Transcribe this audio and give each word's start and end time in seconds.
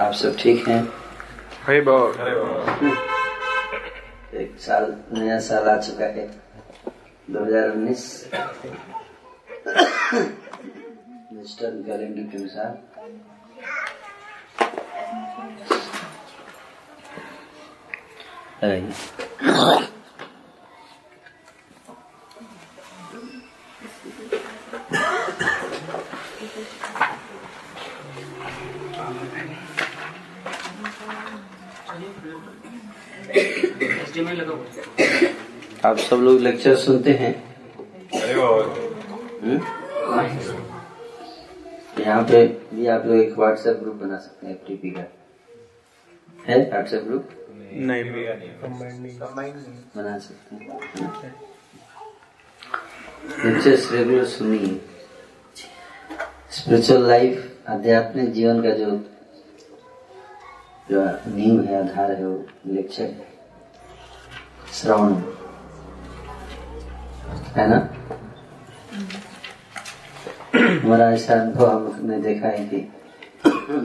आप 0.00 0.12
सब 0.14 0.36
ठीक 0.40 0.68
हैं? 0.68 0.82
हरे 1.64 1.80
बोल 1.88 2.12
एक 4.40 4.56
साल 4.60 4.84
नया 5.12 5.38
साल 5.46 5.68
आ 5.68 5.76
चुका 5.80 6.06
है। 6.16 6.26
2019 7.30 8.04
वेस्टर्न 11.32 11.82
कैलेंडर 11.86 12.30
के 12.30 12.38
अनुसार। 12.38 12.70
आप 35.84 35.96
सब 35.96 36.16
लोग 36.16 36.40
लेक्चर 36.40 36.74
सुनते 36.76 37.12
हैं? 37.12 37.32
हम्म? 39.42 39.60
यहाँ 42.00 42.22
पे 42.30 42.44
भी 42.74 42.86
आप 42.86 43.06
लोग 43.06 43.16
एक 43.16 43.36
व्हाट्सएप 43.38 43.76
ग्रुप 43.76 43.94
बना 43.94 44.16
सकते 44.18 44.46
हैं 44.46 44.54
एफटीपी 44.54 44.90
का। 44.90 45.04
है 46.46 46.58
व्हाट्सएप 46.70 47.02
ग्रुप 47.04 47.28
नहीं 47.60 47.72
बना 49.96 50.18
सकते 50.18 50.56
हैं 50.56 51.34
लेक्चर्स 53.44 53.90
रेगुलर 53.92 54.24
सुनिए। 54.24 54.80
स्पिरिचुअल 56.50 57.08
लाइफ 57.08 57.64
आध्यात्मिक 57.68 58.32
जीवन 58.32 58.62
का 58.62 58.70
जो 58.70 58.90
जो 60.90 61.08
नींव 61.36 61.64
है 61.64 61.74
आधार 61.80 62.10
है 62.12 62.26
वो 62.26 62.46
लेक्चर 62.66 63.14
श्रवण। 64.72 65.22
है 67.56 67.66
ना? 67.68 67.78
हमारा 70.54 71.10
ऐसा 71.12 71.34
अनुभव 71.34 71.92
हमने 71.92 72.18
देखा 72.20 72.48
है 72.48 72.64
कि 72.64 72.80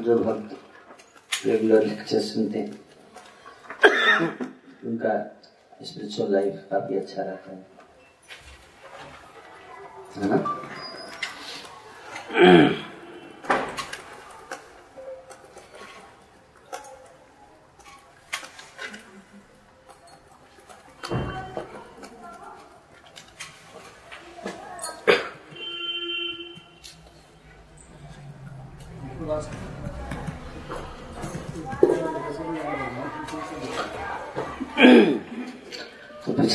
जो 0.01 0.17
भक्त 0.17 1.45
रेगुलर 1.45 1.85
लेक्चर 1.85 2.19
सुनते 2.19 2.59
हैं, 2.59 2.71
उनका 4.85 5.13
स्पिरिचुअल 5.85 6.31
लाइफ 6.33 6.67
काफ़ी 6.71 6.97
अच्छा 6.97 7.23
रहता 7.23 7.51
है। 7.51 7.65
है 10.17 10.29
ना? 10.29 10.37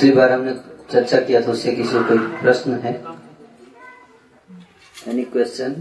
पिछली 0.00 0.14
बार 0.16 0.30
हमने 0.32 0.52
चर्चा 0.90 1.18
किया 1.20 1.40
था 1.42 1.50
उससे 1.52 1.72
किसी 1.76 1.98
कोई 2.08 2.18
प्रश्न 2.42 2.74
है? 2.84 2.92
एनी 5.08 5.22
क्वेश्चन 5.32 5.74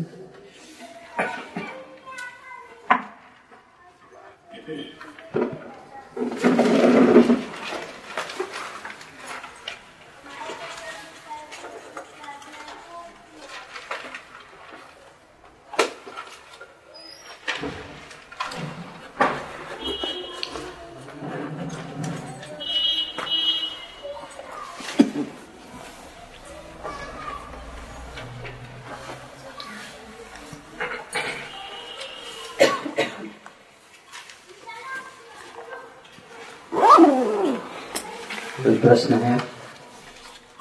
प्रश्न 38.90 39.14
है। 39.14 39.34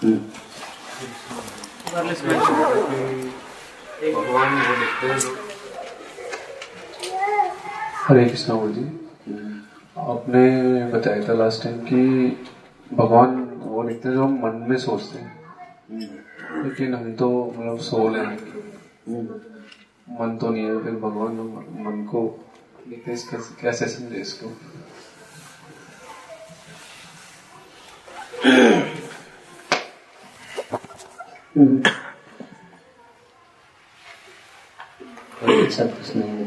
हम्म, 0.03 0.19
हरे 7.95 8.25
कृष्णा 8.25 8.55
बोल 8.55 8.73
जी। 8.73 8.85
आपने 9.99 10.43
बताया 10.91 11.29
था 11.29 11.33
लास्ट 11.33 11.63
टाइम 11.63 11.79
कि 11.79 12.03
भगवान 12.95 13.37
वो 13.63 13.83
लिखते 13.83 14.09
हैं 14.09 14.15
जो 14.17 14.25
हम 14.25 14.35
मन 14.35 14.67
में 14.71 14.77
सोचते 14.77 15.19
हैं। 15.19 15.33
लेकिन 16.63 16.95
हम 16.95 17.13
तो 17.13 17.55
मतलब 17.57 17.79
सोल 17.79 18.17
है। 18.17 18.27
हम्म। 18.27 19.41
मन 20.21 20.37
तो 20.37 20.49
नहीं 20.49 20.65
है 20.65 20.83
फिर 20.83 20.93
भगवान 20.93 21.33
मन 21.81 22.05
को 22.11 22.47
लिखते 22.89 23.17
कैसे 23.63 23.89
समझे 23.89 24.21
इसको 24.21 24.53
हम्म। 31.59 31.83
कोई 35.41 35.65
अच्छा 35.67 35.85
प्रश्न 35.85 36.23
है 36.23 36.45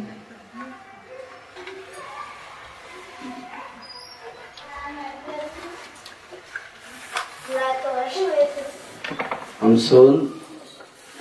हम 9.61 9.77
सोल 9.77 10.39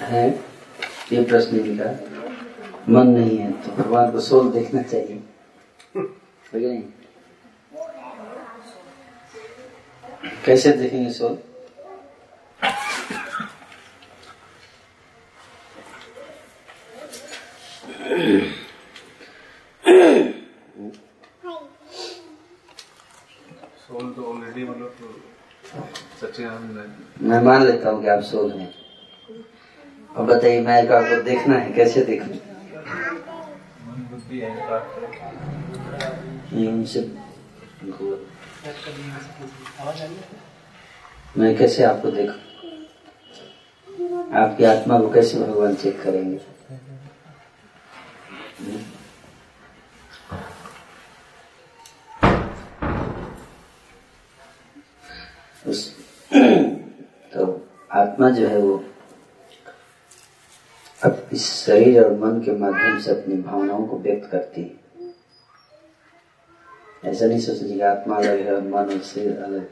है 0.01 0.29
ये 1.13 1.25
प्रश्न 1.25 1.57
इनका 1.57 1.91
मन 2.89 3.07
नहीं 3.07 3.39
है 3.39 3.53
तो 4.21 4.37
भगवान 4.37 4.51
को 4.51 4.51
सोल 4.51 4.51
देखना 4.53 4.83
चाहिए 4.83 5.23
कैसे 10.45 10.73
देखेंगे 10.73 11.11
सोल 11.11 11.39
सोल 23.87 24.13
तो 24.17 24.25
ऑलरेडी 24.33 24.65
मतलब 24.65 24.95
सच्चिदानंद 26.21 27.25
मैं 27.31 27.41
मान 27.43 27.65
लेता 27.67 27.91
हूँ 27.91 28.03
कि 28.03 28.09
आप 28.09 28.23
सोल 28.23 28.51
हैं। 28.53 28.73
अब 30.17 30.27
बताइए 30.27 30.61
मैं 30.61 30.79
आपको 30.89 31.23
देखना 31.23 31.59
है 31.59 31.73
कैसे 31.73 32.05
देखूँ 32.05 32.29
मन 32.29 32.50
उनसे 36.69 37.01
मैं 41.39 41.57
कैसे 41.57 41.85
आपको 41.85 42.11
देखूँ? 42.11 42.37
आपकी 44.35 44.65
आत्मा 44.65 45.01
को 45.01 45.11
कैसे 45.11 45.39
भगवान 45.39 45.75
चेक 45.75 46.03
करेंगे? 46.03 46.41
उस 55.67 55.97
तो 57.35 57.69
आत्मा 57.93 58.31
जो 58.31 58.49
है 58.49 58.59
वो 58.59 58.85
अब 61.03 61.29
इस 61.33 61.45
शरीर 61.55 62.03
और 62.05 62.13
मन 62.19 62.41
के 62.45 62.53
माध्यम 62.59 62.99
से 63.01 63.11
अपनी 63.11 63.37
भावनाओं 63.43 63.87
को 63.87 63.99
व्यक्त 63.99 64.31
करती 64.31 64.63
है। 64.63 64.79
ऐसा 67.05 67.27
नहीं 67.27 67.39
सोचने 67.41 67.69
कि 67.69 67.81
आत्मा 67.81 68.17
अलग 68.17 68.41
है 68.47 68.61
मन 68.65 68.93
और 68.93 68.99
शरीर 69.03 69.37
अलग 69.43 69.69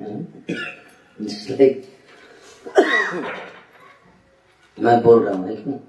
है। 0.00 0.14
मैं 4.78 5.00
बोल 5.02 5.24
रहा 5.24 5.34
हूँ 5.34 5.48
लेकिन 5.48 5.80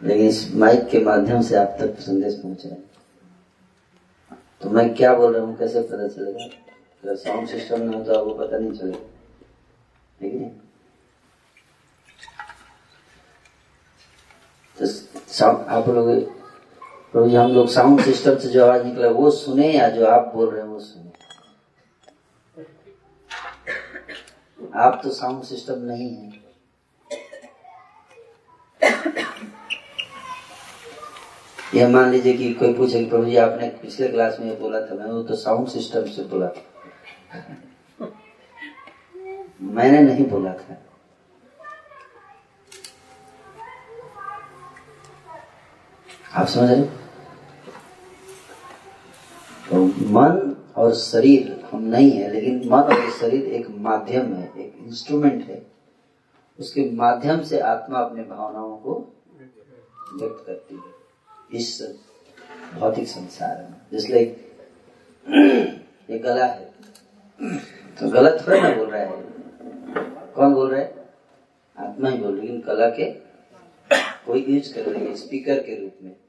लेकिन 0.00 0.26
इस 0.28 0.54
माइक 0.54 0.88
के 0.90 0.98
माध्यम 1.04 1.42
से 1.42 1.56
आप 1.56 1.76
तक 1.80 2.00
संदेश 2.00 2.34
पहुँच 2.42 2.66
तो 4.62 4.70
मैं 4.70 4.94
क्या 4.94 5.12
बोल 5.14 5.34
रहा 5.34 5.44
हूँ, 5.44 5.56
कैसे 5.58 5.82
पता 5.82 6.08
चलेगा? 6.08 6.44
अगर 7.04 7.16
साउंड 7.16 7.48
सिस्टम 7.48 7.80
ना 7.82 7.96
हो 7.96 8.02
तो 8.04 8.14
आपको 8.14 8.34
पता 8.38 8.58
नहीं 8.58 8.72
चलेगा। 8.72 8.98
ठीक 10.20 10.32
है 10.32 10.38
कि 10.38 10.38
नहीं 10.38 10.50
तो 14.76 14.86
आप 15.40 15.88
लोग 15.88 16.08
प्रभु 17.12 17.28
जी 17.28 17.36
हम 17.36 17.50
लोग 17.50 17.68
साउंड 17.68 18.00
सिस्टम 18.00 18.36
से 18.36 18.48
जो 18.48 18.64
आवाज़ 18.64 18.84
निकला, 18.84 19.08
वो 19.08 19.30
सुने 19.30 19.72
या 19.72 19.88
जो 19.88 20.06
आप 20.06 20.32
बोल 20.34 20.50
रहे 20.50 20.62
हैं, 20.62 20.68
वो 20.68 20.80
सुने? 20.80 21.12
आप 24.74 25.00
तो 25.04 25.10
साउंड 25.10 25.42
सिस्टम 25.42 25.74
नहीं 25.78 26.16
है। 26.16 26.42
यह 31.74 31.88
मान 31.88 32.10
लीजिए 32.10 32.32
कि 32.32 32.54
कोई 32.54 32.74
पूछे 32.74 33.04
प्रभु 33.04 33.24
जी, 33.24 33.36
आपने 33.36 33.68
पिछले 33.68 34.08
क्लास 34.08 34.36
में 34.40 34.60
बोला 34.60 34.80
था, 34.80 34.94
मैं 34.94 35.06
वो 35.06 35.22
तो 35.22 35.36
साउंड 35.36 35.68
सिस्टम 35.68 36.04
से 36.04 36.22
बोला 36.22 36.48
था। 36.48 36.62
मैंने 39.62 40.00
नहीं 40.00 40.26
बोला 40.26 40.52
था। 40.52 40.91
आप 46.34 46.46
समझ 46.46 46.70
रहे 46.70 46.82
तो 49.70 49.84
मन 49.86 50.56
और 50.76 50.94
शरीर 50.94 51.64
हम 51.72 51.82
नहीं 51.82 52.10
है, 52.10 52.32
लेकिन 52.32 52.62
मन 52.66 52.78
और 52.78 53.10
शरीर 53.10 53.44
एक 53.44 53.70
माध्यम 53.70 54.34
है, 54.34 54.52
एक 54.58 54.76
इंस्ट्रूमेंट 54.78 55.44
है। 55.44 55.66
उसके 56.60 56.90
माध्यम 56.90 57.42
से 57.42 57.60
आत्मा 57.60 57.98
अपने 57.98 58.22
भावनाओं 58.22 58.76
को 58.76 59.14
व्यक्त 60.14 60.44
करती 60.46 60.74
है। 60.74 60.82
इस 61.52 61.96
भौतिक 62.74 63.08
संसार 63.08 63.68
में। 63.70 63.80
जिसलिए 63.92 64.54
ये 66.10 66.18
गला 66.18 66.46
है। 66.46 66.74
तो 68.00 68.08
गलत 68.08 68.44
थोड़ा 68.48 68.68
ना 68.68 68.74
बोल 68.74 68.90
रहा 68.90 69.02
है। 69.02 69.24
कौन 70.34 70.54
बोल 70.54 70.70
रहा 70.70 70.80
है? 70.80 71.14
आत्मा 71.78 72.08
ही 72.08 72.18
बोल 72.18 72.32
रही 72.32 72.40
लेकिन 72.40 72.60
कला 72.60 72.88
के 72.88 73.10
कोई 74.26 74.46
यूज़ 74.48 74.74
कर 74.74 74.80
रही 74.80 75.06
है 75.06 75.14
स्पीकर 75.14 75.58
के 75.58 75.80
रूप 75.80 75.92
में। 76.02 76.21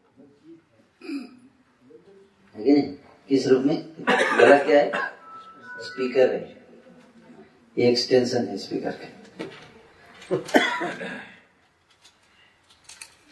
है 2.56 2.74
नहीं? 2.74 2.94
किस 3.30 3.48
रूप 3.48 3.64
में? 3.64 3.94
गला 4.40 4.58
क्या 4.58 4.80
है? 4.80 4.92
स्पीकर 5.80 6.34
है। 6.34 6.64
ये 7.78 7.90
एक्सटेंशन 7.90 8.46
है 8.46 8.58
स्पीकर 8.58 8.92
के। 8.92 9.24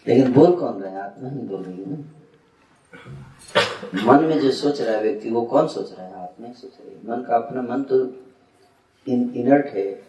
लेकिन 0.08 0.34
बोल 0.34 0.56
कौन 0.56 0.82
रहा 0.82 0.92
है? 0.92 1.02
आत्मा 1.02 1.30
ही 1.30 1.38
बोल 1.38 1.64
रही 1.64 1.84
है 1.84 2.22
मन 4.06 4.24
में 4.24 4.40
जो 4.40 4.52
सोच 4.52 4.82
रहा 4.82 4.96
है 4.96 5.02
व्यक्ति 5.02 5.30
वो 5.30 5.42
कौन 5.42 5.68
सोच 5.68 5.92
रहा 5.92 6.08
है? 6.08 6.14
आत्मा 6.24 6.48
ही 6.48 6.54
सोच 6.54 6.74
रही 6.82 6.96
है। 6.96 7.02
मन 7.10 7.24
का 7.24 7.36
अपना 7.36 7.62
मन 7.62 7.84
तो 7.84 8.06
इन, 9.08 9.34
इनर्ट 9.36 9.66
है। 9.66 10.04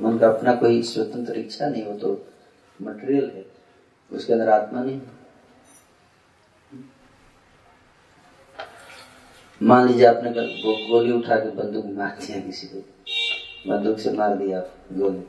मन 0.00 0.18
का 0.18 0.28
अपना 0.28 0.54
कोई 0.54 0.82
स्वतंत्र 0.82 1.38
इच्छा 1.38 1.68
नहीं 1.68 1.84
हो 1.84 1.98
तो 1.98 2.26
मटेरियल 2.82 3.30
है। 3.34 3.46
उसके 4.12 4.32
अंदर 4.32 4.48
आत्मा 4.48 4.82
नहीं। 4.82 5.00
मान 9.62 9.86
लीजिए 9.86 10.06
आपने 10.06 10.30
गोली 10.88 11.12
उठा 11.12 11.36
के 11.36 11.50
बंदूक 11.50 11.86
मार 11.86 12.18
दिया 12.20 12.40
किसी 12.40 12.66
को। 12.66 12.78
बंदूक 13.70 13.98
से 13.98 14.12
मार 14.12 14.36
दिया 14.36 14.60
गोली। 14.92 15.26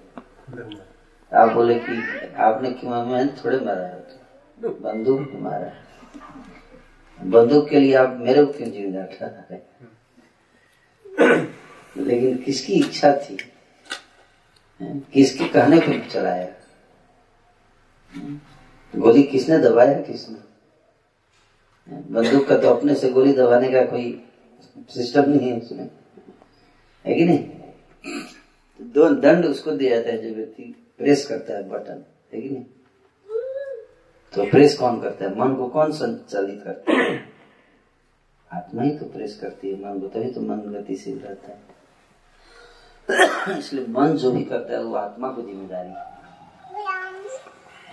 आप 1.34 1.52
बोले 1.52 1.80
कि 1.80 2.02
आपने 2.36 2.72
क्यों 2.72 3.06
मैंने 3.06 3.32
थोड़े 3.32 3.60
मारा 3.60 3.86
है? 3.86 4.08
बंदूक 4.60 5.32
मारा 5.34 5.66
है। 5.66 5.84
बंदूक 7.24 7.70
के 7.70 7.80
लिए 7.80 7.96
आप 7.96 8.18
मेरे 8.20 8.46
को 8.46 8.54
क्यों 8.54 8.72
जीवन 8.72 8.94
रहा 8.94 9.54
है? 9.54 9.70
लेकिन 11.98 12.38
किसकी 12.38 12.74
इच्छा 12.74 13.14
थी? 13.14 13.38
किसके 14.82 15.46
कहने 15.46 15.80
पे 15.80 16.10
चलाया? 16.10 16.48
गोली 18.96 19.24
किसने 19.24 19.58
दबाया? 19.58 20.02
किसने? 20.02 20.49
बंदूक 21.90 22.48
का 22.48 22.58
तो 22.58 22.70
अपने 22.70 22.96
से 22.96 23.10
गोली 23.10 23.34
दबाने 23.34 23.72
का 23.72 23.86
कोई 23.86 24.24
सिस्टम 24.90 25.30
नहीं 25.30 25.50
है 25.50 25.60
उसमें। 25.60 25.90
है 27.06 27.16
कि 27.16 27.26
नहीं? 27.26 27.40
तो 28.80 28.84
दो 28.84 29.10
दंड 29.10 29.46
उसको 29.46 29.72
दिया 29.72 29.96
जाता 29.96 30.10
है 30.10 30.30
जो 30.30 30.36
व्यक्ति 30.36 30.64
प्रेस 30.98 31.26
करता 31.28 31.54
है 31.54 31.70
बटन, 31.70 32.04
है 32.34 32.42
कि 32.42 32.50
नहीं? 32.50 32.64
तो 34.34 34.46
प्रेस 34.46 34.78
कौन 34.78 35.02
करता 35.02 35.26
है? 35.26 35.40
मन 35.40 35.56
को 35.56 35.68
कौन 35.68 35.92
संचालित 35.92 36.62
करता 36.64 36.94
है? 36.94 37.26
आत्मा 38.54 38.84
ही 38.84 38.92
तो 38.92 39.06
प्रेस 39.06 39.40
करती 39.40 39.70
है। 39.70 39.76
मन 39.76 40.00
को 40.00 40.08
तभी 40.08 40.32
तो 40.32 40.42
मन 40.42 40.56
गतिशील 40.56 41.20
रहता 41.20 41.52
है। 41.52 41.58
इसलिए 43.60 43.86
मन 43.88 44.08
जो 44.08 44.32
भी 44.32 44.44
करता 44.44 44.74
है, 44.74 44.84
वो 44.84 44.96
आत्मा 44.96 45.30
को 45.30 45.42
ज़िम्मेदारी 45.42 45.90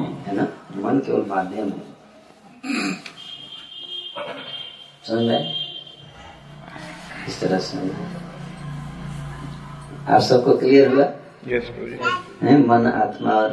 है 0.01 0.37
ना? 0.37 0.49
मन 0.77 0.99
केवल 0.99 1.25
माध्यम 1.29 1.69
है। 1.69 1.83
समझ 5.07 5.23
में 5.23 5.55
इस 7.29 7.41
तरह 7.41 7.59
से 7.59 7.79
आप 10.13 10.21
सबको 10.21 10.57
क्लियर 10.59 10.95
हुआ? 10.95 11.05
यस 11.49 11.69
है? 12.43 12.67
मन 12.67 12.87
आत्मा 12.87 13.33
और 13.33 13.51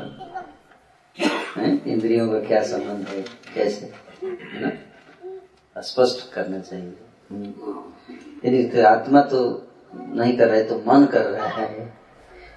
है? 1.58 1.76
इंद्रियों 1.88 2.28
का 2.32 2.40
क्या 2.48 2.62
संबंध 2.64 3.08
है? 3.08 3.22
कैसे? 3.56 3.94
है 4.24 4.62
ना? 4.62 4.72
स्पष्ट 5.82 6.34
करना 6.34 6.60
चाहिए। 6.60 6.94
यदि 8.46 8.64
तो 8.70 8.88
आत्मा 8.88 9.22
तो 9.22 9.42
नहीं 9.96 10.38
कर 10.38 10.48
रहे 10.48 10.64
तो 10.64 10.84
मन 10.88 11.06
कर 11.06 11.26
रहा 11.26 11.48
है। 11.48 11.94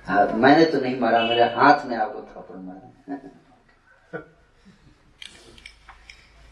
हाँ, 0.06 0.26
मैंने 0.26 0.64
तो 0.64 0.81
नहीं 0.81 1.00
मारा 1.00 1.22
मेरे 1.22 1.44
हाथ 1.44 1.87
ने 1.87 1.96
आपको 1.96 2.20
थप्पड़ 2.20 2.56
मारा। 2.56 3.16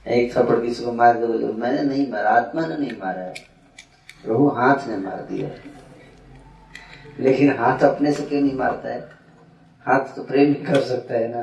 एक 0.06 0.34
थप्पड़ 0.34 0.60
किसी 0.60 0.84
को 0.84 0.92
मार 0.92 1.18
के 1.18 1.26
बोले 1.26 1.46
मैंने 1.52 1.82
नहीं 1.82 2.10
मारा, 2.10 2.30
आत्मा 2.30 2.66
ने 2.66 2.76
नहीं 2.76 2.98
मारा 2.98 3.20
है। 3.20 3.34
प्रभु 4.24 4.48
हाथ 4.48 4.86
ने 4.88 4.96
मार 4.96 5.20
दिया 5.22 5.48
लेकिन 7.20 7.56
हाथ 7.58 7.84
अपने 7.84 8.12
से 8.12 8.22
क्यों 8.22 8.40
नहीं 8.40 8.54
मारता 8.54 8.88
है? 8.88 9.00
हाथ 9.86 10.14
तो 10.16 10.22
प्रेम 10.24 10.48
ही 10.48 10.62
कर 10.64 10.80
सकता 10.80 11.14
है 11.14 11.28
ना। 11.28 11.42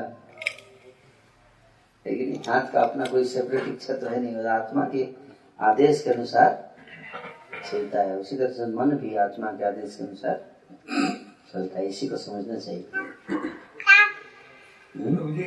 लेकिन 2.06 2.42
हाथ 2.48 2.72
का 2.72 2.80
अपना 2.80 3.04
कोई 3.04 3.24
सेपरेट 3.24 3.68
इच्छा 3.68 3.94
तो 3.94 4.06
है 4.06 4.20
नहीं, 4.22 4.36
और 4.36 4.46
आत्मा 4.46 4.88
के 4.94 5.08
आदेश 5.60 6.02
के 6.02 6.10
अनुसार 6.10 6.74
चलता 7.70 8.00
है। 8.00 8.16
उसी 8.16 8.36
तरह 8.36 8.48
से 8.48 8.66
मन 8.66 8.90
भी 8.96 9.16
आत्मा 9.16 9.50
के 9.52 9.64
आदेश 9.64 9.96
के 9.96 10.04
अनुसार 10.04 10.44
चलता 11.52 11.78
है। 11.78 11.86
इसी 11.86 12.08
को 12.08 12.16
समझना 12.16 12.56
चाहिए। 12.56 12.88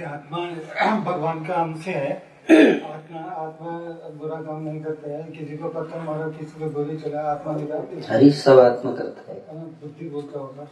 आत्मा 0.04 1.12
भगवान 1.12 1.46
का 1.46 1.54
अंश 1.54 1.88
है। 1.88 2.35
आत्मा 2.46 3.20
आत्मा 3.44 3.72
बुरा 4.18 4.42
काम 4.42 4.62
नहीं 4.64 4.82
करता 4.84 5.10
है। 5.10 5.24
किसी 5.32 5.58
को 5.58 5.70
पत्थर 5.70 6.02
मारो 6.02 6.30
किसी 6.32 6.60
को 6.60 6.70
गोली 6.70 6.98
चला 6.98 7.22
आत्मा 7.32 7.56
निकालती 7.56 8.02
हरी 8.08 8.30
सब 8.32 8.60
आत्मा 8.60 8.92
करता 8.92 9.32
है। 9.32 9.40
बुद्धि 9.82 10.10
बोलता 10.10 10.40
होगा 10.40 10.68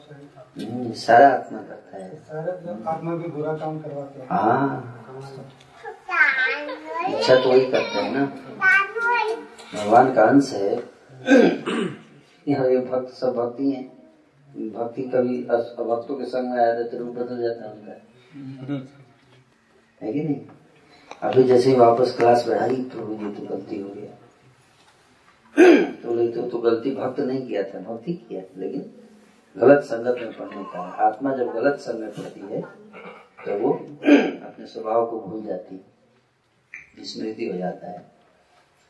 हम्म, 0.59 0.91
सारा 0.91 1.27
आत्मा 1.29 1.59
करता 1.59 1.97
है। 1.97 2.15
सारे 2.15 2.51
आत्मा 2.89 3.15
भी 3.15 3.29
बुरा 3.29 3.53
काम 3.57 3.79
करवाते 3.79 4.19
हैं। 4.19 4.27
हाँ। 4.31 4.99
इच्छा 7.09 7.35
तो 7.35 7.49
वही 7.49 7.65
करता 7.71 7.99
है 7.99 8.13
ना। 8.13 8.25
भगवान 9.75 10.13
का 10.13 10.23
अंश 10.23 10.53
है। 10.53 10.73
यहाँ 12.47 12.69
ये 12.69 12.79
भक्त 12.85 13.13
सब 13.13 13.35
भक्ति 13.35 13.71
है। 13.71 13.83
भक्ति 14.69 15.01
कभी 15.13 15.37
भक्तों 15.43 16.15
के 16.15 16.25
संग 16.25 16.49
में 16.51 16.59
आया 16.59 16.81
तो 16.83 16.97
रूप 16.97 17.15
बदल 17.15 17.41
जाता 17.41 17.65
है 17.65 17.71
उनका। 17.73 17.93
है 20.01 20.13
कि 20.13 20.21
नहीं? 20.21 20.41
अभी 21.23 21.43
जैसे 21.43 21.69
ही 21.69 21.75
वापस 21.75 22.15
क्लास 22.17 22.45
में 22.47 22.55
आई 22.59 22.75
प्रभु 22.75 23.15
जी 23.15 23.31
तो 23.31 23.47
गलती 23.47 23.79
हो 23.81 23.89
गया। 23.89 24.11
तो 25.91 26.07
बोले 26.07 26.27
तो, 26.27 26.41
तो 26.49 26.57
गलती 26.57 26.91
भक्त 26.95 27.19
नहीं 27.19 27.47
किया 27.47 27.63
था 27.63 27.79
भक्ति 27.79 28.13
किया 28.13 28.41
लेकिन 28.57 28.91
गलत 29.57 29.83
संगत 29.83 30.15
में 30.21 30.31
पढ़ने 30.33 30.63
का 30.63 30.81
आत्मा 31.07 31.35
जब 31.35 31.53
गलत 31.53 31.79
संग 31.79 31.99
में 31.99 32.11
पड़ती 32.11 32.53
है 32.53 32.61
तो 33.45 33.59
वो 33.59 33.73
अपने 33.73 34.65
स्वभाव 34.65 35.05
को 35.05 35.19
भूल 35.19 35.43
जाती 35.45 35.75
विस्मृति 36.99 37.49
हो 37.49 37.57
जाता 37.57 37.91
है 37.91 38.05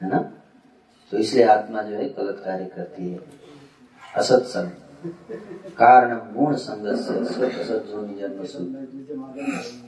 है 0.02 0.10
ना? 0.10 0.18
तो 1.12 1.18
इसलिए 1.18 1.44
आत्मा 1.46 1.82
जो 1.82 1.96
है 1.96 2.10
गलत 2.10 2.42
कार्य 2.46 2.66
करती 2.66 3.10
है। 3.10 3.20
असत 4.18 4.44
संग। 4.46 4.70
कारण 5.78 6.20
मूर्ण 6.34 6.56
संग 6.56 6.96
से 6.96 7.13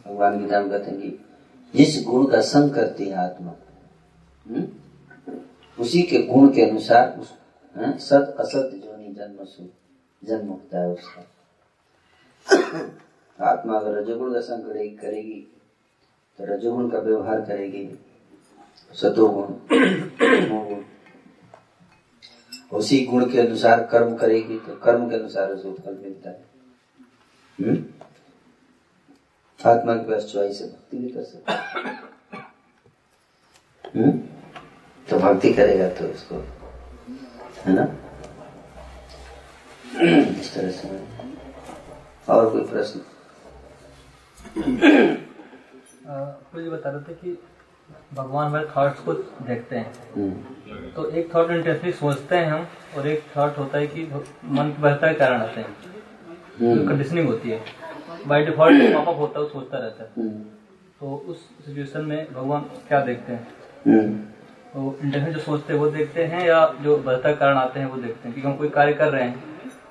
भगवान 0.06 0.40
गीता 0.40 0.60
में 0.60 0.70
कहते 0.70 0.92
हैं 0.92 1.35
जिस 1.76 2.04
गुण 2.08 2.26
का 2.26 2.42
संग 2.42 2.74
करती 2.74 3.06
है 3.06 3.16
आत्मा 3.16 3.56
हम्म? 4.48 4.68
उसी 5.80 6.02
के 6.02 6.22
गुण 6.22 6.50
के 6.50 6.62
अनुसार 6.70 7.20
उस 7.20 7.28
सत, 8.08 8.36
असत 8.40 8.72
जोनि 8.74 9.14
जन्म 9.14 9.44
सु 9.46 9.64
जन्म 10.24 10.48
होता 10.48 10.82
है 10.82 10.90
उसका। 10.92 11.22
आत्मा 13.52 13.78
अगर 13.78 13.98
रजोगुण 13.98 14.34
का 14.34 14.40
संग 14.40 14.64
करेगी 14.98 15.48
तो 16.40 16.46
रजोगुण 16.46 16.90
का 16.90 17.00
व्यवहार 17.00 17.42
करेगी। 17.42 18.00
सतोगुण 18.94 19.54
उसी 22.74 23.06
गुण 23.06 23.32
के 23.32 23.40
अनुसार 23.40 23.88
कर्म 23.92 24.16
करेगी 24.16 24.60
तो 24.60 24.76
कर्म 24.76 25.10
के 25.10 25.16
अनुसार 25.16 25.52
उसे 25.52 25.74
फल 25.74 25.98
मिलता 26.02 26.30
है। 26.30 26.46
हम्म? 27.60 28.05
आत्मा 29.66 29.94
के 29.94 30.12
पास 30.12 30.30
चॉइस 30.34 30.62
है 30.62 30.68
भक्ति 30.68 30.98
भी 30.98 31.10
कर 31.10 31.24
सकते 31.24 31.52
हैं। 31.52 32.44
हम्म? 33.96 34.12
तो 35.10 35.20
भक्ति 35.20 35.54
करेगा 35.54 35.88
तो 35.90 36.06
उसको 36.06 36.36
है 37.66 37.74
ना? 37.74 37.84
इस 40.40 40.54
तरह 40.56 40.72
से 40.72 40.90
और 42.30 42.50
कोई 42.52 42.62
प्रश्न? 42.62 43.00
आपको 46.10 46.60
ये 46.60 46.70
बता 46.70 46.90
रहे 46.90 47.02
थे 47.02 47.14
कि 47.14 47.38
भगवान 48.14 48.48
हमारे 48.48 48.68
थॉट्स 48.78 49.00
को 49.00 49.14
देखते 49.14 49.76
हैं। 49.76 49.94
हम्म, 50.16 50.90
तो 50.96 51.10
एक 51.10 51.36
थॉट 51.36 51.52
इंटेंसली 51.52 51.92
सोचते 51.92 52.36
हैं 52.36 52.52
हम 52.52 52.68
और 52.98 53.08
एक 53.08 53.24
थॉट 53.38 53.58
होता 53.58 53.78
है 53.78 53.88
कि 53.88 54.04
मन 54.46 54.74
बहता 54.80 55.08
के 55.08 55.20
कारण 55.20 55.42
आते 55.42 55.60
हैं। 55.62 55.76
हम्म, 56.60 56.88
कंडीशनिंग 56.88 57.28
होती 57.28 57.50
है। 57.50 57.85
बाय 58.28 58.46
डिफ़ॉल्ट 58.46 58.94
पॉपअप 58.94 59.20
होता 59.20 59.40
है 59.40 59.46
वो 59.46 59.52
सोचता 59.52 59.78
रहता 59.78 60.04
है। 60.04 60.10
हम्म, 60.18 60.40
तो 61.00 61.16
उस 61.28 61.42
सिचुएशन 61.66 62.02
में 62.02 62.34
भगवान 62.34 62.62
क्या 62.88 63.00
देखते 63.02 63.34
हैं? 63.34 63.48
हम्म, 63.86 64.14
तो 64.74 64.98
इंटेंशन 65.04 65.32
जो 65.32 65.40
सोचते 65.40 65.74
हैं 65.74 65.80
वो 65.80 65.88
देखते 65.90 66.24
हैं 66.24 66.46
या 66.48 66.66
जो 66.82 66.98
बहता 67.00 67.34
कारण 67.34 67.58
आते 67.58 67.80
हैं 67.80 67.88
वो 67.88 67.98
देखते 67.98 68.28
हैं। 68.28 68.34
क्योंकि 68.34 68.50
हम 68.50 68.56
कोई 68.58 68.70
कार्य 68.70 68.94
कर 68.94 69.12
रहे 69.12 69.24
हैं 69.24 69.44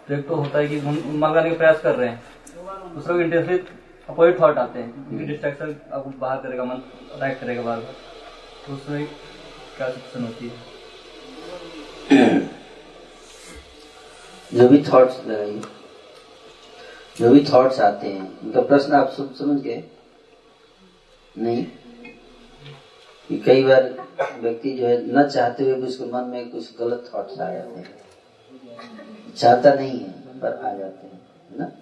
तो 0.08 0.14
एक 0.14 0.26
तो 0.28 0.34
होता 0.34 0.58
है 0.58 0.66
कि 0.68 0.78
हम 0.78 0.94
मन 0.94 1.28
लगाने 1.30 1.50
का 1.50 1.56
प्रयास 1.56 1.80
कर 1.80 1.94
रहे 1.94 2.08
हैं। 2.08 2.22
दूसरा 2.94 3.16
इंटेंसली 3.16 3.58
अपोजिट 4.08 4.40
थॉट 4.40 4.58
आते 4.58 4.78
हैं 4.78 5.08
क्योंकि 5.08 5.24
डिस्ट्रैक्शन 5.24 5.74
आपको 5.92 6.10
बाहर 6.18 6.36
करेगा 6.38 6.64
मन 6.64 6.82
अटैक 7.14 7.38
करेगा 7.40 7.62
बार 7.62 7.78
बार। 7.78 7.94
तो 8.66 8.74
उसमें 8.74 9.06
क्या 9.76 9.88
सिचुएशन 9.90 10.24
होती 10.24 10.46
है? 10.46 10.54
जो 14.54 14.68
भी 14.68 14.82
थॉट्स 14.82 15.26
लगाइए। 15.26 15.60
जो 17.18 17.30
भी 17.30 17.44
थॉट्स 17.52 17.80
आते 17.80 18.06
हैं, 18.06 18.40
उनका 18.40 18.60
प्रश्न 18.60 18.92
आप 18.92 19.10
सब 19.10 19.34
समझ 19.34 19.60
गए? 19.60 19.84
नहीं? 21.38 21.66
कि 23.28 23.38
कई 23.38 23.64
बार 23.64 24.06
व्यक्ति 24.40 24.70
जो 24.70 24.86
है, 24.86 25.18
न 25.18 25.28
चाहते 25.28 25.64
हुए 25.64 25.74
भी 25.74 25.82
उसके 25.82 26.04
मन 26.04 26.22
में 26.22 26.50
कुछ 26.50 26.78
गलत 26.78 27.10
थॉट्स 27.14 27.40
आ 27.40 27.52
जाते 27.52 27.80
हैं। 27.80 28.02
चाहता 29.36 29.72
नहीं 29.72 30.00
है, 30.00 30.40
पर 30.40 30.52
आ 30.56 30.74
जाते 30.74 31.06
हैं 31.06 31.20
ना? 31.58 31.72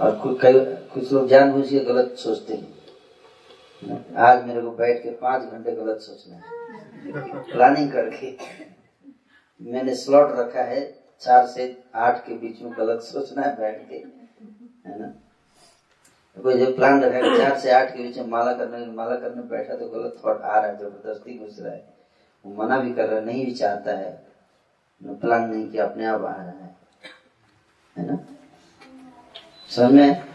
और 0.00 0.18
कुछ 0.18 0.40
कई, 0.40 0.52
कुछ 0.64 1.12
लोग 1.12 1.28
जानबूझ 1.28 1.70
के 1.70 1.80
गलत 1.80 2.16
सोचते 2.18 2.54
हैं। 2.54 2.80
आज 4.14 4.44
मेरे 4.44 4.60
को 4.60 4.70
बैठ 4.70 5.02
के 5.02 5.10
पाँच 5.10 5.42
घंटे 5.42 5.72
गलत 5.72 5.98
सोचना 6.00 6.36
है। 6.36 6.42
प्लानिंग 7.52 7.92
करके। 7.92 8.36
मैंने 9.60 9.94
स्लॉट 9.94 10.32
रखा 10.32 10.62
है 10.62 10.99
चार 11.22 11.46
से 11.46 11.64
आठ 11.96 12.24
के 12.26 12.34
बीच 12.34 12.60
में 12.62 12.72
गलत 12.76 13.00
सोचना 13.02 13.42
है 13.42 13.56
बैठ 13.56 13.88
के, 13.88 13.96
है 14.86 14.98
ना? 14.98 15.06
कोई 16.36 16.58
जो 16.58 16.72
प्लान 16.74 17.02
रखा 17.02 17.16
है 17.16 17.36
चार 17.38 17.58
से 17.58 17.70
आठ 17.72 17.94
के 17.94 18.02
बीच 18.02 18.18
में 18.18 18.26
माला 18.28 18.52
करने 18.54 18.86
माला 18.92 19.14
करने 19.16 19.42
बैठा 19.48 19.74
तो 19.74 19.88
गलत 19.88 20.20
थॉट 20.24 20.40
आ 20.40 20.58
रहा 20.58 20.66
है, 20.66 20.76
ज़बरदस्ती 20.78 21.38
घुस 21.38 21.56
रहा 21.60 21.72
है। 21.72 21.84
वो 22.44 22.52
मना 22.54 22.78
भी 22.80 22.92
कर 22.94 23.06
रहा 23.06 23.18
है, 23.18 23.24
नहीं 23.26 23.44
भी 23.46 23.52
चाहता 23.54 23.96
है 23.98 24.18
प्लान 25.00 25.48
नहीं 25.50 25.68
किया, 25.70 25.84
अपने 25.84 26.06
आप 26.06 26.24
आ 26.24 26.34
रहा 26.34 26.64
है। 26.64 26.76
है 27.96 28.06
ना? 28.06 28.16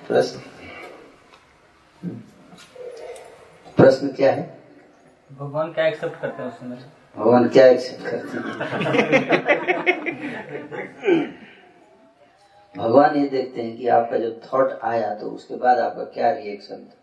प्रश्न। 0.07 0.39
प्रश्न 3.77 4.07
क्या 4.15 4.31
है? 4.31 4.43
भगवान 5.31 5.71
क्या 5.73 5.85
एक्सेप्ट 5.87 6.19
करते 6.21 6.41
हैं 6.41 6.49
उस 6.49 6.59
समय 6.59 6.77
भगवान 7.17 7.47
क्या 7.49 7.65
एक्सेप्ट 7.67 8.03
करते 8.05 8.37
हैं। 8.37 8.43
भगवान 12.75 13.15
ये 13.15 13.27
देखते 13.27 13.61
हैं 13.61 13.75
कि 13.77 13.87
आपका 13.87 14.17
जो 14.17 14.31
थॉट 14.45 14.79
आया 14.83 15.13
तो 15.15 15.29
उसके 15.29 15.55
बाद 15.55 15.79
आपका 15.79 16.03
क्या 16.13 16.31
रिएक्शन 16.31 16.75
था? 16.75 16.95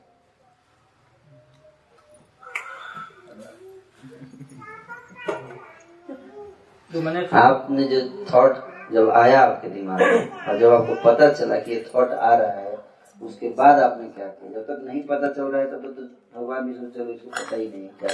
मैंने 6.91 7.27
आपने 7.33 7.85
जो 7.89 8.01
थॉट 8.33 8.57
जब 8.93 9.11
आया 9.11 9.41
आपके 9.41 9.69
दिमाग 9.69 10.01
में 10.01 10.47
और 10.49 10.59
जब 10.59 10.73
आपको 10.73 10.95
पता 11.05 11.29
चला 11.33 11.57
कि 11.59 11.71
ये 11.73 11.85
थॉट 11.95 12.11
आ 12.11 12.35
रहा 12.35 12.51
है 12.51 12.77
उसके 13.21 13.49
बाद 13.59 13.83
आपने 13.83 14.09
क्या 14.09 14.27
किया? 14.27 14.51
जब 14.51 14.63
तक 14.67 14.83
नहीं 14.87 15.03
पता 15.03 15.29
चल 15.29 15.43
रहा 15.43 15.61
है 15.61 15.67
तब 15.71 15.87
तक 15.87 15.95
तो 15.97 16.41
भगवान 16.41 16.67
भी 16.67 16.75
सोच 16.75 16.97
रहे 16.97 17.15
इसको 17.15 17.31
पता 17.31 17.57
ही 17.57 17.69
नहीं 17.69 17.89
किया 17.89 18.11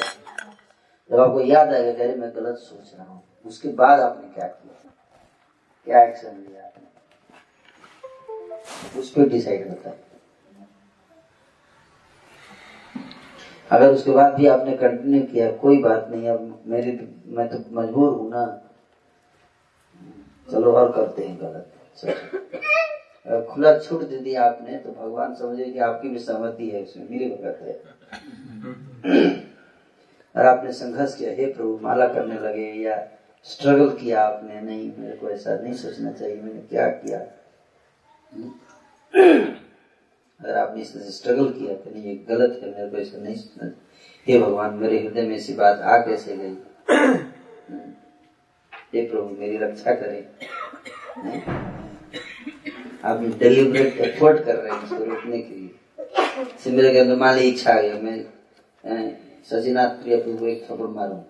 जब 1.10 1.20
आपको 1.20 1.40
याद 1.40 1.72
आएगा 1.72 1.92
कि 1.92 2.02
अरे, 2.02 2.14
मैं 2.14 2.30
गलत 2.36 2.56
सोच 2.56 2.94
रहा 2.98 3.06
हूँ। 3.06 3.22
उसके 3.46 3.68
बाद 3.68 4.00
आपने 4.00 4.28
क्या 4.34 4.46
किया? 4.46 4.90
क्या 5.86 6.02
एक्शन 6.04 6.46
लिया 6.48 6.64
आपने? 6.64 6.86
उस 9.00 9.10
पर 9.10 9.28
डिसाइड 9.28 9.68
होता 9.68 9.88
है। 9.88 10.06
अगर 13.70 13.92
उसके 13.92 14.10
बाद 14.10 14.34
भी 14.34 14.46
आपने 14.46 14.76
कंटिन्यू 14.76 15.22
किया, 15.26 15.50
कोई 15.52 15.82
बात 15.82 16.08
नहीं, 16.10 16.28
अब 16.28 16.62
मेरी 16.66 16.92
मैं 17.26 17.48
तो 17.48 17.58
मजबूर 17.72 18.12
हूँ 18.12 18.30
ना। 18.30 18.44
चलो, 20.52 20.72
और 20.72 20.92
करते 20.92 21.24
हैं 21.24 21.40
गलत। 21.40 21.72
अगर 23.26 23.42
खुला 23.42 23.78
छूट 23.78 24.02
दे 24.02 24.16
दिया 24.16 24.44
आपने 24.44 24.76
तो 24.78 24.90
भगवान 24.90 25.34
समझे 25.34 25.64
कि 25.64 25.78
आपकी 25.78 26.08
भी 26.08 26.18
सहमति 26.18 26.70
है 26.70 26.82
उसमें। 26.82 27.08
मिली 27.10 27.28
भगत 27.30 27.58
है 27.62 27.72
और 30.38 30.46
आपने 30.46 30.72
संघर्ष 30.72 31.14
किया, 31.14 31.30
हे 31.30 31.46
प्रभु, 31.46 31.78
माला 31.82 32.06
करने 32.08 32.34
लगे 32.40 32.66
या 32.82 32.96
स्ट्रगल 33.46 33.88
किया 33.90 34.22
आपने? 34.22 34.60
नहीं, 34.60 34.90
मेरे 34.98 35.16
को 35.16 35.30
ऐसा 35.30 35.54
नहीं 35.54 35.72
सोचना 35.74 36.12
चाहिए, 36.12 36.36
मैंने 36.36 36.60
क्या 36.60 36.86
किया? 36.88 37.18
अगर 40.40 40.58
आपने 40.58 40.82
इस 40.82 40.92
तरह 40.94 41.02
से 41.02 41.12
स्ट्रगल 41.12 41.48
किया 41.50 41.74
तो 41.74 41.90
नहीं, 41.90 42.02
ये 42.04 42.14
गलत 42.28 42.60
है, 42.62 42.70
मेरे 42.70 42.88
को 42.90 42.96
ऐसा 42.96 43.18
नहीं 43.18 43.34
सोचना 43.34 43.70
हे 44.26 44.38
भगवान, 44.38 44.74
मेरे 44.74 44.98
हृदय 44.98 45.22
में 45.22 45.36
ऐसी 45.36 45.54
बात 45.54 45.80
आ 45.80 45.98
कैसे 45.98 46.36
गई? 46.36 46.56
हे 48.94 49.06
प्रभु, 49.06 49.36
मेरी 49.40 49.56
रक्षा 49.56 49.94
करें। 49.94 50.24
आप 53.04 53.22
डेलिब्रेट 53.38 53.96
एफर्ट 53.98 54.44
कर 54.44 54.54
रहे 54.54 54.72
हैं 54.72 54.84
इसको 54.84 55.04
रोकने 55.04 55.38
के 55.38 55.54
लिए। 55.54 56.44
से 56.58 56.70
मेरे 56.70 56.92
के 56.92 56.98
अंदर 56.98 57.16
मान 57.16 57.38
इच्छा 57.38 57.72
आ 57.72 57.80
गई, 57.80 58.00
मैं 58.00 59.27
सचिनाथ 59.50 59.88
प्रिय 59.88 60.16
प्रभु 60.16 60.46
एक 60.46 60.64
थप्पड़ 60.64 60.86
मारूं। 60.86 61.22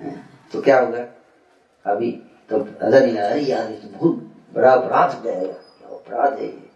अ, 0.00 0.22
तो 0.52 0.62
क्या 0.62 0.80
होगा? 0.80 1.06
अभी 1.86 2.12
तो 2.48 2.56
अगर 2.56 3.06
नहीं 3.06 3.16
अरे 3.16 3.40
यार 3.40 3.70
ये 3.70 3.78
तो 3.78 3.88
बहुत 3.88 4.14
बड़ा 4.54 4.72
अपराध 4.72 5.14
हो 5.14 5.22
क्या 5.22 5.88
अपराध 5.88 6.38
है 6.38 6.44
ये? 6.44 6.70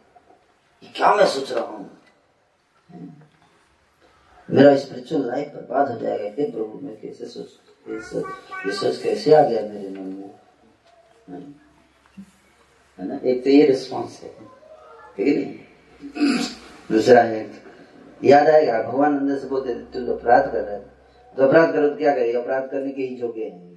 क्या 0.96 1.14
मैं 1.14 1.26
सोच 1.26 1.52
रहा 1.52 1.64
हूँ? 1.64 2.00
मेरा 4.50 4.76
स्पिरिचुअल 4.76 5.26
लाइफ 5.26 5.48
बर्बाद 5.48 5.90
हो 5.90 5.98
जाएगा। 6.00 6.24
हे 6.24 6.50
प्रभु 6.50 6.80
मैं 6.82 7.00
कैसे 7.00 7.26
सोच 7.26 7.48
ये 8.66 8.72
सोच 8.72 9.02
कैसे 9.02 9.34
आ 9.34 9.42
गया 9.42 9.62
मेरे 9.62 9.90
मन 9.90 10.06
में? 10.06 10.34
है। 12.98 13.08
ना? 13.08 13.18
एक 13.24 13.44
तो 13.44 13.50
ये 13.50 13.66
रिस्पॉन्स 13.66 14.22
है। 14.22 14.28
ठीक 15.16 15.36
है 15.36 16.53
दूसरा 16.92 17.22
है। 17.22 17.50
याद 18.24 18.46
आएगा, 18.46 18.82
भगवान 18.82 19.18
अंदर 19.18 19.38
से 19.38 19.46
बोलते, 19.48 19.74
तू 19.74 20.12
अपराध 20.12 20.52
कर 20.52 20.60
रहा 20.60 20.78
तो 21.36 21.46
अपराध 21.46 21.72
करो 21.72 21.88
तो 21.88 21.96
क्या 21.96 22.14
करेगा? 22.14 22.40
अपराध 22.40 22.68
करने 22.70 22.92
के 22.92 23.02
ही 23.02 23.16
जोगे 23.16 23.44
हैं। 23.44 23.72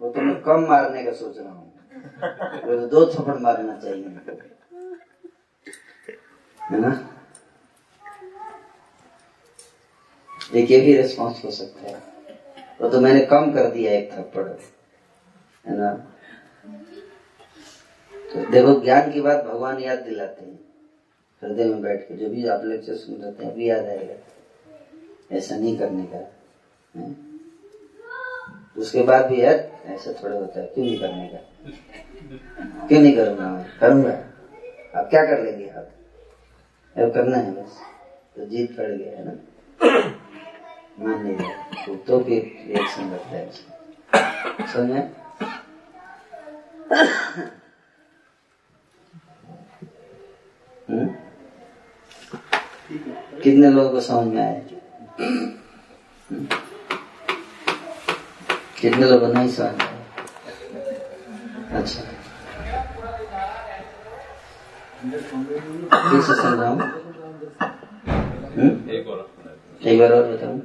वो 0.00 0.10
तो 0.10 0.20
मैं 0.20 0.40
कम 0.42 0.66
मारने 0.68 1.04
का 1.04 1.12
सोच 1.12 1.38
रहा 1.38 1.52
हूँ। 1.52 1.72
तो 2.60 2.86
दो 2.86 3.06
थप्पड़ 3.06 3.38
मारना 3.38 3.76
चाहिए। 3.76 4.04
है 6.60 6.80
ना? 6.80 7.08
एक 10.54 10.70
ये 10.70 10.80
भी 10.80 10.96
रिस्पॉन्स 10.96 11.44
हो 11.44 11.50
सकता 11.50 11.88
है। 11.88 12.02
वो 12.80 12.88
तो 12.88 13.00
मैंने 13.00 13.20
कम 13.26 13.52
कर 13.52 13.70
दिया 13.70 13.92
एक 13.92 14.12
थप्पड़। 14.12 14.48
है 15.68 15.78
ना? 15.78 16.11
देखो 18.52 18.80
ज्ञान 18.80 19.10
की 19.12 19.20
बात 19.20 19.44
भगवान 19.44 19.78
याद 19.78 19.98
दिलाते 19.98 20.44
हैं। 20.44 20.58
हृदय 21.42 21.64
में 21.64 21.82
बैठ 21.82 22.00
के 22.00 22.14
जो 22.14 22.28
भी 22.28 22.46
आप 22.46 22.64
लेक्चर 22.64 22.94
सुन 22.94 23.14
रहे 23.14 23.44
हैं 23.44 23.52
अभी 23.52 23.68
याद 23.70 23.84
आएगा। 23.84 25.36
ऐसा 25.36 25.56
नहीं 25.56 25.78
करने 25.78 26.06
का 26.06 26.16
है? 26.16 27.14
उसके 28.76 29.02
बाद 29.02 29.26
भी 29.26 29.40
यार 29.42 29.56
ऐसा 29.84 30.12
थोड़ा 30.12 30.36
होता 30.36 30.60
है 30.60 30.66
क्यों 30.66 30.84
नहीं 30.84 30.98
करने 31.00 31.28
का? 31.28 32.86
क्यों 32.86 33.00
नहीं 33.00 33.16
करूँगा 33.16 33.48
मैं? 33.50 33.64
करूँगा। 33.80 34.12
आप 35.00 35.08
क्या 35.10 35.24
कर 35.24 35.42
लेंगे 35.42 35.68
आप? 35.68 35.88
अब 36.96 37.14
करना 37.14 37.36
है 37.36 37.52
बस। 37.52 37.78
तो 38.36 38.46
जीत 38.46 38.76
पड़ 38.76 38.90
गया 38.90 39.18
है 39.18 39.24
ना? 39.24 39.32
मान 41.00 41.26
रहा 41.26 41.84
तो, 41.86 41.94
तो 41.94 42.20
फिर 42.24 42.42
रिएक्शन 42.66 43.10
लगता 43.10 43.28
है 43.28 43.50
समझ 44.66 44.90
में? 44.90 45.10
हम्म? 50.90 51.14
कितने 53.42 53.70
लोगों 53.70 53.90
को 53.90 54.00
समझ 54.00 54.26
में 54.26 54.42
आया? 54.42 54.60
कितने 58.80 59.06
लोगों 59.06 59.26
को 59.26 59.32
नहीं 59.32 59.48
समझ 59.48 59.80
अच्छा। 61.72 62.02
फिर 66.10 66.20
से 66.22 66.34
समझाऊं 66.34 66.80
हम्म? 68.52 68.90
एक 68.90 69.98
बार 69.98 70.12
और 70.12 70.32
बताऊँ। 70.32 70.60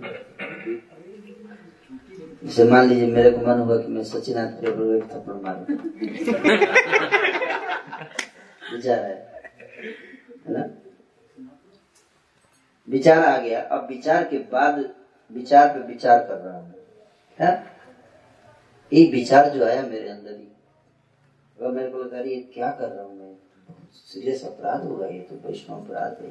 जैसे 2.43 2.63
मान 2.63 2.87
लीजिए 2.89 3.07
मेरे 3.07 3.31
को 3.31 3.45
मन 3.47 3.59
हुआ 3.59 3.77
कि 3.77 3.87
मैं 3.87 4.03
सचिनाथ 4.03 4.47
प्रिय 4.47 4.71
को 4.71 4.93
एक 4.95 5.03
थप्पड़ 5.03 5.35
मारू। 5.35 5.75
विचार 8.73 8.99
है। 8.99 9.15
है 10.47 10.53
ना? 10.53 10.63
विचार 12.87 13.23
आ 13.25 13.37
गया 13.37 13.61
अब 13.61 13.87
विचार 13.89 14.23
के 14.23 14.37
बाद 14.51 14.83
विचार 15.31 15.67
पे 15.73 15.79
विचार 15.87 16.19
कर 16.27 16.37
रहा 16.37 16.57
हूँ 16.57 16.73
है? 17.39 17.51
ये 18.91 19.05
विचार 19.11 19.49
जो 19.49 19.65
आया 19.65 19.81
मेरे 19.83 20.09
अंदर 20.09 20.37
ही 20.37 20.47
वह 21.57 21.71
मेरे 21.71 21.89
को 21.89 22.03
लगा 22.03 22.19
ये 22.19 22.35
क्या 22.53 22.69
कर 22.71 22.89
रहा 22.89 23.03
हूँ 23.03 23.17
मैं? 23.19 23.33
सीरियस 23.93 24.43
अपराध 24.45 24.83
होगा 24.83 25.07
ये 25.07 25.19
तो 25.29 25.35
वैष्णव 25.47 25.77
अपराध 25.77 26.17
है 26.21 26.29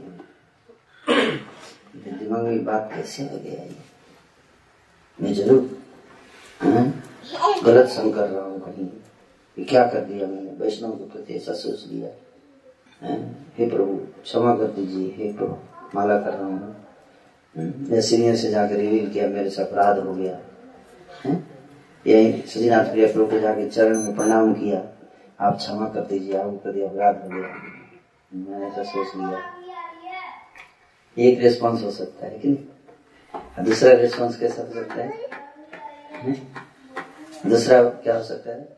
दिमाग 2.18 2.42
में 2.44 2.64
बात 2.64 2.90
कैसे 2.94 3.24
आ 3.24 3.36
गया 3.36 3.62
ये? 3.62 3.76
मैं 5.18 5.32
ज़रूर 5.34 5.60
गलत 7.64 7.88
संग 7.88 8.14
कर 8.14 8.28
रहा 8.28 8.44
हूँ 8.44 8.60
कहीं। 8.60 9.64
क्या 9.66 9.86
कर 9.86 10.04
दिया 10.04 10.26
मैंने? 10.26 10.50
वैष्णव 10.58 10.90
के 10.98 11.08
प्रति 11.10 11.34
ऐसा 11.34 11.52
सोच 11.54 11.84
लिया 11.90 12.08
हैं, 13.02 13.18
हे 13.58 13.68
प्रभु 13.70 13.96
क्षमा 14.22 14.54
कर 14.56 14.66
दीजिए 14.72 15.10
हे 15.16 15.32
प्रभु। 15.32 15.56
माला 15.94 16.18
कर 16.20 16.32
रहा 16.32 16.46
हूँ 16.46 16.86
या 17.90 18.00
सीनियर 18.00 18.36
से 18.36 18.50
जाकर 18.50 18.74
रिवील 18.74 19.10
किया, 19.10 19.28
मेरे 19.28 19.50
से 19.50 19.62
अपराध 19.62 19.98
हो 19.98 20.14
गया? 20.14 20.38
यही 22.06 22.42
सजीनाथ 22.42 22.84
प्रिय 22.84 23.06
प्रभु 23.06 23.26
को 23.26 23.38
जाके 23.38 23.68
चरण 23.68 24.02
में 24.02 24.16
प्रणाम 24.16 24.54
किया। 24.54 24.82
आप 25.40 25.56
क्षमा 25.56 25.88
कर 25.88 26.00
दीजिए 26.00 26.36
आपको 26.38 26.70
कभी 26.70 26.82
अपराध 26.82 27.22
हो 27.22 27.28
गया। 27.28 27.48
मैंने 28.34 28.66
ऐसा 28.66 28.82
सोच 28.82 29.16
लिया। 29.16 29.40
एक 31.18 31.40
रिस्पॉन्स 31.40 31.82
हो 31.82 31.90
सकता 31.90 32.26
है 32.26 32.38
कि 32.38 32.48
दूसरा 33.60 33.92
रिस्पॉन्स 33.92 34.38
कैसा 34.38 34.62
हो 34.62 34.72
सकता 34.72 34.94
है? 34.94 35.28
हैं? 36.12 36.66
दूसरा 37.46 37.82
क्या 37.82 38.16
हो 38.16 38.22
सकता 38.22 38.50
है? 38.50 38.76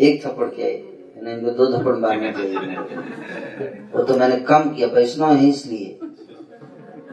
एक 0.00 0.26
थप्पड़ 0.26 0.48
क्या 0.48 0.66
है 0.66 0.93
मैंने 1.16 1.32
इनको 1.32 1.50
दो 1.50 1.66
थप्पड़ 1.72 1.96
मारने 1.96 2.32
चाहिए 2.32 2.76
वो 3.92 4.02
तो 4.04 4.16
मैंने 4.18 4.36
कम 4.44 4.62
किया 4.74 4.86
वैष्णव 4.94 5.32
है 5.32 5.48
इसलिए। 5.48 5.98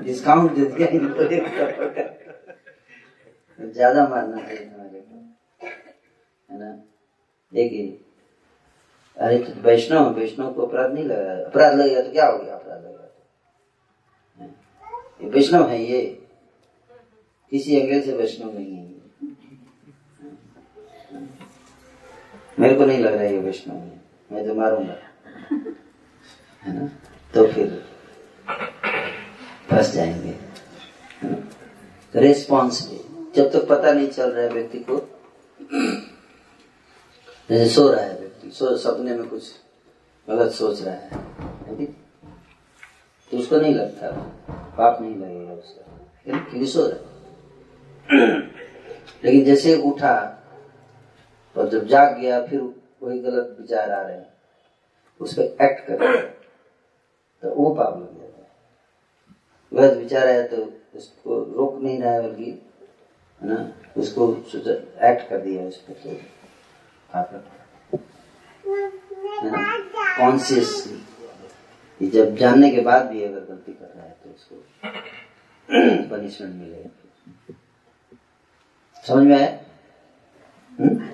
डिस्काउंट 0.04 0.52
दे 0.56 0.66
दिया 0.68 0.88
इनको 0.90 1.22
एक 1.24 1.46
ज़्यादा 3.60 4.08
मारना 4.08 4.38
चाहिए 4.38 4.66
है 6.50 6.58
ना? 6.60 6.70
देखिए। 7.52 7.86
अरे 9.18 9.38
तो 9.40 9.52
वैष्णव 9.62 10.10
वैष्णव 10.16 10.54
को 10.54 10.62
अपराध 10.62 10.94
नहीं 10.94 11.06
लगा 11.06 11.34
अपराध 11.46 11.78
लगेगा 11.80 12.02
तो 12.02 12.12
क्या 12.12 12.26
हो 12.28 12.38
गया? 12.38 12.56
अपराध 12.56 12.84
लगेगा 12.84 13.06
तो। 15.20 15.30
वैष्णव 15.30 15.68
है 15.70 15.82
ये। 15.84 16.02
किसी 17.52 17.76
एंगल 17.76 18.02
से 18.02 18.14
वैष्णव 18.18 18.54
नहीं 18.54 18.76
है। 18.76 18.90
मेरे 22.60 22.76
को 22.76 22.86
नहीं 22.86 23.00
लग 23.00 23.14
रहा 23.14 23.24
है 23.24 23.34
ये 23.34 23.40
वैष्णव 23.40 23.76
मैं 24.32 24.48
तो 24.48 24.56
मारूँगा 24.56 24.96
है 26.64 26.80
ना? 26.80 26.90
तो 27.34 27.48
फिर 27.48 27.86
फंस 29.70 29.94
जाएँगे। 29.94 30.32
पे 32.16 32.98
जब 33.36 33.52
तक 33.52 33.60
तो 33.60 33.66
पता 33.66 33.94
नहीं 33.94 34.08
चल 34.08 34.32
रहा 34.32 34.44
है 34.44 34.50
व्यक्ति 34.50 34.80
को, 34.80 34.98
जैसे 37.50 37.70
सो 37.70 37.90
रहा 37.90 38.02
है 38.02 38.20
व्यक्ति, 38.20 38.52
सो, 38.52 38.78
सपने 38.78 39.16
में 39.16 39.30
कुछ 39.30 39.52
गलत 40.30 40.52
सोच 40.52 40.82
रहा 40.82 40.96
है 40.96 41.10
है 41.10 41.86
तो 43.32 43.38
उसको 43.38 43.58
नहीं 43.58 43.76
लगता, 43.76 44.12
पाप 44.78 45.02
नहीं 45.02 45.16
लगेगा 45.16 45.54
उसका। 45.54 46.10
क्योंकि 46.26 46.68
सो 46.68 46.88
रहा 46.88 46.98
है। 46.98 47.12
लेकिन 49.26 49.46
जैसे 49.46 49.82
उठा 49.82 50.44
और 51.58 51.70
जब 51.70 51.88
जाग 51.88 52.18
गया, 52.18 52.46
फिर 52.46 52.81
वही 53.04 53.20
गलत 53.20 53.58
विचार 53.62 53.92
आ 53.92 54.02
रहे 54.02 54.18
हैं। 54.18 54.34
उस 55.20 55.34
पर 55.40 55.42
एक्ट 55.42 55.88
कर। 55.88 56.28
तो 57.42 57.56
वो 57.56 57.76
पाप 57.76 57.98
लग 57.98 58.22
जाता 58.22 58.42
है। 58.42 58.50
गलत 59.74 59.98
विचार 59.98 60.28
आया 60.28 60.48
तो 60.48 60.74
उसको 60.96 61.44
रोक 61.54 61.82
नहीं 61.82 62.02
रहा 62.02 62.14
है 62.14 62.22
बल्कि, 62.22 62.52
है 63.42 63.50
ना, 63.50 63.72
उसको 63.98 64.38
एक्ट 65.04 65.30
कर 65.30 65.38
दिया 65.38 65.68
उस 65.68 65.78
पर 65.78 65.94
तो। 65.94 66.10
कॉन्सियसली 70.18 72.08
जब 72.10 72.36
जानने 72.36 72.70
के 72.72 72.82
बाद 72.82 73.06
भी 73.06 73.24
अगर 73.24 73.40
गलती 73.40 73.74
कर 73.74 73.86
रहा 73.86 74.06
है 74.06 74.18
तो 74.24 74.30
उसको 74.30 74.56
पनिशमेंट 76.16 76.56
मिलेगा। 76.56 76.90
समझ 79.08 79.24
में 79.28 79.38
आया? 79.38 79.60
हम्म? 80.80 81.10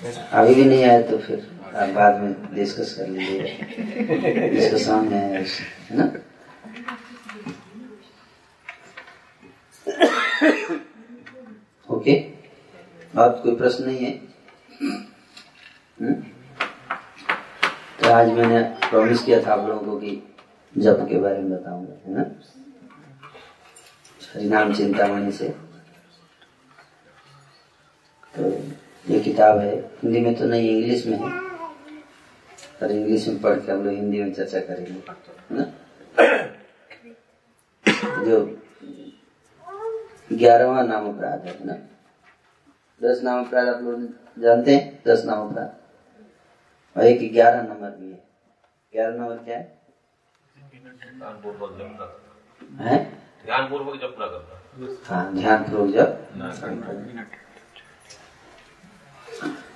अभी 0.00 0.54
भी 0.54 0.64
नहीं 0.64 0.84
आया 0.84 1.00
तो 1.02 1.18
फिर 1.18 1.46
आप 1.76 1.88
बाद 1.88 2.20
में 2.20 2.54
डिस्कस 2.54 2.94
कर 2.98 3.08
लीजिए 3.08 4.48
जिसको 4.50 4.78
सामने 4.78 5.16
है 5.16 5.44
ना? 5.92 6.04
ओके 11.88 12.14
और 13.18 13.28
कोई 13.42 13.56
प्रश्न 13.56 13.84
नहीं 13.84 13.98
है? 13.98 14.12
हम्म? 16.00 16.14
तो 18.00 18.10
आज 18.10 18.28
मैंने 18.28 18.62
प्रॉमिस 18.88 19.22
किया 19.22 19.42
था 19.42 19.52
आप 19.52 19.68
लोगों 19.68 19.86
को 19.86 19.98
कि 20.00 20.22
जप 20.78 21.06
के 21.10 21.18
बारे 21.18 21.38
में 21.38 21.50
बताऊँगा, 21.50 21.92
है 22.06 22.14
ना? 22.16 22.24
हरिनाम 24.34 24.74
चिंतामणि 24.74 25.32
से। 25.32 25.48
तो 28.36 28.50
ये 29.08 29.20
किताब 29.20 29.58
है। 29.58 29.76
हिंदी 29.78 30.20
में 30.20 30.34
तो 30.34 30.44
नहीं 30.44 30.70
इंग्लिश 30.70 31.06
में 31.06 31.18
है। 31.18 31.30
पर 32.80 32.90
इंग्लिश 32.90 33.28
में 33.28 33.40
पढ़ 33.40 33.60
के 33.60 33.72
हम 33.72 33.84
लोग 33.84 33.94
हिंदी 33.94 34.22
में 34.22 34.32
चर्चा 34.32 34.60
करेंगे। 34.60 35.02
ना? 35.52 35.62
जो 38.24 38.58
ग्यारहवा 40.32 40.82
नाम 40.82 41.14
अपराध 41.14 41.40
है 41.40 41.66
ना? 41.66 41.72
दस 43.02 43.22
नाम 43.22 43.46
अपराध 43.46 43.68
आप 43.68 43.80
लोग 43.82 44.02
जानते 44.42 44.74
हैं? 44.74 45.02
दस 45.06 45.24
नाम 45.24 45.48
अपराध। 45.48 45.76
और 46.96 47.04
एक 47.04 47.32
ग्यारह 47.32 47.62
नंबर 47.62 47.90
भी 47.90 48.10
है। 48.10 48.24
ग्यारह 48.92 49.16
नंबर 49.16 49.36
क्या 49.36 49.58
है? 49.58 49.80
है 52.80 53.04
ध्यान 53.44 53.68
पूर्वक 53.68 54.00
जप 54.00 54.16
ना 54.18 54.26
करना 54.26 54.96
हाँ? 55.04 55.34
ध्यान 55.34 55.64
पूर्वक 55.64 55.94
जब 55.94 57.49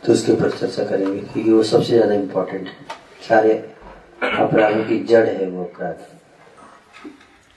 तो 0.06 0.12
उसके 0.12 0.32
ऊपर 0.32 0.50
चर्चा 0.50 0.84
करेंगे 0.84 1.20
क्योंकि 1.20 1.52
वो 1.52 1.62
सबसे 1.62 1.92
ज़्यादा 1.92 2.14
इम्पोर्टेंट 2.14 2.68
है। 2.68 2.74
सारे 3.28 3.52
अपराधों 4.22 4.84
की 4.84 4.98
जड़ 5.04 5.26
है 5.26 5.50
वो 5.50 5.64
अपराध। 5.64 6.06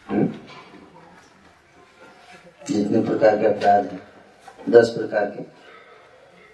हम्म? 0.10 0.28
जितने 2.67 3.02
प्रकार 3.02 3.38
के 3.38 3.46
अपराध 3.46 3.86
हैं, 3.86 4.02
दस 4.70 4.89
प्रकार 4.89 5.26
के, 5.26 5.43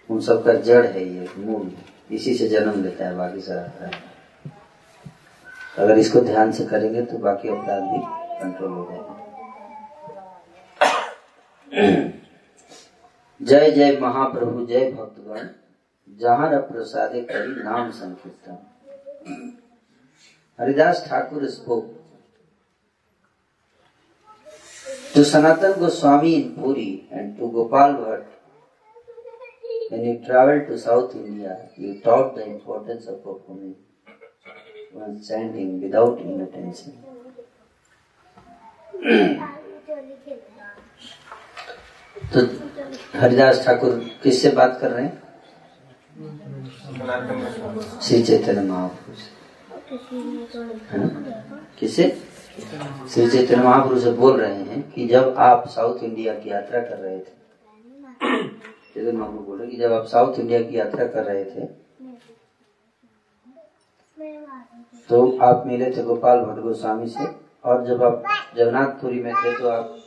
उन 0.10 0.22
सब 0.22 0.44
का 0.46 0.54
जड़ 0.54 0.86
है 0.86 1.16
ये 1.16 1.30
मूल। 1.38 1.72
इसी 2.12 2.34
से 2.34 2.48
जन्म 2.48 2.84
लेता 2.84 3.06
है 3.06 3.16
बाकी 3.16 3.42
सारा 3.42 3.62
अपराध। 3.62 3.92
अगर 5.78 5.98
इसको 5.98 6.22
ध्यान 6.22 6.52
से 6.52 6.66
करेंगे 6.66 7.02
तो 7.02 7.18
बाकी 7.18 7.50
अपराध 7.50 7.84
भी 7.84 8.00
कंट्रोल 8.42 8.72
हो 8.72 8.88
जाएँगे। 8.92 9.14
जय 13.50 13.72
जय 13.72 13.98
महाप्रभु 14.00 14.66
जय 14.66 14.92
भक्तगण 14.92 15.48
जहाँ 16.20 16.60
प्रसादे 16.70 17.22
करी 17.32 17.64
नाम 17.64 17.90
संकीर्तन 17.92 18.58
Haridas 20.60 21.04
Thakur 21.08 21.46
spoke 21.54 21.90
to 25.16 25.24
Sanatan 25.26 25.80
Goswami 25.80 26.36
in 26.36 26.56
Puri 26.56 27.08
and 27.12 27.38
to 27.38 27.52
Gopal 27.52 27.96
Bhatt. 28.00 28.26
When 29.90 30.06
you 30.06 30.14
traveled 30.26 30.68
to 30.68 30.78
South 30.78 31.16
India, 31.16 31.58
you 31.78 32.00
taught 32.02 32.36
the 32.36 32.46
importance 32.46 33.08
of 33.08 33.24
performing 33.24 33.76
one 34.92 35.22
chanting 35.28 35.82
without 35.82 36.20
inattention. 36.20 37.04
तो 42.32 42.40
हरिदास 43.20 43.64
ठाकुर 43.66 43.92
किससे 44.24 44.50
बात 44.58 44.78
कर 44.82 44.92
रहे 44.92 45.04
हैं? 45.06 45.22
श्री 48.02 48.22
चैतन्य 48.24 48.62
महापुरुष 48.62 49.20
है? 50.92 51.08
किससे? 51.80 52.10
श्री 53.14 53.30
चैतन्य 53.30 53.64
महापुरुष 53.64 54.04
बोल 54.20 54.40
रहे 54.42 54.56
हैं 54.56 54.82
कि 54.92 55.08
जब 55.08 55.36
आप 55.38 55.68
साउथ 55.68 56.04
इंडिया 56.04 56.34
की 56.40 56.50
यात्रा 56.50 56.80
कर 56.82 56.98
रहे 56.98 57.18
थे, 57.20 57.32
चैतन्य 58.94 59.12
महापुरुष 59.12 59.46
बोल 59.48 59.58
रहे 59.60 59.68
कि 59.72 59.78
जब 59.78 59.94
आप 59.94 60.06
साउथ 60.08 60.40
इंडिया 60.40 60.62
की 60.62 60.78
यात्रा 60.78 61.06
कर 61.08 61.24
रहे 61.24 61.44
थे 61.46 61.66
तो 65.10 65.38
आप 65.44 65.64
मिले 65.68 65.90
थे 65.98 66.04
गोपाल 66.04 66.40
भट्ट 66.40 66.60
गोस्वामी 66.64 67.08
से 67.10 67.26
और 67.66 67.86
जब 67.88 68.04
आप 68.04 68.24
जगन्नाथपुरी 68.58 69.20
में 69.24 69.34
थे 69.34 69.58
तो 69.60 69.68
आप 69.70 69.98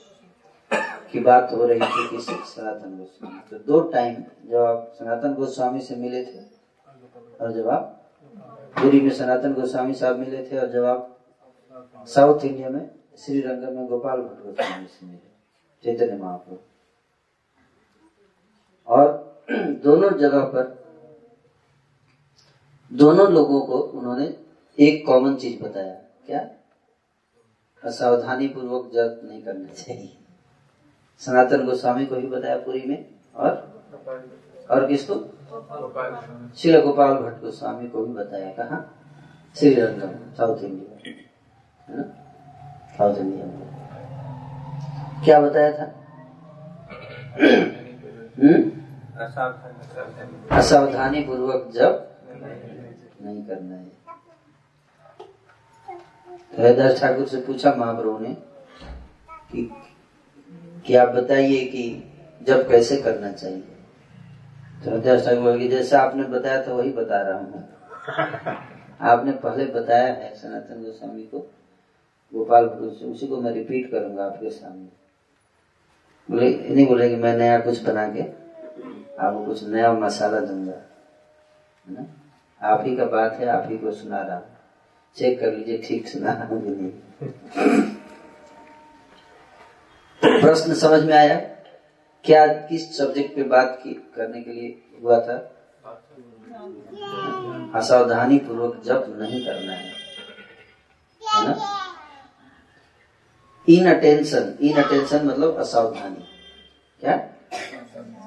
की 1.13 1.21
बात 1.21 1.53
हो 1.53 1.67
रही 1.67 1.81
थी 1.81 2.09
किसी 2.09 2.33
सनातन 2.47 2.97
गोस्वामी। 2.99 3.41
तो 3.51 3.59
दो 3.67 3.81
टाइम 3.91 4.15
जब 4.51 4.57
आप 4.57 4.93
सनातन 4.99 5.35
गोस्वामी 5.35 5.81
से 5.81 5.97
मिले 5.97 6.25
थे, 6.25 6.39
और 7.41 7.53
जब 7.53 7.69
आप 7.69 7.93
पुरी 8.81 9.01
में 9.01 9.11
सनातन 9.11 9.53
गोस्वामी 9.55 9.95
साहब 9.95 10.19
मिले 10.19 10.43
थे, 10.47 10.59
और 10.59 10.69
जब 10.69 10.85
आप 10.85 11.19
साउथ 12.09 12.45
इंडिया 12.45 12.69
में 12.71 12.91
श्रीरंगम 13.19 13.77
में 13.77 13.87
गोपाल 13.87 14.21
भट्ट 14.21 14.45
गोस्वामी 14.45 14.87
से 14.87 15.07
मिले, 15.07 15.29
चैतन्य 15.85 16.17
महाप्रभु। 16.23 16.59
और 18.89 19.07
दोनों 19.85 20.11
जगह 20.19 20.45
पर 20.45 20.75
दोनों 22.91 23.31
लोगों 23.33 23.61
को 23.61 23.79
उन्होंने 23.79 24.27
एक 24.79 25.07
कॉमन 25.07 25.35
चीज़ 25.37 25.63
बताया, 25.63 25.95
क्या? 26.27 26.49
असावधानी 27.83 28.49
पूर्वक 28.49 28.91
जप 28.95 29.21
नहीं 29.25 29.43
करना 29.43 29.69
चाहिए। 29.69 30.17
सनातन 31.19 31.67
गोस्वामी 31.67 32.07
को 32.07 32.17
भी 32.17 32.27
बताया 32.27 32.57
पूरी 32.57 32.85
में, 32.87 33.07
और? 33.35 33.85
और 34.71 34.87
किसको? 34.87 35.15
श्री 36.57 36.81
गोपाल 36.83 37.15
भट्ट 37.15 37.41
गोस्वामी 37.41 37.89
को 37.89 38.07
भी 38.07 38.15
बताया, 38.15 38.53
कहा? 38.53 38.95
Srirangam, 39.57 40.35
south 40.35 40.59
India. 40.59 41.11
है 41.89 41.97
ना? 41.97 42.03
साउथ 42.99 43.17
इंडिया 43.17 43.47
में। 43.47 43.77
क्या 45.25 45.41
बताया 45.41 45.79
था? 45.79 45.95
हम्म? 48.43 48.71
असावधानी 50.51 51.21
पूर्वक 51.21 51.71
जब 51.75 52.11
नहीं 53.23 53.47
करना 53.47 53.75
है। 53.75 53.97
हरिदास 56.59 57.01
ठाकुर 57.01 57.27
से 57.27 57.41
पूछा 57.41 57.75
महाप्रभु 57.75 58.19
ने 58.19 58.35
कि 59.33 59.83
कि 60.87 60.95
आप 60.95 61.09
बताइए 61.09 61.65
कि 61.65 61.83
जब 62.43 62.69
कैसे 62.69 62.97
करना 62.97 63.33
चाहिए? 63.33 63.63
तो 64.85 65.41
बोले 65.41 65.59
कि 65.59 65.69
जैसा 65.69 66.01
आपने 66.01 66.23
बताया 66.23 66.67
था 66.67 66.73
वही 66.73 66.91
बता 66.91 67.23
रहा 67.23 67.39
हूँ 67.39 67.65
आपने 69.01 69.33
पहले 69.33 69.67
बताया 69.67 70.13
है 70.15 70.35
सनातन 70.35 70.83
गोस्वामी 70.83 71.23
को 71.23 71.39
गोपाल 72.33 72.65
उसी 72.65 73.27
को 73.27 73.39
मैं 73.39 73.53
रिपीट 73.53 73.91
करूँगा 73.91 74.25
आपके 74.25 74.51
सामने। 74.51 74.89
बोले 76.31 76.51
नहीं 76.75 76.87
बोले 76.87 77.09
कि 77.09 77.17
मैं 77.17 77.37
नया 77.37 77.59
कुछ 77.59 77.83
बना 77.83 78.07
के 78.09 78.23
आपको 79.23 79.45
कुछ 79.45 79.65
नया 79.65 79.93
मसाला 79.93 80.41
दूँगा 80.41 80.73
है 80.73 81.95
ना? 81.95 82.07
आप 82.63 82.83
ही 82.87 82.97
का 82.97 83.05
बात 83.05 83.33
है 83.33 83.47
आप 83.47 83.65
ही 83.67 83.79
को 83.79 83.91
सुना 83.91 84.23
रहा 84.23 84.37
हूँ। 84.37 84.45
चेक 85.17 85.41
कर 85.41 85.53
लीजिए 85.53 85.79
ठीक 85.79 86.09
सुना 86.09 86.33
रहा 86.33 86.45
हूँ 86.45 87.96
प्रश्न 90.47 90.75
समझ 90.75 91.05
में 91.05 91.15
आया 91.15 91.39
क्या, 92.25 92.47
किस 92.47 92.99
सब्जेक्ट 92.99 93.37
पे 93.37 93.43
बात 93.43 93.81
की, 93.85 93.95
करने 93.95 94.43
के 94.43 94.51
लिए 94.51 94.83
हुआ 95.03 95.21
था? 95.21 95.37
असावधानी 97.79 98.39
पूर्वक 98.39 98.83
जप 98.85 99.05
नहीं 99.09 99.47
करना 99.47 99.73
है। 99.73 99.93
है 101.35 101.49
ना? 101.49 101.57
इन 103.69 103.95
अटेंशन 103.95 104.59
इन 104.61 104.83
अटेंशन 104.83 105.27
मतलब 105.27 105.57
असावधानी। 105.57 106.25
क्या? 107.01 107.31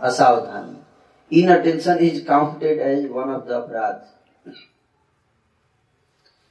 असावधानी। 0.02 1.42
Inattention 1.56 1.98
is 1.98 2.26
counted 2.26 2.80
as 2.80 3.12
one 3.12 3.36
of 3.36 3.46
the 3.46 3.52
अपराध। 3.52 4.10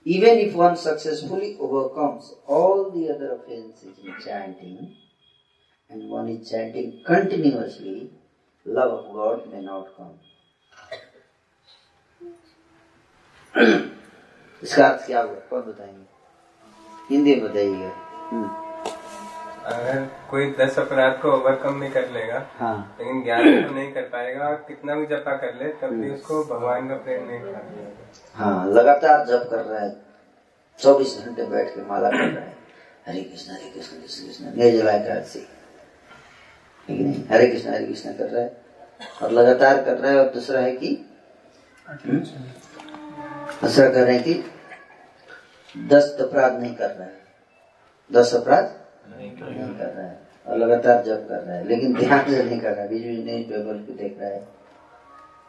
Even 0.06 0.38
if 0.38 0.54
one 0.56 0.76
successfully 0.76 1.50
overcomes 1.60 2.28
all 2.48 2.78
the 2.90 3.10
other 3.14 3.30
offenses 3.34 3.94
in 4.04 4.14
chanting 4.26 5.07
and 5.90 6.10
one 6.10 6.28
is 6.28 6.50
chanting 6.50 7.02
continuously 7.06 8.10
love 8.66 8.92
of 8.92 9.14
god 9.14 9.52
may 9.52 9.62
not 9.62 9.86
come. 9.96 10.18
इसका 14.62 14.88
अर्थ 14.88 15.06
क्या 15.06 15.20
हुआ? 15.20 15.34
कौन 15.34 15.60
बताएँगे? 15.60 16.04
हिंदी 17.10 17.34
में 17.34 17.50
बताइएगा। 17.50 17.92
हम्म, 18.30 18.48
अगर 19.64 20.08
कोई 20.30 20.50
दस 20.50 20.78
अपराध 20.78 21.20
को 21.22 21.32
ओवरकम 21.32 21.80
भी 21.80 21.88
कर 21.88 22.10
लेगा 22.10 22.46
हाँ। 22.58 22.96
लेकिन 22.98 23.22
ज्ञान 23.24 23.68
तो 23.68 23.74
नहीं 23.74 23.92
कर 23.92 24.02
पाएगा 24.02 24.48
और 24.48 24.54
कितना 24.54 24.94
भी 24.94 25.06
जपा 25.06 25.36
कर 25.36 25.54
ले 25.54 25.68
तब 25.68 25.90
भी 25.90 26.10
उसको 26.10 26.44
भगवान 26.44 26.88
का 26.88 26.94
प्रेम 26.94 27.26
नहीं 27.26 27.40
कर 27.40 27.96
हाँ। 28.34 28.68
लगातार 28.68 29.26
जप 29.26 29.48
कर 29.50 29.64
रहा 29.64 29.80
है। 29.80 29.96
चौबीस 30.78 31.22
घंटे 31.26 31.44
बैठ 31.44 31.68
के 31.68 31.82
माला 31.82 32.10
कर 32.10 32.28
रहा 32.28 32.44
है। 32.44 32.56
हरे 33.06 33.22
कृष्ण 33.22 33.52
हरे 33.52 33.70
कृष्ण 33.70 34.02
कृष्ण 34.02 34.26
कृष्ण 34.26 34.56
निर्जला 34.56 35.57
ठीक 36.88 37.00
नहीं 37.00 37.24
हरे 37.30 37.46
कृष्ण 37.46 37.70
हरे 37.70 37.86
कृष्ण 37.86 38.12
कर 38.12 38.24
रहा 38.24 38.42
है। 38.42 38.56
और 39.22 39.32
लगातार 39.32 39.84
कर 39.84 39.98
रहा 39.98 40.12
है 40.12 40.18
और 40.18 40.30
दूसरा 40.30 40.60
है 40.60 40.72
कि 40.72 41.06
हम्म? 41.88 42.18
दूसरा 43.62 43.88
कर 43.88 44.04
रहे 44.04 44.14
हैं 44.14 44.22
कि 44.24 44.44
दस 45.88 46.16
अपराध 46.20 46.60
नहीं 46.60 46.74
कर 46.74 46.90
रहा 46.90 47.04
है। 47.04 47.22
दस 48.12 48.34
अपराध 48.34 48.80
नहीं 49.16 49.30
कर 49.30 49.84
रहा 49.84 50.06
है। 50.06 50.20
और 50.46 50.58
लगातार 50.58 51.02
जप 51.04 51.26
कर 51.28 51.38
रहा 51.38 51.56
है 51.56 51.68
लेकिन 51.68 51.94
ध्यान 51.94 52.30
से 52.30 52.42
नहीं 52.42 52.60
कर 52.60 52.72
रहा 52.72 52.82
है। 52.82 52.88
बीच 52.88 53.02
बीच 53.02 53.26
न्यूज़ 53.26 53.46
पेपर 53.46 53.74
पे 53.74 54.02
देख 54.02 54.20
रहा 54.20 54.30
है। 54.30 54.48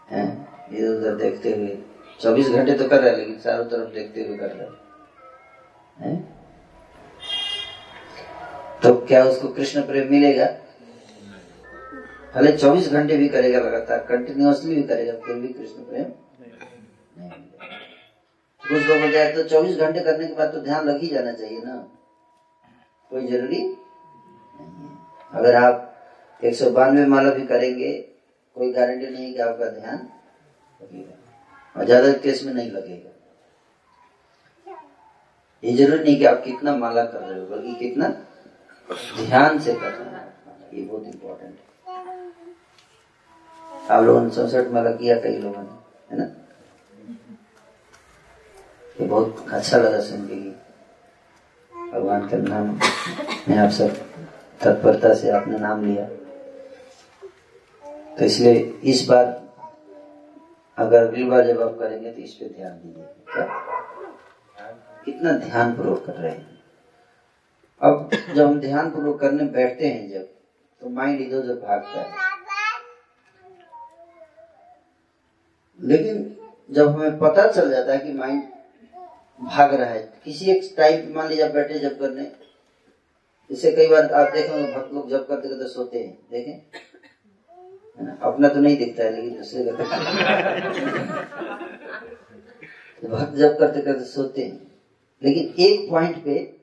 हैं? 0.10 0.48
इधर 0.74 0.88
उधर 0.88 1.16
देखते 1.16 1.50
हुए। 1.50 1.78
चौबीस 2.22 2.50
घंटे 2.50 2.74
तो 2.74 2.90
कर 2.90 3.00
रहा 3.00 3.10
है 3.10 3.18
लेकिन 3.18 3.40
चारों 3.40 3.66
तरफ़ 3.66 3.94
देखते 3.94 4.24
हुए 4.24 4.38
कर 4.38 4.48
रहा 4.48 4.64
है। 4.64 4.72
हैं? 6.00 6.40
तो 8.84 8.96
क्या 8.96 9.24
उसको 9.24 9.48
कृष्ण 9.48 9.82
प्रेम 9.82 10.12
मिलेगा? 10.12 10.46
भले 12.34 12.52
चौबीस 12.58 12.90
घंटे 12.90 13.18
भी 13.18 13.28
करेगा 13.30 13.60
लगातार 13.60 14.00
कंटिन्यूअसली 14.10 14.76
भी 14.76 14.82
करेगा, 14.84 15.14
फिर 15.26 15.36
भी 15.36 15.48
कृष्ण 15.50 15.84
प्रेम 15.84 16.04
कुछ 18.64 18.82
लोग 18.84 19.00
बोलते 19.00 19.18
हैं 19.18 19.34
तो 19.36 19.44
चौबीस 19.46 19.78
घंटे 19.78 20.00
करने 20.00 20.26
के 20.28 20.34
बाद 20.36 20.52
तो 20.54 20.60
ध्यान 20.64 20.86
लग 20.86 21.02
ही 21.02 21.08
जाना 21.10 21.32
चाहिए 21.34 21.60
ना। 21.60 21.76
कोई 23.12 23.28
ज़रूरी 23.28 23.62
अगर 25.32 25.56
आप 25.56 25.86
एक 26.42 26.56
सौ 26.56 26.70
बानवे 26.72 27.06
माला 27.08 27.30
भी 27.34 27.46
करेंगे, 27.48 27.92
कोई 28.56 28.72
गारंटी 28.74 29.08
नहीं 29.08 29.34
कि 29.34 29.40
आपका 29.40 29.70
ध्यान 29.72 30.08
लगेगा। 30.80 31.16
और 31.76 31.86
ज़्यादा 31.86 32.12
केस 32.24 32.44
में 32.46 32.54
नहीं 32.54 32.72
लगेगा। 32.72 33.12
ये 35.64 35.74
ज़रूरी 35.76 36.04
नहीं 36.04 36.18
कि 36.18 36.26
आप 36.26 36.42
कितना 36.44 36.76
माला 36.78 37.04
कर 37.06 37.20
रहे 37.20 37.40
हो, 37.40 37.46
बल्कि 37.48 37.74
कितना 37.80 38.08
ध्यान 39.20 39.60
से 39.60 39.74
कर 39.74 39.92
रहे 39.92 40.10
हैं। 40.10 40.28
ये 40.74 40.82
बहुत 40.84 41.06
इम्पोर्टेंट 41.06 41.52
है। 41.52 41.69
आप 43.90 44.04
लोगों 44.04 44.22
ने 44.22 44.30
चौसठ 44.30 44.68
माला 44.72 44.92
किया 44.92 45.16
कई 45.20 45.38
लोगों 45.38 45.62
ने, 45.62 45.70
है 46.12 46.18
ना? 46.18 46.26
ये 49.00 49.08
बहुत 49.08 49.46
अच्छा 49.54 49.78
लगा 49.78 50.00
सुन 50.02 50.28
के 50.28 50.36
भगवान 51.92 52.28
का 52.28 52.38
नाम 52.38 52.68
में 53.50 53.58
आप 53.58 53.70
सब 53.72 53.96
तत्परता 54.62 55.14
से 55.14 55.30
आपने 55.32 55.58
नाम 55.60 55.86
लिया। 55.86 56.06
तो 58.18 58.26
इसलिए 58.26 58.54
इस 58.92 59.06
बार 59.10 59.26
अगर 60.78 61.08
अगली 61.08 61.24
बार 61.24 61.48
जब 61.48 61.62
आप 61.62 61.78
करेंगे 61.80 62.12
तो 62.12 62.22
इस 62.22 62.34
पे 62.34 62.50
ध्यान 62.50 62.72
दीजिए, 62.74 63.04
क्या? 63.34 63.46
कितना 65.06 65.32
ध्यान 65.40 65.74
पूर्वक 65.76 66.04
कर 66.06 66.14
रहे 66.14 66.32
हैं। 66.32 66.48
अब 67.82 68.10
जब 68.36 68.46
हम 68.46 68.60
ध्यान 68.60 68.90
पूर्वक 68.92 69.20
करने 69.22 69.44
बैठते 69.52 69.88
हैं 69.88 70.10
जब 70.12 70.28
तो 70.82 70.90
माइंड 70.90 71.22
इधर 71.22 71.38
उधर 71.38 71.62
भागता 71.68 72.02
है। 72.02 72.29
लेकिन 75.80 76.36
जब 76.72 76.88
हमें 76.88 77.18
पता 77.20 77.52
चल 77.52 77.70
जाता 77.70 77.92
है 77.94 78.00
कि 78.00 78.14
माइंड 78.14 78.42
भाग 79.42 79.74
रहा 79.74 79.90
है, 79.90 80.14
किसी 80.26 80.52
एक 80.52 80.74
टाइम 80.78 81.16
मान 81.16 81.28
लीजिए 81.28 81.46
आप 81.46 81.52
बैठे 81.52 81.80
जब 81.80 82.00
करने, 82.00 82.32
इससे 83.50 83.72
कई 83.72 83.88
बार 83.88 84.12
आप 84.14 84.34
देखेंगे 84.34 84.74
भक्त 84.74 84.94
लोग 84.94 85.10
जब 85.10 85.28
करते 85.28 85.50
करते 85.50 85.68
सोते 85.68 86.00
हैं, 86.00 86.18
देखें। 86.32 86.62
ना? 88.06 88.18
अपना 88.22 88.48
तो 88.48 88.60
नहीं 88.60 88.78
दिखता 88.78 89.04
है, 89.04 89.16
लेकिन 89.16 89.38
दूसरे 89.38 89.64
का 89.64 89.72
तो 93.02 93.08
भक्त 93.18 93.36
जब 93.36 93.58
करते 93.60 93.82
करते 93.82 94.06
सोते 94.06 94.44
हैं, 94.44 94.72
लेकिन 95.24 95.54
एक 95.66 95.90
पॉइंट 95.90 96.24
पे 96.26 96.56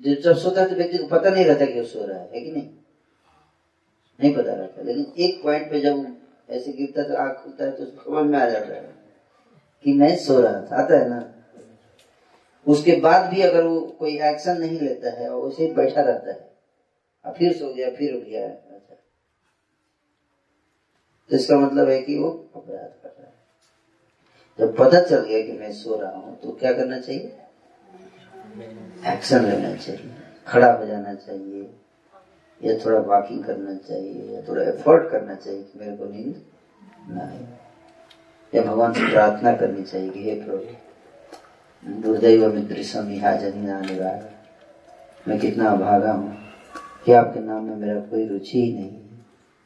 जब 0.00 0.20
जब 0.20 0.36
सोता 0.36 0.60
है 0.60 0.68
तो 0.68 0.74
व्यक्ति 0.74 0.98
को 0.98 1.06
पता 1.06 1.30
नहीं 1.30 1.44
रहता 1.44 1.66
कि 1.66 1.80
वो 1.80 1.86
सो 1.86 2.06
रहा 2.06 2.18
है 2.18 2.40
कि 2.40 2.50
नहीं? 2.50 2.68
नहीं 4.20 4.34
पता 4.36 4.52
रहता, 4.52 4.82
लेकिन 4.82 5.12
एक 5.18 5.42
पॉइंट 5.42 5.70
पे 5.70 5.80
जब 5.80 6.21
ऐसे 6.48 6.72
गिरता 6.72 7.02
तो 7.02 7.14
आँख 7.16 7.42
खुलता 7.42 7.64
है 7.64 7.70
तो 7.70 7.84
समझ 7.86 8.24
में 8.26 8.38
आ 8.38 8.44
जाता 8.46 8.74
है 8.74 8.80
कि 9.84 9.92
मैं 9.92 10.16
सो 10.16 10.40
रहा 10.40 10.60
था, 10.60 10.82
आता 10.82 10.98
है 10.98 11.08
ना? 11.08 11.22
उसके 12.66 12.96
बाद 13.00 13.30
भी 13.30 13.40
अगर 13.42 13.64
वो 13.64 13.80
कोई 13.98 14.18
एक्शन 14.22 14.58
नहीं 14.58 14.78
लेता 14.80 15.10
है 15.10 15.28
और 15.28 15.48
उसे 15.48 15.66
बैठा 15.74 16.00
रहता 16.00 16.30
है 16.30 16.50
और 17.24 17.32
फिर 17.32 17.52
सो 17.52 17.72
गया, 17.74 17.90
फिर 17.90 18.14
उठ 18.14 18.22
गया 18.22 18.46
अच्छा। 18.46 18.94
तो 21.30 21.36
इसका 21.36 21.58
मतलब 21.58 21.88
है 21.88 22.00
कि 22.02 22.18
वो 22.18 22.28
अपराध 22.54 22.92
कर 23.02 23.08
रहा 23.08 23.26
है। 23.26 23.32
जब 24.58 24.76
पता 24.76 25.00
चल 25.00 25.24
गया 25.24 25.40
कि 25.46 25.52
मैं 25.52 25.72
सो 25.72 26.00
रहा 26.00 26.10
हूँ 26.10 26.40
तो 26.40 26.50
क्या 26.50 26.72
करना 26.72 26.98
चाहिए? 27.00 27.38
एक्शन 29.06 29.44
लेना 29.44 29.74
चाहिए, 29.76 30.10
खड़ा 30.46 30.72
हो 30.72 30.86
जाना 30.86 31.14
चाहिए। 31.14 31.62
या 32.62 32.76
थोड़ा 32.84 32.98
वॉकिंग 32.98 33.44
करना 33.44 33.74
चाहिए, 33.78 34.34
या 34.34 34.42
थोड़ा 34.48 34.62
एफर्ट 34.62 35.10
करना 35.10 35.34
चाहिए 35.34 35.62
कि 35.62 35.78
मेरे 35.78 35.96
को 35.96 36.04
नींद 36.04 36.42
ना 37.08 37.22
आए। 37.22 37.46
या 38.52 38.62
भगवान 38.62 38.92
से 38.92 39.10
प्रार्थना 39.10 39.52
करनी 39.56 39.82
चाहिए 39.82 40.10
कि 40.10 40.24
हे 40.24 40.34
प्रभु, 40.42 42.00
दुर्दैव 42.02 42.52
मित्र 42.54 42.82
समिहा 42.82 43.32
जनी 43.32 43.70
आने 43.70 43.98
वाला। 43.98 44.30
मैं 45.28 45.38
कितना 45.38 45.70
अभागा 45.70 46.12
हूँ 46.12 46.36
कि 47.04 47.12
आपके 47.12 47.40
नाम 47.40 47.64
में 47.64 47.76
मेरा 47.76 48.00
कोई 48.00 48.26
रुचि 48.26 48.58
ही 48.58 48.72
नहीं 48.74 49.00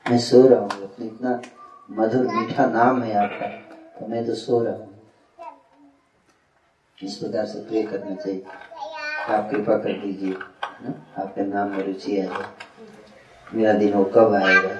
मैं 0.07 0.19
सो 0.19 0.47
रहा 0.49 0.61
हूँ, 0.61 0.83
अपने 0.83 1.07
इतना 1.07 1.41
मधुर 1.91 2.27
मीठा 2.27 2.67
नाम 2.67 3.03
है 3.03 3.15
आपका 3.15 3.47
तो 3.99 4.07
मैं 4.07 4.27
तो 4.27 4.35
सो 4.35 4.63
रहा 4.65 4.75
हूँ। 4.75 4.95
इस 6.99 7.17
प्रकार 7.17 7.45
से 7.47 7.59
प्रे 7.61 7.83
करना 7.83 8.15
चाहिए। 8.15 8.43
आप 9.29 9.49
कृपा 9.51 9.77
कर 9.79 9.93
दीजिए 10.01 10.33
ना? 10.33 10.95
आपके 11.19 11.43
नाम 11.45 11.71
में 11.71 11.85
रुचि 11.87 12.19
आ 12.21 12.25
जाए। 12.25 12.66
मेरा 13.57 13.73
दिन 13.73 13.93
वो 13.93 14.05
कब 14.05 14.35
आएगा? 14.35 14.79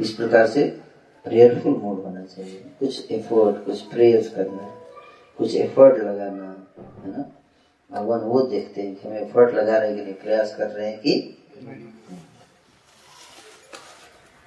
इस 0.00 0.12
प्रकार 0.12 0.46
से 0.46 0.80
प्रेयरफुल 1.24 1.72
मूड 1.72 2.04
होना 2.04 2.24
चाहिए। 2.24 2.66
कुछ 2.78 3.10
एफर्ट 3.12 3.64
कुछ 3.66 3.80
प्रेयर्स 3.80 4.34
करना, 4.34 4.74
कुछ 5.38 5.54
एफर्ट 5.54 5.96
लगाना, 5.96 6.66
है 7.04 7.18
ना? 7.18 7.32
भगवान 7.90 8.20
वो 8.20 8.42
देखते 8.42 8.82
हैं 8.82 8.96
कि 8.96 9.08
हम 9.08 9.14
एफर्ट 9.14 9.54
लगा 9.54 9.78
रहे 9.78 9.96
हैं 9.96 10.06
कि 10.06 10.12
प्रयास 10.12 10.56
कर 10.56 10.68
रहे 10.70 10.90
हैं 10.90 10.98
कि 10.98 11.38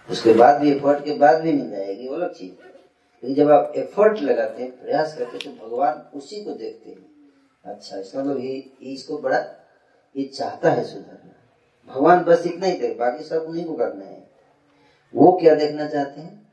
उसके 0.09 0.33
बाद 0.33 0.61
भी 0.61 0.71
एफर्ट 0.71 1.05
के 1.05 1.13
बाद 1.13 1.41
भी 1.41 1.53
नहीं 1.53 1.69
जाएगी, 1.69 2.07
वो 2.07 2.15
अलग 2.15 2.33
चीज़। 2.33 2.51
है। 2.51 2.69
लेकिन 3.23 3.35
जब 3.35 3.51
आप 3.51 3.73
एफर्ट 3.75 4.19
लगाते 4.19 4.63
हैं, 4.63 4.79
प्रयास 4.79 5.17
करते 5.17 5.49
हैं 5.49 5.59
तो 5.59 5.65
भगवान 5.65 6.17
उसी 6.17 6.43
को 6.43 6.51
देखते 6.51 6.89
हैं। 6.89 7.05
अच्छा 7.65 7.97
इसका 7.97 8.23
मतलब 8.23 8.39
ये, 8.39 8.71
इसको 8.81 9.17
बड़ा, 9.17 9.37
ये 10.17 10.23
चाहता 10.23 10.71
है 10.71 10.83
सुधरना। 10.83 11.40
भगवान 11.87 12.23
बस 12.23 12.43
इतना 12.45 12.65
ही 12.65 12.77
देख 12.77 12.97
बाकी 12.97 13.23
सब 13.23 13.45
उन्हीं 13.49 13.65
को 13.65 13.73
करना 13.73 14.05
है। 14.05 14.29
वो 15.13 15.31
क्या 15.31 15.55
देखना 15.55 15.87
चाहते 15.87 16.21
हैं? 16.21 16.49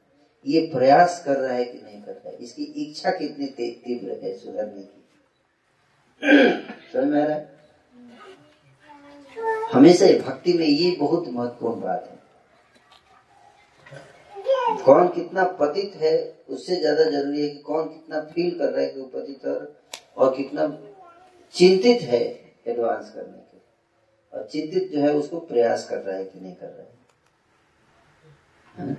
ये 0.47 0.61
प्रयास 0.61 1.23
कर 1.27 1.37
रहा 1.37 1.53
है 1.53 1.65
कि 1.65 1.79
नहीं 1.85 2.03
कर 2.03 2.13
रहा 2.13 2.29
है। 2.29 2.37
इसकी 2.37 2.63
इच्छा 2.63 3.11
कितनी 3.11 3.47
तीव्र 3.47 4.19
है 4.23 4.39
सुधरने 4.39 4.83
की। 4.83 5.05
समझ 6.93 7.05
में 7.05 7.23
आ 7.23 7.25
रहा 7.25 7.37
है? 7.37 7.59
हमेशा 9.73 10.07
भक्ति 10.29 10.53
में 10.53 10.67
ये 10.67 10.97
बहुत 11.01 11.29
महत्वपूर्ण 11.29 11.81
बात 11.81 12.09
है। 12.11 12.19
कौन 14.85 15.09
कितना 15.09 15.45
पतित 15.45 15.93
है 15.97 16.39
उससे 16.49 16.77
ज़्यादा 16.77 17.05
ज़रूरी 17.05 17.43
है 17.43 17.49
कि 17.49 17.59
कौन 17.59 17.85
कितना 17.85 18.21
फील 18.21 18.59
कर 18.59 18.65
रहा 18.65 18.81
है 18.81 18.87
कि 18.87 19.01
वो 19.01 19.07
पतित 19.07 19.47
और, 19.47 19.77
और 20.17 20.37
कितना 20.37 20.67
चिंतित 21.55 22.03
है 22.03 22.21
एडवांस 22.67 23.11
करने 23.11 23.48
और 24.39 24.49
चिंतित 24.53 24.91
जो 24.93 25.01
है 25.01 25.13
उसको 25.15 25.39
प्रयास 25.39 25.89
कर 25.89 25.97
रहा 25.97 26.17
है 26.17 26.25
कि 26.25 26.41
नहीं 26.41 26.55
कर 26.55 26.67
रहा 26.67 26.87
है। 28.83 28.95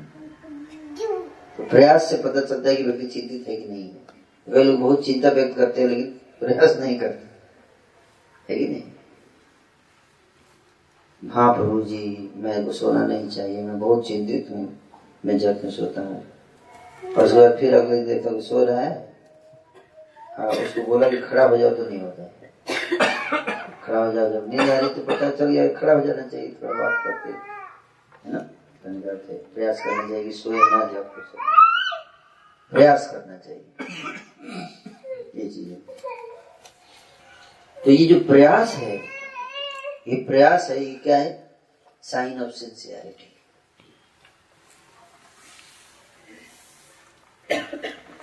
तो 1.58 1.64
प्रयास 1.64 2.10
से 2.10 2.18
पता 2.18 2.42
चलता 2.42 2.70
है 2.70 2.76
कि 2.76 2.84
व्यक्ति 2.84 3.06
चिंतित 3.08 3.48
है 3.48 3.56
कि 3.56 3.70
नहीं 3.70 3.84
है। 3.84 4.08
कई 4.48 4.64
लोग 4.64 4.80
बहुत 4.80 5.06
चिंता 5.06 5.30
व्यक्त 5.30 5.58
करते 5.58 5.82
हैं, 5.82 5.88
लेकिन 5.88 6.20
प्रयास 6.40 6.78
नहीं 6.78 7.00
करते। 7.00 7.28
है 8.50 8.60
कि 8.60 8.68
नहीं? 8.68 8.84
हाँ 11.24 11.56
प्रभु 11.56 11.82
जी 11.82 12.32
मेरे 12.36 12.64
को 12.64 12.72
सोना 12.72 13.06
नहीं 13.06 13.30
चाहिए, 13.30 13.62
मैं 13.62 13.80
बहुत 13.80 14.08
चिंतित 14.08 14.48
हूँ। 14.52 14.80
मैं 15.26 15.38
जब 15.38 15.64
में 15.64 15.72
सोता 15.72 16.02
हूँ। 16.02 16.24
परसों 17.16 17.38
बाद 17.38 17.58
फिर 17.60 17.74
अगले 17.74 18.04
देखता 18.04 18.30
हूँ 18.30 18.42
सो 18.42 18.66
रहा 18.66 18.82
है। 18.82 19.16
हाँ 20.38 20.48
उसको 20.48 20.82
बोला 20.82 21.10
कि 21.10 21.18
खड़ा 21.18 21.44
हो 21.44 21.58
जाओ 21.58 21.70
तो 21.70 21.90
नहीं 21.90 22.02
होता 22.02 22.24
है। 22.24 22.39
खड़ा 23.90 24.06
हो 24.06 24.12
जाओ, 24.14 24.30
जब 24.32 24.50
नींद 24.50 24.70
आ 24.70 24.78
रही 24.80 24.90
तो 24.96 25.02
पता 25.04 25.30
चल 25.38 25.52
गया 25.52 25.68
खड़ा 25.74 25.94
हो 25.94 26.02
जाना 26.06 26.28
चाहिए, 26.28 26.50
थोड़ा 26.62 26.74
बात 26.80 27.04
करते 27.06 27.30
है 28.26 28.34
ना? 28.34 28.40
धन्यवाद 28.84 29.22
है 29.30 29.38
प्रयास 29.54 29.80
करना 29.84 30.08
चाहिए 30.10 30.32
सोए 30.32 30.58
ना 30.58 30.84
जब 30.94 31.14
कुछ 31.16 31.26
प्रयास 32.74 33.10
करना 33.12 33.38
चाहिए। 33.38 33.64
ये 35.36 35.50
चीज़ 35.50 35.74
तो 37.78 37.92
ये 37.92 38.06
जो 38.06 38.20
प्रयास 38.28 38.76
है, 38.76 38.96
ये 40.08 40.24
प्रयास 40.26 40.70
है, 40.70 40.84
ये 40.84 40.94
क्या 41.04 41.18
है? 41.18 41.32
साइन 42.04 42.42
ऑफ़ 42.44 42.52
सिंसियरिटी 42.56 43.36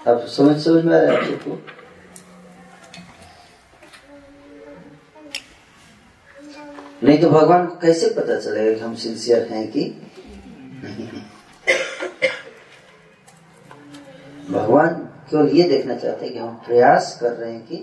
अब 0.06 0.26
समझ 0.28 0.56
समझ 0.64 0.84
में 0.84 0.94
आ 0.96 1.00
रहा 1.00 1.12
है 1.12 1.18
आप 1.18 1.24
सबको 1.24 1.58
नहीं 7.06 7.18
तो 7.20 7.28
भगवान 7.30 7.66
को 7.66 7.74
कैसे 7.76 8.08
पता 8.10 8.38
चलेगा 8.40 8.72
कि 8.74 8.80
हम 8.80 8.94
सिंसियर 8.94 9.46
हैं 9.48 9.66
कि 9.72 9.82
नहीं 10.84 11.06
हैं? 11.06 11.24
भगवान 14.50 14.94
केवल 15.30 15.48
ये 15.48 15.68
देखना 15.68 15.96
चाहते 15.96 16.24
हैं 16.24 16.32
कि 16.34 16.40
हम 16.40 16.54
प्रयास 16.66 17.18
कर 17.20 17.32
रहे 17.32 17.52
हैं 17.52 17.66
कि 17.66 17.76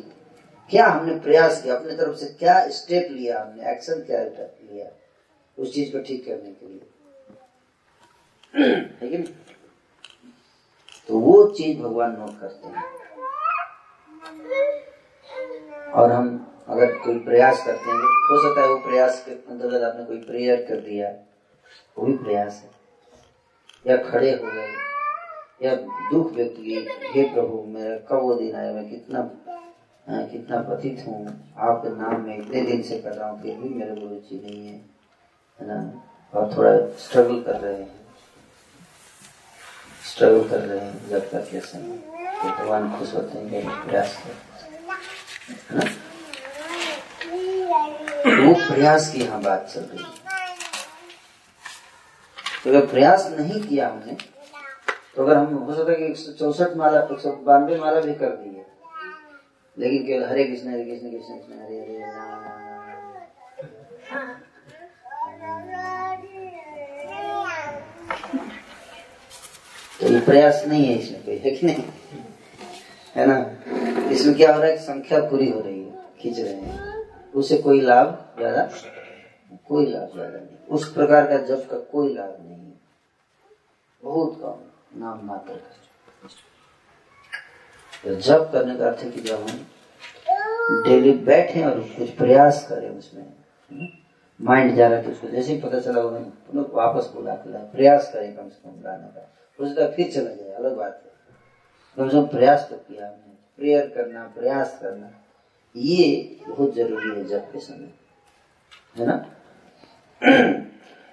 क्या 0.69 0.85
हमने 0.87 1.19
प्रयास 1.19 1.61
किया, 1.61 1.75
अपने 1.75 1.95
तरफ़ 1.97 2.15
से 2.15 2.25
क्या 2.39 2.67
स्टेप 2.69 3.07
लिया 3.11 3.41
हमने 3.41 3.71
एक्शन 3.71 3.99
क्या 4.01 4.23
लिया 4.23 4.85
उस 5.57 5.73
चीज़ 5.73 5.91
को 5.91 5.99
ठीक 5.99 6.25
करने 6.25 6.51
के 6.51 6.65
लिए। 6.67 6.81
लेकिन 9.01 9.21
तो 11.09 11.19
वो 11.19 11.43
चीज़ 11.57 11.77
भगवान 11.79 12.11
नोट 12.19 12.39
करते 12.41 12.67
हैं। 12.67 12.83
और 15.93 16.11
हम 16.11 16.52
अगर 16.69 16.97
कोई 16.97 17.19
प्रयास 17.19 17.63
करते 17.65 17.89
हैं 17.89 17.97
हो 18.29 18.41
सकता 18.41 18.61
है 18.61 18.67
वो 18.67 18.77
प्रयास 18.77 19.23
के 19.25 19.31
अंतर्गत 19.31 19.83
आपने 19.83 20.05
कोई 20.05 20.17
प्रेयर 20.17 20.65
कर 20.69 20.75
दिया 20.75 21.07
वो 21.97 22.05
भी 22.05 22.13
प्रयास 22.17 22.61
है। 22.63 22.69
या 23.87 23.97
खड़े 24.09 24.31
हो 24.31 24.51
गए 24.51 24.67
या 25.63 25.75
दुख 25.75 26.31
व्यक्त 26.33 26.55
किए 26.57 26.79
हे 27.15 27.23
प्रभु 27.33 27.63
मेरा 27.67 27.95
कब 28.11 28.21
वो 28.21 28.35
दिन 28.35 28.55
आया 28.55 28.71
मैं 28.73 28.89
कितना 28.89 29.19
हाँ, 30.09 30.23
कितना 30.27 30.57
पतित 30.61 31.03
हूँ। 31.07 31.25
आपके 31.57 31.89
नाम 31.89 32.21
में 32.21 32.37
इतने 32.37 32.61
दिन 32.61 32.81
से 32.81 32.97
कर 32.99 33.13
रहा 33.13 33.29
हूँ 33.29 33.41
फिर 33.41 33.55
भी 33.55 33.69
मेरे 33.69 33.95
को 33.95 34.07
रुचि 34.07 34.39
नहीं 34.45 34.67
है। 34.67 34.73
है 35.59 35.67
ना? 35.67 36.03
और 36.33 36.57
थोड़ा 36.57 36.71
स्ट्रगल 36.97 37.41
कर 37.41 37.59
रहे 37.59 37.73
हैं। 37.73 37.91
स्ट्रगल 40.11 40.49
कर 40.49 40.59
रहे 40.59 40.79
हैं 40.79 41.09
जब 41.09 41.29
तक 41.29 41.49
तो 42.43 42.49
भगवान 42.49 42.99
खुश 42.99 43.13
होते 43.13 43.37
हैं 43.37 43.85
प्रयास 43.85 44.23
करते 44.23 45.79
हैं। 45.79 46.02
वो 48.43 48.53
प्रयास 48.67 49.11
की 49.11 49.19
यहाँ 49.23 49.41
बात 49.41 49.69
चल 49.73 49.81
रही 49.81 50.05
तो 52.63 52.69
अगर 52.69 52.85
प्रयास 52.87 53.27
नहीं 53.39 53.61
किया 53.61 53.87
हमने 53.89 54.15
तो 55.15 55.23
अगर 55.23 55.37
हम 55.37 55.55
हो 55.55 55.73
सकता 55.75 55.91
है 55.91 55.97
कि 55.97 56.05
एक 56.05 56.17
सौ 56.17 56.31
चौसठ 56.39 56.75
माला, 56.77 56.99
एक 57.01 57.19
सौ 57.19 57.31
बानवे 57.47 57.77
माला 57.79 57.99
भी 58.01 58.13
कर 58.13 58.29
दी 58.35 58.55
है। 58.55 58.65
लेकिन 59.77 60.05
केवल 60.07 60.23
हरे 60.29 60.43
कृष्ण 60.43 60.69
हरे 60.69 60.83
कृष्ण 60.85 61.09
कृष्ण 61.11 61.37
कृष्ण, 61.37 61.61
हरे 61.63 61.79
हरे 61.79 62.01
तो 70.01 70.07
ये 70.13 70.19
प्रयास 70.19 70.63
नहीं 70.67 70.85
है 70.85 70.95
इसमें 70.99 71.23
कोई, 71.25 71.37
है 71.37 71.51
कि 71.51 71.65
नहीं? 71.65 71.83
है 73.15 73.25
ना? 73.27 73.37
इसमें 74.11 74.35
क्या 74.35 74.53
हो 74.53 74.61
रहा 74.61 74.69
है 74.69 74.77
संख्या 74.77 75.19
पूरी 75.29 75.49
हो 75.51 75.59
रही 75.59 75.79
है, 75.79 75.91
खींच 76.21 76.39
रहे 76.39 76.53
हैं। 76.53 76.92
उससे 77.33 77.57
कोई 77.57 77.81
लाभ 77.81 78.07
ज़्यादा? 78.37 78.69
कोई 79.67 79.85
लाभ 79.85 80.11
ज़्यादा 80.13 80.37
नहीं। 80.37 80.57
उस 80.69 80.93
प्रकार 80.93 81.27
का 81.27 81.37
जब 81.45 81.67
का 81.69 81.77
कोई 81.91 82.13
लाभ 82.13 82.35
नहीं 82.39 82.57
है। 82.57 82.73
बहुत 84.03 84.39
कम। 84.41 84.99
नाम 84.99 85.25
मात्र 85.25 85.53
तो 88.03 88.15
जब 88.17 88.51
करने 88.51 88.75
का 88.75 88.85
अर्थ 88.87 89.03
है 89.03 89.09
कि 89.11 89.21
जब 89.21 89.39
हम 89.39 90.83
डेली 90.83 91.11
बैठे 91.25 91.63
और 91.65 91.79
कुछ 91.97 92.09
प्रयास 92.17 92.65
करें 92.69 92.89
उसमें 92.89 93.25
माइंड 94.39 94.75
जा 94.75 94.87
रहा 94.87 94.97
है 94.97 95.03
तो 95.03 95.11
उसको 95.11 95.27
जैसे 95.27 95.53
ही 95.53 95.59
पता 95.61 95.79
चला 95.79 96.01
उन्हें 96.01 96.23
पुनः 96.23 96.65
वापस 96.73 97.11
बुला 97.15 97.33
के 97.35 97.51
लाए 97.51 97.63
प्रयास 97.71 98.11
करें 98.13 98.35
कम 98.35 98.49
से 98.49 98.61
कम 98.63 98.81
लाने 98.83 99.07
का 99.07 99.29
उसका 99.59 99.87
फिर 99.89 100.11
चला 100.11 100.29
जाए 100.31 100.53
अलग 100.53 100.75
बात 100.77 101.01
है। 101.05 101.11
कम 101.97 102.09
से 102.09 102.15
कम 102.15 102.25
प्रयास 102.27 102.67
तो 102.69 102.75
किया 102.77 103.07
हमने। 103.07 103.33
प्रेयर 103.59 103.87
करना, 103.95 104.23
प्रयास 104.35 104.77
करना। 104.81 105.11
ये 105.75 106.39
बहुत 106.47 106.73
ज़रूरी 106.75 107.09
है 107.09 107.23
जब 107.27 107.51
के 107.51 107.59
समय 107.59 107.91
है 108.97 109.05
ना? 109.07 109.15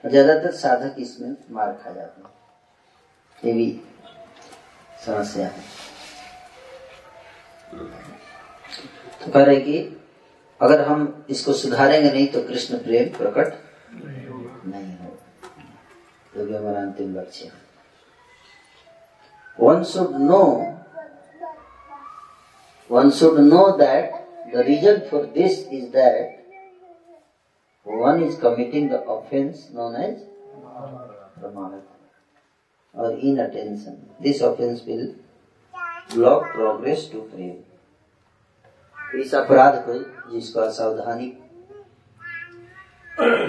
ज़्यादातर 0.05 0.51
साधक 0.53 0.97
इसमें 0.99 1.37
मार 1.51 1.73
खा 1.85 1.91
जाते 1.91 2.23
हैं। 2.23 2.31
ये 3.39 3.53
भी 3.53 3.81
समस्या 5.07 5.47
है। 5.47 5.63
तो 9.21 9.31
कह 9.33 9.45
रहे 9.45 9.61
कि 9.61 9.79
अगर 10.61 10.81
हम 10.87 11.25
इसको 11.31 11.53
सुधारेंगे 11.53 12.11
नहीं 12.11 12.27
तो 12.29 12.43
कृष्ण 12.49 12.79
प्रेम 12.79 13.09
प्रकट 13.19 13.55
नहीं 14.67 14.97
हो 14.97 15.17
जो 16.35 16.45
भी 16.47 16.55
हमारा 16.55 16.81
अंतिम 16.81 17.15
लक्ष्य 17.19 17.45
है। 17.45 17.53
One 19.59 19.83
should 19.85 20.17
know 20.23 20.43
one 22.91 23.11
should 23.13 23.37
know 23.41 23.65
that 23.79 24.15
the 24.53 24.65
reason 24.65 25.03
for 25.09 25.27
this 25.27 25.67
is 25.71 25.91
that 25.93 26.41
one 27.85 28.23
is 28.23 28.39
committing 28.39 28.89
the 28.89 29.01
offense 29.03 29.71
known 29.71 29.95
as 29.97 30.23
pramana 31.41 31.83
or 32.95 33.13
inattention. 33.13 34.09
This 34.21 34.41
offense 34.41 34.85
will 34.85 35.15
block 36.11 36.53
progress 36.53 37.07
to 37.09 37.23
prem. 37.33 37.59
इस 39.15 39.35
अपराध 39.35 39.77
को 39.87 39.95
जिसको 40.31 40.61
असावधानी 40.61 41.27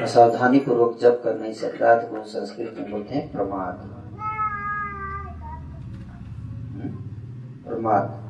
असावधानी 0.04 0.60
पूर्वक 0.60 0.98
जब 1.02 1.22
करने 1.24 1.50
इस 1.50 1.64
अपराध 1.64 2.10
को 2.10 2.24
संस्कृत 2.30 2.78
में 2.78 2.92
बोलते 2.92 3.16
हैं 3.16 3.32
प्रमाद 3.32 3.82
हम्म? 6.72 6.90
प्रमाद 7.68 8.21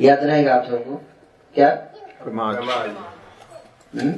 याद 0.00 0.24
रहेगा 0.24 0.54
आप 0.54 0.64
सबको? 0.64 0.96
क्या? 1.54 1.68
प्रमाद 2.22 2.56
हम्म? 3.94 4.12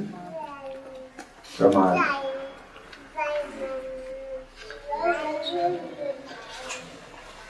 प्रमाद 1.57 1.97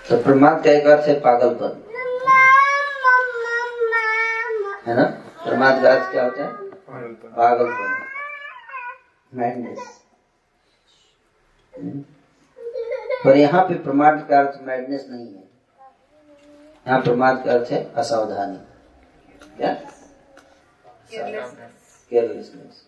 तो 0.09 0.17
प्रमाद 0.23 0.63
का 0.63 0.71
एक 0.71 0.87
अर्थ 0.87 1.07
है 1.07 1.19
पागलपन। 1.19 1.85
है 4.87 4.95
ना? 4.95 5.03
प्रमाद 5.43 5.81
का 5.83 5.93
अर्थ 5.93 6.11
क्या 6.11 6.23
होता 6.23 6.43
है? 6.43 6.53
पागलपन। 7.37 7.97
मैडनेस 9.33 9.99
पर 13.25 13.37
यहाँ 13.37 13.63
पे 13.63 13.73
प्रमाद 13.83 14.25
का 14.29 14.39
अर्थ 14.39 14.59
मैडनेस 14.61 15.07
नहीं 15.09 15.27
है। 15.27 15.48
यहाँ 16.87 17.01
प्रमाद 17.03 17.43
का 17.45 17.51
अर्थ 17.53 17.71
है 17.71 17.83
असावधानी। 18.01 18.57
क्या? 19.57 19.73
केयरलेसनेस 22.09 22.83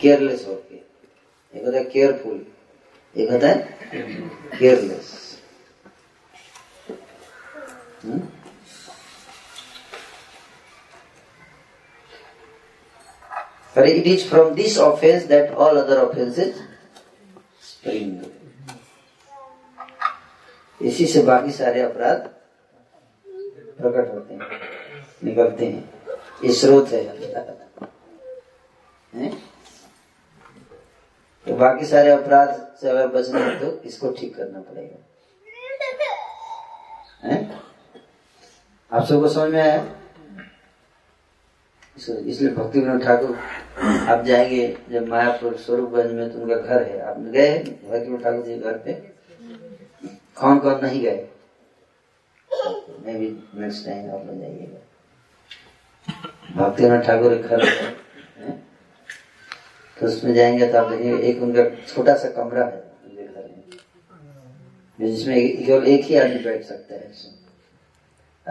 केयरलेस 0.00 0.46
होके। 0.46 0.76
एक 1.54 1.64
होता 1.64 1.76
है 1.78 1.84
केयरफुल 1.84 2.44
एक 3.16 3.30
होता 3.30 3.48
है 3.48 3.56
careless 4.58 5.14
But 13.74 13.88
it 13.88 14.06
is 14.06 14.22
from 14.26 14.54
this 14.54 14.78
offense 14.78 15.24
that 15.26 15.52
all 15.52 15.76
other 15.78 15.98
offenses 16.02 16.62
spring. 17.60 18.24
इसी 20.80 21.06
से 21.06 21.22
बाकी 21.22 21.50
सारे 21.52 21.80
अपराध 21.82 22.28
प्रकट 23.78 24.12
होते 24.14 24.34
हैं, 24.34 24.40
निकलते 25.24 25.66
हैं। 25.66 25.90
ये 26.44 26.52
स्रोत 26.52 26.88
है? 26.88 27.04
तो 31.46 31.56
बाकी 31.56 31.86
सारे 31.86 32.10
अपराध 32.10 32.48
से 32.80 32.88
अगर 32.88 33.06
बचना 33.08 33.40
है 33.40 33.58
तो 33.60 33.70
इसको 33.84 34.10
ठीक 34.10 34.36
करना 34.36 34.60
पड़ेगा? 34.60 34.96
आप 38.90 39.04
सबको 39.04 39.28
समझ 39.28 39.50
में 39.52 39.60
आया? 39.60 39.84
इसलिए 41.96 42.50
भक्ति 42.50 42.80
विनोद 42.80 43.02
ठाकुर, 43.02 43.36
आप 44.08 44.24
जाएँगे 44.24 44.76
जब 44.90 45.08
मायापुर 45.08 45.56
स्वरूपगंज 45.56 46.12
में 46.12 46.32
तो 46.32 46.38
उनका 46.38 46.56
घर 46.56 46.82
है। 46.82 47.00
आप 47.00 47.18
गए 47.18 47.58
भक्ति 47.58 47.98
विनोद 47.98 48.22
ठाकुर 48.24 48.44
जी 48.44 48.58
घर 48.58 48.78
पे? 48.78 49.15
कौन 50.36 50.58
कौन 50.58 50.80
नहीं 50.84 51.00
गए। 51.02 51.28
मैं 53.04 53.18
भी 53.18 53.28
नेक्स्ट 53.60 53.86
टाइम 53.86 54.10
आप 54.14 54.26
लोग 54.26 54.40
जाइएगा 54.40 54.80
भक्ति 56.56 56.82
विनोद 56.82 57.02
ठाकुर 57.06 57.34
घर 57.34 57.64
तो 59.96 60.06
उसमें 60.06 60.34
जाएँगे 60.34 60.66
तो 60.72 60.78
आप 60.78 60.90
देखेंगे 60.90 61.28
एक 61.28 61.42
उनका 61.42 61.64
छोटा 61.86 62.14
सा 62.16 62.28
कमरा 62.32 62.64
है 62.64 62.80
उनके 63.04 63.24
घर 63.24 63.44
में 64.98 65.10
जिसमें 65.10 65.64
केवल 65.66 65.86
एक 65.88 66.04
ही 66.04 66.16
आदमी 66.16 66.38
बैठ 66.44 66.64
सकता 66.64 66.94
है 66.94 67.12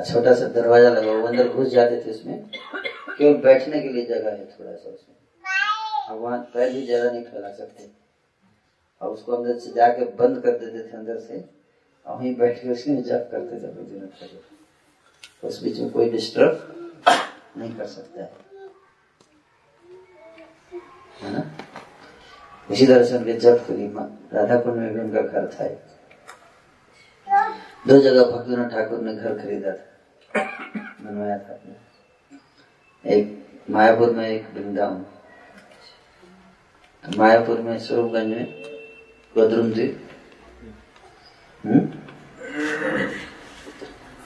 छोटा 0.06 0.34
सा 0.36 0.48
दरवाज़ा 0.56 0.89
लगा 0.89 1.12
वो 1.12 1.28
अंदर 1.28 1.48
घुस 1.50 1.67
जाते 1.69 2.02
थे 2.06 2.12
उसमें। 2.12 2.38
केवल 3.17 3.36
बैठने 3.41 3.80
के 3.82 3.89
लिए 3.89 4.06
जगह 4.06 4.30
है 4.30 4.45
थोड़ा 4.48 4.71
सा 4.71 4.89
उसमें। 4.89 5.15
अब 6.10 6.17
वहाँ 6.21 6.39
पैर 6.54 6.71
भी 6.71 6.86
ज़्यादा 6.86 7.12
नहीं 7.12 7.24
फैला 7.24 7.52
सकते। 7.52 7.89
और 9.02 9.10
उसको 9.10 9.32
अंदर 9.34 9.58
से 9.60 9.71
जाके 9.76 10.06
बंद 10.17 10.41
कर 10.43 10.58
देते 10.60 10.80
थे 10.82 10.98
अंदर 10.98 11.19
से। 11.19 11.38
और 12.08 12.18
वहीं 12.18 12.36
बैठ 12.36 12.62
के 12.62 12.70
उसमें 12.70 13.04
जप 13.04 13.30
करते 13.32 13.56
थे 13.56 13.89
दिन 13.89 14.10
तो 15.41 15.48
उस 15.48 15.63
बीच 15.63 15.80
में 15.80 15.89
कोई 15.89 16.10
डिस्टर्ब 16.10 16.72
नहीं 17.58 17.76
कर 17.76 17.86
सकता 17.86 18.22
है। 18.22 18.32
है 21.22 21.34
ना? 21.34 21.52
इसी 22.72 22.88
तरह 22.88 23.04
से 23.04 23.18
उनके 23.18 23.34
जप 23.34 23.63
के 23.68 23.74
लिए 23.74 23.88
राधा 24.34 24.60
कुंड 24.60 24.76
में 24.76 24.94
भी 24.94 25.00
उनका 25.00 25.22
घर 25.22 25.48
था। 25.48 25.68
दो 27.88 28.00
जगह 28.00 28.32
भक्तिनाथ 28.32 28.70
ठाकुर 28.70 29.00
ने 29.00 29.15
घर 29.15 29.38
खरीदा 29.38 29.72
था। 29.72 29.91
बनवाया 31.02 31.38
था 31.38 31.54
अपने। 31.54 31.76
एक 33.06 33.48
मायापुर 33.70 34.12
में 34.12 34.30
एक 34.30 34.50
वृंदावन। 34.54 35.06
मायापुर 37.18 37.62
में 37.62 37.80
स्वरूपगंज 37.80 38.28
में 38.28 38.63
गदरुम 39.38 39.72
द्वीप 39.74 40.05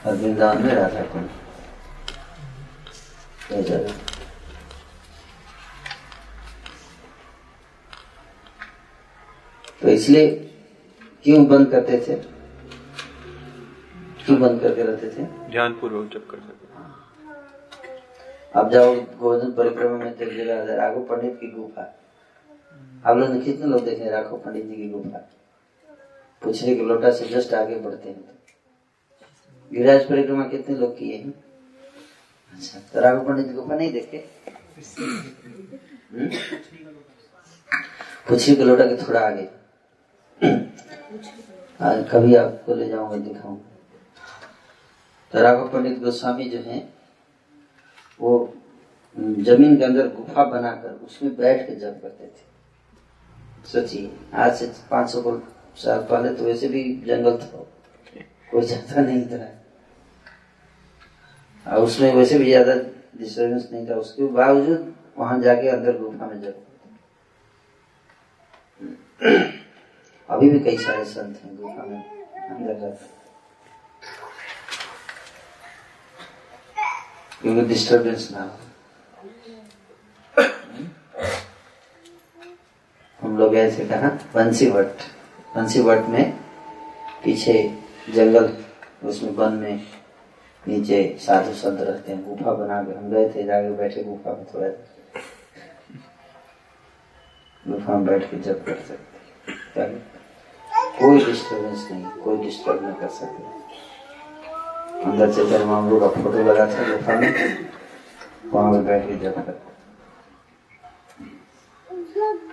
और 0.06 0.14
वृंदावन 0.14 0.62
में 0.62 0.74
राधा 0.74 1.02
कुंड 1.12 1.28
दो 3.50 3.62
जगह 3.62 3.92
तो 9.82 9.88
इसलिए 9.88 10.28
क्यों 11.24 11.44
बंद 11.48 11.70
करते 11.70 11.98
थे? 11.98 12.14
क्यों 14.24 14.38
बंद 14.40 14.60
करके 14.60 14.82
रहते 14.82 15.08
थे? 15.08 15.24
ध्यान 15.50 15.72
पूर्वक 15.72 16.10
जब 16.12 16.26
कर 16.30 16.38
सकते 16.38 16.58
अब 18.54 18.70
जाओ 18.70 18.94
गोवर्धन 18.94 19.50
परिक्रमा 19.52 19.96
में 19.96 20.16
देख 20.18 20.28
जगह 20.36 20.54
है 20.54 20.76
राघव 20.76 21.02
पंडित 21.06 21.36
की 21.40 21.50
गुफा। 21.50 21.82
आप 23.06 23.16
लोग 23.16 23.44
कितने 23.44 23.66
लोग 23.66 23.84
देखे 23.84 24.04
हैं 24.04 24.10
राघव 24.10 24.36
पंडित 24.36 24.64
जी 24.66 24.76
की 24.76 24.88
गुफा? 24.88 25.18
पूछने 26.42 26.74
के 26.74 26.84
लोटा 26.84 27.10
से 27.10 27.28
जस्ट 27.28 27.54
आगे 27.54 27.76
बढ़ते 27.80 28.08
हैं। 28.08 28.39
गिरिराज 29.72 30.08
परिक्रमा 30.08 30.44
कितने 30.44 30.76
लोग 30.76 30.98
किए 30.98 31.16
हैं? 31.16 31.32
अच्छा 32.52 32.80
तो 32.94 33.00
राघव 33.00 33.26
पंडित 33.26 33.46
की 33.46 33.52
गुफा 33.52 33.74
नहीं 33.74 33.92
देखे 33.92 34.24
हम्म? 36.12 36.28
पूछने 38.28 38.54
के 38.56 38.64
लोटा 38.64 38.84
के 38.84 38.96
थोड़ा 38.96 39.20
आगे। 39.20 39.48
आज 41.80 42.08
कभी 42.12 42.34
आपको 42.34 42.74
ले 42.74 42.88
जाऊँगा, 42.88 43.16
दिखाऊँगा। 43.16 43.64
तो 45.32 45.40
राघव 45.42 45.68
पंडित 45.68 45.98
गोस्वामी 45.98 46.44
जो 46.44 46.58
हैं, 46.58 46.94
वो 48.20 48.56
ज़मीन 49.18 49.76
के 49.76 49.84
अंदर 49.84 50.08
गुफा 50.08 50.44
बनाकर 50.44 50.88
उसमें 50.88 51.36
बैठ 51.36 51.66
के 51.68 51.74
जप 51.74 51.98
करते 52.02 52.26
थे। 52.26 53.68
सोचिए, 53.68 54.10
आज 54.34 54.56
से 54.56 54.66
500 54.90 55.42
साल 55.76 55.98
पहले 56.00 56.34
तो 56.34 56.44
वैसे 56.44 56.68
भी 56.68 57.02
जंगल 57.06 57.36
था 57.36 57.66
कोई 58.50 58.62
जाता 58.62 59.00
नहीं 59.00 59.26
था। 59.26 59.59
और 61.66 61.82
उसमें 61.84 62.14
वैसे 62.14 62.38
भी 62.38 62.44
ज़्यादा 62.44 62.74
डिस्टर्बेंस 63.18 63.68
नहीं 63.72 63.86
था। 63.88 63.94
उसके 63.96 64.26
बावजूद 64.32 64.94
वहाँ 65.18 65.40
जाके 65.40 65.68
अंदर 65.68 65.98
गुफा 65.98 66.26
में 66.26 66.40
करते 66.42 66.68
अभी 70.28 70.50
भी 70.50 70.58
कई 70.60 70.76
सारे 70.78 71.04
संत 71.04 71.40
हैं 71.44 71.56
गुफा 71.56 71.84
में 71.84 72.02
अंदर 72.50 72.78
जाते 72.80 73.08
क्योंकि 77.42 77.62
डिस्टर्बेंस 77.68 78.28
ना 78.32 78.42
हो। 78.42 78.58
हम 83.20 83.36
लोग 83.38 83.54
थे 83.54 83.84
कहा? 83.88 84.08
बंसीवट 84.34 85.02
बंसीवट 85.54 86.06
में 86.08 86.32
पीछे 87.24 87.52
जंगल, 88.14 88.52
उसमें 89.04 89.30
वन 89.32 89.52
में 89.54 89.86
नीचे 90.68 91.16
साधु 91.20 91.52
संत 91.52 91.80
रहते 91.80 92.12
हैं, 92.12 92.24
गुफा 92.28 92.52
बना 92.52 92.82
के। 92.82 92.98
हम 92.98 93.10
गए 93.10 93.28
थे, 93.28 93.42
जाके 93.42 93.70
बैठे 93.70 94.02
गुफा 94.02 94.30
में 94.30 94.44
थोड़ा। 94.44 94.68
गुफा 97.68 97.92
में 97.92 98.04
बैठ 98.04 98.30
के 98.30 98.36
जब 98.36 98.64
कर 98.64 98.74
सकते 98.74 99.00
कोई 101.00 101.24
डिस्टर्बेंस 101.24 101.88
नहीं, 101.90 102.04
कोई 102.04 102.36
डिस्टर्ब 102.36 102.84
नहीं 102.84 102.94
कर 102.94 103.08
सकते। 103.08 103.42
अंदर 105.04 105.32
चैतन्य 105.32 105.64
महाप्रभु 105.64 106.00
का 106.00 106.08
फ़ोटो 106.08 106.38
लगा 106.38 106.66
था 106.66 106.96
गुफा 106.96 107.20
में। 107.20 107.68
वहाँ 108.46 108.72
पे 108.72 108.78
बैठ 108.78 109.08
के 109.08 109.16
जब 109.16 109.46
कर। 109.46 109.60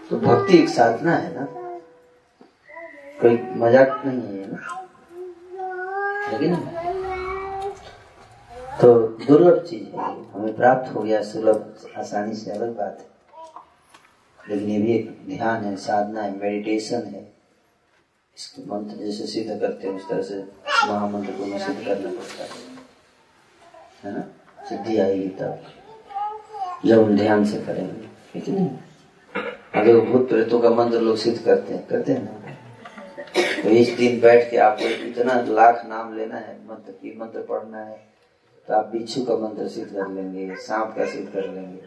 तो 0.10 0.18
भक्ति 0.18 0.58
एक 0.58 0.70
साधना 0.70 1.16
है 1.16 1.36
ना? 1.36 1.48
कोई 3.22 3.40
मज़ाक 3.56 4.02
नहीं 4.06 4.40
है 4.40 4.52
ना? 4.52 4.58
कि 6.30 6.48
नहीं? 6.48 6.87
तो 8.82 8.94
दुर्लभ 9.28 9.64
चीज़ 9.64 9.84
है 9.84 10.32
हमें 10.32 10.56
प्राप्त 10.56 10.96
हो 10.96 11.02
गया 11.02 11.22
सुलभ, 11.24 11.76
आसानी 11.98 12.36
से 12.36 12.52
अलग 12.52 12.76
बात 12.78 13.00
है। 13.00 13.06
लेकिन 14.50 14.70
ये 14.70 14.80
भी 14.80 14.94
एक 14.94 15.26
ध्यान 15.30 15.64
है, 15.64 15.76
साधना 15.76 16.22
है 16.22 16.38
मेडिटेशन 16.38 16.96
है। 16.96 17.22
इसको 18.38 18.76
मंत्र 18.76 18.98
जैसे 18.98 19.28
सिद्ध 19.28 19.60
करते 19.62 19.88
हैं, 19.88 19.96
उस 19.96 20.10
तरह 20.10 20.22
से 20.22 20.44
महामंत्र 20.88 21.32
को 21.32 21.44
हमें 21.44 21.60
सिद्ध 21.60 21.86
करना 21.86 22.10
पड़ता 22.10 22.44
है। 22.44 22.50
है 24.04 24.14
ना? 24.14 24.24
सिद्धि 24.66 24.98
आएगी 24.98 25.28
तब, 25.28 25.62
जब 26.86 27.04
हम 27.04 27.18
ध्यान 27.18 27.46
से 27.46 27.62
करेंगे, 27.62 28.08
ठीक 28.34 28.48
है 28.48 28.56
नहीं 28.56 28.70
अगर 29.76 30.00
भूत 30.06 30.30
प्रेतों 30.30 30.60
का 30.60 30.70
मंत्र 30.70 31.00
लोग 31.00 31.18
सिद्ध 31.18 31.40
करते 31.46 31.74
हैं 31.74 31.88
करते 31.88 32.14
हैं 32.14 32.24
ना? 32.24 33.64
तो 33.64 33.70
इस 33.70 33.90
दिन 33.90 34.20
बैठ 34.22 34.52
के 34.52 34.58
आपको 34.58 34.86
इतना 34.86 35.42
लाख 35.42 35.86
नाम 35.86 36.16
लेना 36.18 36.36
है, 36.36 36.60
मंत्र 36.70 36.92
की 36.92 37.18
मंत्र 37.20 37.42
पढ़ना 37.42 37.78
है 37.78 38.17
तो 38.68 38.74
आप 38.74 38.86
बिच्छू 38.86 39.24
का 39.26 39.36
मंत्र 39.38 39.68
सिद्ध 39.68 39.92
कर 39.94 40.08
लेंगे, 40.08 40.56
सांप 40.56 40.94
का 40.98 41.06
सिद्ध 41.06 41.32
कर 41.34 41.50
लेंगे। 41.50 41.82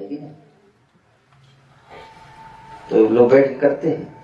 लेकिन 0.00 0.22
नहीं? 0.22 0.34
तो 2.90 3.08
लोग 3.08 3.30
बैठ 3.30 3.58
करते 3.60 3.88
हैं? 3.88 4.14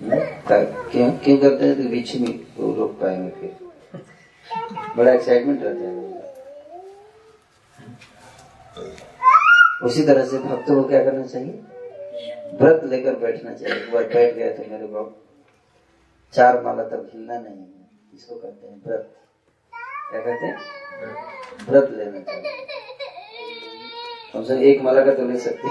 क्यों 0.00 1.10
क्यों 1.18 1.36
करते 1.38 1.64
हैं? 1.64 1.82
तो 1.82 1.88
बिच्छू 1.88 2.18
में 2.18 2.46
वो 2.56 2.74
रोक 2.74 3.00
पाएँगे 3.00 3.30
फिर। 3.30 3.56
बड़ा 4.96 5.12
एक्साइटमेंट 5.12 5.62
रहता 5.62 5.80
है। 5.80 6.04
उसी 9.82 10.02
तरह 10.06 10.26
से 10.26 10.38
भक्तों 10.38 10.82
को 10.82 10.88
क्या 10.88 11.04
करना 11.04 11.26
चाहिए? 11.26 11.62
व्रत 12.60 12.84
लेकर 12.84 13.16
बैठना 13.16 13.54
चाहिए। 13.54 13.76
एक 13.76 13.92
बार 13.92 14.04
बैठ 14.04 14.34
गए 14.34 14.52
तो 14.52 14.70
मेरे 14.70 14.86
को 14.86 15.10
चार 16.34 16.62
माला 16.62 16.84
तक 16.84 17.10
हिलना 17.14 17.38
नहीं 17.38 17.58
है। 17.58 17.88
इसको 18.14 18.34
कहते 18.34 18.66
हैं 18.66 18.82
व्रत। 18.86 19.16
क्या 20.14 20.22
कहते 20.22 20.46
हैं? 20.46 20.56
व्रत 21.68 21.88
लेना 21.90 22.18
चाहिए। 22.26 22.50
कम 24.32 24.42
से 24.44 24.54
कम 24.54 24.60
एक 24.62 24.82
माला 24.82 25.04
का 25.04 25.14
तो 25.14 25.24
ले 25.28 25.38
सकते। 25.40 25.68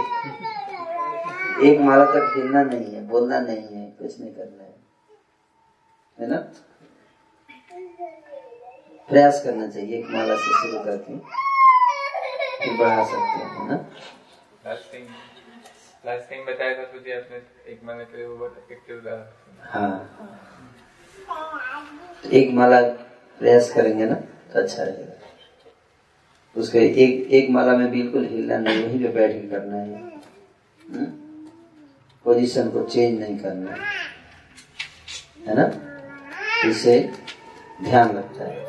एक 1.67 1.79
माला 1.79 2.05
तक 2.05 2.33
हिलना 2.35 2.63
नहीं 2.63 2.93
है 2.95 3.05
बोलना 3.07 3.39
नहीं 3.39 3.67
है 3.75 3.83
कुछ 3.99 4.19
नहीं 4.19 4.31
करना 4.33 4.63
है। 4.63 4.75
है 6.17 6.27
ना? 6.29 6.37
प्रयास 9.09 9.41
करना 9.43 9.67
चाहिए 9.67 9.97
एक 9.99 10.09
माला 10.15 10.35
से 10.35 10.49
शुरू 10.59 10.83
करके 10.83 11.17
फिर 12.59 12.77
बढ़ा 12.79 13.03
सकते 13.05 13.39
हैं 13.39 13.47
है 13.53 13.67
ना? 13.69 13.77
लास्ट 14.65 16.29
टाइम 16.29 16.45
बताया 16.45 16.77
था 16.77 16.83
तुझे 16.91 17.13
आपने 17.13 17.37
एक 17.71 17.79
महीने 17.85 18.05
के 18.05 18.17
लिए 18.17 18.25
वो 18.25 18.35
बहुत 18.35 18.53
इफ़ेक्टिव 18.65 19.01
रहा। 19.05 19.21
हाँ। 19.71 19.95
एक 22.33 22.53
माला 22.53 22.81
प्रयास 23.39 23.71
करेंगे 23.73 24.05
ना? 24.05 24.15
तो 24.53 24.59
अच्छा 24.59 24.83
रहेगा 24.83 25.13
उसके 26.57 26.79
एक 26.79 27.31
एक 27.31 27.49
माला 27.49 27.77
में 27.77 27.91
बिल्कुल 27.91 28.25
हिलना 28.25 28.57
नहीं, 28.57 28.83
वहीं 28.85 28.99
पे 28.99 29.07
बैठ 29.07 29.31
के 29.31 29.49
करना 29.49 29.75
है। 29.75 29.95
हम्म? 30.89 31.05
पोजीशन 32.23 32.69
को 32.69 32.83
चेंज 32.83 33.19
नहीं 33.19 33.39
करना 33.39 33.71
है। 33.71 33.79
है 35.47 35.55
ना? 35.55 35.71
इससे 36.69 37.11
ध्यान 37.83 38.15
लगता 38.15 38.43
है। 38.43 38.63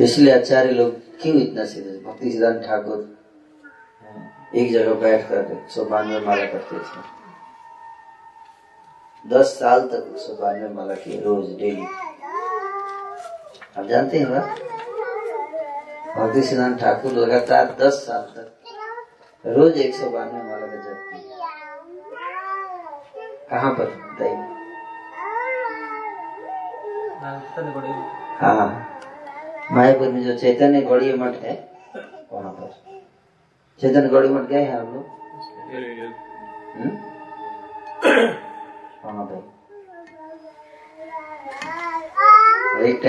इसलिए 0.00 0.34
आचार्य 0.34 0.70
लोग 0.70 1.20
क्यों 1.22 1.36
इतना 1.36 1.64
सीरियस 1.64 2.02
भक्ति 2.02 2.32
सिद्धांत 2.32 2.62
ठाकुर 2.62 3.18
एक 4.56 4.72
जगह 4.72 4.94
बैठ 4.94 5.28
कर 5.28 5.66
सौ 5.70 5.84
बानवे 5.84 6.20
माला 6.20 6.44
करते 6.44 6.78
थे। 6.78 7.21
दस 9.24 9.58
साल 9.58 9.80
तक 9.88 10.16
सौ 10.18 10.34
बानवे 10.36 10.68
माला 10.74 10.94
किए 10.94 11.20
रोज 11.22 11.48
डेली। 11.58 11.86
आप 13.78 13.84
जानते 13.88 14.18
हैं 14.18 14.30
बात? 14.30 14.58
भक्ति 16.16 16.42
सिद्धांत 16.42 16.78
ठाकुर 16.80 17.12
लगातार 17.12 17.76
दस 17.80 17.94
साल 18.06 18.22
तक 18.36 18.48
रोज 19.44 19.78
एक 19.80 19.94
सौ 19.94 20.10
बानवे 20.10 20.42
माला 20.42 20.66
का 20.66 20.76
जप 20.76 20.98
किया 21.12 21.36
कहाँ 23.50 23.72
पर? 23.74 23.84
बताइए। 23.84 24.50
हाँ 28.40 28.66
मायापुर 29.72 30.08
में 30.12 30.22
जो 30.24 30.38
चैतन्य 30.38 30.80
गौड़ी 30.82 31.12
मठ 31.18 31.34
है 31.42 31.54
वहाँ 32.32 32.52
पर। 32.52 32.70
चैतन्य 33.80 34.08
गौड़ी 34.08 34.28
मठ 34.28 34.48
गए 34.48 34.62
हैं 34.62 34.78
आप 34.78 34.94
लोग? 34.94 35.04
एक 42.82 43.00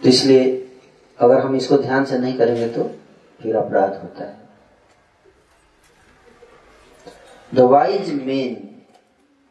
तो 0.00 0.08
इसलिए 0.08 0.44
अगर 1.18 1.40
हम 1.40 1.56
इसको 1.56 1.76
ध्यान 1.78 2.04
से 2.04 2.18
नहीं 2.18 2.36
करेंगे 2.38 2.68
तो 2.68 2.84
फिर 3.40 3.56
अपराध 3.56 4.00
होता 4.02 4.24
है। 4.24 4.42
The 7.52 7.60
wise 7.70 8.10
men 8.14 8.56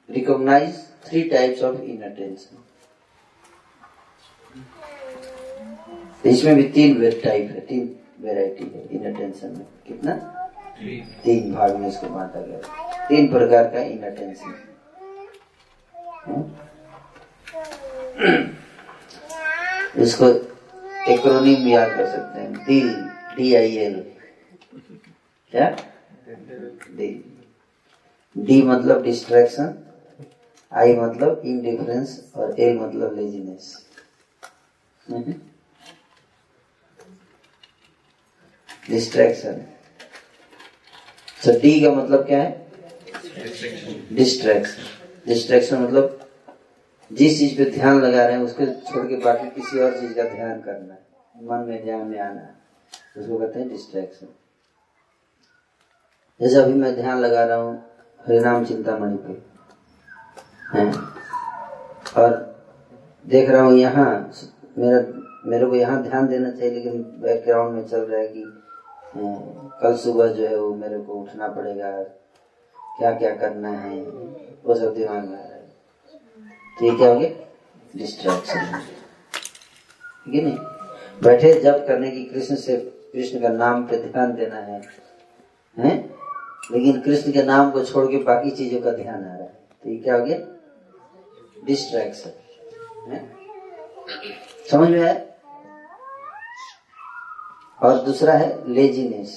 recognise 0.10 0.76
three 1.06 1.22
types 1.30 1.64
of 1.64 1.82
inattention 1.82 2.62
इसमें 6.26 6.56
भी 6.56 6.64
तीन 6.70 7.00
टाइप 7.02 7.50
है, 7.52 7.60
तीन 7.60 7.96
वेराइटी 8.22 8.64
है 8.66 8.88
इनअटेंशन 8.92 9.48
में। 9.50 9.66
कितना? 9.88 10.14
तीन 11.24 11.54
भाग 11.54 11.76
में 11.76 11.88
इसको 11.88 12.08
बांटा 12.10 12.42
गया 12.42 13.08
तीन 13.08 13.28
प्रकार 13.32 13.64
का 13.74 13.80
इनअटेंशन 13.82 14.54
इसको 19.96 20.28
एक्रोनिम 21.12 21.68
याद 21.68 21.90
कर 21.90 22.06
सकते 22.12 22.40
हैं। 22.40 22.54
दिल 22.66 22.90
डी 23.38 23.54
आई 23.56 23.76
एल 23.78 24.00
क्या? 25.54 25.70
दिल 26.90 27.22
डी 28.36 28.62
मतलब 28.62 29.04
डिस्ट्रैक्शन 29.04 29.76
आई 30.72 30.96
मतलब 30.96 31.42
इनडिफरेंस 31.46 32.20
और 32.36 32.60
ए 32.60 32.74
मतलब 32.74 33.16
लेजीनेस 33.16 33.76
डिस्ट्रैक्शन 38.90 39.62
तो 41.46 41.60
डी 41.62 41.80
का 41.82 41.92
मतलब 41.92 42.26
क्या 42.28 42.42
है? 42.42 42.52
डिस्ट्रैक्शन 44.12 44.84
डिस्ट्रैक्शन 45.28 45.82
मतलब 45.84 46.23
जिस 47.14 47.38
चीज़ 47.40 47.58
पे 47.58 47.66
ध्यान 47.72 48.00
लगा 48.02 48.26
रहे 48.26 48.36
हैं, 48.38 48.44
उसको 48.44 48.66
छोड़ 48.66 49.06
के 49.08 49.16
बाकी 49.16 49.50
किसी 49.50 49.80
और 49.80 50.00
चीज़ 50.00 50.14
का 50.14 50.24
ध्यान 50.24 50.62
करना 50.62 50.94
है। 50.94 51.02
मन 51.36 51.66
में 51.70 51.84
ध्यान 51.84 52.02
में 52.02 52.20
आना 52.20 52.42
है। 52.42 52.56
उसको 53.18 53.38
कहते 53.38 53.60
हैं 53.60 53.70
डिस्ट्रैक्शन 53.70 54.28
जैसे 56.42 56.56
अभी 56.58 56.74
मैं 56.74 56.96
ध्यान 56.96 57.20
लगा 57.20 57.44
रहा 57.46 57.58
हूँ, 57.58 57.76
हरिनाम 58.28 58.66
चिंतामणि 58.66 59.18
पे। 59.18 59.34
हैं? 60.78 60.94
और 62.18 62.56
देख 63.26 63.50
रहा 63.50 63.62
हूँ 63.62 63.74
यहाँ, 63.74 64.32
मेरा, 64.78 65.00
मेरे 65.46 65.66
को 65.66 65.76
यहाँ 65.76 66.02
ध्यान 66.04 66.28
देना 66.28 66.52
चाहिए, 66.52 66.74
लेकिन 66.74 67.02
बैकग्राउंड 67.22 67.76
में 67.76 67.88
चल 67.88 68.02
रहा 68.02 68.20
है 68.20 68.28
कि 68.28 68.44
कल 69.82 69.96
सुबह 69.98 70.28
जो 70.28 70.48
है 70.48 70.56
वो 70.56 70.74
मेरे 70.76 71.00
को 71.00 71.14
उठना 71.14 71.48
पड़ेगा। 71.48 71.92
क्या 72.98 73.12
क्या 73.12 73.36
करना 73.36 73.70
है? 73.70 74.00
वो 74.66 74.76
सब 74.76 74.94
दिमाग 74.94 75.24
में 75.24 75.53
तो 76.78 76.86
ये 76.86 76.96
क्या 76.98 77.10
हो 77.10 77.20
गया 77.20 77.30
डिस्ट्रैक्शन 77.96 78.80
ठीक 80.26 80.36
है 80.36 80.42
नहीं? 80.44 80.58
बैठे 81.24 81.54
जब 81.62 81.86
करने 81.88 82.12
की 82.12 82.24
कृष्ण 82.26 82.56
से 82.56 82.78
कृष्ण 83.14 83.40
का 83.42 83.50
नाम 83.50 83.84
पे 83.88 83.98
ध्यान 84.02 84.34
देना 84.36 84.60
है, 84.60 84.82
हैं? 85.78 85.98
लेकिन 86.72 87.00
कृष्ण 87.02 87.32
के 87.32 87.44
नाम 87.44 87.72
को 87.72 87.84
छोड़ 87.86 88.06
के 88.12 88.18
बाकी 88.24 88.52
चीज़ों 88.52 88.80
का 88.82 88.92
ध्यान 88.92 89.16
आ 89.16 89.28
रहा 89.28 89.44
है। 89.44 89.54
तो 89.84 89.90
ये 89.90 89.98
क्या 89.98 90.16
हो 90.16 90.26
गया? 90.26 90.38
डिस्ट्रैक्शन 91.66 92.32
समझ 94.72 94.90
में 94.90 95.00
आया? 95.02 95.14
और 97.80 97.98
दूसरा 98.04 98.34
है 98.34 98.74
लेजीनेस 98.74 99.32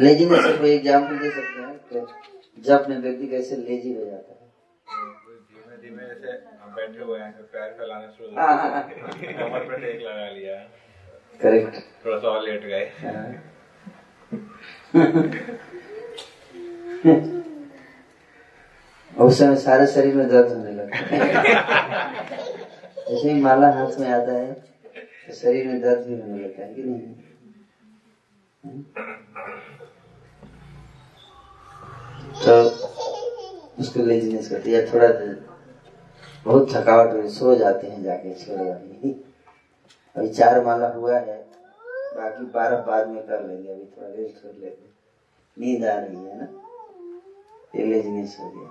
लेजीनेस 0.00 0.44
का 0.44 0.66
एग्ज़ाम्पल 0.66 1.18
दे 1.18 1.30
सकते 1.30 1.98
हैं? 1.98 2.06
जब 2.66 2.86
में 2.88 2.98
व्यक्ति 3.02 3.26
कैसे 3.26 3.56
लेजी 3.56 3.92
हो 3.94 4.04
जाता 4.04 4.32
है। 4.32 4.36
धीमे 5.50 5.76
धीमे 5.82 6.04
ऐसे 6.04 6.32
बैठे 6.76 7.02
हुए 7.02 7.18
हैं 7.20 7.32
पैर 7.52 7.70
फैलाना 7.78 8.08
शुरू 8.18 8.40
हाँ, 8.40 8.56
हाँ। 8.58 8.82
कमर 8.88 9.64
पे 9.68 9.76
टेक 9.82 10.00
लगा 10.06 10.28
लिया। 10.30 10.56
करेक्ट। 11.40 11.74
थोड़ा 12.04 12.18
सा 12.18 12.28
और 12.28 12.42
लेट 12.48 12.64
गए। 12.64 12.84
उस 19.12 19.38
समय 19.38 19.56
सारे 19.56 19.86
शरीर 19.86 20.14
में 20.14 20.28
दर्द 20.28 20.52
होने 20.52 20.72
लगता 20.72 20.96
है। 20.96 21.18
जैसे 23.08 23.30
ही 23.30 23.40
माला 23.42 23.70
हाथ 23.72 23.98
में 24.00 24.08
आता 24.10 24.32
है 24.32 24.52
तो 24.52 25.34
शरीर 25.34 25.66
में 25.66 25.80
दर्द 25.82 26.06
भी 26.06 26.20
होने 26.20 26.42
लगता 26.42 26.62
है 26.62 26.74
कि 26.74 26.82
नहीं? 26.82 27.14
तो 32.28 32.54
उसको 33.80 34.02
लेजीनेस 34.02 34.48
करते 34.48 34.70
या 34.70 34.80
थोड़ा 34.92 35.08
बहुत 36.44 36.72
थकावट 36.74 37.12
हुई 37.14 37.28
सो 37.28 37.54
जाते 37.54 37.86
हैं 37.86 38.02
जाके 38.02 38.34
छोड़ 38.34 38.60
वाली 38.60 39.10
अभी 40.16 40.28
चार 40.28 40.64
माला 40.64 40.88
हुआ 40.88 41.18
है, 41.18 41.36
बाकी 42.16 42.44
बारह 42.44 42.80
बाद 42.86 43.08
में 43.08 43.22
कर 43.26 43.44
लेंगे, 43.46 43.70
अभी 43.70 43.84
थोड़ा 43.84 44.08
रेस्ट 44.08 44.42
कर 44.42 44.54
लेंगे 44.60 44.86
नींद 45.56 45.84
आ 45.84 45.98
रही 45.98 46.16
है 46.16 46.38
ना? 46.38 46.46
ये 47.76 47.84
लेजीनेस 47.84 48.36
हो 48.40 48.50
गया। 48.50 48.68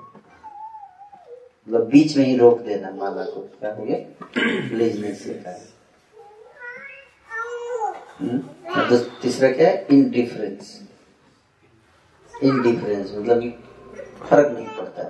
मतलब 1.67 1.87
बीच 1.89 2.17
में 2.17 2.25
ही 2.25 2.37
रोक 2.37 2.59
देना 2.61 2.91
माला 2.91 3.23
को, 3.23 3.41
क्या 3.59 3.73
हो 3.73 3.85
गया? 3.85 3.97
लेजीनेस 4.77 5.23
से 5.23 5.33
कारण? 5.33 5.65
तो 8.89 8.97
तीसरा 9.21 9.51
क्या 9.51 9.69
है? 9.69 9.87
इनडिफरेंस 9.91 10.86
इनडिफरेंस 12.43 13.11
मतलब 13.15 13.39
फ़र्क 14.23 14.47
नहीं 14.49 14.67
पड़ता। 14.67 15.03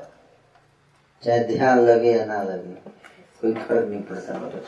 चाहे 1.24 1.40
ध्यान 1.46 1.80
लगे 1.80 2.12
या 2.12 2.26
ना 2.26 2.42
लगे, 2.44 2.74
कोई 3.42 3.54
फ़र्क 3.54 3.88
नहीं 3.88 4.02
पड़ता 4.02 4.34
मतलब। 4.34 4.64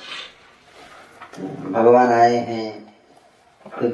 भगवान 1.72 2.12
आए 2.12 2.36
हैं 2.36 2.88
तो 3.66 3.88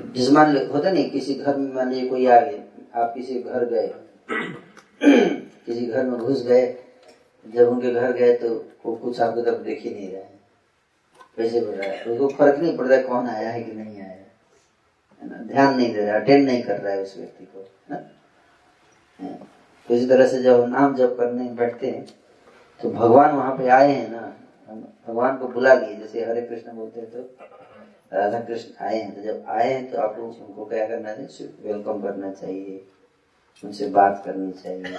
लो, 0.45 0.71
होता 0.71 0.89
नहीं, 0.89 1.09
किसी 1.11 1.33
घर 1.33 1.55
में 1.55 1.71
मान 1.73 1.89
लीजिए 1.89 2.07
कोई 2.09 2.25
आ 2.25 2.39
गए 2.39 2.63
आप 2.95 3.13
किसी 3.13 3.39
घर 3.39 3.65
गए, 3.65 3.93
किसी 5.01 5.85
घर 5.85 6.03
में 6.03 6.17
घुस 6.17 6.43
गए, 6.43 6.65
जब 7.45 7.69
उनके 7.69 7.89
घर 7.89 8.11
गए 8.11 8.33
तो 8.33 8.53
वो 8.85 8.93
कुछ 8.95 9.19
आपको 9.21 9.41
तरफ़ 9.41 9.59
देख 9.59 9.81
ही 9.81 9.91
नहीं 9.93 10.09
रहे। 10.09 10.23
कैसे 11.35 11.59
बोल 11.61 11.73
रहा 11.73 11.91
है? 11.91 12.03
उसको 12.03 12.27
फ़र्क 12.27 12.59
नहीं 12.59 12.77
पड़ता 12.77 12.93
है 12.93 12.99
कौन 12.99 13.27
आया 13.27 13.49
है 13.49 13.61
कि 13.61 13.71
नहीं 13.71 13.99
आया 13.99 14.09
है। 14.09 14.27
ना? 15.21 15.37
ध्यान 15.37 15.75
नहीं 15.75 15.91
दे 15.93 16.03
रहा 16.03 16.15
अटेंड 16.15 16.45
नहीं 16.45 16.63
कर 16.63 16.77
रहा 16.77 16.93
है 16.93 17.01
उस 17.01 17.17
व्यक्ति 17.17 17.43
को 17.43 17.65
ना? 17.89 17.97
है। 19.19 19.33
तो 19.89 19.93
इसी 19.93 20.05
तरह 20.07 20.27
से 20.27 20.41
जब 20.43 20.65
नाम 20.69 20.95
जब 20.95 21.17
करने 21.17 21.49
बैठते 21.55 21.89
हैं 21.89 22.05
तो 22.81 22.89
भगवान 22.91 23.35
वहाँ 23.35 23.55
पे 23.57 23.67
आए 23.69 23.91
हैं 23.91 24.09
ना 24.11 24.21
भगवान 25.07 25.37
को 25.37 25.47
बुला 25.47 25.73
लिए, 25.73 25.95
जैसे 25.95 26.25
हरे 26.25 26.41
कृष्ण 26.41 26.71
बोलते 26.73 26.99
हैं 26.99 27.09
तो 27.11 27.19
राधा 28.13 28.39
कृष्ण 28.39 28.85
आए 28.85 28.97
हैं 28.97 29.15
तो 29.15 29.21
जब 29.21 29.45
आए 29.49 29.73
हैं 29.73 29.91
तो 29.91 29.97
आप 29.97 30.17
लोग 30.17 30.27
उनको 30.39 30.65
क्या 30.65 30.87
करना 30.87 31.13
चाहिए? 31.13 31.53
वेलकम 31.63 32.01
करना 32.01 32.31
चाहिए, 32.31 32.81
उनसे 33.63 33.87
बात 33.89 34.21
करनी 34.25 34.51
चाहिए 34.53 34.97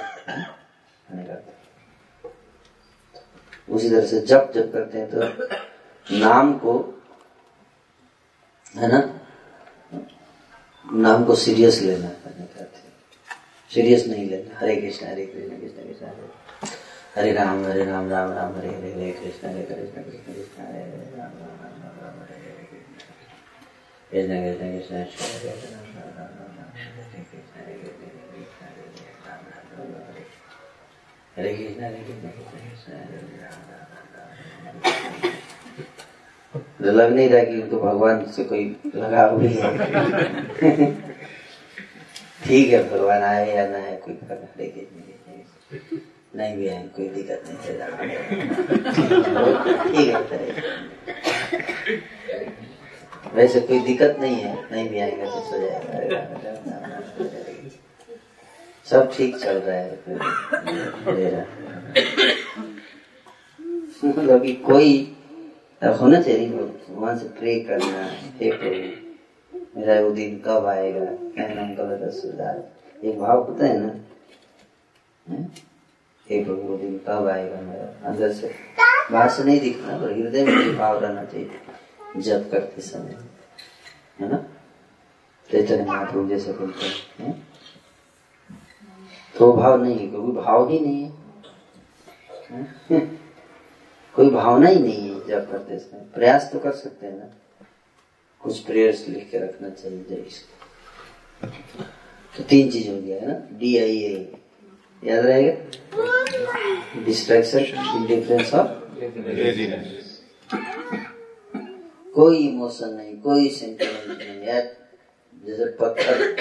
उसी 3.69 3.91
तरह 3.91 4.07
से 4.07 4.21
जब 4.23 4.53
जब 4.53 4.73
करते 4.73 4.99
हैं 4.99 5.11
तो 5.11 6.19
नाम 6.19 6.53
को, 6.59 6.73
है 8.75 8.89
ना, 8.89 9.01
नाम 10.85 11.25
को 11.25 11.35
सीरियस 11.37 11.81
लेना 11.83 12.09
करने 12.09 12.41
हैं 12.41 12.85
सीरियस 13.77 14.07
नहीं 14.09 14.29
लेना 14.29 14.59
हरे 14.59 14.75
कृष्ण 14.77 15.07
हरे 15.07 15.25
कृष्ण 15.27 15.57
कृष्ण 15.61 15.83
कृष्ण 15.87 16.07
हरे 16.07 16.29
हरे 17.17 17.33
राम 17.33 17.65
हरे 17.65 17.85
राम 17.85 18.09
राम 18.11 18.31
राम 18.33 18.55
हरे 18.55 18.69
हरे 18.69 18.93
हरे 18.93 19.11
कृष्ण 19.13 19.49
हरे 19.49 19.63
कृष्ण 19.63 20.03
कृष्ण 20.03 20.33
कृष्ण 20.35 20.63
हरे 20.63 20.81
हरे 20.83 21.11
राम 21.17 21.35
राम 21.41 21.59
राम 21.59 21.75
राम 21.83 21.99
राम 22.05 22.15
हरे 22.23 22.39
हरे 22.45 22.65
कृष्ण 22.71 22.95
कृष्ण 22.97 23.27
कृष्ण 23.27 23.51
कृष्ण 23.51 24.95
हरे 31.37 31.53
तो 36.81 36.93
लग 36.93 37.13
नहीं 37.15 37.29
रहा 37.29 37.43
कि 37.45 37.61
उनको 37.61 37.81
भगवान 37.81 38.25
से 38.37 38.45
कोई 38.45 38.65
लगाव 38.95 39.39
भी 39.39 39.49
है 39.49 41.05
ठीक 42.49 42.73
है, 42.73 42.83
भगवान 42.91 43.23
आए 43.23 43.55
या 43.57 43.67
ना 43.69 43.79
आए, 43.79 43.97
कोई 44.05 44.15
फ़र्क 44.15 44.43
कृष्ण 44.57 45.99
नहीं 46.37 46.57
भी 46.57 46.69
आए, 46.69 46.83
कोई 46.97 47.09
दिक्कत 47.09 47.41
नहीं 47.49 47.59
राम। 47.79 47.97
ठीक 49.89 50.09
है 50.09 50.21
वैसे 53.35 53.61
कोई 53.61 53.79
दिक्कत 53.87 54.17
नहीं 54.21 54.37
है, 54.37 54.53
नहीं 54.73 54.89
भी 54.89 54.99
आएगा 55.01 55.25
तो 55.25 55.41
सो 55.51 55.57
जाएगा। 55.61 56.21
सब 58.87 59.11
ठीक 59.17 59.37
चल 59.37 59.57
रहा 59.59 59.77
है 59.77 59.91
मतलब 64.05 64.43
कि 64.43 64.53
कोई 64.67 64.89
होना 65.83 66.21
चाहिए 66.21 66.49
भगवान 66.49 67.19
से 67.19 67.29
प्रे 67.39 67.59
करना 67.61 68.05
हे 68.41 68.51
प्रभु 68.53 69.06
मेरा 69.77 70.01
वो 70.01 70.11
दिन 70.11 70.43
कब 70.45 70.67
आएगा? 70.67 71.05
कहना 71.05 71.75
गलत 71.75 72.13
सुधार 72.13 72.71
एक 73.05 73.19
भाव 73.19 73.45
होता 73.45 73.67
है 73.67 73.81
ना? 73.81 73.93
हैं? 75.29 75.55
हे 76.31 76.45
वो 76.45 76.77
दिन 76.77 77.01
कब 77.09 77.27
आएगा 77.27 77.61
मेरा? 77.61 78.09
अंदर 78.09 78.33
से 78.33 78.55
बाहर 79.13 79.31
से 79.31 79.45
नहीं 79.45 79.61
दिखना, 79.61 79.99
पर 79.99 80.13
हृदय 80.13 80.45
में 80.45 80.53
ये 80.53 80.73
भाव 80.73 80.99
रहना 80.99 81.25
चाहिए 81.25 81.51
जब 82.17 82.51
करते 82.51 82.83
समय। 82.83 83.17
है 84.21 84.31
ना? 84.31 84.47
चैतन्य 85.51 85.85
महाप्रभु 85.85 86.29
जैसे 86.29 86.53
बोलते 86.53 86.87
हैं? 87.23 87.49
तो 89.39 89.53
भाव 89.53 89.83
नहीं 89.83 89.99
है 89.99 90.07
क्योंकि 90.07 90.33
भाव 90.33 90.69
ही 90.69 90.81
नहीं 90.81 91.05
है। 91.05 91.13
कोई 94.15 94.31
भावना 94.31 94.69
ही 94.69 94.81
नहीं 94.81 95.15
है 95.15 95.27
जब 95.27 95.51
करते 95.51 95.79
समय। 95.79 96.01
प्रयास 96.15 96.51
तो 96.53 96.59
कर 96.59 96.73
सकते 96.73 97.07
हैं 97.07 97.19
ना? 97.19 97.25
कुछ 98.43 98.59
प्रेयर्स 98.59 99.09
लिख 99.09 99.31
के 99.31 99.39
रखना 99.39 99.69
चाहिए 99.69 100.17
इसको। 100.17 100.55
तो 102.37 102.43
तीन 102.43 102.71
चीज़ 102.71 102.89
हो 102.91 102.97
गया, 103.01 103.21
है 103.21 103.27
ना? 103.29 103.35
डी 103.59 103.77
आई 103.79 103.99
ए 103.99 104.33
याद 105.05 105.27
रहेगा? 105.27 107.03
डिस्ट्रैक्शन 107.05 107.65
कोई 112.15 112.37
इमोशन 112.37 112.89
नहीं, 112.89 113.17
कोई 113.21 113.49
सेंटिमेंट 113.49 114.19
नहीं, 114.19 114.47
यार। 114.49 114.77
जैसे 115.47 115.65
पत्थर, 115.81 116.37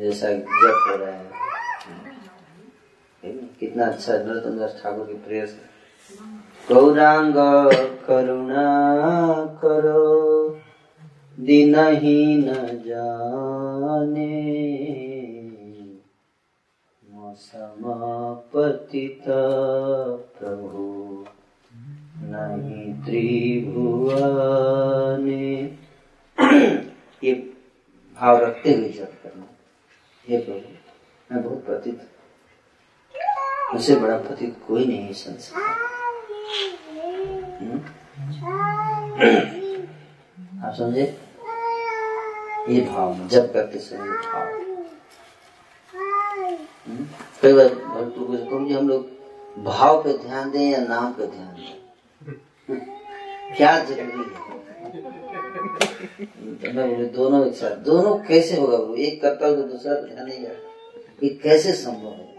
जैसा 0.00 0.32
जप 0.32 0.86
हो 0.88 0.96
रहा 0.96 1.10
है। 1.10 1.30
कितना 3.60 3.86
अच्छा 3.86 4.12
नरोत्तम 4.12 4.58
दास 4.58 4.80
ठाकुर 4.82 5.06
की 5.06 5.14
प्रेयर्स। 5.14 5.50
गौरांग 6.72 7.34
करुणा 8.06 8.66
करो। 9.62 10.61
दिन 11.40 11.74
ही 11.74 12.36
न 12.36 12.82
जाने। 12.86 14.30
समापतिता 17.34 19.42
प्रभु, 20.38 21.24
नहीं 22.22 22.94
त्रिभुवने। 23.04 23.76
ये 27.24 27.32
भाव 28.20 28.44
रखते 28.44 28.74
हुए 28.74 28.88
जप 28.88 29.12
करना। 29.22 29.46
हे 30.28 30.38
प्रभु, 30.38 31.34
मैं 31.34 31.42
बहुत 31.44 31.64
पतित 31.66 32.00
उसे 33.74 33.96
बड़ा 33.96 34.18
पतित 34.18 34.56
कोई 34.68 34.84
नहीं 34.84 34.98
है 34.98 35.12
संसार 35.12 35.80
आप 40.64 40.74
समझे? 40.74 41.02
ये 42.68 42.80
भाव 42.80 43.14
में 43.14 43.28
जब 43.28 43.52
करते 43.52 43.78
समय 43.78 44.08
भाव। 44.08 44.48
हम्म? 46.88 47.06
कई 47.42 47.52
बार 47.52 47.68
भक्तों 47.68 48.24
को 48.24 48.32
प्रभु 48.48 48.66
जी 48.68 48.74
हम 48.74 48.88
लोग 48.88 49.64
भाव 49.64 50.02
पे 50.02 50.16
ध्यान 50.18 50.50
दें 50.50 50.60
या 50.60 50.78
नाम 50.78 51.12
पे 51.12 51.26
ध्यान 51.26 51.54
दें? 51.54 52.32
हम्म? 52.68 52.80
क्या 53.56 53.78
ज़रूरी 53.84 54.18
है? 54.18 54.40
तो 56.62 56.72
मैं 56.72 56.88
बोले, 56.90 57.04
दोनों 57.08 57.46
एक 57.46 57.54
साथ। 57.54 57.76
दोनों 57.84 58.16
कैसे 58.18 58.60
होगा 58.60 58.76
वो? 58.76 58.94
एक 58.94 59.20
करता 59.22 59.46
हो 59.46 59.54
तो 59.56 59.62
दूसरा 59.62 59.94
ध्यान 59.94 60.28
नहीं 60.28 60.42
जाता 60.42 60.70
ये 61.22 61.28
कैसे 61.42 61.72
संभव 61.72 62.12
है 62.12 62.30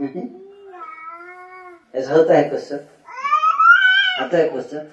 हम्म? 0.00 0.28
ऐसा 1.94 2.14
होता 2.14 2.34
है 2.34 2.48
क्वेश्चन? 2.48 2.78
आता 4.22 4.36
है 4.36 4.48
क्वेश्चन? 4.48 4.88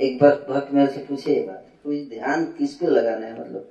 एक 0.00 0.18
बार 0.18 0.44
भक्त 0.48 0.72
मेरे 0.72 0.90
से 0.90 1.00
पूछे 1.00 1.34
ये 1.34 1.42
बात, 1.42 1.66
कोई 1.84 2.08
ध्यान 2.08 2.44
किस 2.44 2.74
पे 2.74 2.86
लगाना 2.86 3.26
है 3.26 3.40
मतलब? 3.40 3.68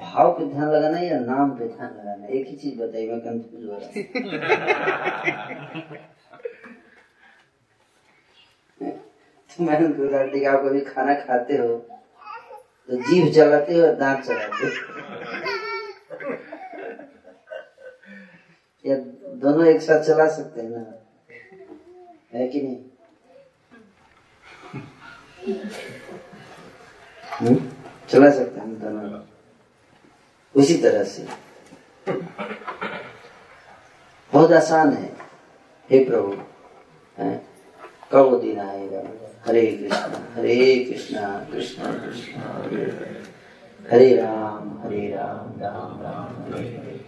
भाव 0.00 0.32
पे 0.32 0.44
ध्यान 0.44 0.68
लगाना 0.68 0.96
है 0.96 1.06
या 1.06 1.18
नाम 1.18 1.58
पे 1.58 1.68
ध्यान 1.68 1.90
लगाना? 1.90 2.26
है 2.26 2.32
एक 2.32 2.46
ही 2.46 2.56
चीज़ 2.56 2.80
बताइए, 2.80 3.10
मैं 3.10 3.20
कंफ्यूज 3.20 3.64
हो 3.64 3.72
रहा 3.72 3.86
तो 9.50 9.64
मैंने 9.64 10.10
कहा, 10.10 10.24
ठीक 10.24 10.46
आप 10.46 10.64
कभी 10.64 10.80
खाना 10.80 11.14
खाते 11.14 11.56
हो 11.56 11.86
तो 12.88 12.96
जीभ 12.96 13.32
चलाते 13.32 13.78
हो, 13.78 13.90
दांत 13.90 14.24
चलाते 14.24 14.64
हो। 14.64 14.70
या 18.86 18.96
दोनों 19.34 19.64
एक 19.64 19.80
साथ 19.80 20.02
चला 20.02 20.28
सकते 20.28 20.60
हैं 20.60 20.70
ना? 20.70 21.02
है 22.32 22.48
कि 22.48 22.60
नहीं? 22.60 22.76
हम्म? 27.40 27.70
चला 28.08 28.30
सकते 28.30 28.60
हैं 28.60 28.80
दोनों 28.80 29.20
उसी 30.54 30.76
तरह 30.78 31.04
से। 31.04 31.26
बहुत 34.32 34.52
आसान 34.52 34.92
है। 34.92 35.16
हे 35.90 36.04
प्रभु 36.04 36.32
कब 38.12 38.40
दिन 38.40 38.60
आएगा? 38.60 39.02
हरे 39.46 39.66
कृष्णा 39.66 40.34
हरे 40.34 40.84
कृष्णा 40.84 41.46
कृष्णा 41.52 41.92
कृष्णा, 41.92 42.42
हरे 43.90 44.16
राम 44.16 44.78
हरे 44.82 45.08
राम 45.08 45.60
राम 45.60 46.02
राम, 46.02 46.54
हरे 46.54 47.04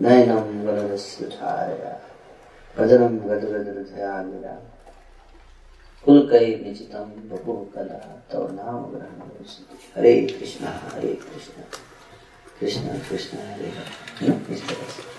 नयनम 0.00 0.66
वरदस्युधारया 0.66 1.92
भजनम 2.76 3.18
गदगदृधयागिरा 6.04 6.52
कुलकैः 6.52 6.68
निचितं 6.68 7.04
बभुः 7.28 7.74
कला, 7.74 8.24
तव 8.32 8.52
नाम 8.52 8.86
ग्रहणं। 8.86 9.26
हरे 9.96 10.36
कृष्णा 10.40 10.70
हरे 10.70 11.14
कृष्णा। 11.14 11.64
कृष्णा 12.60 13.08
कृष्णा, 13.08 13.52
हरे 13.52 13.68
हरे। 13.68 14.54
इस 14.54 14.68
तरह 14.68 14.78
से। 14.78 15.16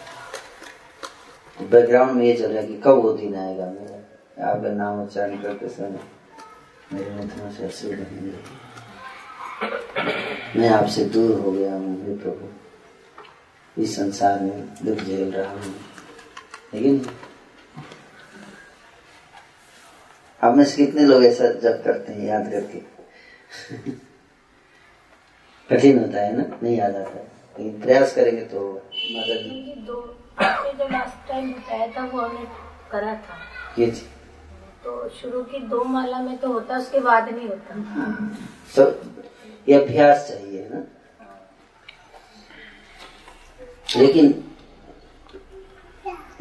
बैकग्राउंड 1.65 2.11
में 2.11 2.25
ये 2.25 2.33
चल 2.33 2.51
रहा 2.51 2.61
है 2.61 2.67
कि 2.67 2.77
कब 2.77 2.95
वो 2.95 3.13
दिन 3.13 3.35
आएगा? 3.35 3.65
मेरा 3.65 3.97
आपका 4.51 4.69
नाम 4.69 5.03
उच्चारण 5.03 5.41
करते 5.41 5.69
समय 5.69 5.99
मेरे 6.93 7.11
मुठों 7.11 7.51
से 7.51 7.65
अश्रु 7.65 7.91
बहेंगे। 7.91 8.67
मैं 10.59 10.69
आपसे 10.69 11.05
दूर 11.05 11.39
हो 11.39 11.51
गया 11.51 11.73
हे 11.73 12.17
प्रभु। 12.17 12.49
इस 13.81 13.95
संसार 13.95 14.39
में 14.39 14.69
दुख 14.85 14.97
झेल 14.97 15.31
रहा 15.31 15.51
हूँ। 15.51 15.75
लेकिन 16.73 17.09
आप 20.43 20.55
में 20.55 20.63
से 20.65 20.85
कितने 20.85 21.01
लोग 21.01 21.23
ऐसा 21.25 21.51
जब 21.61 21.83
करते 21.83 22.13
हैं 22.13 22.27
याद 22.27 22.51
करके। 22.51 22.79
कठिन 25.69 25.99
होता 25.99 26.21
है 26.21 26.37
ना? 26.37 26.43
नहीं 26.63 26.77
याद 26.77 26.95
आता। 26.95 27.09
है 27.09 27.25
लेकिन 27.59 27.81
प्रयास 27.81 28.13
करेंगे 28.15 28.41
तो 28.41 28.73
मदद 29.11 29.85
दो 29.87 30.01
जो 30.77 30.87
लास्ट 30.87 31.27
टाइम 31.29 31.51
बताया 31.53 31.87
था 31.87 32.05
वो 32.05 32.21
हमने 32.21 32.45
करा 32.91 33.15
था। 33.15 33.39
ये 33.79 33.85
चीज़। 33.85 34.03
तो 34.83 35.09
शुरू 35.09 35.41
की 35.43 35.59
दो 35.59 35.83
माला 35.83 36.21
में 36.21 36.37
तो 36.37 36.51
होता 36.53 36.77
उसके 36.77 36.99
बाद 36.99 37.29
नहीं 37.29 37.47
होता। 37.47 37.75
तो 38.75 38.83
ये 39.69 39.81
अभ्यास 39.81 40.27
चाहिए 40.29 40.61
है 40.61 40.69
ना? 40.73 40.83
लेकिन 43.97 44.43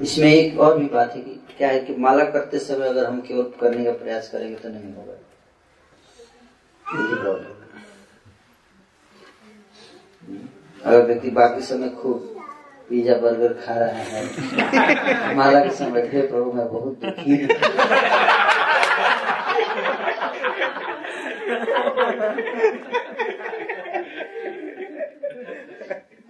इसमें 0.01 0.32
एक 0.32 0.61
और 0.61 0.78
भी 0.78 0.86
बात 0.86 1.12
है 1.12 1.20
कि 1.20 1.40
क्या 1.59 1.68
है 1.68 1.78
कि 1.80 1.94
माला 1.96 2.24
करते 2.30 2.59
समय 2.59 2.88
अगर 2.88 3.04
हम 3.07 3.20
केवल 3.20 3.42
करने 3.61 3.84
का 3.84 3.92
प्रयास 3.94 4.28
करेंगे 4.30 4.57
तो 4.57 4.68
नहीं 4.68 4.94
होगा? 4.94 5.12
प्रॉब्लम 6.84 7.54
अगर 10.84 11.07
व्यक्ति 11.07 11.30
बाकी 11.30 11.62
समय 11.62 11.88
खूब 12.02 12.34
पिज्जा, 12.88 13.14
बर्गर 13.14 13.52
खा 13.62 13.74
रहा 13.74 14.02
है, 14.02 15.34
माला 15.36 15.61
के 15.61 15.70
समय, 15.76 16.09
हे 16.12 16.20
प्रभु, 16.26 16.52
मैं 16.52 16.68
बहुत 16.68 16.94
दुखी 17.04 17.36
हूँ। 17.36 17.48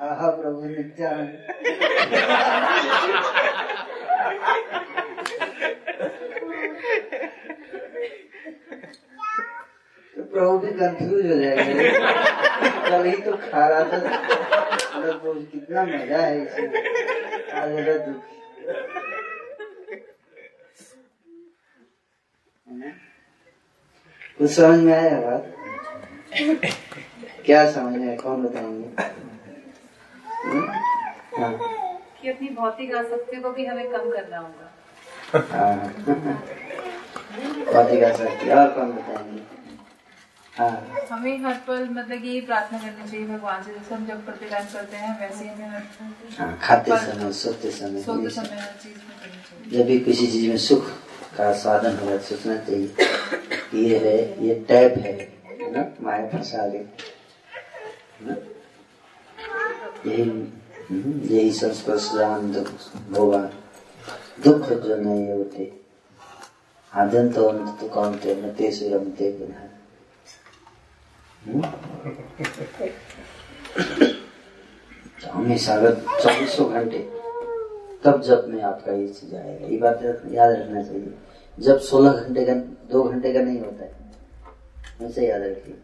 आहा 0.02 0.30
प्रभु, 0.30 0.60
नित्यानंद। 0.66 1.32
तो 10.16 10.22
प्रभु 10.22 10.58
भी 10.58 10.70
कंफ्यूज 10.78 11.26
हो 11.26 11.36
जाएँगे। 11.40 11.90
कल 12.90 13.04
ही 13.06 13.16
तो 13.22 13.32
खा 13.36 13.66
रहा 13.68 13.82
था। 13.92 13.98
मतलब 14.98 15.48
कितना 15.52 15.82
मज़ा 15.84 16.18
है 16.18 16.42
इसमें 16.42 16.68
कुछ 24.38 24.50
समझ 24.50 24.78
में 24.78 24.92
आया 24.92 25.20
बात? 25.20 25.52
क्या 27.44 27.70
समझ 27.72 27.94
में 27.96 28.16
कौन 28.16 28.42
बताएँगे? 28.42 28.88
कि 32.20 32.28
अपनी 32.30 32.48
भौतिक 32.48 32.94
आसक्ति 32.94 33.36
को 33.36 33.50
भी 33.52 33.66
हमें 33.66 33.88
कम 33.90 34.10
करना 34.10 34.38
होगा। 34.38 34.72
भौतिक 37.72 38.02
आसक्ति 38.04 38.50
और 38.50 38.68
कौन 38.74 38.90
बताएँगे 38.92 39.44
हाँ 40.52 40.70
हमें 41.10 41.38
हर 41.44 41.54
पल 41.66 41.82
मतलब 41.90 42.20
कि 42.20 42.28
यही 42.28 42.40
प्रार्थना 42.40 42.78
करनी 42.78 43.10
चाहिए 43.10 43.26
भगवान 43.26 43.62
से 43.62 43.72
जैसे 43.72 43.94
हम 43.94 44.06
जब 44.06 44.24
प्रतिदान 44.26 44.64
करते 44.72 44.96
हैं 44.96 45.10
वैसे 45.20 45.44
ही 45.44 45.50
हमें 45.50 45.82
हाँ, 46.38 46.58
खाते 46.62 46.96
समय 46.98 47.32
सोते 47.32 47.70
समय 47.70 48.02
सोते 48.02 48.30
समय 48.30 48.56
हर 48.56 48.72
चीज़ 48.82 48.96
में 48.98 49.16
करनी 49.20 49.42
चाहिए। 49.42 49.78
जब 49.78 49.86
भी 49.86 49.98
किसी 50.00 50.26
चीज़ 50.26 50.48
में 50.48 50.56
सुख 50.58 50.88
का 51.36 51.52
साधन 51.58 51.96
होगा 51.98 52.16
सोचना 52.28 52.56
चाहिए 52.58 52.86
कि 53.70 53.84
ये 53.84 53.98
है 53.98 54.46
ये 54.46 54.54
टैप 54.68 54.94
है 54.98 55.70
ना 55.72 55.84
माया 56.02 56.26
फंसा 56.28 56.66
गई 56.68 56.84
ना? 58.22 58.36
यही 60.06 60.22
हम्म, 60.22 61.20
यही 61.26 61.50
संस्पर्शान 61.52 62.50
दुख 62.52 62.68
दुख 64.44 64.68
जो 64.68 64.96
नहीं 64.96 65.32
होते 65.32 65.80
आदन 66.94 67.32
तो 67.32 67.44
अंत 67.44 67.80
तो 67.80 67.88
कौन 67.88 68.16
थे? 68.16 68.34
तो 75.22 75.30
हमेशा 75.30 75.80
चौबीसों 75.94 76.72
घंटे। 76.72 76.98
तब 78.04 78.22
जब 78.22 78.48
में 78.48 78.62
आपका 78.62 78.92
ये 78.92 79.08
चीज़ 79.08 79.34
आएगा, 79.34 79.66
ये 79.66 79.76
बात 79.76 80.00
याद 80.30 80.56
रखना 80.56 80.82
चाहिए। 80.82 81.14
जब 81.60 81.80
सोलह 81.80 82.12
घंटे 82.12 82.44
का, 82.44 82.54
दो 82.92 83.02
घंटे 83.02 83.32
का 83.32 83.40
नहीं 83.40 83.60
होता 83.60 83.84
है 83.84 83.96
ऐसे 85.02 85.28
याद 85.28 85.42
रखिए। 85.42 85.78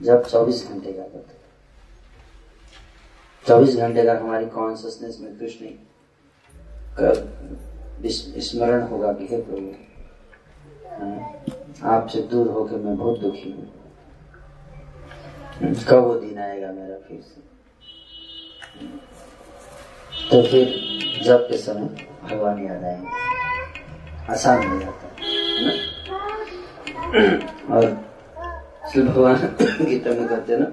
जब 0.00 0.28
चौबीस 0.28 0.68
घंटे 0.68 0.92
का 0.92 1.02
होता 1.02 1.30
है। 1.30 1.42
चौबीस 3.48 3.76
घंटे 3.76 4.04
का 4.04 4.12
हमारी 4.12 4.46
कॉन्सियसनेस 4.46 5.18
में 5.20 5.38
कृष्ण 5.38 5.66
का 5.66 5.70
विस- 5.70 5.91
स्मरण 7.00 8.82
होगा 8.82 9.12
कि 9.12 9.24
प्रभु 9.24 9.74
हाँ, 10.90 11.44
आपसे 11.94 12.22
दूर 12.22 12.48
होकर 12.48 12.76
मैं 12.76 12.96
बहुत 12.96 13.18
दुखी 13.20 13.50
हूँ। 13.50 13.72
कब 15.88 15.98
वो 15.98 16.14
दिन 16.14 16.38
आएगा 16.38 16.72
मेरा 16.72 16.96
फिर 16.96 17.20
से? 17.20 17.40
तो 20.30 20.42
फिर 20.42 20.66
जब 21.24 21.48
के 21.48 21.56
समय 21.56 22.06
भगवान 22.22 22.66
याद 22.66 22.84
आएँगे। 22.84 23.08
आसान 24.32 24.68
हो 24.68 24.78
जाता 24.78 25.06
है 25.06 25.22
ना? 25.66 25.72
और 27.74 27.86
भगवान 29.02 29.56
गीता 29.60 30.10
में 30.10 30.28
कहते 30.28 30.56
ना 30.56 30.72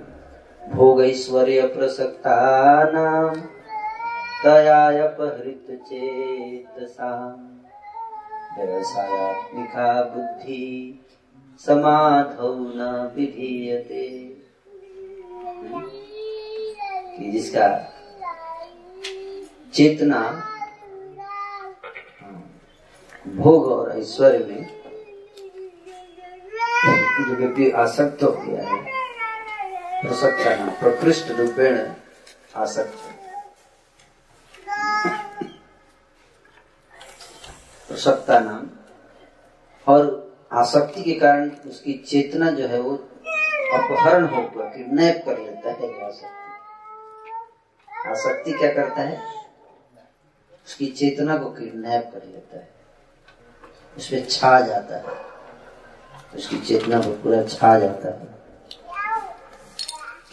भोग 0.75 1.03
ऐश्वर्य 1.03 1.61
प्रसक्ता 1.61 2.35
नाम। 2.93 3.58
तयापहृत 4.43 5.65
चेतसा 5.87 7.09
व्यवसायात्मिका 8.57 10.03
बुद्धि, 10.03 10.65
समाधौ 11.65 12.53
न 12.53 13.11
विधीयते। 13.15 14.07
कि 17.17 17.31
जिसका 17.31 17.67
चेतना 19.73 20.21
भोग 23.27 23.71
और 23.71 23.97
ऐश्वर्य 23.99 24.39
में 24.39 24.67
जो 27.27 27.35
व्यक्ति 27.35 27.69
आसक्त 27.71 28.23
हो 28.23 28.31
गया 28.31 28.67
है 28.69 28.87
प्रकृष्ट 30.79 31.31
रूपेण 31.31 31.77
आसक्त 32.55 33.18
प्रसक्ता 37.99 38.39
नाम। 38.39 38.67
और 39.87 40.01
आसक्ति 40.53 41.01
के 41.03 41.13
कारण 41.13 41.49
उसकी 41.69 41.93
चेतना 41.93 42.51
जो 42.51 42.67
है 42.67 42.79
वो 42.81 42.93
अपहरण 43.73 44.25
होकर 44.25 44.69
किडनैप 44.69 45.21
कर 45.25 45.37
लेता 45.37 45.69
है 45.69 46.07
आसक्ति। 46.07 46.49
आसक्ति 48.09 48.51
क्या 48.51 48.73
करता 48.73 49.01
है? 49.01 49.21
उसकी 50.67 50.85
चेतना 50.85 51.37
को 51.37 51.49
किडनैप 51.49 52.11
कर 52.13 52.23
लेता 52.27 52.57
है। 52.57 52.69
उसमें 53.97 54.27
छा 54.27 54.59
जाता 54.61 54.95
है। 54.95 55.03
उसकी 56.35 56.59
चेतना 56.59 56.99
को 57.01 57.11
पूरा 57.11 57.43
छा 57.43 57.79
जाता 57.79 58.09
है। 58.09 58.25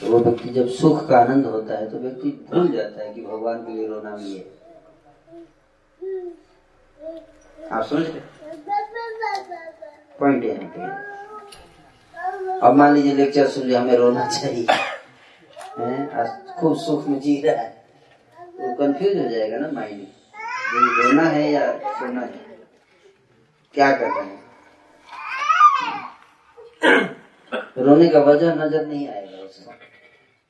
तो 0.01 0.13
वो 0.13 0.19
व्यक्ति 0.19 0.49
जब 0.49 0.69
सुख 0.69 1.09
का 1.09 1.19
आनंद 1.19 1.47
होता 1.47 1.75
है 1.75 1.91
तो 1.91 1.99
व्यक्ति 1.99 2.47
भूल 2.53 2.69
जाता 2.69 3.03
है 3.03 3.15
कि 3.15 3.23
भगवान 3.23 3.67
के 3.67 3.73
लिए 3.73 3.89
रोना 3.89 4.17
भी 4.17 4.37
है। 4.37 4.67
आप 7.73 7.85
समझ 7.85 8.07
गए? 8.07 8.23
पॉइंट 10.21 10.45
यहाँ 10.45 10.71
पे 10.77 10.81
अब 12.59 12.75
मान 12.75 12.95
लीजिए 12.95 13.15
लेक्चर 13.15 13.49
सुन 13.49 13.67
लिया, 13.67 13.81
हमें 13.81 13.97
रोना 13.97 14.27
चाहिए। 14.29 14.67
आज 16.13 16.29
खूब 16.59 16.77
सुख 16.79 17.07
में 17.09 17.19
जी 17.21 17.41
रहा 17.41 17.63
है। 17.63 17.85
वो 18.61 18.75
कंफ्यूज 18.77 19.17
हो 19.17 19.29
जाएगा 19.29 19.59
ना 19.59 19.71
माइंड 19.73 20.07
रोना 20.99 21.23
है 21.23 21.51
या 21.51 21.73
सोना 21.91 22.21
है? 22.21 22.45
क्या 23.75 23.91
करना 23.99 24.23
है? 24.23 24.45
रोने 27.79 28.09
का 28.09 28.19
वजह 28.21 28.55
नज़र 28.55 28.87
नहीं 28.87 29.09
आएगा 29.09 29.39
उसको 29.39 29.73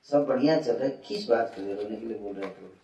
सब 0.09 0.27
बढ़िया 0.27 0.61
चल 0.61 0.73
रहा 0.73 0.85
है। 0.85 0.91
किस 1.09 1.29
बात 1.29 1.53
के 1.57 1.63
लिए 1.63 1.75
रोने 1.75 1.97
के 1.97 2.07
लिए 2.07 2.19
बोल 2.19 2.35
रहे 2.35 2.51
थे 2.51 2.75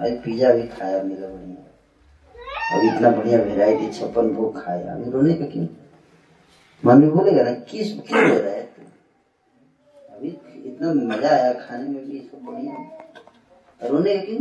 आज 0.00 0.12
पिज्जा 0.24 0.52
भी 0.52 0.66
खाया, 0.68 1.02
मिला 1.02 1.28
बढ़िया। 1.28 1.71
अब 2.70 2.84
इतना 2.84 3.10
बढ़िया 3.10 3.38
वेराइटी 3.40 3.88
छप्पन 3.92 4.28
भोग 4.34 4.62
खाया 4.64 4.92
अभी 4.92 5.10
रोने 5.10 5.34
का 5.34 5.46
क्यों? 5.46 5.66
मन 6.82 6.98
में 6.98 7.10
बोलेगा 7.10 7.42
ना, 7.42 7.52
किस 7.70 7.92
क्यों 8.00 8.22
रो 8.22 8.38
रहा 8.38 8.52
है 8.52 8.62
तू? 8.66 8.82
अभी 10.14 10.28
इतना 10.68 10.92
मज़ा 10.94 11.28
आया 11.28 11.52
खाने 11.54 11.88
में 11.88 12.04
भी, 12.08 12.18
सब 12.20 12.44
बढ़िया। 12.44 13.88
रोने 13.90 14.16
का 14.16 14.24
क्यों? 14.24 14.38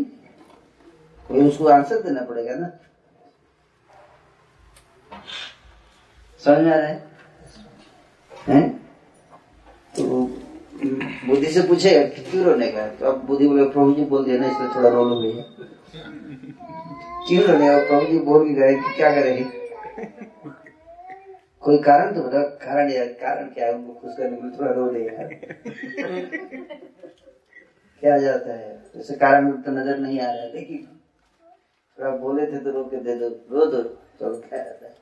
कोई 1.30 1.47
उसको 1.47 1.67
आंसर 1.69 2.01
देना 2.01 2.22
पड़ेगा 2.26 2.55
ना। 2.55 2.72
समझ 6.41 6.57
में 6.57 6.72
आ 6.72 6.76
रहा 6.76 6.88
है? 6.88 7.03
हैं? 8.47 8.69
तो 9.97 10.03
बुद्धि 11.28 11.51
से 11.51 11.61
पूछेगा 11.61 12.03
क्यों 12.22 12.43
रोने 12.45 12.67
का 12.72 12.88
तो 12.89 13.05
अब 13.05 13.26
बुद्धि 13.26 13.47
बोले 13.47 13.65
प्रभु 13.65 13.93
जी 13.93 14.05
बोल 14.05 14.24
दिया 14.26 14.38
ना, 14.38 14.47
इसलिए 14.47 14.69
थोड़ा 14.76 14.89
रो 14.89 15.03
लो 15.05 15.22
भैया। 15.22 15.61
क्यों 17.22 17.43
रोने 17.43 17.67
का 17.67 17.80
प्रभु 17.88 18.05
जी 18.05 18.19
बोल 18.22 18.43
भी 18.45 18.53
गए 18.55 18.76
कि 18.76 18.93
क्या 18.95 19.09
करेंगे 19.15 19.43
कोई 21.63 21.78
कारण 21.80 22.13
तो 22.13 22.22
बता 22.24 22.41
कारण 22.61 22.89
यार 22.91 23.07
कारण 23.19 23.49
क्या 23.49 23.65
है 23.65 23.74
उनको 23.74 23.93
खुश 23.95 24.15
करने 24.17 24.38
लिए 24.38 24.51
थोड़ा 24.51 24.72
रो 24.72 24.86
यार 24.97 25.28
क्या 28.03 28.17
जाता 28.17 28.53
है 28.53 28.72
जैसे 28.95 29.15
कारण 29.17 29.51
तो 29.61 29.72
नज़र 29.72 29.97
नहीं 29.97 30.19
आ 30.19 30.26
रहा 30.26 30.41
है 30.41 30.53
लेकिन 30.53 30.88
थोड़ा 31.97 32.15
बोले 32.17 32.45
थे 32.47 32.63
तो 32.63 32.72
रो 32.72 32.84
के 32.86 33.03
दे 33.03 33.15
दो 33.15 33.30
रो 33.51 33.65
दो 33.67 33.84
चलो 34.19 34.34
क्या 34.39 34.63
जाता 34.63 34.86
है 34.86 34.99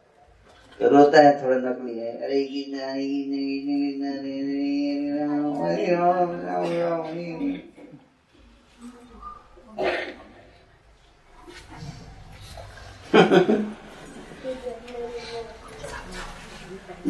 तो 0.79 0.89
रोता 0.89 1.21
है 1.21 1.31
थोड़ा 1.41 1.57
नकली 1.59 1.97
है 1.99 2.11
अरे 2.17 2.43
गिना 2.45 2.93
गिना 2.93 3.39
गिना 3.63 4.11
गिना 4.19 4.59
रे 5.65 5.85
Ram 5.89 6.05
Ram 6.05 6.31
Ram 6.41 6.67
Ram 6.73 7.57
Does 13.11 13.65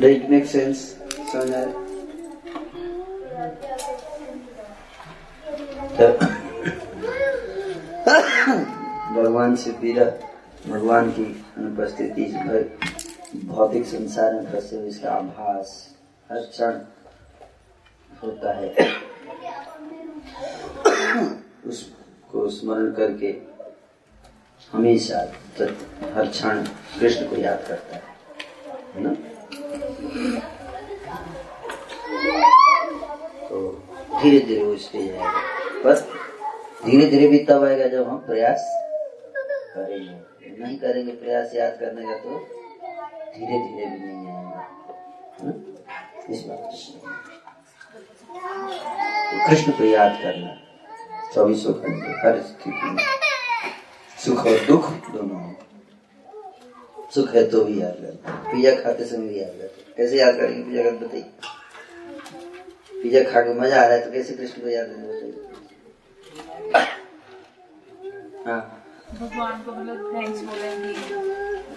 it 0.01 0.29
make 0.29 0.45
sense? 0.45 0.95
समझ? 1.31 1.67
तो 5.99 6.07
भगवान 9.13 9.55
से 9.55 9.71
विरह 9.81 10.09
भगवान 10.67 11.11
की 11.11 11.23
अनुपस्थिति 11.57 12.25
भौतिक 13.45 13.85
संसार 13.85 14.33
में 14.33 14.51
फंसे 14.51 14.77
हुए 14.77 14.89
इसका 14.89 15.11
आभास 15.11 15.95
हर 16.29 16.39
क्षण 16.45 16.79
होता 18.23 18.53
है 18.53 18.69
उसको 21.67 22.49
स्मरण 22.49 22.91
करके 22.91 23.48
हमेशा 24.71 25.19
हर 26.15 26.27
क्षण 26.27 26.63
कृष्ण 26.99 27.25
को 27.29 27.35
याद 27.41 27.63
करता 27.67 27.95
है 27.95 28.01
है 28.95 29.01
ना? 29.03 29.11
तो 33.49 33.57
धीरे 34.21 34.39
धीरे 34.39 34.63
वो 34.63 34.75
स्टेज 34.77 35.11
आएगा। 35.11 35.31
बस 35.85 36.07
धीरे 36.85 37.05
धीरे 37.09 37.27
भी 37.27 37.37
तब 37.45 37.63
आएगा 37.63 37.87
जब 37.87 38.09
हम 38.09 38.17
प्रयास 38.27 38.59
करेंगे। 39.75 40.57
नहीं 40.59 40.77
करेंगे 40.79 41.11
प्रयास 41.13 41.55
याद 41.55 41.77
करने 41.79 42.05
का 42.05 42.13
तो 42.23 42.39
धीरे 43.35 43.59
धीरे 43.59 43.85
भी 43.85 43.97
नहीं 44.03 44.27
आएगा 44.27 44.61
इस 46.29 46.43
बात 46.47 46.59
तो 46.59 46.65
कृष्ण 49.47 49.71
को 49.71 49.83
याद 49.83 50.19
करना, 50.23 50.55
चौबीसों 51.33 51.73
घंटे 51.73 52.11
हर 52.21 52.39
स्थिति 52.41 52.91
में 52.91 53.03
सुख 54.25 54.45
और 54.47 54.65
दुख 54.67 54.89
दोनों 55.13 55.41
सुख 57.15 57.29
है 57.35 57.43
तो 57.49 57.63
भी 57.65 57.81
याद 57.81 57.95
करना 58.01 58.33
पिज्जा 58.51 58.71
खाते 58.81 59.05
समय 59.11 59.27
भी 59.27 59.39
याद 59.41 59.53
करते 59.61 59.93
कैसे 59.97 60.19
याद 60.19 60.35
करेंगे 60.39 60.63
पिज्जा 60.63 60.83
का 60.83 60.91
बताइए 61.05 61.25
पिज्जा 63.03 63.21
खा 63.31 63.41
के 63.47 63.53
मज़ा 63.59 63.77
आ 63.81 63.85
रहा 63.85 63.95
है 63.95 64.01
तो 64.05 64.11
कैसे 64.11 64.33
कृष्ण 64.35 64.61
को 64.61 64.67
याद 64.69 64.87
करना 64.87 65.13
चाहिए? 65.19 65.37
हाँ। 68.47 68.61
भगवान 69.19 69.61
को 69.63 69.71
मतलब 69.71 69.97
थैंक्स 70.15 70.41
बोलेंगे। 70.49 70.93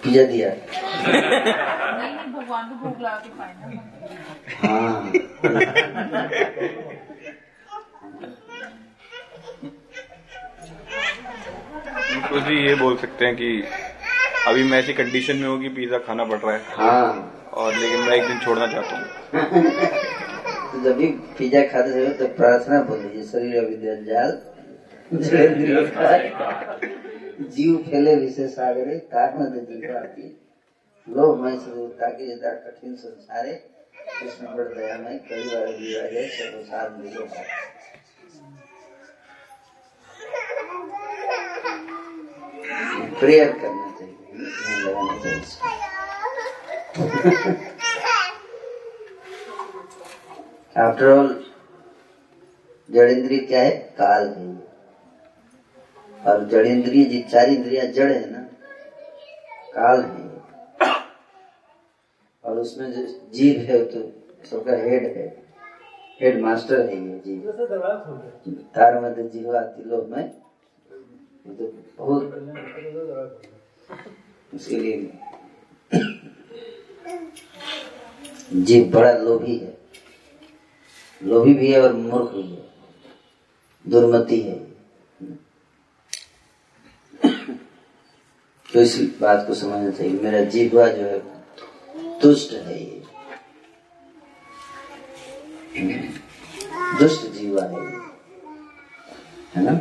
पिज्जा 0.03 0.24
दिया। 0.32 0.49
नहीं 0.49 2.12
नहीं 2.14 2.32
भगवान 2.32 2.64
को 2.68 2.74
भोग 2.84 3.01
लगा 3.03 3.18
के 3.24 3.30
पाए 3.38 3.53
हाँ। 4.62 4.93
तो 12.23 12.41
जी 12.41 12.57
ये 12.66 12.75
बोल 12.75 12.97
सकते 12.97 13.25
हैं 13.25 13.35
कि 13.37 13.49
अभी 14.49 14.62
मैं 14.64 14.79
ऐसी 14.79 14.93
कंडीशन 14.93 15.37
में 15.37 15.49
हूँ 15.49 15.59
कि 15.61 15.68
पिज्जा 15.68 15.99
खाना 15.99 16.25
पड़ 16.25 16.39
रहा 16.39 16.53
है। 16.53 16.61
हाँ। 16.77 17.49
और 17.53 17.75
लेकिन 17.75 18.01
मैं 18.01 18.14
एक 18.16 18.27
दिन 18.29 18.39
छोड़ना 18.39 18.66
चाहता 18.66 18.97
हूँ। 18.97 19.07
तो 20.73 20.79
जब 20.83 20.97
भी 20.97 21.07
पिज्जा 21.39 21.62
खाते 21.62 21.93
समय 21.93 22.12
तो 22.18 22.27
प्रार्थना 22.37 22.81
बोल 22.83 22.99
दीजिए 22.99 23.23
शरीर 23.23 23.57
अविद्या 23.64 23.95
जाल। 24.09 24.31
जीव 27.57 27.77
फैले 27.91 28.14
विशेष 28.16 28.59
आगरे 28.59 28.95
दे 29.14 29.61
जीव 29.64 29.97
आती 29.97 30.25
लोभ 31.07 31.39
मैं 31.39 31.59
स्वरूप 31.59 31.91
ताकि 32.01 32.31
यदा 32.33 32.51
कठिन 32.64 32.95
संसारे 32.95 33.53
कृष्ण 34.20 34.47
बड़ 34.47 34.68
दया 34.68 34.97
में 34.99 35.18
कई 35.29 35.45
बार 35.45 35.66
विराजे 35.66 36.27
संसार 36.29 36.91
मिलो। 36.99 37.25
प्रेयर 43.18 43.53
करना 43.53 43.87
चाहिए। 43.99 44.14
आफ्टर 50.77 51.07
ऑल 51.09 51.29
जड़ 52.89 53.11
इंद्रिय 53.11 53.39
क्या 53.41 53.61
है? 53.61 53.70
काल 53.99 54.29
है। 54.29 54.51
और 56.27 56.45
जड़ 56.49 56.66
इंद्रिय 56.66 57.05
जी 57.05 57.23
चार 57.23 57.49
इंद्रिया 57.49 57.85
जड़ 57.93 58.11
है 58.12 58.31
ना 58.31 58.39
काल 59.75 60.03
है। 60.03 60.31
और 62.45 62.59
उसमें 62.59 62.93
जो 62.93 63.07
जीव 63.35 63.61
है 63.70 63.85
तो 63.85 64.01
सबका 64.51 64.77
हेड 64.83 65.05
है। 65.16 65.27
हेड 66.20 66.41
मास्टर 66.43 66.81
है 66.81 66.97
ये 66.97 67.18
जीव। 67.27 67.51
तार 68.77 69.01
मध्य 69.01 69.23
जीवा 69.29 69.61
तिलो 69.61 70.07
में 70.11 70.41
तो 71.47 71.82
बहुत 71.99 72.22
उसके 74.55 74.76
लिए 74.76 75.18
जीव 78.53 78.84
बड़ा 78.84 79.12
लोभी 79.12 79.59
है। 79.59 79.78
लोभी 81.22 81.55
भी 81.55 81.72
है 81.72 81.82
और 81.82 81.93
मूर्ख 81.93 82.30
भी 82.30 82.43
है। 82.43 82.62
दुर्मति 83.88 84.40
है। 84.40 84.72
तो 88.72 88.80
इस 88.80 89.18
बात 89.20 89.45
को 89.49 89.55
समझना 89.55 89.90
चाहिए, 89.90 90.20
मेरा 90.20 90.45
जीवा 90.45 90.88
जो 90.88 91.03
है 91.03 91.18
दुष्ट 92.20 92.53
है 92.53 92.84
ये। 92.84 93.03
दुष्ट 96.99 97.26
जीवा 97.26 97.62
है 97.62 97.84
ये। 97.84 97.97
है 99.57 99.64
ना? 99.64 99.72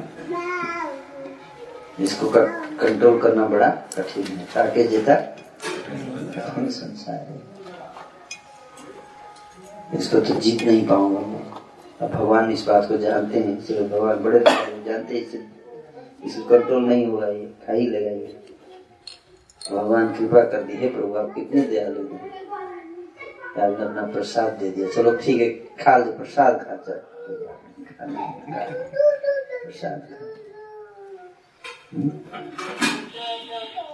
इसको 2.02 2.30
कंट्रोल 2.30 3.20
करना 3.22 3.46
बड़ा 3.48 3.70
कठिन 3.98 4.24
है। 4.28 4.46
ताके 4.54 4.84
जेता 4.88 5.16
संसार 6.72 7.16
है। 7.16 7.40
इसको 9.94 10.20
तो 10.20 10.34
जीत 10.36 10.62
नहीं 10.64 10.88
पाऊँगा 10.88 11.20
मैं। 11.22 11.40
अब 12.02 12.10
भगवान 12.12 12.52
इस 12.52 12.64
बात 12.66 12.88
को 12.90 12.98
जानते 12.98 13.40
हैं 13.40 13.58
इसलिए 13.58 13.88
भगवान 13.88 14.24
बड़े 14.24 14.40
जानते 14.40 15.16
हैं 15.16 15.22
इसे 15.22 15.46
इसको 16.26 16.44
कंट्रोल 16.50 16.84
नहीं 16.86 17.06
होगा 17.08 17.28
ये 17.28 17.46
खा 17.66 17.74
ही 17.74 17.88
लेगा 17.88 18.12
ये। 18.12 18.38
भगवान 19.62 20.14
कृपा 20.14 20.42
कर 20.52 20.64
दी 20.64 20.74
है 20.78 20.88
प्रभु, 20.94 21.16
आप 21.16 21.34
कितने 21.36 21.62
दयालु 21.62 22.02
हैं। 22.04 22.20
आपने 23.52 23.86
अपना 23.86 24.06
प्रसाद 24.14 24.52
दे 24.60 24.70
दिया। 24.72 24.88
चलो 24.96 25.12
ठीक 25.18 25.42
है, 25.42 25.50
खा 25.84 25.98
लो, 25.98 26.12
प्रसाद 26.12 26.54
खा, 26.60 26.76
चल। 26.88 27.00
प्रसाद 29.64 30.00
खा। 30.02 30.16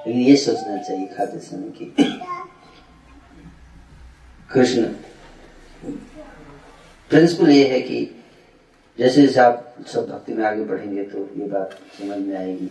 ये 0.08 0.36
सोचना 0.38 0.78
चाहिए 0.78 1.06
खाते 1.08 1.40
समय 1.40 1.70
की 1.78 1.86
कृष्ण 4.52 4.84
प्रिंसिपल 7.10 7.50
ये 7.50 7.68
है 7.68 7.80
कि 7.82 8.00
जैसे 9.00 9.22
जैसे 9.22 9.40
आप 9.40 9.76
सब 9.88 10.08
भक्ति 10.10 10.34
में 10.34 10.46
आगे 10.46 10.64
बढ़ेंगे 10.64 11.04
तो 11.04 11.20
ये 11.38 11.48
बात 11.48 11.74
समझ 11.98 12.18
में 12.18 12.38
आएगी। 12.38 12.70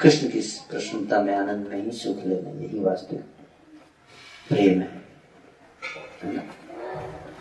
कृष्ण 0.00 0.28
की 0.28 0.40
प्रसन्नता 0.70 1.20
में 1.22 1.34
आनंद 1.36 1.66
में 1.68 1.84
ही 1.84 1.90
सुख 1.90 2.24
लेना, 2.26 2.50
यही 2.60 2.78
वास्तविक 2.80 3.24
प्रेम 4.48 4.80
है। 4.80 4.88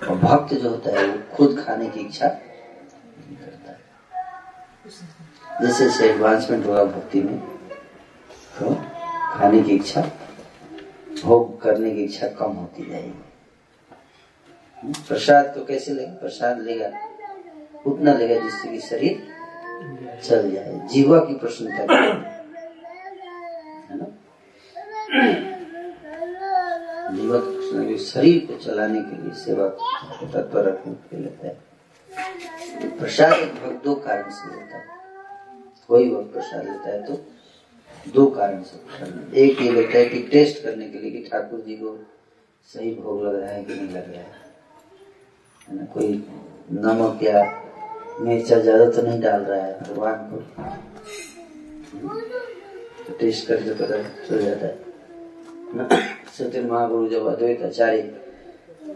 और 0.01 0.15
भक्त 0.17 0.53
जो 0.53 0.69
होता 0.69 0.99
है, 0.99 1.05
वो 1.07 1.17
खुद 1.35 1.59
खाने 1.59 1.89
की 1.89 1.99
इच्छा 1.99 2.27
नहीं 2.27 3.37
करता। 3.37 3.71
है 3.71 3.77
जैसे 5.61 5.85
जैसे 5.85 6.09
एडवांसमेंट 6.09 6.65
होगा 6.65 6.83
भक्ति 6.85 7.21
में 7.21 7.37
तो 8.59 8.73
खाने 9.33 9.61
की 9.61 9.75
इच्छा, 9.75 10.01
भोग 11.23 11.61
करने 11.61 11.91
की 11.91 12.03
इच्छा 12.03 12.27
कम 12.39 12.51
होती 12.51 12.89
जाएगी। 12.89 13.23
प्रसाद 15.07 15.45
तो 15.55 15.63
कैसे 15.65 15.93
लेगा? 15.93 16.11
प्रसाद 16.13 16.59
लेगा, 16.61 16.89
उतना 17.85 18.13
लेगा 18.13 18.39
जिससे 18.43 18.67
कि 18.67 18.79
शरीर 18.79 20.21
चल 20.23 20.51
जाए। 20.51 20.87
जीवा 20.87 21.19
की 21.19 21.33
प्रसन्नता 21.35 21.81
है 21.81 21.87
ना? 23.97 24.05
जीवा 27.11 27.39
की 27.39 27.55
प्रसन्नता 27.55 28.03
शरीर 28.03 28.45
को 28.45 28.57
चलाने 28.63 29.01
के 29.01 29.21
लिए, 29.23 29.33
सेवा 29.35 29.67
तत्पर 30.33 30.65
रखने 30.65 30.93
के 30.93 31.17
लिए 31.17 31.25
लेता 31.25 31.47
है। 31.47 31.55
प्रसाद 32.99 33.31
भक्त 33.31 33.83
कारण 34.07 34.29
से 34.29 34.55
लेता 34.55 34.77
है। 34.77 34.96
कोई 35.89 36.09
वक्त 36.13 36.33
प्रसाद 36.33 36.63
लेता 36.65 36.89
है 36.89 37.03
तो 37.05 37.13
दो 38.13 38.25
कारण 38.31 38.63
से 38.63 39.41
एक 39.43 39.61
ये 39.61 39.71
लेता 39.71 39.97
है 39.97 40.05
कि 40.05 40.19
टेस्ट 40.31 40.63
करने 40.63 40.89
के 40.89 40.99
लिए 40.99 41.11
कि 41.11 41.29
ठाकुर 41.29 41.59
जी 41.59 41.75
को 41.75 41.97
सही 42.69 42.93
भोग 42.95 43.23
लग 43.25 43.35
रहा 43.35 43.49
है 43.49 43.63
कि 43.63 43.73
नहीं 43.73 43.89
लग 43.89 44.11
रहा 44.13 44.21
है। 44.21 45.75
ना, 45.75 45.85
कोई 45.85 46.13
नमक 46.71 47.23
या 47.23 47.43
मिर्चा 48.21 48.59
ज़्यादा 48.59 48.89
तो 48.91 49.01
नहीं 49.01 49.19
डाल 49.21 49.41
रहा 49.41 49.65
है 49.65 49.79
भगवान 49.81 50.29
को? 50.31 50.37
तो 53.07 53.13
टेस्ट 53.19 53.47
करके 53.47 53.73
पता 53.73 54.01
चल 54.27 54.43
जाता 54.45 54.67
है। 54.67 54.75
सत्य 56.37 56.61
महागुरु 56.61 57.07
जब 57.09 57.27
अद्वैत 57.27 57.61
आचार्य 57.63 58.01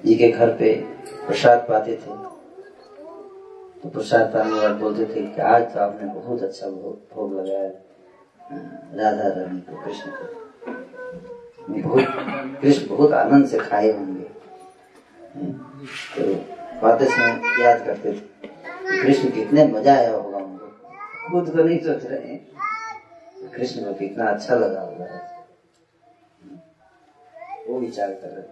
जी 0.06 0.16
के 0.16 0.28
घर 0.28 0.50
पे 0.58 0.74
प्रसाद 1.28 1.66
पाते 1.70 1.96
थे 1.96 2.31
तो 3.84 3.90
प्रसाद 3.90 4.26
पाने 4.34 4.50
के 4.50 4.60
बाद 4.62 4.76
बोलते 4.80 5.06
थे 5.06 5.22
कि 5.28 5.42
आज 5.42 5.64
तो 5.74 5.80
आपने 5.80 6.08
बहुत 6.14 6.42
अच्छा 6.44 6.68
भोग 6.68 7.34
लगाया 7.40 7.70
अ, 7.70 8.56
राधा 8.98 9.28
रानी 9.36 9.60
को 9.60 9.82
कृष्ण 9.84 10.12
को। 10.12 10.26
बहुत 11.70 12.60
कृष्ण 12.62 12.88
बहुत 12.88 13.14
आनंद 13.14 13.48
से 13.48 13.58
खाए 13.58 13.92
होंगे। 13.92 14.24
तो 16.16 16.34
बातें 16.82 17.06
समय 17.06 17.62
याद 17.64 17.86
करते 17.86 18.14
थे 18.14 18.48
कृष्ण 19.02 19.30
कितने 19.32 19.66
मज़ा 19.68 19.94
आया 19.94 20.14
होगा 20.16 20.38
उनको 20.38 20.68
खुद 21.32 21.50
को 21.56 21.64
नहीं 21.64 21.80
सोच 21.80 22.06
रहे 22.06 22.28
हैं। 22.28 23.52
कृष्ण 23.52 23.84
को 23.86 23.94
कितना 23.94 24.26
अच्छा 24.30 24.56
लगा 24.56 24.82
होगा। 24.82 25.06
वो 27.68 27.80
विचार 27.80 28.12
कर 28.14 28.28
रहे 28.28 28.46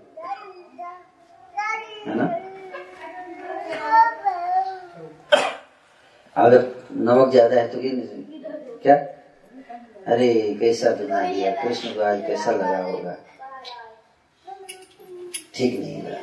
है 2.09 2.15
ना? 2.17 2.25
अगर 6.39 6.65
नमक 6.91 7.31
ज़्यादा 7.31 7.55
है 7.55 7.67
तो 7.67 7.79
क्या 7.79 7.91
क्या? 8.83 8.95
अरे, 10.07 10.27
कैसा 10.59 10.89
बना 10.95 11.21
दिया? 11.23 11.51
कृष्ण 11.63 11.93
को 11.93 12.01
आज 12.01 12.21
कैसा 12.27 12.51
लगा 12.51 12.77
होगा? 12.83 13.15
ठीक 15.55 15.79
नहीं 15.79 16.01
लगा। 16.03 16.17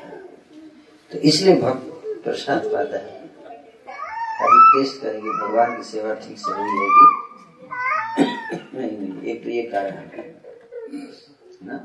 तो 1.13 1.19
इसलिए 1.31 1.57
भक्त 1.61 2.23
प्रसाद 2.25 2.63
पाता 2.73 2.97
है। 2.97 3.15
अभी 4.39 4.59
टेस्ट 4.73 5.03
करेंगे, 5.03 5.31
भगवान 5.41 5.77
की 5.77 5.83
सेवा 5.85 6.15
ठीक 6.17 6.39
से 6.39 6.53
हुई 6.53 6.71
है 6.79 6.89
कि 6.97 8.25
नहीं 8.75 9.23
एक 9.25 9.43
तो 9.45 9.51
ये 9.51 9.63
कारण 9.65 9.93
है। 9.93 10.25
ना? 11.65 11.77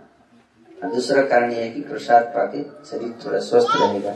दूसरा 0.90 1.22
कारण 1.24 1.52
यह 1.52 1.60
है 1.60 1.70
कि 1.72 1.82
प्रसाद 1.84 2.24
पाके 2.36 2.64
शरीर 2.90 3.14
थोड़ा 3.26 3.40
स्वस्थ 3.42 3.76
रहेगा 3.76 4.14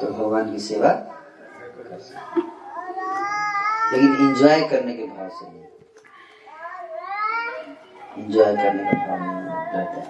तो 0.00 0.06
भगवान 0.08 0.52
की 0.52 0.58
सेवा 0.60 0.88
कर 0.88 1.98
सकते। 1.98 2.50
लेकिन 3.92 4.14
इंजॉय 4.26 4.60
करने 4.68 4.94
के 4.96 5.06
भाव 5.06 5.28
से 5.28 5.46
नहीं। 5.46 5.60
इंजॉय 8.24 8.56
करने 8.56 8.82
का 8.84 8.92
भाव 9.06 9.18
नहीं 9.20 9.34
रहता। 9.74 10.00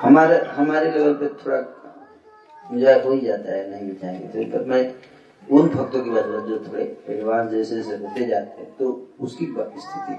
हमारे 0.00 0.36
हमारे 0.56 0.90
लेवल 0.90 1.14
पे 1.14 1.26
थोड़ा 1.44 1.58
इंजॉय 2.64 3.00
हो 3.02 3.12
ही 3.12 3.20
जाता 3.20 3.52
है, 3.52 3.70
नहीं 3.70 3.94
चाहेंगे 3.94 4.44
तो 4.50 4.64
मैं 4.66 4.82
उन 5.48 5.68
भक्तों 5.68 6.00
की 6.04 6.10
बात 6.10 6.24
जो 6.24 6.58
थोड़े 6.68 6.84
एडवांस 7.08 7.50
जैसे 7.50 7.76
जैसे 7.76 7.96
होते 8.04 8.26
जाते 8.26 8.60
हैं 8.60 8.76
तो 8.76 8.84
उसकी 9.20 9.46
स्थिति 9.46 10.14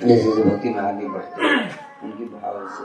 जैसे 0.00 0.22
जैसे 0.22 0.42
भक्ति 0.42 0.68
में 0.68 0.78
आगे 0.80 1.08
बढ़ते 1.08 1.42
हैं, 1.42 1.70
उनकी 2.02 2.24
भाव 2.24 2.68
से 2.68 2.84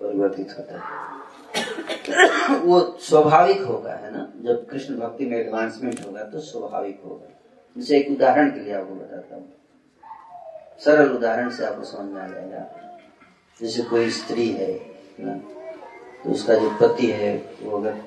परिवर्तित 0.00 0.54
होता 0.58 0.72
है। 0.74 2.58
वो 2.60 2.80
स्वाभाविक 3.00 3.60
होगा, 3.62 3.92
है 3.94 4.10
ना? 4.12 4.26
जब 4.44 4.66
कृष्ण 4.70 4.98
भक्ति 4.98 5.26
में 5.26 5.36
एडवांसमेंट 5.38 6.06
होगा 6.06 6.22
तो 6.24 6.40
स्वाभाविक 6.40 7.00
होगा। 7.04 7.28
जैसे 7.76 7.96
एक 7.98 8.10
उदाहरण 8.10 8.50
के 8.50 8.60
लिए 8.60 8.74
आपको 8.74 8.94
बताता 8.94 9.36
हूँ। 9.36 9.52
सरल 10.84 11.10
उदाहरण 11.10 11.50
से 11.50 11.64
आपको 11.66 11.84
समझ 11.84 12.12
में 12.12 12.20
आ 12.22 12.26
जाएगा। 12.28 12.60
जैसे 13.60 13.82
कोई 13.82 14.10
स्त्री 14.10 14.48
है, 14.50 14.72
ना 15.20 15.34
तो 16.24 16.30
उसका 16.30 16.54
जो 16.54 16.70
पति 16.80 17.06
है, 17.06 17.36
वो 17.62 17.78
अगर 17.78 18.02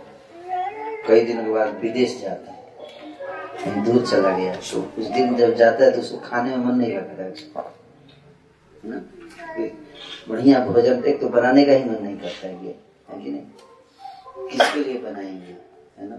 कई 1.07 1.22
दिनों 1.26 1.43
के 1.43 1.51
बाद 1.51 1.76
विदेश 1.82 2.20
जाता 2.22 2.51
है 2.51 2.57
दूर 3.86 4.05
चला 4.05 4.32
गया 4.38 4.55
तो 4.55 4.82
उस 4.97 5.07
दिन 5.07 5.36
जब 5.36 5.53
जाता 5.55 5.84
है 5.86 5.91
तो 5.91 5.99
उसको 5.99 6.17
खाने 6.20 6.55
में 6.57 6.65
मन 6.65 6.78
नहीं 6.78 6.95
लगता 6.97 7.24
है। 7.24 7.30
है 8.76 8.89
ना 8.89 9.01
बढ़िया 10.30 10.59
भोजन 10.65 11.03
एक 11.03 11.20
तो 11.22 11.30
बनाने 11.30 11.63
का 11.65 11.72
ही 11.72 11.84
मन 11.84 12.03
नहीं 12.03 12.17
करता 12.17 12.47
है 12.47 12.65
ये, 12.65 12.76
है 13.09 13.22
कि 13.24 13.32
नहीं? 13.32 13.43
किसके 14.49 14.84
लिए 14.84 15.01
बनाएँगे, 15.01 15.55
है 15.97 16.09
ना? 16.09 16.17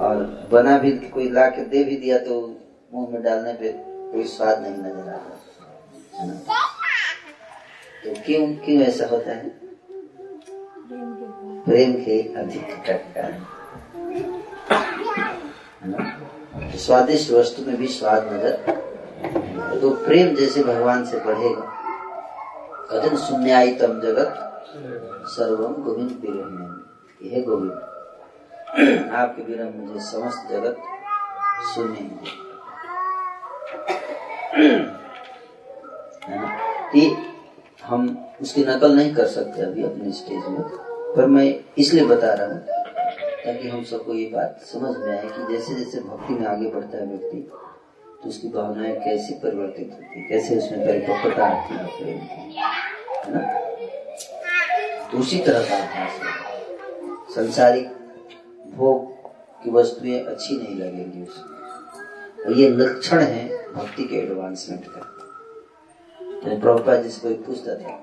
और 0.00 0.16
बना 0.52 0.76
भी, 0.78 0.90
कोई 0.90 1.28
ला 1.30 1.46
के 1.48 1.62
दे 1.64 1.84
भी 1.84 1.96
दिया 1.96 2.18
तो 2.18 2.34
मुँह 2.92 3.08
में 3.12 3.22
डालने 3.22 3.52
पे 3.54 3.72
कोई 4.12 4.24
स्वाद 4.26 4.62
नहीं 4.62 4.76
नज़र 4.76 5.08
आता 5.14 5.34
तो 8.04 8.14
क्यों 8.26 8.46
क्यों 8.64 8.82
ऐसा 8.82 9.06
होता 9.06 9.30
है? 9.30 9.48
प्रेम 11.64 11.92
के 12.04 12.20
अधिक 12.40 12.66
कारण 12.86 13.38
स्वादिष्ट 16.78 17.30
वस्तु 17.32 17.62
में 17.66 17.76
भी 17.76 17.86
स्वाद 17.88 18.32
नज़र 18.32 19.78
तो 19.80 19.90
प्रेम 20.06 20.34
जैसे 20.36 20.62
भगवान 20.64 21.04
से 21.04 21.18
बढ़ेगा। 21.24 21.64
कदन 22.90 23.16
सुन्यायी 23.18 23.74
तम 23.76 24.00
जगत 24.00 24.32
सर्वम 25.28 25.82
गोविंद 25.82 26.10
विरह 26.22 26.46
यह 27.26 27.44
गोविंद। 27.46 27.89
आपके 28.70 29.42
बिना 29.42 29.64
मुझे 29.76 30.00
समस्त 30.00 30.50
जगत 30.50 30.76
सुने 31.74 32.02
ये 36.98 37.16
हम 37.84 38.26
उसकी 38.42 38.64
नकल 38.64 38.96
नहीं 38.96 39.14
कर 39.14 39.26
सकते 39.26 39.62
अभी 39.62 39.84
अपने 39.84 40.12
स्टेज 40.12 40.46
में, 40.48 40.62
पर 41.16 41.26
मैं 41.26 41.60
इसलिए 41.78 42.04
बता 42.04 42.32
रहा 42.34 42.46
हूँ 42.46 42.60
ताकि 43.44 43.68
हम 43.68 43.82
सबको 43.84 44.14
ये 44.14 44.26
बात 44.26 44.60
समझ 44.62 44.96
में 44.96 45.18
आए 45.18 45.28
कि 45.28 45.52
जैसे 45.52 45.74
जैसे 45.74 46.00
भक्ति 46.00 46.34
में 46.34 46.46
आगे 46.46 46.70
बढ़ता 46.70 46.98
है 46.98 47.06
व्यक्ति 47.06 47.50
तो 48.22 48.28
उसकी 48.28 48.48
भावनाएँ 48.48 48.94
कैसे 48.96 49.34
परिवर्तित 49.34 49.90
होती 49.92 50.20
है, 50.20 50.26
कैसे 50.28 50.56
उसमें 50.56 50.86
परिपक्वता 50.86 51.46
आती 51.46 51.74
है 52.04 52.14
ना? 53.28 53.40
तो 55.12 55.18
उसी 55.18 55.38
तरह 55.38 55.62
का 55.62 55.78
संसारिक 57.34 57.99
भोग 58.76 59.08
की 59.62 59.70
वस्तुएँ 59.70 60.18
अच्छी 60.20 60.56
नहीं 60.56 60.74
लगेंगी 60.76 61.22
उसमें 61.22 62.44
और 62.44 62.52
ये 62.58 62.68
लक्षण 62.68 63.20
है 63.20 63.48
भक्ति 63.74 64.04
के 64.04 64.16
एडवांसमेंट 64.16 64.84
का। 64.86 65.00
तो 66.40 66.58
प्रभुपाद 66.60 67.02
जी 67.02 67.08
से 67.08 67.20
कोई 67.20 67.34
पूछता 67.44 67.74
था 67.80 67.96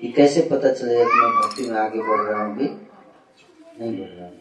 कि 0.00 0.12
कैसे 0.12 0.40
पता 0.50 0.72
चलेगा 0.72 1.04
कि 1.04 1.20
मैं 1.20 1.30
भक्ति 1.40 1.68
में 1.70 1.78
आगे 1.80 2.00
बढ़ 2.08 2.20
रहा 2.20 2.44
हूँ 2.44 2.56
भी 2.56 2.64
नहीं 2.64 3.98
बढ़ 3.98 4.08
रहा 4.08 4.26
हूँ? 4.26 4.32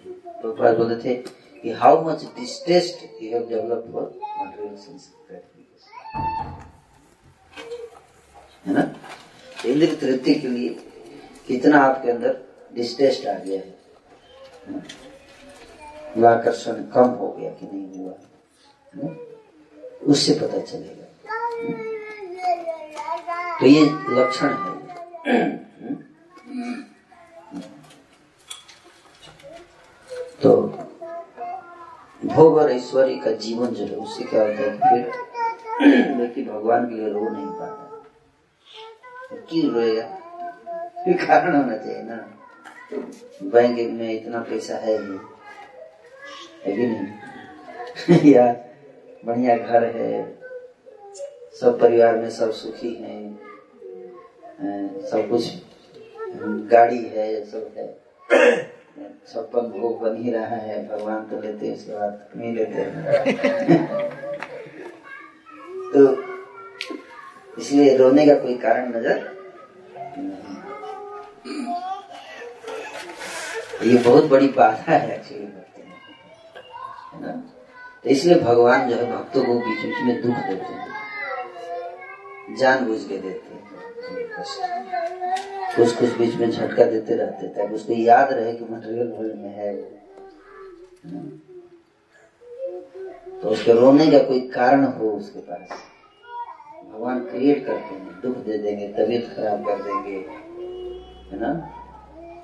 प्रभुपाद 0.42 0.78
बोलते 0.78 1.04
थे 1.04 1.16
कि 1.64 1.72
how 1.82 2.04
much 2.10 2.24
distaste 2.40 3.04
you 3.24 3.32
have 3.32 3.48
developed 3.50 3.92
for 3.94 4.20
material 4.42 4.76
sense 4.78 5.12
है 8.66 8.74
ना? 8.74 8.84
इंद्र 9.66 9.96
तृप्ति 10.02 10.34
के 10.36 10.48
लिए 10.48 10.70
कितना 11.48 11.80
आपके 11.80 12.12
अंदर 12.12 12.38
डिस्टेस्ट 12.76 13.28
आ 13.28 13.38
गया 13.40 13.60
है। 13.60 14.84
आकर्षण 16.24 16.74
कम 16.74 17.04
हो 17.04 17.32
गया 17.32 17.50
कि 17.50 17.66
नहीं 17.66 18.00
हुआ। 18.00 18.14
ना? 18.96 19.16
उससे 20.04 20.34
पता 20.34 20.60
चलेगा। 20.60 21.06
तो 23.60 23.66
ये 23.66 23.82
लक्षण 24.10 24.50
है। 24.50 24.76
तो 30.44 30.56
भोग 32.26 32.58
और 32.58 32.72
ऐश्वर्य 32.72 33.16
का 33.16 33.32
जीवन 33.32 33.68
जो 33.68 33.86
है, 33.86 33.96
उससे 33.96 34.24
क्या 34.24 34.42
होता 34.42 34.62
है 34.62 34.78
फिर 34.78 36.16
व्यक्ति 36.18 36.44
भगवान 36.44 36.90
के 36.90 36.96
लिए 36.96 37.10
रो 37.10 37.30
नहीं 37.30 37.46
पाता। 37.46 38.04
क्यों 39.50 39.74
रोएगा? 39.74 40.04
कारण 41.10 41.56
होना 41.56 41.78
चाहिए 41.78 42.04
ना। 42.04 42.16
बैंक 43.44 43.92
में 43.92 44.14
इतना 44.14 44.40
पैसा 44.40 44.76
है 44.76 45.02
ही 45.02 45.35
है 46.66 46.72
कि 46.76 46.86
नहीं 48.10 48.34
या 48.34 48.46
बढ़िया 49.26 49.56
घर 49.58 49.84
है, 49.96 50.12
सब 51.62 51.80
परिवार 51.82 52.18
में 52.18 52.30
सब 52.30 52.52
सुखी 52.52 52.94
हैं 52.94 53.24
सब 55.12 55.30
कुछ 55.30 55.44
गाड़ी 56.72 57.04
है, 57.06 57.46
सब 57.46 57.72
है। 57.78 57.88
सब 59.34 59.50
पर 59.52 59.62
भोग 59.70 60.00
बन 60.02 60.16
ही 60.24 60.32
रहा 60.32 60.56
है, 60.56 60.88
भगवान 60.88 61.24
तो 61.28 61.42
लेते 61.42 61.72
उसके 61.74 61.94
बाद, 61.94 62.28
नहीं 62.36 62.54
लेते 62.56 62.84
तो 65.94 66.00
इसलिए 67.60 67.96
रोने 67.98 68.26
का 68.28 68.36
कोई 68.36 68.58
कारण 68.58 68.90
नज़र 68.90 69.34
नहीं 70.18 70.30
ये 73.92 73.98
बहुत 74.04 74.26
बड़ी 74.30 74.48
बाधा 74.48 74.94
है 74.94 75.16
एक्चुअली 75.16 75.46
तो 77.24 78.10
इसलिए 78.10 78.40
भगवान 78.40 78.90
जो 78.90 78.96
है 78.96 79.12
भक्तों 79.12 79.44
को 79.46 79.54
बीच 79.54 79.86
बीच 79.86 80.04
में 80.04 80.22
दुख 80.22 80.36
देते 80.36 80.74
हैं। 80.74 82.56
जानबूझ 82.58 83.00
के 83.04 83.18
देते 83.18 83.54
हैं। 83.54 83.66
कुछ 85.76 85.96
कुछ 85.96 86.18
बीच 86.18 86.36
में 86.36 86.52
झटका 86.52 86.86
देते 86.86 87.16
रहते 87.16 87.48
ताकि 87.48 87.74
उसको 87.76 87.94
याद 87.94 88.34
रहे 88.34 88.54
कि 88.54 88.66
मटेरियल 88.74 89.08
वर्ल्ड 89.08 89.36
में 89.36 89.50
है 89.50 89.76
तो 93.42 93.50
उसके 93.50 93.74
रोने 93.74 94.12
का 94.12 94.20
कोई 94.20 94.40
कारण 94.50 94.84
हो 94.86 95.10
उसके 95.10 95.40
पास। 95.40 95.70
भगवान 96.94 97.20
क्रिएट 97.20 97.66
करते 97.66 97.96
हैं। 97.96 98.22
दुख 98.22 98.38
दे 98.38 98.58
देंगे, 98.58 98.88
तबीयत 98.88 99.34
खराब 99.36 99.66
कर 99.66 99.84
देंगे। 99.84 100.18
है 101.32 101.40
ना? 101.42 101.52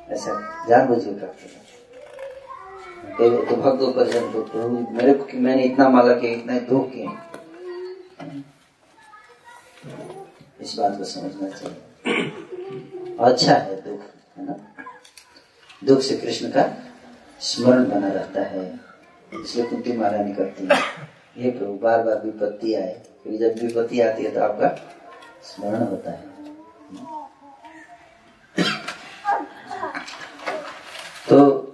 ऐसा 0.09 0.65
जानबूझ 0.69 1.03
के 1.05 1.13
करते 1.13 1.43
हैं। 1.43 1.61
तो, 3.01 3.45
तो 3.45 3.55
भक्त 3.55 3.95
परेशान 3.95 4.33
तो 4.33 4.41
प्रभु 4.43 4.91
मेरे 4.91 5.13
को 5.13 5.39
मैंने 5.39 5.63
इतना 5.63 5.89
माला 5.89 6.13
किया 6.13 6.31
इतना 6.31 6.59
दुख 6.59 6.91
किए। 6.91 7.07
इस 10.61 10.75
बात 10.79 10.97
को 10.97 11.03
समझना 11.03 11.49
चाहिए। 11.49 11.77
अच्छा 13.19 13.53
है 13.53 13.75
दुख 13.81 14.01
है 14.37 14.45
ना? 14.45 14.55
दुख 15.83 16.01
से 16.01 16.17
कृष्ण 16.17 16.49
का 16.49 16.73
स्मरण 17.39 17.89
बना 17.89 18.07
रहता 18.07 18.41
है। 18.41 18.79
इसलिए 19.43 19.65
कुंती 19.65 19.97
महारानी 19.97 20.33
करती 20.33 20.67
है। 20.71 20.77
ये 21.37 21.51
प्रभु 21.51 21.73
बार 21.73 22.03
बार 22.03 22.21
विपत्ति 22.25 22.73
आए। 22.73 23.01
क्योंकि 23.23 23.39
जब 23.39 23.67
विपत्ति 23.67 24.01
आती 24.01 24.23
है 24.23 24.31
तो 24.31 24.41
आपका 24.41 24.67
स्मरण 25.43 25.83
होता 25.83 26.11
है 26.11 26.31
तो 31.29 31.67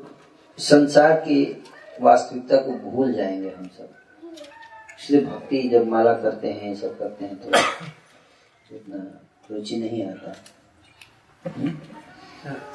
संसार 0.58 1.14
की 1.20 1.66
वास्तविकता 2.02 2.58
को 2.58 2.72
भूल 2.90 3.14
जाएँगे 3.14 3.50
हम 3.50 3.68
सब। 3.68 3.90
इसलिए 5.00 5.22
भक्ति 5.26 5.62
जब 5.70 5.88
माला 5.88 6.14
करते 6.14 6.52
हैं, 6.52 6.76
सब 6.76 6.98
करते 7.00 7.26
हैं 7.26 7.36
तो 7.36 7.50
इतना 8.76 8.98
रुचि 9.52 9.76
नहीं 9.76 10.06
आता। 10.08 10.36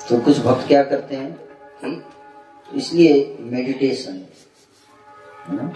तो 0.08 0.20
कुछ 0.20 0.38
भक्त 0.38 0.66
क्या 0.66 0.82
करते 0.82 1.16
हैं? 1.16 1.32
कि 1.84 2.76
इसलिए 2.76 3.36
मेडिटेशन 3.40 4.24
ना? 5.50 5.66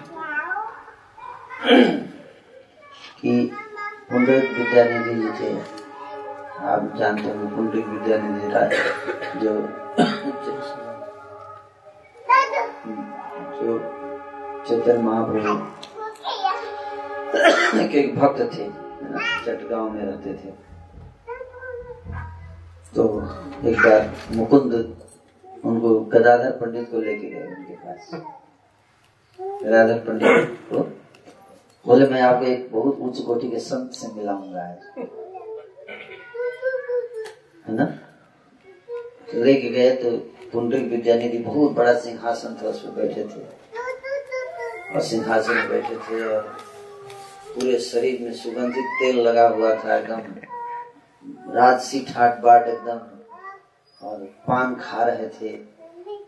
कि 3.20 3.50
पुंडरिक 4.10 4.50
विद्यानिधि 4.50 5.14
जी 5.14 5.28
थे 5.38 5.50
आप 6.66 6.92
जानते 6.98 7.28
हो 7.28 7.56
पुंडरिक 7.56 7.86
विद्यानिधि 7.86 8.48
राय 8.52 8.68
जो 9.36 9.54
जो 10.44 10.45
चैतन्य 14.68 14.98
महाप्रभु। 14.98 15.58
के 17.88 17.98
एक 17.98 18.16
भक्त 18.16 18.40
थे 18.40 18.64
चटगांव 19.46 19.90
में 19.90 20.02
रहते 20.02 20.34
थे। 20.34 20.50
तो 22.94 23.22
एक 23.68 23.76
बार 23.78 24.14
मुकुंद 24.32 24.96
उनको 25.64 26.00
गदाधर 26.00 26.50
पंडित 26.50 26.90
को 26.90 27.00
लेके 27.00 27.30
गए 27.30 27.46
उनके 27.46 27.74
पास। 27.74 28.10
गदाधर 29.40 29.98
पंडित 29.98 30.58
को 30.72 30.78
बोले 31.86 32.06
मैं 32.06 32.22
आपको 32.22 32.46
एक 32.46 32.72
बहुत 32.72 32.98
उच्च 33.00 33.20
कोटि 33.20 33.50
के 33.50 33.58
संत 33.58 33.90
से 33.90 34.08
मिलाऊँगा 34.14 34.60
आज। 34.60 34.98
है 37.68 37.74
ना? 37.74 37.98
लेके 39.34 39.68
गए 39.68 39.90
तो 39.96 40.16
पुंडरिक 40.52 40.90
विद्यानिधि 40.90 41.38
बहुत 41.38 41.72
बड़ा 41.72 41.94
सिंहासन 41.94 42.56
था 42.62 42.68
उस 42.68 42.82
पर 42.82 42.90
बैठे 42.90 43.24
थे। 43.24 43.65
और 44.96 45.02
सिंहासन 45.02 45.68
बैठे 45.68 45.96
थे 45.96 46.24
और 46.24 46.42
पूरे 47.54 47.78
शरीर 47.78 48.20
में 48.22 48.32
सुगंधित 48.32 48.84
तेल 48.84 49.20
लगा 49.20 49.48
हुआ 49.48 49.74
था 49.74 49.96
एकदम। 49.96 50.20
राजसी 51.52 52.00
ठाट 52.00 52.38
बाट 52.40 52.68
एकदम। 52.68 53.00
और 54.06 54.18
पान 54.18 54.74
खा 54.74 55.04
रहे 55.04 55.28
थे 55.28 55.58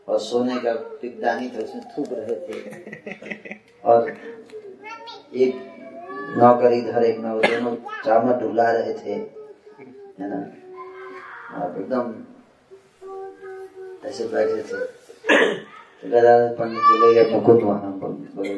और 0.08 0.18
सोने 0.20 0.56
का 0.56 0.72
पिकदानी 0.72 1.48
था, 1.48 1.58
उसमें 1.58 1.84
थूक 1.84 2.06
रहे 2.10 2.36
थे। 2.36 3.56
और 3.84 4.10
एक 5.34 5.54
नौकर 6.38 6.72
इधर, 6.72 7.02
एक 7.02 7.18
नौकर 7.18 7.60
दोनों 7.60 7.76
चावल 8.04 8.40
ढुला 8.40 8.70
रहे 8.70 8.94
थे, 8.94 9.14
है 10.18 10.28
ना? 10.30 10.36
और 11.56 11.80
एकदम 11.80 12.14
ऐसे 14.08 14.28
बैठे 14.28 14.62
थे। 14.62 15.08
गदाधर 16.02 16.54
पंडित 16.58 16.82
बोले 16.88 17.14
गए 17.14 17.30
मुकुंद 17.30 17.62
वहाँ 17.62 17.92
बोले, 18.00 18.54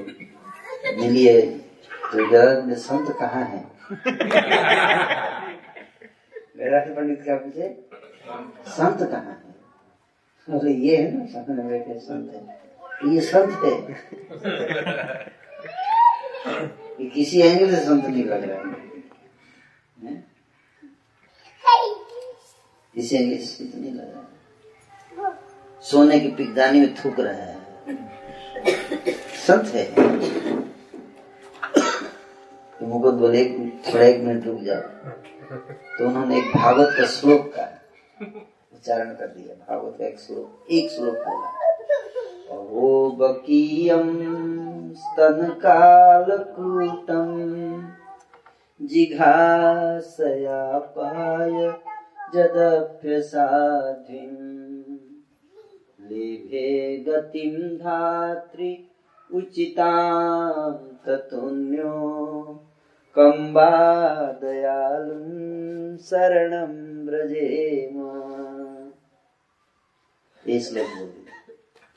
मिलिए 0.97 1.41
तो 1.43 2.27
गदाधर 2.31 2.75
संत 2.79 3.11
कहाँ 3.21 3.45
है? 3.45 3.61
गदाधर 6.57 6.93
पंडित 6.95 7.23
क्या 7.25 7.37
पूछे, 7.37 7.69
संत 8.77 8.99
कहाँ 9.11 9.23
है? 9.23 9.39
अरे 10.49 10.73
ये 10.73 10.97
है 10.97 11.07
ना 11.17 11.25
सामने 11.33 11.63
बैठे 11.69 11.99
संत 11.99 12.35
है। 12.35 12.41
ये 13.15 13.21
संत 13.21 13.53
है? 13.65 13.75
किसी 17.15 17.41
एंगल 17.41 17.71
से 17.75 17.81
संत 17.85 18.05
नहीं 18.05 18.25
लग 18.25 18.49
रहा 18.49 18.59
हैं? 20.05 20.17
किसी 22.95 23.17
एंगल 23.17 23.37
से 23.37 23.45
संत 23.45 23.75
नहीं 23.75 23.93
लग 23.93 24.09
रहा 24.11 24.21
है। 24.21 24.27
सोने 25.83 26.21
की 26.21 26.29
पिकदानी 26.29 26.81
में 26.81 26.95
थूक 26.95 27.21
रहा 27.21 27.33
है। 27.33 27.57
संत 29.47 29.67
है। 29.67 29.85
तो 32.81 33.11
बोले 33.13 33.45
थोड़ा 33.87 34.05
एक 34.05 34.21
मिनट 34.21 34.47
रुक 34.47 34.61
जाओ। 34.61 34.83
तो 35.99 36.07
उन्होंने 36.07 36.39
एक 36.39 36.57
भागवत 36.57 36.95
का 36.99 37.07
श्लोक 37.07 37.47
का 37.57 37.65
उच्चारण 38.73 39.11
कर 39.11 39.27
दिया। 39.27 39.55
भागवत 39.69 39.97
का 39.99 40.07
एक 40.07 40.19
श्लोक 40.21 40.67
एक 40.71 40.91
श्लोक 40.91 41.15
बोला। 41.15 41.49
अहो 42.51 43.11
बकीयम 43.11 44.11
स्तन 44.95 45.49
कालकूटम 45.65 47.31
जिघासया 48.81 50.63
पाय 50.97 51.51
जदप्य 52.35 53.21
साधिम 53.23 54.70
लेभे 56.11 56.97
गतिं 57.09 57.77
धात्री 57.77 58.91
उचितां 59.35 60.73
ततुन्यो। 60.73 62.01
कम्बा 63.19 63.71
दयालुं 64.33 65.97
शरणं 65.97 67.07
व्रजेम। 67.07 67.97
ये 70.49 70.61
श्लोक 70.61 70.87
बोले। 70.87 71.31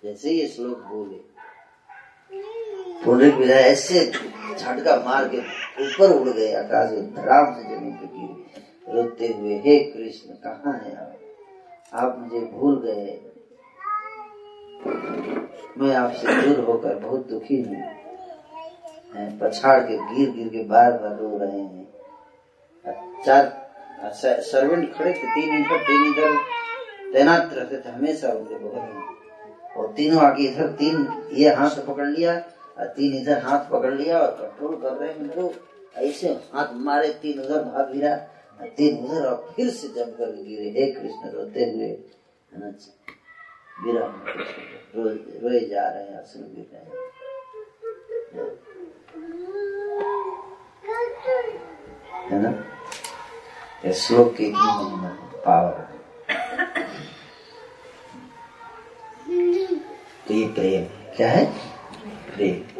जैसे 0.03 0.31
ये 0.31 0.47
श्लोक 0.47 0.77
बोले। 0.77 1.33
पुनरिक 3.05 3.33
विदा 3.33 3.55
ऐसे 3.55 4.11
झटका 4.59 5.05
मार 5.05 5.29
के 5.29 5.37
ऊपर 5.83 6.21
उड़ 6.21 6.29
गए, 6.29 6.53
आकाश 6.53 6.91
में 6.91 7.15
धड़ाम 7.15 7.53
से 7.53 7.63
ज़मीन 7.63 7.91
पे 7.91 8.05
गिरे 8.05 8.43
रोते 8.93 9.27
हुए, 9.27 9.55
हे 9.55 9.79
कृष्ण, 9.79 10.33
कहाँ 10.33 10.79
है 10.79 10.95
आप? 10.95 11.17
आप 11.93 12.19
मुझे 12.19 12.45
भूल 12.45 12.81
गए। 12.85 13.32
मैं 14.85 15.95
आपसे 15.95 16.41
दूर 16.41 16.59
होकर 16.65 16.95
बहुत 16.95 17.27
दुखी 17.29 17.61
हूँ। 17.61 17.81
पछाड़ 19.39 19.79
के 19.79 19.97
गिर 20.07 20.31
गिर 20.31 20.47
के 20.47 20.63
बार 20.63 20.91
बार 20.93 21.17
रो 21.17 21.37
रहे 21.37 21.59
हैं। 21.59 21.87
चार 23.25 23.61
सर्वेंट 24.13 24.93
खड़े 24.93 25.13
थे, 25.13 25.27
तीन 25.35 25.55
इधर 25.55 25.77
तीन 25.79 26.05
इधर 26.07 26.37
तैनात 27.13 27.53
रहते 27.53 27.77
थे। 27.77 27.89
हमेशा 27.89 28.29
उनके 28.29 28.55
बगल 28.55 28.81
में। 28.93 29.03
और 29.77 29.93
तीनों 29.93 30.21
आगे 30.21 30.43
इधर, 30.43 30.67
तीन 30.71 31.07
ये 31.33 31.53
हाथ 31.53 31.85
पकड़ 31.87 32.07
लिया, 32.07 32.33
और 32.79 32.87
तीन 32.87 33.13
इधर 33.21 33.41
हाथ 33.43 33.69
पकड़ 33.71 33.93
लिया 33.93 34.19
और 34.19 34.31
कंट्रोल 34.31 34.75
कर 34.75 34.95
रहे 34.95 35.09
हैं 35.09 35.19
इनको 35.19 35.53
ऐसे 35.99 36.29
हाथ 36.53 36.73
मारे, 36.75 37.09
तीन 37.21 37.39
उधर 37.39 37.63
भाग 37.63 37.91
गिरा 37.93 38.15
तीन 38.77 38.97
उधर 38.97 39.25
और 39.25 39.53
फिर 39.55 39.69
से 39.69 39.87
जम 39.87 40.11
कर 40.11 40.31
गिरे। 40.37 40.69
हे 40.71 40.91
कृष्ण, 40.91 41.29
रोते 41.29 41.65
हुए। 41.65 41.89
है 43.83 43.93
ना, 43.93 43.99
गिरा। 43.99 44.05
रो, 44.95 45.09
रोए 45.09 45.59
जा 45.59 45.87
रहे 45.89 46.03
हैं 46.03 46.17
अश्रु 46.17 46.43
गिर 46.43 46.67
रहे 46.73 46.83
हैं। 46.83 47.13
है 52.31 52.41
ना? 52.41 52.49
ये 53.85 53.93
श्लोक 53.93 54.35
की 54.35 54.43
इतनी 54.43 54.61
महिमा 54.61 55.07
है 55.07 55.41
पावर। 55.41 55.73
है 55.73 55.93
तो 60.27 60.33
ये 60.33 60.47
प्रेम 60.47 61.13
क्या 61.15 61.29
है? 61.29 61.53
प्रेम। 62.35 62.73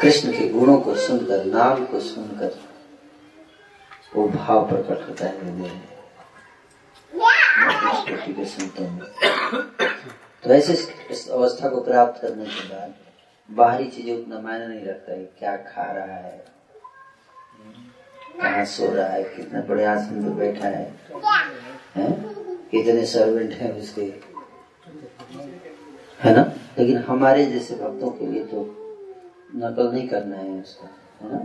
कृष्ण 0.00 0.32
के 0.32 0.48
गुणों 0.48 0.78
को 0.78 0.94
सुनकर 0.94 1.44
नाम 1.44 1.86
को 1.86 2.00
सुनकर 2.00 2.60
वो 4.16 4.28
भाव 4.28 4.68
प्रकट 4.68 5.08
होता 5.08 5.26
है 5.26 5.38
हृदय 5.38 5.50
में। 5.50 5.97
इस 7.58 8.22
के 8.36 8.44
संतों 8.44 8.88
में 8.90 9.06
तो 10.44 10.50
ऐसे 10.54 10.72
इस 11.10 11.28
अवस्था 11.30 11.68
को 11.68 11.80
प्राप्त 11.84 12.20
करने 12.22 12.44
के 12.44 12.68
बाद 12.68 12.94
बाहरी 13.48 13.86
चीज़ें 13.90 14.14
उतना 14.14 14.40
मायने 14.40 14.66
नहीं 14.66 14.84
रखता 14.86 15.12
है 15.12 15.24
क्या 15.38 15.56
खा 15.56 15.90
रहा 15.92 16.16
है 16.16 16.44
कहाँ 18.40 18.64
सो 18.64 18.92
रहा 18.94 19.06
है 19.06 19.22
कितना 19.36 19.60
बड़े 19.68 19.84
आसन 19.84 20.22
पे 20.24 20.30
बैठा 20.36 20.68
है, 20.68 20.84
हैं? 21.96 22.12
कितने 22.70 23.06
सर्वेंट 23.06 23.52
हैं 23.52 23.72
उसके 23.80 24.02
है 26.20 26.34
ना? 26.36 26.42
लेकिन 26.78 26.98
हमारे 26.98 27.46
जैसे 27.46 27.74
भक्तों 27.74 28.10
के 28.10 28.26
लिए 28.26 28.44
तो 28.44 28.62
नकल 29.56 29.90
नहीं 29.92 30.08
करना 30.08 30.36
है 30.36 30.60
उसका 30.60 30.88
है 31.22 31.28
ना? 31.32 31.38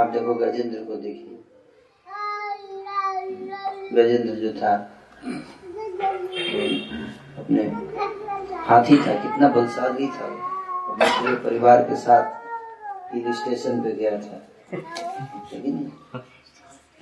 आप 0.00 0.10
देखो 0.10 0.34
गजेंद्र 0.34 0.84
को 0.84 0.96
देखिए। 0.96 1.33
गजेंद्र 3.94 4.34
जो 4.34 4.52
था, 4.52 4.74
अपने 7.38 7.62
हाथी 8.64 8.96
था, 8.98 9.12
कितना 9.14 9.48
बलशाली 9.48 10.08
था। 10.08 10.26
अपने 10.84 11.06
पूरे 11.10 11.34
परिवार 11.44 11.82
के 11.82 11.96
साथ 11.96 12.24
हिल 13.14 13.32
स्टेशन 13.32 13.80
पे 13.82 13.92
गया 13.92 14.18
था। 14.18 14.42
लेकिन 15.52 15.78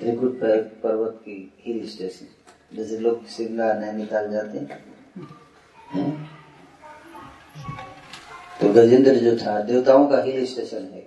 त्रिकुट 0.01 0.41
पर्वत 0.83 1.21
की 1.21 1.53
हिल 1.61 1.87
स्टेशन, 1.89 2.27
जैसे 2.77 2.99
लोग 2.99 3.27
शिमला, 3.27 3.73
नैनीताल 3.73 4.31
जाते 4.33 4.59
हैं? 4.59 4.69
तो 8.61 8.69
गजेंद्र 8.69 9.15
जो 9.15 9.37
था, 9.37 9.61
देवताओं 9.63 10.07
का 10.07 10.23
हिल 10.23 10.45
स्टेशन 10.47 10.85
है। 10.93 11.07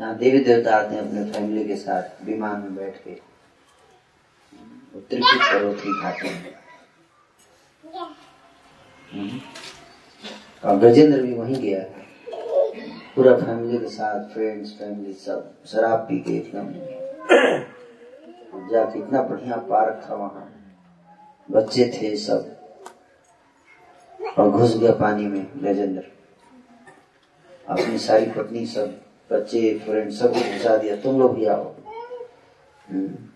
यहाँ 0.00 0.16
देवी 0.18 0.38
देवता 0.38 0.76
आते 0.76 0.94
हैं 0.94 1.08
अपने 1.08 1.24
फैमिली 1.32 1.64
के 1.64 1.76
साथ, 1.76 2.24
विमान 2.24 2.60
में 2.60 2.74
बैठ 2.76 2.96
के। 3.04 3.37
त्रिकुट 4.98 5.42
पर्वत 5.42 5.78
की 5.80 6.02
घाटी 6.02 6.28
हम्म। 9.12 9.40
और 10.68 10.76
गजेंद्र 10.76 11.22
भी 11.22 11.34
वहीं 11.34 11.56
गया 11.56 11.84
पूरा 13.16 13.36
फैमिली 13.36 13.78
के 13.78 13.88
साथ 13.88 14.34
फ्रेंड्स 14.34 14.70
फैमिली 14.70 15.12
सब, 15.12 15.54
शराब 15.66 15.98
पी 15.98 16.18
के 16.20 16.36
एकदम 16.36 16.72
जाके 18.68 18.98
इतना 18.98 19.22
बढ़िया 19.22 19.56
पार्क 19.56 20.10
था 20.10 20.14
वहाँ। 20.14 20.54
बच्चे 21.50 21.92
थे 21.94 22.16
सब। 22.16 22.56
और 24.38 24.50
घुस 24.50 24.76
गया 24.76 24.92
पानी 24.92 25.26
में 25.26 25.46
गजेंद्र। 25.56 26.02
अपनी 27.68 27.98
सारी 27.98 28.26
पत्नी 28.26 28.66
सब, 28.66 29.00
बच्चे 29.32 29.78
फ्रेंड 29.78 30.10
सब 30.10 30.32
घुसा 30.32 30.76
दिया। 30.76 30.96
तुम 30.96 31.18
लोग 31.18 31.34
भी 31.34 31.46
आओ। 31.46 31.74
हम्म। 32.88 33.27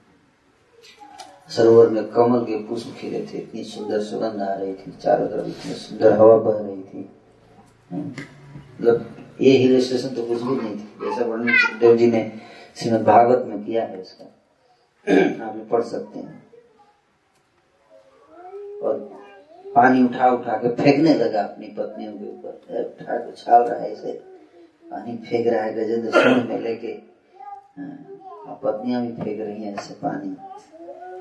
सरोवर 1.57 1.89
में 1.89 2.11
कमल 2.11 2.45
के 2.45 2.65
पुष्प 2.65 2.97
खिले 2.99 3.27
थे। 3.27 3.39
इतनी 3.39 3.65
सुंदर 3.65 4.01
सुगंध 4.01 4.43
आ 4.43 4.55
रही 4.55 4.75
थी 4.75 4.93
चारों 5.01 5.29
तरफ़ 5.29 5.47
इतनी 5.47 5.73
सुंदर 5.73 6.13
हवा 6.13 6.37
बह 6.37 6.67
रही 6.67 6.83
थी। 6.83 7.11
हम्म। 7.91 8.09
मतलब 8.81 9.17
ये 9.41 9.51
हिल 9.51 9.81
स्टेशन 9.81 10.09
तो 10.09 10.27
कुछ 10.27 10.43
भी 10.43 10.57
नहीं 10.57 10.77
थी। 10.77 11.11
जैसा 11.11 11.25
वर्णन 11.25 11.57
सुखदेव 11.57 11.97
जी 11.97 12.11
ने 12.11 12.33
श्रीमद 12.77 13.03
भागवत 13.03 13.47
में 13.47 13.65
किया 13.65 13.85
है 13.85 14.01
इसका। 14.01 14.25
आप 15.47 15.69
पढ़ 15.71 15.83
सकते 15.83 16.19
हैं। 16.19 16.45
और 18.83 18.99
पानी 19.75 20.05
उठा 20.05 20.31
उठा 20.31 20.53
के 20.53 20.69
फेंकने 20.69 21.15
लगा 21.15 21.43
अपनी 21.43 21.67
पत्नियों 21.67 22.13
के 22.13 22.29
ऊपर। 22.29 22.49
उठा 23.01 23.17
के 23.17 23.29
उछाल 23.29 23.63
रहा 23.63 23.81
है 23.81 23.93
ऐसे 23.93 24.13
पानी 24.91 25.17
फेंक 25.17 25.47
रहा 25.47 25.63
है 25.63 25.75
गजेंद्र 25.75 26.11
सूंड 26.11 26.49
में 26.49 26.61
लेके। 26.61 27.13
हाँ, 27.79 28.61
पत्नियाँ 28.65 29.07
भी 29.07 29.13
फेंक 29.13 29.41
रही 29.41 29.63
हैं 29.63 29.75
ऐसे 29.75 29.95
पानी। 29.95 30.37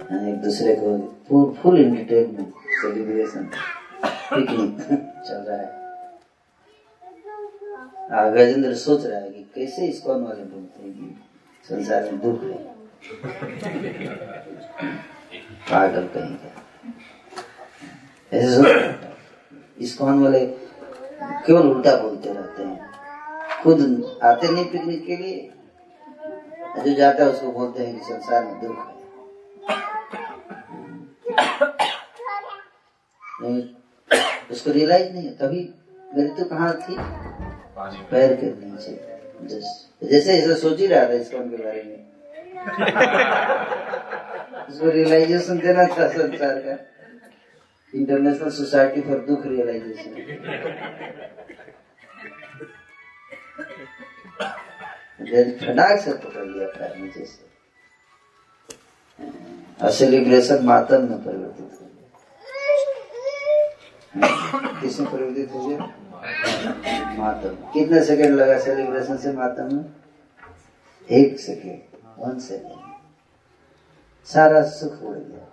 एक 0.02 0.42
दूसरे 0.42 0.76
को 0.76 0.98
full 1.30 1.54
full 1.54 1.80
entertainment 1.80 2.54
celebration 2.68 3.44
picnic 4.06 4.80
चल 5.28 5.36
रहा 5.36 5.58
है। 5.58 5.82
आ, 8.12 8.30
गजेंद्र 8.30 8.76
सोच 8.76 9.06
रहा 9.06 9.20
है 9.20 9.30
कि 9.30 9.44
कैसे 9.56 9.88
इस्कॉन 9.88 10.24
वाले 10.24 10.44
बोलते 10.44 10.84
हैं 10.84 10.94
कि 10.94 11.22
संसार 11.64 12.04
में 12.04 12.20
दुख 12.20 12.44
है। 12.44 12.64
पागल 15.72 16.08
कहीं 16.08 16.36
का। 16.36 16.52
ऐसे 18.38 18.56
सोच 18.56 18.68
रहा 18.68 20.24
वाले 20.24 20.46
केवल 21.46 21.68
उल्टा 21.68 21.96
बोलते 21.96 22.34
रहते 22.34 22.64
हैं? 22.64 22.92
खुद 23.64 23.80
आते 24.24 24.52
नहीं 24.52 24.66
पिकनिक 24.66 25.06
के 25.06 25.16
लिए। 25.18 25.52
जो 26.86 26.94
जाता 26.94 27.24
है 27.24 27.30
उसको 27.30 27.52
बोलते 27.52 27.86
हैं 27.86 28.00
कि 28.00 28.06
संसार 28.06 28.46
में 28.46 28.62
दुख 28.62 28.78
है। 28.78 28.91
उसको 34.52 34.72
रियलाइज़ 34.72 35.14
नहीं 35.14 35.28
है। 35.28 35.34
तभी 35.34 35.74
मेरी 36.16 36.30
तो 36.30 36.46
कहाँ 36.46 36.74
थी। 36.74 36.96
पैर 38.12 38.34
के 38.36 38.46
नीचे। 38.46 38.94
जैसे 40.08 40.34
ऐसा 40.34 40.56
सोच 40.56 40.80
ही 40.80 40.88
रहा 40.88 41.06
था 41.06 41.14
इस्कॉन 41.14 41.50
के 41.50 41.58
बारे 41.58 41.84
में। 41.84 42.12
उसको 44.70 44.90
रियलाइजेशन 44.90 45.60
देना 45.60 45.86
था 45.86 46.08
संसार 46.08 46.60
का। 46.60 46.78
इंटरनेशनल 47.96 48.50
सोसाइटी 48.50 49.02
फॉर 49.02 49.18
दुख 49.20 49.46
रियलाइजेशन 49.46 50.14
फटाक 55.62 56.00
से 56.06 56.14
पकड़ 56.14 56.46
लिया 56.46 56.68
पैर 56.68 56.98
नीचे 56.98 57.26
से 57.26 57.51
और 59.84 59.92
सेलिब्रेशन 59.92 60.66
मातम 60.66 61.10
में 61.10 61.24
परिवर्तित 61.24 61.80
हो 61.82 61.86
गया 61.86 62.02
किसमें 64.82 65.12
परिवर्तित 65.12 65.52
हो 65.54 65.68
गया? 65.68 65.78
मातम 67.18 67.50
कितने 67.50 68.04
सेकंड 68.04 68.36
लगा 68.36 68.60
सेलिब्रेशन 68.60 69.18
से 69.18 69.34
मातम 69.34 69.76
में? 69.76 69.86
एक 71.12 71.40
सेकेंड, 71.40 71.82
वन 72.20 72.40
सेकेंड। 72.40 72.82
सारा 74.26 74.64
सुख 74.64 75.04
उड़ 75.04 75.18
गया। 75.18 75.48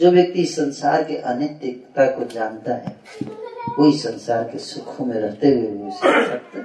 जो 0.00 0.10
व्यक्ति 0.10 0.44
संसार 0.44 1.04
के 1.04 1.16
अनित्यता 1.16 2.06
को 2.06 2.24
जानता 2.24 2.74
है, 2.74 3.00
वही 3.78 3.98
संसार 3.98 4.44
के 4.44 4.58
सुखों 4.58 5.06
में 5.06 5.14
रहते 5.14 5.48
हुए 5.48 5.66
भी 5.66 5.88
उसे 5.88 6.62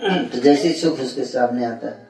तो 0.00 0.40
जैसे 0.40 0.72
सुख 0.72 1.00
उसके 1.00 1.24
सामने 1.24 1.64
आता 1.64 1.88
है। 1.88 2.08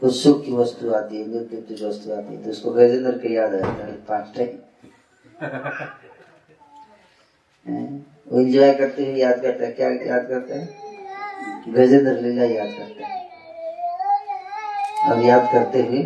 कुछ 0.00 0.16
सुख 0.16 0.44
की 0.44 0.52
वस्तु 0.52 0.94
आती 0.94 1.20
है 1.20 1.28
नृत्य 1.28 1.56
की 1.56 1.86
वस्तु 1.86 2.12
आती 2.12 2.34
है 2.34 2.44
तो 2.44 2.50
उसको 2.50 2.70
गजेंद्र 2.70 3.18
के 3.18 3.34
याद 3.34 3.54
आ 3.54 3.58
जाता 3.58 3.86
है 3.86 4.04
पाँच 4.04 4.32
टाइम। 4.36 4.58
वो 8.32 8.40
इंजॉय 8.40 8.74
करते 8.74 9.06
हुए 9.06 9.14
याद 9.14 9.42
करता 9.42 9.64
है। 9.64 9.72
क्या 9.72 9.88
याद 9.88 10.28
करता 10.28 10.54
है? 10.54 10.68
गजेंद्र 11.68 12.20
लीला 12.20 12.44
याद 12.44 12.68
करता 12.78 13.06
है। 13.06 13.30
और 15.08 15.24
याद 15.24 15.48
करते 15.52 15.82
हुए 15.82 16.02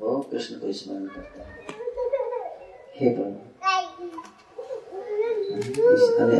वो 0.00 0.28
कृष्ण 0.32 0.54
को 0.54 0.72
स्मरण 0.72 1.06
करता 1.06 1.42
है। 1.42 1.48
हे 2.96 3.10
प्रभु। 3.10 3.34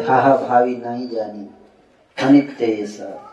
हाहा 0.09 0.37
भावी 0.37 0.77
नहीं 0.77 1.09
जानी। 1.09 1.51
अनित्य 2.23 2.67
ये 2.67 2.87
सब 2.87 3.29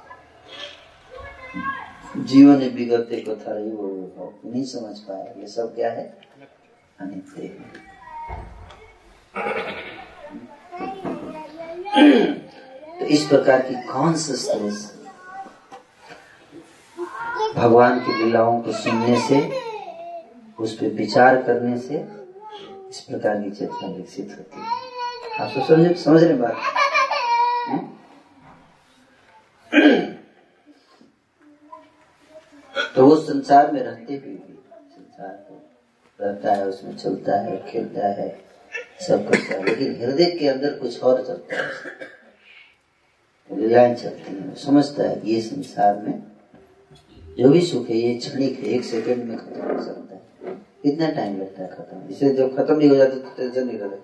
जीवन 2.18 2.57
विगते 2.76 3.19
को 3.22 3.35
था 3.35 3.53
वो 3.53 4.34
नहीं 4.45 4.64
समझ 4.65 4.97
पाया 4.99 5.34
ये 5.41 5.47
सब 5.47 5.73
क्या 5.76 5.89
है? 5.91 6.05
अनित्य 6.99 7.47
तो 12.99 13.05
इस 13.05 13.27
प्रकार 13.27 13.61
की 13.61 13.76
कॉन्सियसनेस 13.88 14.80
भगवान 17.55 17.99
की 17.99 18.23
लीलाओं 18.23 18.61
को 18.61 18.72
सुनने 18.72 19.19
से, 19.22 19.38
उस 20.59 20.73
पर 20.77 20.88
विचार 20.93 21.41
करने 21.43 21.77
से 21.77 21.95
इस 22.89 22.99
प्रकार 22.99 23.41
की 23.41 23.51
चेतना 23.51 23.88
विकसित 23.88 24.35
होती 24.38 24.59
है। 24.59 24.65
आप 25.39 25.51
सब 25.51 25.65
समझ 25.68 25.95
समझ 25.97 26.23
रहे 26.23 26.34
बात? 26.34 26.55
तो 32.97 33.05
वो 33.07 33.15
संसार 33.15 33.71
में 33.71 33.83
रहते 33.83 34.13
हुए 34.13 34.33
भी 34.33 34.59
संसार 34.91 35.45
को 35.49 35.61
रहता 36.21 36.53
है 36.53 36.67
उसमें 36.67 36.97
चलता 36.97 37.39
है 37.39 37.71
खेलता 37.71 38.07
है 38.07 38.41
सब 39.07 39.29
करता 39.29 39.53
है 39.53 39.63
लेकिन 39.63 39.95
हृदय 39.95 40.25
के 40.25 40.47
अंदर 40.47 40.73
कुछ 40.73 41.03
और 41.03 41.25
चलता 41.25 41.55
है 41.55 41.69
लीलाएँ 43.59 43.95
चलती 43.95 44.35
हैं 44.35 44.55
समझता 44.55 45.03
है 45.03 45.29
ये 45.29 45.41
संसार 45.41 45.97
में 45.97 46.23
जो 47.39 47.49
भी 47.49 47.61
सुख 47.61 47.89
है 47.89 47.97
ये 47.97 48.15
क्षणिक 48.15 48.59
है 48.59 48.65
एक 48.65 48.83
सेकंड 48.83 49.23
में 49.23 49.37
खत्म 49.37 49.77
हो 49.77 49.83
सकता 49.83 50.15
है। 50.15 50.21
कितना 50.83 51.09
टाइम 51.09 51.39
लगता 51.39 51.63
है 51.63 51.69
खत्म। 51.69 52.09
इसे 52.09 52.29
जब 52.29 52.57
खत्म 52.57 52.77
नहीं 52.77 52.89
हो 52.89 52.95
जाता 52.95 53.15
तो 53.15 53.29
टेंशन 53.37 53.67
नहीं 53.67 53.79
रहता। 53.79 53.95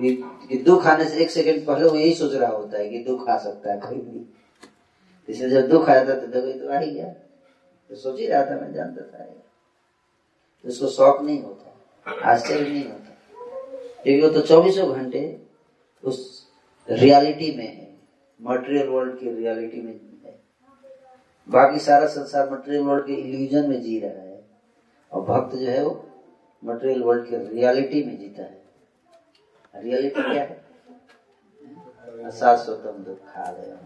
कि, 0.00 0.58
दुख 0.58 0.86
आने 0.86 1.04
से 1.04 1.18
एक 1.18 1.30
सेकंड 1.30 1.66
पहले 1.66 1.88
वो 1.88 1.96
यही 1.96 2.14
सोच 2.14 2.34
रहा 2.34 2.50
होता 2.50 2.78
है 2.78 2.88
कि 2.88 2.98
दुख 2.98 3.28
आ 3.28 3.38
सकता 3.38 3.72
है 3.72 3.80
कहीं 3.80 4.00
भी। 4.00 4.34
इसे 5.28 5.50
जब 5.50 5.68
दुख 5.68 5.88
आया 5.88 6.08
था 6.08 6.14
तो 6.14 6.26
देखो 6.26 6.66
तो 6.66 6.72
आ 6.72 6.78
ही 6.78 6.90
गया। 6.90 7.14
तो 7.94 7.98
सोच 8.00 8.18
ही 8.20 8.26
रहा 8.26 8.44
था, 8.44 8.54
मैं 8.60 8.72
जानता 8.74 9.02
था 9.02 9.24
तो 9.24 10.68
उसको 10.68 10.86
शौक 10.88 11.20
नहीं 11.22 11.42
होता, 11.42 12.30
आश्चर्य 12.30 12.62
नहीं 12.62 12.84
होता। 12.84 13.10
क्योंकि 14.02 14.20
वो 14.22 14.28
तो 14.30 14.40
चौबीसों 14.42 14.90
घंटे 14.92 15.20
उस 16.04 16.16
रियलिटी 16.88 17.50
में 17.56 17.66
है 17.66 17.88
मटेरियल 18.40 18.88
वर्ल्ड 18.88 19.18
की 19.18 19.30
रियलिटी 19.30 19.82
में 19.82 19.92
है। 20.24 20.34
बाकी 21.48 21.78
सारा 21.80 22.06
संसार 22.08 22.50
मटेरियल 22.50 22.82
वर्ल्ड 22.82 23.06
के 23.06 23.14
इल्यूजन 23.14 23.68
में 23.70 23.80
जी 23.82 23.98
रहा 24.00 24.22
है, 24.22 24.42
और 25.12 25.22
भक्त 25.22 25.56
जो 25.56 25.66
है 25.66 25.84
वो 25.84 25.92
मटेरियल 26.62 27.02
वर्ल्ड 27.02 27.28
के 27.28 27.36
रियलिटी 27.48 28.02
में 28.04 28.16
जीता 28.18 28.42
है। 28.42 28.62
रियलिटी 29.74 30.22
क्या 30.22 30.42
है? 30.42 30.62
अशाश्वतम 32.24 33.04
दुखालय 33.04 33.76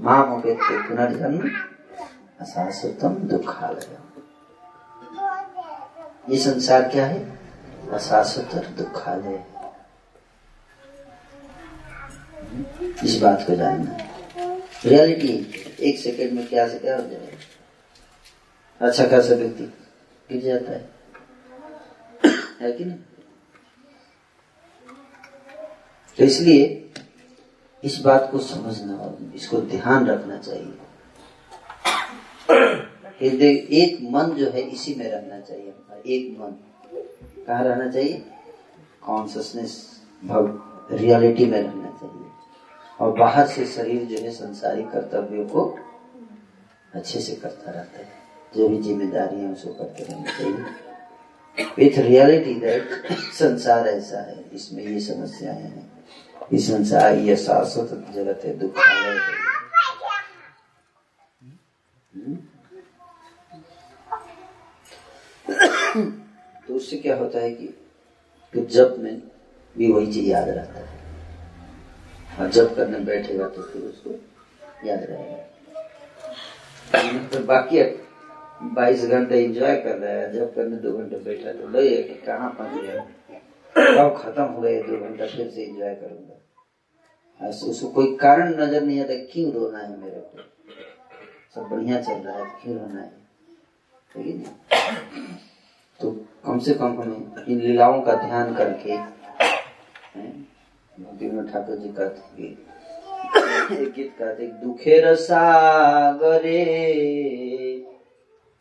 माम 0.00 0.32
उपेत्य 0.34 0.78
पुनर्जन्म। 0.88 1.50
अशाश्वतम 2.40 3.14
दुखालय। 3.14 3.98
ये 6.34 6.38
संसार 6.38 6.88
क्या 6.88 7.06
है? 7.06 7.38
अशाश्वत 7.92 8.54
दुखालय। 8.54 9.44
इस 13.04 13.20
बात 13.22 13.44
को 13.46 13.54
जानना। 13.54 13.96
रियलिटी 14.86 15.34
एक 15.80 15.98
सेकंड 15.98 16.32
में 16.32 16.46
क्या 16.46 16.68
से 16.68 16.78
क्या 16.78 16.96
हो 16.96 17.02
जाएगा? 17.02 18.86
अच्छा 18.86 19.06
खासा 19.06 19.34
व्यक्ति 19.34 19.64
गिर 20.32 20.42
जाता 20.42 20.72
है। 20.72 20.90
है 22.60 22.72
कि 22.72 22.84
नहीं? 22.84 22.98
तो 26.18 26.24
इसलिए 26.24 26.92
इस 27.84 27.98
बात 27.98 28.28
को 28.32 28.38
समझना 28.38 28.96
और 28.96 29.32
इसको 29.34 29.60
ध्यान 29.60 30.06
रखना 30.06 30.38
चाहिए। 30.38 30.79
हृदय, 32.50 33.66
एक 33.72 33.98
मन 34.02 34.22
जो 34.22 34.50
है, 34.50 34.60
इसी 34.60 34.94
में 34.94 35.10
रहना 35.10 35.40
चाहिए। 35.40 35.72
एक 36.06 36.40
मन, 36.40 36.46
कहा 37.46 37.62
रहना 37.62 37.90
चाहिए? 37.90 38.24
कॉन्सियसनेस 39.06 40.00
भव 40.24 40.62
रियलिटी 40.92 41.46
में 41.46 41.62
रहना 41.62 41.90
चाहिए। 42.00 42.26
और 43.00 43.18
बाहर 43.18 43.46
से 43.46 43.66
शरीर 43.66 44.04
जो 44.04 44.18
है, 44.18 44.30
संसारी 44.30 44.82
कर्तव्यों 44.82 45.46
को 45.46 45.78
अच्छे 46.94 47.20
से 47.20 47.36
करता 47.36 47.70
रहता 47.70 47.98
है। 47.98 48.08
जो 48.56 48.68
भी 48.68 48.78
ज़िम्मेदारी 48.78 49.40
है 49.40 49.52
उसको 49.52 49.74
करते 49.74 50.02
रहना 50.04 50.38
चाहिए। 50.38 50.56
विथ 51.78 51.98
रियलिटी 51.98 52.54
दैट 52.54 52.88
संसार 53.12 53.88
ऐसा 53.88 54.20
है, 54.20 54.44
इसमें 54.52 54.84
ये 54.84 55.00
समस्याएँ 55.00 55.62
हैं। 55.62 55.92
इस 56.52 56.68
संसार, 56.68 57.14
ये 57.14 57.36
शाश्वत 57.36 58.06
जगत 58.14 58.40
है, 58.44 58.58
दुख 58.58 58.78
है। 58.78 59.49
तो 66.66 66.74
उससे 66.76 66.96
क्या 66.96 67.16
होता 67.16 67.38
है 67.40 67.50
कि, 67.54 67.66
कि 68.54 68.60
जब 68.66 68.96
में 69.02 69.20
भी 69.76 69.92
वही 69.92 70.12
चीज़ 70.12 70.26
याद 70.30 70.48
रहता 70.48 70.78
है। 70.80 70.86
और 72.38 72.50
जब 72.50 72.74
करने 72.76 72.98
बैठेगा 72.98 73.48
तो 73.48 73.62
फिर 73.62 73.82
उसको 73.82 74.10
याद 74.88 75.02
रहेगा। 75.10 75.38
तो 77.28 77.38
बाकी 77.44 77.82
बाईस 78.74 79.04
घंटे 79.06 79.44
एंजॉय 79.44 79.76
कर 79.76 79.96
रहा 79.98 80.12
है 80.12 80.32
जब 80.32 80.54
करने 80.54 80.76
दो 80.76 80.92
घंटे 80.98 81.16
बैठा 81.24 81.52
तो 81.52 81.68
लगे 81.68 82.02
कि 82.02 82.14
कहाँ 82.26 82.50
पहुँच 82.58 82.82
गया। 82.82 83.00
कब 83.76 84.16
खत्म 84.22 84.42
हो 84.44 84.60
गए 84.60 84.82
दो 84.82 84.96
घंटा 85.00 85.26
फिर 85.26 85.50
से 85.50 85.62
एंजॉय 85.62 85.94
करूँगा। 85.94 87.48
उसको 87.48 87.88
कोई 87.90 88.16
कारण 88.16 88.48
नज़र 88.60 88.82
नहीं 88.82 89.00
आता 89.00 89.14
क्यों 89.32 89.52
रोना 89.52 89.78
है 89.78 89.96
मेरे 90.00 90.20
को? 90.20 90.38
सब 91.55 91.67
बढ़िया 91.69 92.01
चल 92.01 92.13
रहा 92.15 92.37
है 92.37 92.45
क्यों 92.61 92.77
रोना 92.77 93.01
है 93.01 93.09
ठीक 94.15 94.35
है 94.37 94.53
तो 95.99 96.11
कम 96.45 96.59
से 96.59 96.73
कम 96.73 97.01
हमें 97.01 97.45
इन 97.45 97.59
लीलाओं 97.59 98.01
का 98.01 98.15
ध्यान 98.21 98.53
करके 98.55 98.97
भक्तिविनोद 100.93 101.49
ठाकुर 101.51 101.77
जी 101.77 101.89
कहते 101.91 102.21
एक 103.75 103.93
गीत 103.93 104.15
कहते 104.19 104.47
दुखेर 104.61 105.13
सागरे 105.17 106.61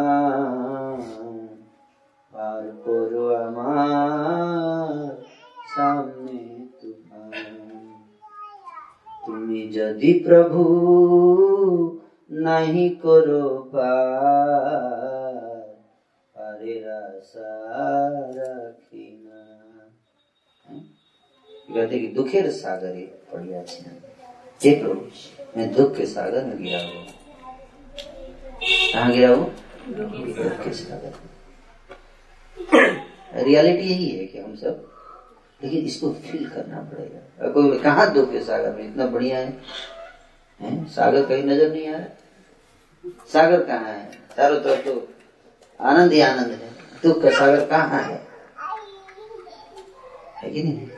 পার 2.33 2.63
করো 2.83 3.23
আমার 3.45 5.09
সামনে 5.67 6.37
তুমি 9.25 9.59
যদি 9.77 10.11
প্রভু 10.25 10.63
नहीं 12.29 12.89
करो 13.03 13.45
पार 13.73 14.59
अरे 16.35 16.75
रखीना 18.37 19.39
कहते 21.69 21.99
कि 21.99 22.07
दुखेर 22.07 22.49
सागर 22.53 22.95
ये 22.95 23.05
बढ़िया 23.33 23.63
छे 23.63 23.81
हे 24.61 24.75
प्रभु 24.75 25.01
मैं 25.57 25.71
दुख 25.73 25.95
के 25.97 26.05
सागर 26.07 26.45
में 26.45 26.57
गिरा 26.57 26.79
हुआ 26.81 27.03
कहाँ 28.94 29.12
हूँ 29.28 29.54
दुख 29.88 31.12
रियलिटी 33.34 33.88
यही 33.88 34.08
है 34.08 34.26
कि 34.26 34.38
हम 34.38 34.54
सब 34.56 34.90
लेकिन 35.62 35.84
इसको 35.84 36.12
फील 36.12 36.48
करना 36.48 36.80
पड़ेगा। 36.80 37.48
कोई 37.50 37.78
कहा 37.78 38.04
दुख 38.06 38.30
के 38.32 38.40
सागर 38.40 38.72
में? 38.72 38.84
इतना 38.88 39.06
बढ़िया 39.06 39.38
है, 39.38 39.58
है? 40.60 40.84
सागर 40.84 41.26
कहीं 41.26 41.44
नज़र 41.44 41.70
नहीं 41.72 41.88
आ 41.88 41.96
रहा? 41.96 42.04
सागर 43.32 43.62
कहाँ 43.62 43.92
है? 43.92 44.10
चारों 44.36 44.60
तरफ़ 44.60 44.84
तो 44.84 45.08
आनंद 45.80 46.12
ही 46.12 46.20
आनंद 46.20 46.50
है। 46.50 46.70
दुख 47.02 47.22
का 47.22 47.30
सागर 47.30 47.66
कहाँ 47.66 48.02
है? 48.02 48.26
है 50.36 50.50
कि 50.50 50.62
नहीं? 50.62 50.88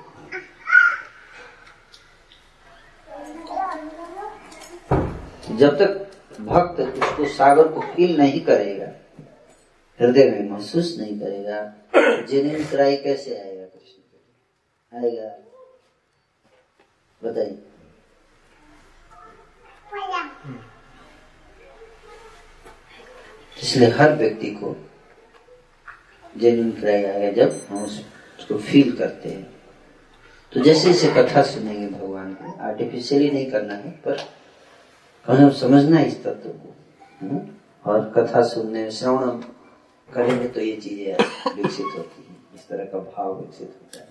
जब 5.56 5.78
तक 5.78 6.05
भक्त 6.40 6.80
उसको 6.80 7.28
सागर 7.28 7.68
को 7.68 7.80
फील 7.80 8.16
नहीं 8.16 8.40
करेगा। 8.40 8.86
हृदय 10.00 10.30
में 10.30 10.50
महसूस 10.50 10.96
नहीं 10.98 11.20
करेगा। 11.20 11.74
जेन्यून 12.26 12.64
क्राई 12.64 12.96
कैसे 12.96 13.38
आएगा 13.38 13.64
कृष्ण 13.64 15.04
आएगा। 15.04 15.28
बताइए। 17.22 17.58
इसलिए 23.62 23.88
हर 23.88 24.12
व्यक्ति 24.12 24.50
को 24.50 24.76
जेन्यून 26.36 26.70
क्राई 26.70 27.04
आएगा 27.04 27.30
जब 27.30 27.66
हम 27.70 27.84
उसको 27.84 28.58
फील 28.58 28.96
करते 28.96 29.28
हैं। 29.28 29.56
तो 30.52 30.60
जैसे 30.60 30.92
जैसे 30.92 31.08
कथा 31.08 31.42
सुनेंगे 31.42 31.88
भगवान 31.88 32.34
को 32.34 32.58
आर्टिफिशियली 32.60 33.30
नहीं 33.30 33.50
करना 33.50 33.74
है, 33.74 33.90
पर 33.90 34.16
हमें 35.28 35.50
समझना 35.52 36.00
इस 36.00 36.22
तत्व 36.24 36.48
को 36.48 36.74
है 37.22 37.40
और 37.84 38.12
कथा 38.16 38.42
सुनने 38.48 38.90
श्रवण 38.90 39.40
करेंगे 40.08 40.48
तो 40.48 40.60
ये 40.60 40.76
चीज़ें 40.76 41.16
विकसित 41.56 41.86
होती 41.96 42.22
हैं 42.22 42.36
इस 42.54 42.68
तरह 42.68 42.84
का 42.84 42.98
भाव 42.98 43.32
विकसित 43.40 43.74
होता 43.82 44.00
है। 44.00 44.04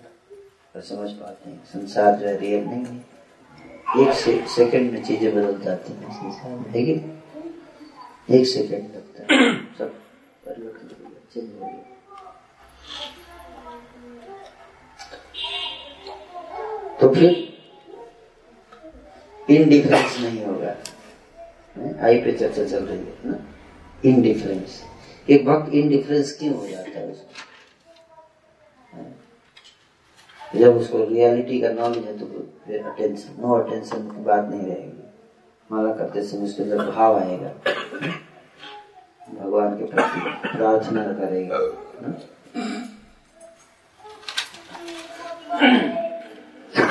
और 0.74 0.82
समझ 0.82 1.10
पाते 1.10 1.50
हैं 1.50 1.62
संसार 1.64 2.16
जो 2.16 2.26
है 2.26 2.36
रियल 2.40 2.64
नहीं 2.64 2.84
है। 2.84 2.96
एक 4.02 4.12
से, 4.14 4.32
सेकंड 4.56 4.92
में 4.92 5.02
चीज़ें 5.04 5.34
बदल 5.34 5.60
जाती 5.64 5.92
हैं। 5.92 6.12
संसार 6.12 6.50
में 6.52 6.72
लेकिन 6.72 6.96
एक 8.28 8.46
सेकंड 8.46 8.94
लगता 8.96 9.34
है। 9.34 9.38
सब 9.78 9.88
परिवर्तन 10.46 10.86
हो 10.94 11.08
गया 11.08 11.20
चेंज 11.34 11.50
हो 11.52 11.66
गया। 11.66 11.82
तो 17.00 17.14
फिर 17.14 17.30
इनडिफरेंस 19.50 20.18
नहीं 20.20 20.44
होगा। 20.44 20.74
आई 21.76 22.18
पे 22.22 22.32
चर्चा 22.32 22.64
चल 22.64 22.84
रही 22.84 22.98
है 22.98 23.30
ना? 23.30 23.36
इनडिफरेंस 24.04 24.82
एक 25.28 25.46
भक्त 25.46 25.72
इनडिफरेंस 25.74 26.32
क्यों 26.38 26.54
हो 26.54 26.66
जाता 26.68 26.98
है 26.98 27.10
उसको 27.10 27.44
जब 30.58 30.76
उसको 30.76 31.04
रियलिटी 31.04 31.60
का 31.60 31.68
नॉलेज 31.70 32.04
है 32.06 32.18
तो 32.18 32.26
फिर 32.66 32.84
अटेंशन 32.84 33.40
नो 33.42 33.54
अटेंशन 33.54 34.08
की 34.10 34.22
बात 34.24 34.44
नहीं 34.50 34.66
रहेगी। 34.66 35.02
माला 35.70 35.92
करते 35.94 36.22
समय 36.22 36.44
उसके 36.44 36.62
अंदर 36.62 36.90
भाव 36.90 37.18
आएगा। 37.18 37.48
भगवान 39.32 39.78
के 39.78 39.84
प्रति 39.84 40.20
प्रार्थना 40.48 41.02
करेगा। 41.12 41.58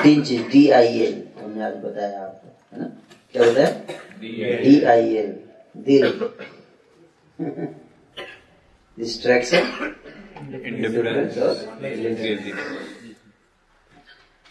तीन 0.02 0.22
चीज़ 0.24 0.42
डी 0.50 0.68
आई 0.70 0.98
एल 1.00 1.14
हमने 1.42 1.64
आज 1.64 1.74
बताया 1.84 2.24
आपको, 2.24 2.48
है 2.72 2.80
ना? 2.82 2.88
क्या 3.36 3.50
बताया 3.50 3.70
डी 4.60 4.82
आई 4.82 5.14
एल 5.16 5.32
दिल। 5.76 6.04
डिस्ट्रैक्शन 8.98 9.64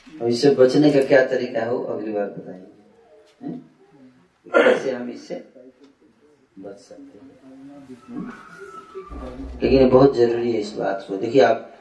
और 0.07 0.27
इससे 0.29 0.49
बचने 0.55 0.91
का 0.91 1.01
क्या 1.03 1.25
तरीका 1.27 1.65
हो 1.65 1.77
अगली 1.83 2.11
बार 2.11 2.27
बताएँगे 2.27 3.53
कैसे 4.45 4.91
हम 4.91 5.09
इससे 5.09 5.35
बच 6.59 6.77
सकते 6.79 7.19
हैं? 7.19 7.25
लेकिन 9.63 9.89
बहुत 9.89 10.15
ज़रूरी 10.17 10.51
है 10.51 10.59
इस 10.59 10.73
बात 10.73 11.05
को। 11.07 11.17
देखिए 11.17 11.41
आप 11.41 11.71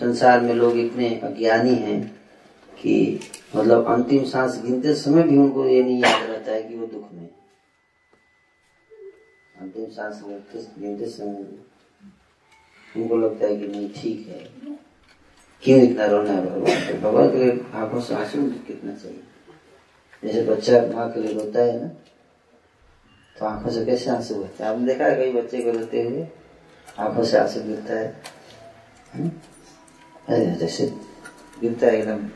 संसार 0.00 0.40
में 0.40 0.54
लोग 0.54 0.76
इतने 0.78 1.08
अज्ञानी 1.24 1.74
हैं 1.74 2.19
कि 2.80 3.20
मतलब 3.56 3.86
अंतिम 3.92 4.24
सांस 4.24 4.60
गिनते 4.64 4.94
समय 4.94 5.22
भी 5.22 5.38
उनको 5.38 5.64
ये 5.66 5.82
नहीं 5.82 6.02
याद 6.02 6.30
रहता 6.30 6.52
है 6.52 6.62
कि 6.62 6.76
वो 6.76 6.86
दुख 6.86 7.12
में। 7.12 7.28
अंतिम 9.54 9.86
सांस 9.90 10.22
गिनते 10.24 11.06
समय 11.08 11.44
उनको 12.96 13.16
लगता 13.16 13.46
है 13.46 13.56
कि 13.56 13.66
नहीं, 13.66 13.88
ठीक 13.92 14.28
है। 14.28 14.78
क्यों 15.62 15.80
इतना 15.82 16.06
रोना 16.06 16.32
है 16.32 16.44
भगवान 16.46 16.86
तो 16.86 16.94
भगवान 17.00 17.30
के 17.30 17.38
लिए 17.38 17.60
आँखों 17.74 18.00
से 18.00 18.14
आँसू 18.14 18.42
कितना 18.66 18.94
चाहिए? 18.94 19.22
जैसे 20.22 20.42
बच्चा 20.44 20.80
माँ 20.94 21.10
के 21.12 21.20
लिए 21.20 21.32
रोता 21.34 21.60
है 21.60 21.80
ना 21.82 21.88
तो 23.36 23.44
आँखों 23.46 23.70
से 23.70 23.84
कैसे 23.84 24.10
आँसू 24.10 24.34
बहते 24.34 24.64
हैं? 24.64 24.70
आपने 24.70 24.86
देखा 24.86 25.04
है 25.04 25.16
कई 25.16 25.32
बच्चे 25.32 25.62
को 25.62 25.70
रोते 25.70 26.02
हुए 26.02 26.26
आँखों 26.98 27.24
से 27.24 27.38
आँसू 27.38 27.60
गिरता 27.62 27.94
है? 27.94 28.06
जैसे 30.58 30.86
गिरता 31.60 31.86
है 31.86 31.98
एकदम। 31.98 32.28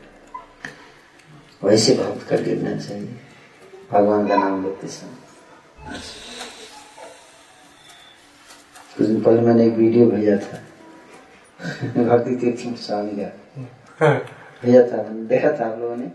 वैसे 1.65 1.95
भक्त 1.95 2.29
का 2.29 2.37
गिरना 2.37 2.77
चाहिए। 2.77 3.19
भगवान 3.91 4.27
का 4.27 4.35
नाम 4.35 4.65
लेते 4.65 4.87
समय। 4.87 5.17
कुछ 8.97 9.07
दिन 9.07 9.21
पहले 9.21 9.41
मैंने 9.41 9.65
एक 9.65 9.73
वीडियो 9.73 10.05
भेजा 10.05 10.37
था। 10.37 10.57
भक्ति 12.03 12.35
तीर्थ 12.35 12.79
स्वामी 12.79 13.11
का। 13.11 14.13
भेजा 14.63 14.81
था 14.81 15.03
देखा 15.03 15.51
था 15.51 15.73
आप 15.73 15.79
लोगों 15.79 15.97
ने? 15.97 16.11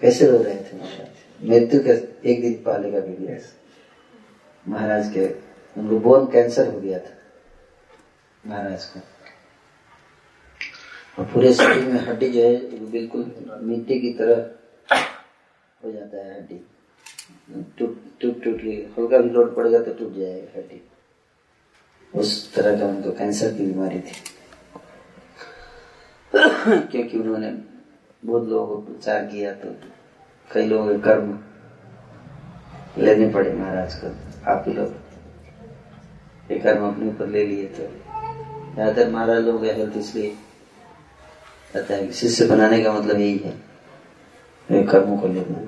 कैसे 0.00 0.30
रो 0.30 0.42
रहे 0.42 0.56
थे? 0.56 0.76
महाराज 0.78 1.48
मृत्यु 1.48 1.80
के 1.84 1.90
एक 2.30 2.42
दिन 2.42 2.62
पहले 2.66 2.92
का 2.92 2.98
वीडियो 2.98 3.38
महाराज 4.68 5.12
के 5.12 5.26
उनको 5.80 5.98
बोन 5.98 6.26
कैंसर 6.26 6.74
हो 6.74 6.80
गया 6.80 6.98
था। 6.98 7.14
महाराज 8.46 8.84
को। 8.84 9.15
और 11.18 11.24
पूरे 11.24 11.52
शरीर 11.54 11.84
में 11.84 12.00
हड्डी 12.06 12.28
जो 12.30 12.42
है 12.42 12.54
बिल्कुल 12.90 13.24
मिट्टी 13.62 13.98
की 14.00 14.12
तरह 14.14 14.36
हो 15.80 15.92
जाता 15.92 16.16
है 16.16 16.34
हड्डी। 16.36 16.60
टूट 17.78 17.96
टूट 18.20 18.42
टूट 18.44 18.60
हल्का 18.98 19.18
भी 19.18 19.30
लोड 19.30 19.54
पड़ेगा 19.56 19.78
तो 19.82 19.92
टूट 19.94 20.14
जाएगा 20.16 20.58
हड्डी। 20.58 20.80
उस 22.12 22.54
तरह 22.54 22.78
का 22.80 22.86
उनको 22.86 23.10
कैंसर 23.12 23.52
की 23.54 23.66
बीमारी 23.66 24.00
थी। 24.00 24.14
क्योंकि 26.32 27.18
उन्होंने 27.18 27.50
बहुत 28.22 28.48
लोगों 28.48 28.66
को 28.66 28.76
प्रचार 28.82 29.24
किया 29.26 29.52
तो 29.54 29.74
कई 30.50 30.66
लोगों 30.66 30.86
के 30.88 30.98
कर्म 31.02 31.38
लेने 32.98 33.28
पड़े 33.32 33.52
महाराज 33.52 33.94
को। 33.94 34.06
आप 34.50 34.64
ही 34.68 34.72
लोग 34.74 34.90
ये 36.50 36.58
कर्म 36.58 36.86
अपने 36.88 37.08
ऊपर 37.08 37.26
ले 37.28 37.44
लिए 37.46 37.66
तो 37.68 37.86
ज़्यादातर 38.74 39.10
महाराज 39.10 39.44
लोग 39.44 39.64
हेल्थ 39.64 39.96
इसलिए 39.98 40.34
कहता 41.74 41.94
है 41.94 42.12
शिष्य 42.12 42.46
बनाने 42.48 42.82
का 42.82 42.92
मतलब 42.92 43.20
यही 43.20 43.38
है। 43.38 44.84
कर्मों 44.86 45.16
को 45.18 45.28
लेना 45.28 45.58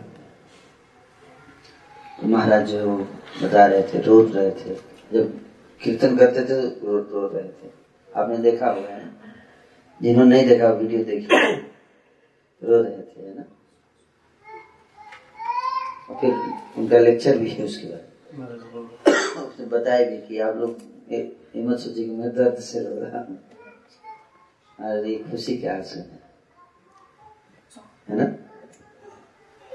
तो 2.19 2.29
महाराज 2.29 2.67
जो 2.69 2.97
बता 3.43 3.67
रहे 3.67 3.83
थे 3.83 4.01
रो 4.03 4.21
रहे 4.25 4.51
थे 4.53 4.75
जब 5.13 5.39
कीर्तन 5.81 6.17
करते 6.17 6.45
थे 6.45 6.61
रो 6.61 6.99
रो 7.13 7.27
रहे 7.27 7.49
थे। 7.49 7.71
आपने 8.13 8.39
देखा 8.39 8.67
होगा 8.67 8.89
है 8.89 9.07
जिन्होंने 10.01 10.31
नहीं 10.31 10.47
देखा 10.49 10.69
वीडियो 10.71 11.05
देखी 11.05 11.27
रो 12.63 12.83
रहे 12.83 13.03
थे 13.03 13.27
है 13.27 13.35
ना? 13.37 13.45
और 16.11 16.17
फिर 16.21 16.33
उनका 16.81 16.99
लेक्चर 16.99 17.39
भी 17.39 17.51
है 17.51 17.65
उसके 17.65 17.87
बाद। 17.87 18.05
उसने 19.39 19.67
बताया 19.69 20.09
भी 20.11 20.17
कि 20.29 20.39
आप 20.41 20.57
लोग 20.57 20.79
हिम्मत 21.11 21.79
सोची 21.79 22.05
कि 22.05 22.11
मैं 22.13 22.35
दर्द 22.35 22.59
से 22.63 22.81
रो 22.81 23.01
रहा 23.01 23.19
हूँ। 23.21 23.39
अरे 24.81 25.15
खुशी 25.31 25.57
के 25.59 25.69
आँसू 25.69 26.01
है। 26.01 26.21
है 28.09 28.17
ना? 28.17 28.25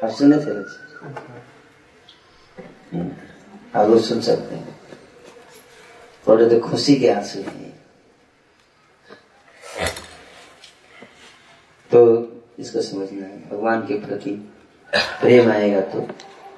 आप 0.04 0.10
सुने 0.10 0.38
थे? 0.38 0.52
आप 3.80 3.90
लोग 3.90 4.02
सुन 4.02 4.22
सकते 4.22 4.56
हैं। 4.56 4.80
थोड़े 6.28 6.50
तो 6.50 6.60
खुशी 6.60 6.96
के 6.96 7.10
आँसू 7.10 7.42
हैं। 7.42 7.72
तो 11.92 12.02
इसको 12.60 12.82
समझना 12.82 13.26
है। 13.26 13.50
भगवान 13.50 13.82
के 13.88 14.00
प्रति 14.06 14.32
प्रेम 14.96 15.52
आएगा 15.52 15.82
तो 15.82 16.08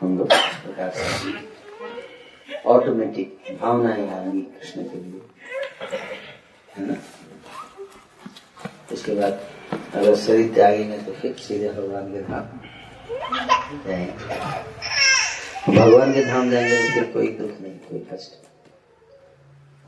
हम 0.02 0.18
लोग 0.18 0.28
प्रकार 0.30 0.92
से 0.96 1.34
ऑटोमेटिक 2.66 3.58
भावनाएँ 3.62 4.10
आएँगी 4.10 4.42
कृष्ण 4.42 4.84
के 4.84 4.98
लिए। 4.98 5.22
है 6.76 6.88
ना? 6.88 6.96
उसके 8.96 9.14
बाद 9.16 9.40
अगर 9.96 10.16
शरीर 10.16 10.54
त्यागेंगे 10.54 10.98
तो 10.98 11.12
फिर 11.12 11.34
सीधे 11.38 11.70
भगवान 11.70 12.12
के 12.14 12.22
धाम 12.22 12.46
जाएँगे। 13.88 14.12
भगवान 15.80 16.14
के 16.14 16.24
धाम 16.26 16.50
जाएँगे 16.52 16.78
तो 16.78 16.94
फिर 16.94 17.12
कोई 17.14 17.28
दुख 17.28 17.62
नहीं, 17.62 17.78
कोई 17.80 18.00
कष्ट 18.14 18.32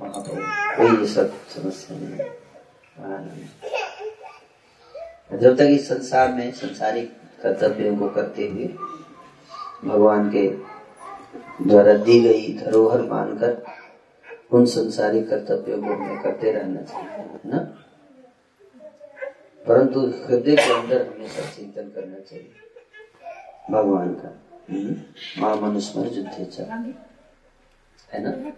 वहाँ 0.02 0.22
पर 0.22 0.36
कोई 0.78 1.08
सब 1.08 1.34
समस्या 1.56 1.98
नहीं 2.00 3.48
जब 5.40 5.56
तक 5.58 5.68
इस 5.70 5.88
संसार 5.90 6.34
में 6.34 6.52
संसारिक 6.52 7.12
कर्तव्यों 7.44 7.96
को 7.98 8.10
करते 8.10 8.48
हुए 8.48 8.68
भगवान 9.86 10.30
के 10.36 10.48
द्वारा 11.66 11.94
दी 11.94 12.20
गई 12.20 12.54
धरोहर 12.58 13.02
मानकर 13.02 13.52
उन 14.52 14.66
संसारिक 14.66 15.30
कर्तव्यों 15.30 15.78
को 15.82 16.22
करते 16.24 16.52
रहना 16.52 16.82
चाहिए 16.82 17.40
ना? 17.46 17.60
परंतु 19.68 20.00
हृदय 20.00 20.56
के 20.56 20.74
अंदर 20.74 21.08
हमेशा 21.08 21.50
चिंतन 21.50 21.82
करना 21.82 22.20
चाहिए। 22.20 22.52
भगवान 23.72 24.14
का। 24.14 24.42
हम्म? 24.70 24.96
माँ 25.42 25.56
मनुस्मर 25.56 26.08
युद्धे 26.14 26.62
है 28.14 28.24
ना? 28.24 28.52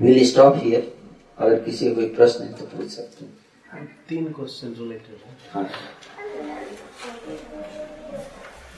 विल 0.00 0.24
स्टॉप 0.24 0.54
हियर 0.56 0.94
अगर 1.38 1.60
किसी 1.60 1.88
को 1.88 1.94
कोई 1.94 2.14
प्रश्न 2.14 2.44
है 2.44 2.52
तो 2.52 2.64
पूछ 2.64 2.88
सकते 2.90 3.24
हैं। 3.24 3.98
तीन 4.08 4.32
क्वेश्चन 4.32 4.74
रिलेटेड 4.78 5.20
है। 5.26 5.36
हाँ। 5.52 5.70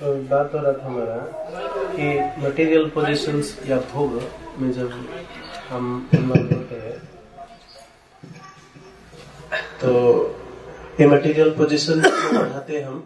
तो 0.01 0.15
बात 0.23 0.55
हो 0.55 0.59
रहा 0.59 0.73
था 0.73 0.87
हमारा 0.87 1.17
कि 1.97 2.43
मटेरियल 2.43 2.91
पोजीशंस 2.91 3.61
या 3.67 3.79
भोग 3.79 4.23
में 4.59 4.73
जब 4.73 4.91
हम 5.69 6.11
इन्वॉल्व 6.15 6.55
होते 6.55 6.75
हैं 6.75 6.99
तो 9.81 10.40
ये 11.01 11.07
मटेरियल 11.07 11.51
पोजीशन 11.57 12.01
बढ़ाते 12.01 12.81
हम 12.81 12.97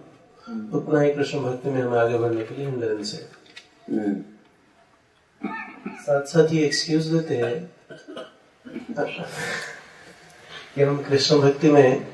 उतना 0.75 1.01
ही 1.01 1.11
कृष्ण 1.15 1.39
भक्ति 1.41 1.71
में 1.71 1.81
हमें 1.83 1.99
आगे 1.99 2.19
बढ़ने 2.19 2.45
के 2.45 2.55
लिए 2.55 2.67
हिंड्रेंस 2.67 3.13
है 3.15 3.21
हम्म, 3.91 4.15
साथ 6.07 6.25
साथ 6.33 6.53
ये 6.53 6.65
एक्सक्यूज 6.67 7.07
देते 7.07 7.37
हैं 7.37 7.55
कि 10.75 10.83
हम 10.83 11.03
कृष्ण 11.09 11.39
भक्ति 11.41 11.71
में 11.73 12.07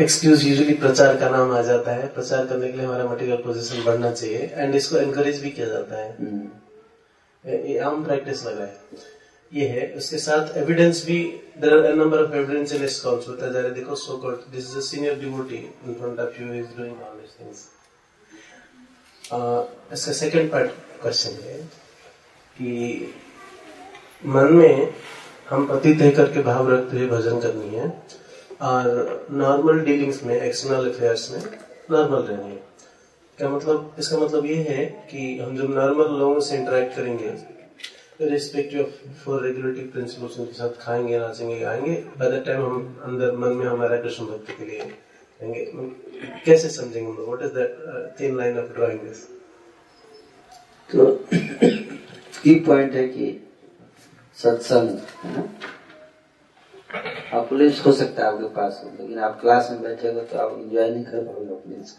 एक्सक्यूज 0.00 0.44
यूजुअली 0.46 0.74
प्रचार 0.74 1.16
का 1.16 1.28
नाम 1.30 1.52
आ 1.52 1.60
जाता 1.62 1.92
है। 1.94 2.06
प्रचार 2.14 2.46
करने 2.46 2.70
के 2.70 2.76
लिए 2.76 2.86
हमारा 2.86 3.04
मटेरियल 3.10 3.36
पोजीशन 3.42 3.84
बढ़ना 3.84 4.10
चाहिए। 4.12 4.50
एंड 4.54 4.74
इसको 4.74 4.96
एनकरेज 4.98 5.40
भी 5.42 5.50
किया 5.50 5.66
जाता 5.66 5.96
है। 5.96 6.10
हम्म, 6.18 6.48
ये 7.44 7.78
आम 7.78 8.04
प्रैक्टिस 8.04 8.44
लगा 8.46 8.64
है। 8.64 8.76
ये 9.54 9.66
है। 9.68 9.86
उसके 9.96 10.18
साथ 10.18 10.56
एविडेंस 10.58 11.04
भी 11.06 11.18
there 11.60 11.72
are 11.76 11.94
number 11.94 12.18
of 12.18 12.34
evidence 12.34 12.72
evidential 12.72 12.86
scrolls 12.90 13.28
होता 13.28 13.46
है। 13.46 13.52
जरा 13.52 13.68
देखो 13.74 13.94
so 13.96 14.16
called 14.18 14.50
this 14.54 14.70
is 14.70 14.76
a 14.76 14.80
senior 14.86 15.18
devotee 15.20 15.56
in 15.56 15.94
front 15.94 16.20
of 16.20 16.42
you 16.42 16.52
is 16.54 16.76
doing 16.78 17.02
all 17.02 17.20
this 17.20 17.38
things 17.40 17.68
इसका 19.92 20.12
सेकंड 20.12 20.50
पार्ट 20.52 20.70
क्वेश्चन 21.02 21.42
है 21.44 21.58
कि 22.56 23.12
मन 24.26 24.52
में 24.52 24.94
हम 25.48 25.66
पति 25.66 25.92
तय 25.94 26.10
करके 26.10 26.42
भाव 26.42 26.70
रखते 26.72 26.96
हुए 26.96 27.06
भजन 27.08 27.40
करनी 27.40 27.76
है 27.76 27.88
और 28.62 29.26
नॉर्मल 29.32 29.80
डीलिंग्स 29.84 30.22
में 30.24 30.34
एक्सटर्नल 30.40 30.90
अफेयर्स 30.90 31.30
में 31.30 31.42
नॉर्मल 31.90 32.22
रहनी 32.22 32.50
है। 32.50 32.62
क्या 33.38 33.48
मतलब 33.50 33.96
इसका 33.98 34.18
मतलब 34.18 34.46
ये 34.46 34.56
है 34.68 34.84
कि 35.10 35.38
हम 35.38 35.56
जब 35.56 35.74
नॉर्मल 35.74 36.18
लोगों 36.18 36.40
से 36.40 36.56
इंटरेक्ट 36.56 36.96
करेंगे 36.96 37.28
रिस्पेक्टिव 38.20 38.92
फॉर 39.24 39.42
रेगुलेटिव 39.42 39.90
प्रिंसिपल्स 39.92 40.38
उनके 40.38 40.52
साथ 40.52 40.80
खाएँगे, 40.80 41.18
नाचेंगे, 41.18 41.58
गाएँगे। 41.60 41.94
बाय 42.18 42.30
द 42.30 42.42
टाइम 42.46 42.62
हम 42.62 43.00
अंदर 43.02 43.36
मन 43.36 43.56
में 43.56 43.66
हमारा 43.66 43.96
कृष्ण 43.96 44.24
भक्ति 44.24 44.52
के 44.52 44.64
लिए 44.64 44.80
रहेंगे। 44.80 45.64
कैसे 46.44 46.68
समझेंगे 46.68 47.10
हम 47.10 47.16
what 47.16 47.42
is 47.42 47.52
that 47.52 48.20
thin 48.20 48.36
line 48.36 48.58
of 48.58 48.72
drawing 48.74 49.00
this 49.00 49.24
तो 50.90 51.06
की 52.42 52.54
पॉइंट 52.60 52.94
है 52.94 53.08
कि 53.08 53.26
सत्संग 54.38 54.98
आप 57.34 57.48
पुलिस 57.48 57.84
हो 57.86 57.92
सकता 57.92 58.22
है 58.22 58.32
आपके 58.32 58.48
पास 58.54 58.82
लेकिन 59.00 59.18
आप 59.18 59.40
क्लास 59.40 59.68
में 59.70 59.82
बैठे 59.82 60.12
हो 60.12 60.20
तो 60.20 60.38
आप 60.38 60.58
एंजॉय 60.58 60.90
नहीं 60.90 61.04
कर 61.04 61.24
पाओगे 61.24 61.54
पुलिस 61.54 61.96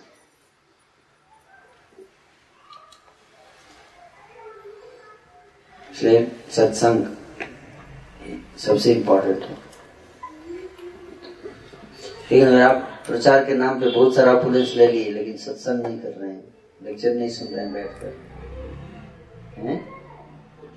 इसलिए 5.96 6.28
सत्संग 6.52 7.06
सबसे 8.60 8.94
इम्पोर्टेंट 8.94 9.44
है। 9.44 9.56
लेकिन 12.32 12.48
अगर 12.48 12.62
आप 12.62 13.04
प्रचार 13.08 13.46
के 13.46 13.54
नाम 13.56 13.80
पे 13.80 13.90
बहुत 13.90 14.16
सारा 14.16 14.34
पुलिस 14.42 14.76
ले 14.76 14.88
लिए, 14.88 15.12
लेकिन 15.12 15.38
सत्संग 15.38 15.86
नहीं 15.86 16.00
कर 16.00 16.10
रहे 16.12 16.32
हैं 16.32 16.44
लेक्चर 16.82 17.14
नहीं 17.16 17.30
सुन 17.30 17.48
रहे 17.48 17.66
हैं 17.66 17.74
बैठकर 17.74 18.14
हैं? 19.58 19.78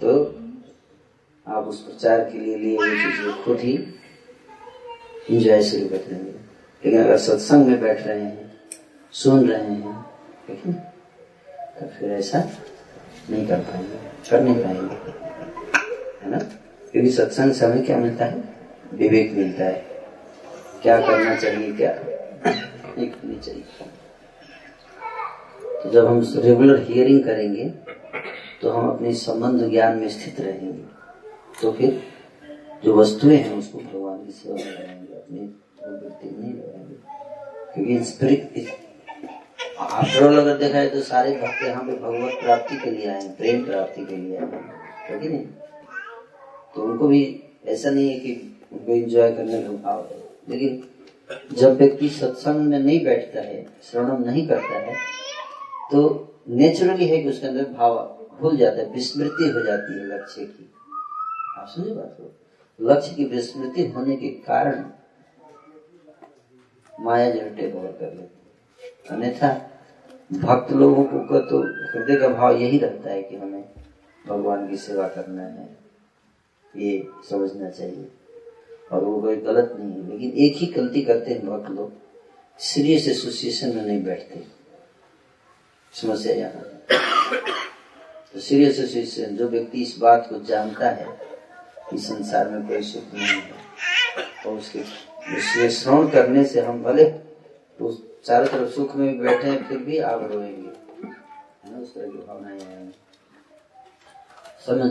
तो 0.01 0.15
आप 1.47 1.65
उस 1.65 1.81
प्रचार 1.82 2.20
के 2.24 2.39
लिए 2.39 2.57
लिए 2.57 2.77
हुए 2.77 2.90
चीज़ें 2.90 3.43
खुद 3.45 3.61
ही 3.61 3.73
इंजॉय 5.31 5.62
शुरू 5.62 5.89
कर 5.89 6.05
देंगे। 6.09 6.31
लेकिन 6.82 7.03
अगर 7.03 7.16
सत्संग 7.19 7.66
में 7.66 7.81
बैठ 7.81 8.07
रहे 8.07 8.20
हैं, 8.20 8.53
सुन 9.15 9.49
रहे 9.49 9.62
हैं 9.62 9.82
है 10.49 10.73
तो 11.74 11.86
फिर 11.89 12.12
ऐसा 12.12 12.39
नहीं 13.31 13.47
कर 13.47 13.61
पाएँगे, 13.61 13.99
कर 14.31 14.40
नहीं 14.43 14.62
पाएँगे। 14.65 14.98
है 16.29 16.37
ना 16.37 16.45
क्योंकि 16.93 17.11
सत्संग 17.11 17.53
से 17.53 17.67
हमें 17.67 17.85
क्या 17.85 17.97
मिलता 17.97 18.25
है? 18.25 18.43
विवेक 18.95 19.33
मिलता 19.33 19.65
है। 19.65 19.85
क्या 20.83 21.01
करना 21.01 21.35
चाहिए 21.37 21.73
क्या? 21.73 21.95
नहीं 21.97 23.07
करनी 23.07 23.39
चाहिए। 23.39 23.63
तो 25.83 25.91
जब 25.91 26.07
हम 26.07 26.21
रेगुलर 26.45 26.81
हियरिंग 26.83 27.23
करेंगे 27.25 27.65
तो 28.63 28.71
हम 28.71 28.89
अपने 28.89 29.13
संबंध 29.15 29.69
ज्ञान 29.71 29.99
में 29.99 30.09
स्थित 30.09 30.41
रहेंगे। 30.41 30.83
तो 31.63 31.73
फिर 31.73 32.01
जो 32.85 32.95
वस्तुएँ 32.97 33.37
हैं, 33.37 33.59
उसको 33.59 33.79
भगवान 33.79 34.25
की 34.25 34.33
सेवा 34.33 34.55
में 34.55 34.65
लगाएँगे, 34.65 35.15
अपनी 35.15 35.47
प्रवृत्ति 35.81 36.31
नहीं 36.31 36.53
लगाएँगे। 36.53 36.97
क्योंकि 37.75 38.05
स्पिरिट 38.05 38.41
आफ्टर 39.79 40.25
ऑल 40.27 40.39
अगर 40.39 40.57
देखा 40.59 40.79
है 40.79 40.89
तो 40.91 41.01
सारे 41.03 41.31
भक्त 41.33 41.63
यहाँ 41.63 41.83
पे 41.85 41.93
भगवत 41.93 42.41
प्राप्ति 42.43 42.77
के 42.77 42.91
लिए 42.91 43.07
आए 43.11 43.29
प्रेम 43.39 43.65
प्राप्ति 43.65 44.05
के 44.07 44.17
लिए 44.17 44.37
आए 44.37 44.45
हैं। 44.45 45.21
नहीं? 45.21 45.47
तो 46.79 46.85
उनको 46.85 47.07
भी 47.09 47.21
ऐसा 47.67 47.91
नहीं 47.91 48.11
है 48.11 48.19
कि 48.21 48.33
उनको 48.73 48.93
एंजॉय 48.93 49.33
करने 49.33 49.63
का 49.63 49.71
भाव 49.83 50.01
है। 50.07 50.19
लेकिन 50.49 51.57
जब 51.57 51.77
व्यक्ति 51.77 52.09
सत्संग 52.09 52.61
में 52.61 52.79
नहीं 52.79 53.05
बैठता 53.05 53.41
है 53.41 53.67
श्रवणम 53.83 54.23
नहीं 54.25 54.47
करता 54.49 54.79
है 54.79 54.95
तो 55.93 56.03
नेचुरली 56.51 57.07
है 57.07 57.19
कि 57.23 57.29
उसके 57.29 57.47
अंदर 57.47 57.65
भाव 57.71 57.97
भूल 58.41 58.57
जाता 58.57 58.77
है, 58.77 58.93
विस्मृति 58.93 59.49
हो 59.51 59.63
जाती 59.63 59.99
है 59.99 60.07
लक्ष्य 60.07 60.45
की। 60.45 60.71
आप 61.59 61.69
समझे 61.69 61.95
बात 61.95 62.17
को? 62.21 62.31
लक्ष्य 62.81 63.15
की 63.15 63.25
विस्मृति 63.25 63.87
होने 63.87 64.17
के 64.17 64.29
कारण 64.47 64.85
माया 66.93 67.31
जो 67.31 67.41
टेक 67.57 67.75
ओवर 67.77 67.93
कर 67.93 68.15
लेती 68.15 68.89
अन्यथा 69.11 69.51
भक्त 70.35 70.73
लोगों 70.73 71.05
का 71.05 71.41
तो 71.41 71.63
हृदय 71.93 72.17
का 72.17 72.29
भाव 72.29 72.57
यही 72.57 72.79
रहता 72.79 73.11
है 73.11 73.23
कि 73.23 73.37
हमें 73.37 73.65
भगवान 74.29 74.69
की 74.69 74.77
सेवा 74.77 75.09
करना 75.09 75.43
है। 75.43 75.88
ये 76.74 77.09
समझना 77.31 77.70
चाहिए। 77.70 78.09
और 78.93 79.05
वो 79.05 79.20
कोई 79.20 79.36
गलत 79.36 79.74
नहीं 79.78 79.93
है, 79.93 80.11
लेकिन 80.11 80.31
एक 80.45 80.57
ही 80.57 80.66
गलती 80.66 81.03
करते 81.03 81.31
हैं 81.31 81.47
बहुत 81.47 81.70
लोग। 81.70 81.93
सीरियस 82.61 83.09
एसोसिएशन 83.09 83.74
में 83.77 83.85
नहीं 83.85 84.03
बैठते। 84.05 84.45
समस्या 85.95 86.35
यहाँ 86.35 86.62
तो 88.35 88.40
सीरियस 88.40 88.78
एसोसिएशन 88.78 89.36
जो 89.36 89.49
व्यक्ति 89.49 89.82
इस 89.82 89.97
बात 89.99 90.27
को 90.31 90.39
जानता 90.45 90.89
है 90.89 91.07
कि 91.90 91.99
संसार 91.99 92.49
में 92.51 92.66
कोई 92.69 92.82
सुख 92.82 93.15
नहीं 93.15 93.27
है, 93.27 93.53
और 94.47 94.59
उसके 94.59 95.70
श्रवण 95.70 96.09
करने 96.11 96.45
से 96.45 96.61
हम 96.61 96.82
भले 96.82 97.05
उस 97.81 98.03
चारों 98.24 98.47
तरफ़ 98.47 98.70
सुख 98.70 98.97
में 98.97 99.19
बैठे 99.19 99.49
हैं, 99.49 99.69
फिर 99.69 99.78
भी 99.78 99.99
आप 100.01 100.28
रोएँगे 100.32 100.69
उस 101.78 101.95
तरह 101.95 102.07
की 102.07 102.19
भावनाएँ 102.19 102.61
आएँगी। 102.61 102.93
समझ, 104.69 104.90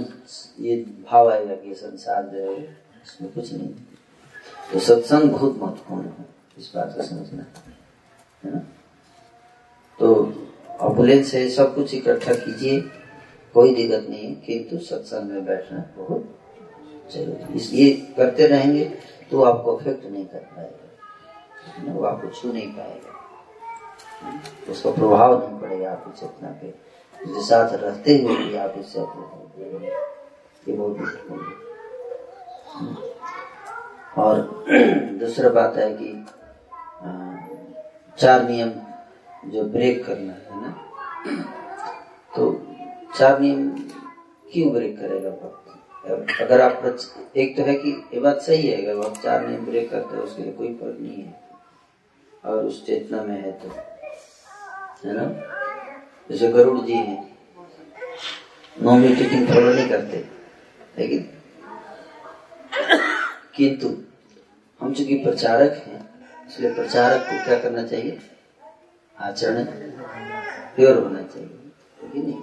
ये 0.60 0.76
भाव 1.12 1.32
आएगा 1.32 1.56
कि 1.56 1.74
संसार 1.76 2.24
जो 2.26 2.40
है, 2.42 2.62
इसमें 3.04 3.32
कुछ 3.34 3.54
नहीं। 3.54 3.74
तो 4.72 4.80
सत्संग 4.82 5.30
बहुत 5.32 5.58
महत्वपूर्ण 5.58 6.04
है, 6.04 6.26
इस 6.58 6.72
बात 6.76 6.96
को 6.96 7.04
समझना 7.04 7.44
तो 10.00 10.14
अपुलेन 10.82 11.24
से 11.24 11.50
सब 11.50 11.74
कुछ 11.76 11.94
इकट्ठा 11.94 12.34
कीजिए, 12.36 12.80
कोई 13.56 13.74
दिक्कत 13.76 14.10
नहीं 14.10 14.26
है, 14.26 14.34
किंतु 14.38 14.78
सत्संग 14.86 15.32
में 15.32 15.46
बैठना 15.46 15.80
बहुत 15.98 16.34
ज़रूरी 17.14 17.54
इसलिए 17.56 17.94
करते 18.18 18.48
रहेंगे 18.48 18.84
तो 19.32 19.44
आपको 19.44 19.76
अफेक्ट 19.76 20.06
नहीं 20.06 20.26
कर 20.26 20.40
पाएगा 20.56 21.94
वो 21.94 22.04
आपको 22.06 22.30
छू 22.32 22.52
नहीं 22.52 22.68
पाएगा। 22.74 23.12
उसका 24.72 24.92
प्रभाव 24.92 25.40
नहीं 25.40 25.60
पड़ेगा 25.60 25.92
आपकी 25.92 26.20
चेतना 26.20 26.50
पे। 26.62 26.74
साथ 27.26 27.74
रहते 27.74 28.18
हुए 28.18 28.36
भी 28.36 28.56
आप 28.58 28.74
इससे 28.80 29.00
है 29.00 29.06
और 34.18 34.42
दूसरा 35.20 35.50
बात 35.50 35.76
है 35.78 35.90
कि 35.94 36.10
चार 38.20 38.44
नियम 38.50 38.72
जो 39.52 39.64
ब्रेक 39.64 40.06
करना 40.06 40.34
है 40.34 40.62
ना 40.62 40.70
तो 42.36 42.52
चार 43.18 43.40
नियम 43.40 43.70
क्यों 44.54 44.72
ब्रेक 44.74 45.00
करेगा 45.00 45.30
भक्त? 45.30 45.64
अगर 46.42 46.62
आप 46.62 46.74
एक 47.38 47.56
तो 47.58 47.64
है 47.64 47.74
कि 47.76 47.90
ये 48.14 48.20
बात 48.20 48.42
सही 48.42 48.68
है, 48.68 48.86
अगर 48.86 49.06
आप 49.08 49.18
चार 49.24 49.48
नियम 49.48 49.66
ब्रेक 49.66 49.90
करते 49.92 50.18
हो, 50.18 50.24
उसके 50.24 50.44
लिए 50.44 50.52
कोई 50.54 50.74
फ़र्क 50.74 50.98
नहीं 51.02 51.24
है। 51.24 51.34
और 52.46 52.66
उस 52.66 52.86
चेतना 52.86 53.22
में 53.24 53.42
है 53.42 53.52
तो 53.52 53.70
है 55.08 55.14
ना? 55.14 55.26
जैसे 56.30 56.48
गरुड़ 56.48 56.80
जी 56.80 56.94
हैं। 56.94 57.38
नो 58.84 58.96
मीटिंग 58.96 59.48
फॉलो 59.48 59.74
नहीं 59.74 59.90
करते। 59.90 60.18
लेकिन 60.98 61.30
किंतु 63.56 63.88
हम 64.82 64.94
चूँकि 64.94 65.16
प्रचारक 65.16 65.72
हैं, 65.88 66.02
इसलिए 66.48 66.74
प्रचारक 66.74 67.22
को 67.22 67.44
क्या 67.46 67.60
करना 67.60 67.84
चाहिए? 67.84 68.20
आचरण 69.16 69.64
प्योर 70.76 70.98
होना 70.98 71.22
चाहिए। 71.22 71.50
नहीं? 72.04 72.34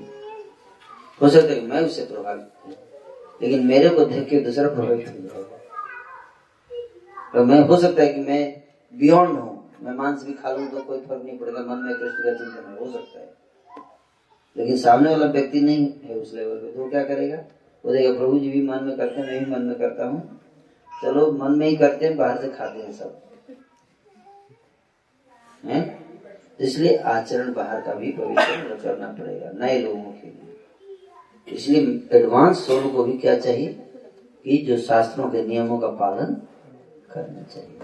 हो 1.21 1.29
सकता 1.29 1.53
है 1.53 1.61
मैं 1.61 1.81
उससे 1.81 2.05
प्रभावित 2.05 2.51
हूँ, 2.67 2.75
लेकिन 3.43 3.67
मेरे 3.67 3.89
को 3.89 4.05
देख 4.05 4.29
के 4.29 4.41
दूसरा 4.41 4.69
प्रभावित 4.69 5.09
हो 5.09 5.29
जाएगा। 5.29 5.61
तो 7.35 7.45
मैं, 7.45 7.61
हो 7.61 7.77
सकता 7.77 8.03
है 8.03 8.13
कि 8.13 8.21
मैं 8.21 8.63
बियॉन्ड 8.95 9.39
हूँ। 9.39 9.53
मैं 9.83 9.93
मांस 9.93 10.23
भी 10.25 10.33
खा 10.33 10.53
लूँ 10.53 10.69
तो 10.69 10.81
कोई 10.81 10.99
फ़र्क 10.99 11.23
नहीं 11.25 11.39
पड़ेगा, 11.39 11.61
मन 11.61 11.79
में 11.79 11.95
कृष्ण 11.95 12.25
का 12.25 12.35
चिंतन 12.35 12.77
हो 12.81 12.93
सकता 12.93 13.19
है। 13.21 13.44
लेकिन 14.57 14.77
सामने 14.77 15.11
वाला 15.11 15.27
व्यक्ति 15.27 15.61
नहीं 15.61 15.93
है 16.05 16.15
उस 16.15 16.35
लेवल 16.35 16.57
पे 16.57 16.73
तो 16.73 16.91
क्या 16.91 17.05
करेगा? 17.05 17.45
वो 17.85 17.93
देखेगा, 17.93 18.19
प्रभु 18.19 18.39
जी 18.39 18.51
भी 18.51 18.63
मन 18.63 18.85
में 18.85 18.97
करते 18.97 19.21
हैं, 19.21 19.27
मैं 19.27 19.45
भी 19.45 19.51
मन 19.51 19.63
में 19.63 19.79
करता 19.79 20.07
हूँ। 20.07 20.41
चलो, 21.03 21.33
मन 21.33 21.59
में 21.59 21.69
ही 21.69 21.77
करते 21.77 22.07
हैं, 22.07 22.17
बाहर 22.17 22.41
से 22.41 22.49
खाते 22.49 22.83
हैं 22.83 22.93
सब। 22.93 23.23
हैं? 25.65 26.05
इसलिए 26.61 26.97
आचरण 26.97 27.53
बाहर 27.53 27.81
का 27.81 27.95
भी 27.95 28.13
पवित्र 28.13 28.79
करना 28.83 29.09
पड़ेगा, 29.09 29.67
नए 29.67 29.79
लोगों 29.79 30.03
के 30.03 30.27
लिए। 30.27 31.55
इसलिए 31.57 32.09
एडवांस 32.19 32.67
सोल 32.67 32.91
को 32.91 33.05
भी 33.05 33.19
क्या 33.19 33.39
चाहिए? 33.39 33.81
कि 34.45 34.59
जो 34.59 34.77
शास्त्रों 34.79 35.31
के 35.31 35.43
नियमों 35.43 35.79
का 35.79 35.89
पालन 35.89 36.35
करना 37.13 37.43
चाहिए। 37.43 37.79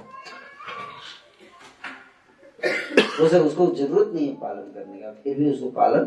तो 3.19 3.45
उसको 3.45 3.67
ज़रूरत 3.67 4.15
नहीं 4.15 4.29
है 4.29 4.35
पालन 4.35 4.73
करने 4.75 4.99
का, 4.99 5.13
फिर 5.13 5.39
भी 5.39 5.53
उसको 5.53 5.71
पालन 5.71 6.05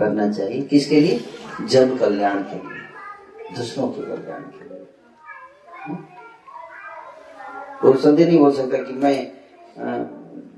करना 0.00 0.30
चाहिए। 0.32 0.62
किसके 0.64 1.00
लिए? 1.00 1.20
जन 1.62 1.96
कल्याण 1.98 2.42
के 2.42 2.56
लिए 2.58 3.56
दूसरों 3.56 3.88
के 3.88 4.02
कल्याण 4.02 4.42
के 4.42 4.64
लिए। 4.64 4.78
वो 7.82 7.94
संदेह 7.98 8.26
नहीं 8.26 8.38
बोल 8.38 8.52
सकता 8.54 8.82
कि 8.82 8.92
मैं 8.94 9.16
आ, 9.78 9.98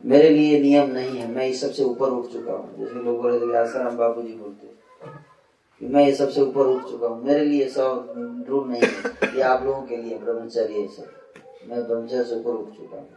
मेरे 0.04 0.28
लिए 0.30 0.60
नियम 0.60 0.90
नहीं 0.92 1.18
है 1.18 1.26
मैं 1.30 1.46
इस 1.46 1.60
सबसे 1.60 1.82
ऊपर 1.84 2.08
उठ 2.10 2.32
चुका 2.32 2.52
हूँ। 2.52 2.78
जैसे 2.78 3.02
लोग 3.04 3.20
बोले 3.22 3.38
थे 3.40 3.56
आसाराम 3.58 3.96
बाबू 3.96 4.22
जी 4.22 4.32
बोलते 4.34 4.66
कि 5.80 5.86
मैं 5.86 6.04
ये 6.04 6.14
सबसे 6.14 6.40
ऊपर 6.40 6.66
उठ 6.66 6.82
चुका 6.90 7.08
हूँ। 7.08 7.24
मेरे 7.24 7.44
लिए 7.44 7.68
सब 7.68 8.44
रूल 8.48 8.68
नहीं 8.68 8.82
है 8.82 9.36
ये 9.36 9.42
आप 9.42 9.64
लोगों 9.64 9.82
के 9.82 9.96
लिए 9.96 10.18
ब्रह्मचर्य 10.18 10.74
है 10.74 10.86
सब। 10.88 11.68
मैं 11.68 11.86
ब्रह्मचर्य 11.86 12.24
से 12.24 12.34
ऊपर 12.36 12.50
उठ 12.52 12.76
चुका 12.76 12.96
हूँ। 12.96 13.08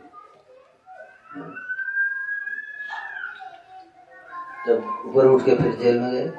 जब 4.67 4.83
ऊपर 5.05 5.25
उठ 5.25 5.45
के 5.45 5.55
फिर 5.55 5.75
जेल 5.75 5.99
में 5.99 6.11
गए। 6.11 6.31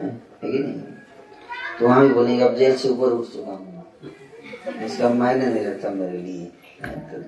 है 0.00 0.50
कि 0.52 0.58
नहीं? 0.58 0.80
तो 1.78 1.86
वहाँ 1.86 2.08
भी 2.08 2.14
बोलेंगे, 2.14 2.44
अब 2.44 2.54
जेल 2.54 2.76
से 2.76 2.88
ऊपर 2.88 3.06
उठ 3.06 3.26
चुका 3.26 3.50
हूँ 3.50 3.84
इसका 4.84 5.08
मायने 5.08 5.46
नहीं 5.46 5.64
रहता 5.64 5.90
मेरे 5.90 6.18
लिए। 6.18 6.46
तो 6.84 7.18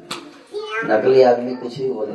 नकली 0.86 1.23
आदमी 1.23 1.56
कुछ 1.56 1.78
भी 1.78 1.93
बोले। 1.93 2.12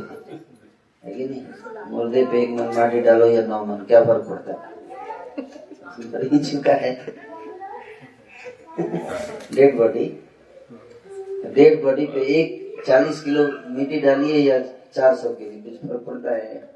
है 1.04 1.14
कि 1.14 1.26
नहीं? 1.26 1.44
मुर्दे 1.88 2.26
पे 2.26 2.42
एक 2.42 2.50
मन 2.50 2.78
माटी 2.78 3.00
डालो 3.02 3.26
या 3.26 3.46
नौ 3.46 3.66
मन, 3.66 3.76
क्या 3.76 4.04
फ़र्क 4.06 4.26
पड़ता 4.30 4.52
है? 4.52 4.72
ही 6.28 6.40
चुका 6.40 6.74
है। 6.74 7.16
Dead 9.56 9.78
body. 9.78 10.06
डेड 11.46 11.84
बॉडी 11.84 12.06
पे 12.06 12.20
एक 12.20 12.84
चालीस 12.88 13.24
किलो 13.24 13.44
मिट्टी 13.70 14.00
डालिए 14.00 14.36
या 14.36 14.60
चार 14.96 15.16
सौ 15.16 15.30
के 15.30 15.50
लिए 15.50 15.62
कुछ 15.62 15.90
फ़र्क 15.90 16.04
पड़ता 16.08 16.36
है। 16.36 16.73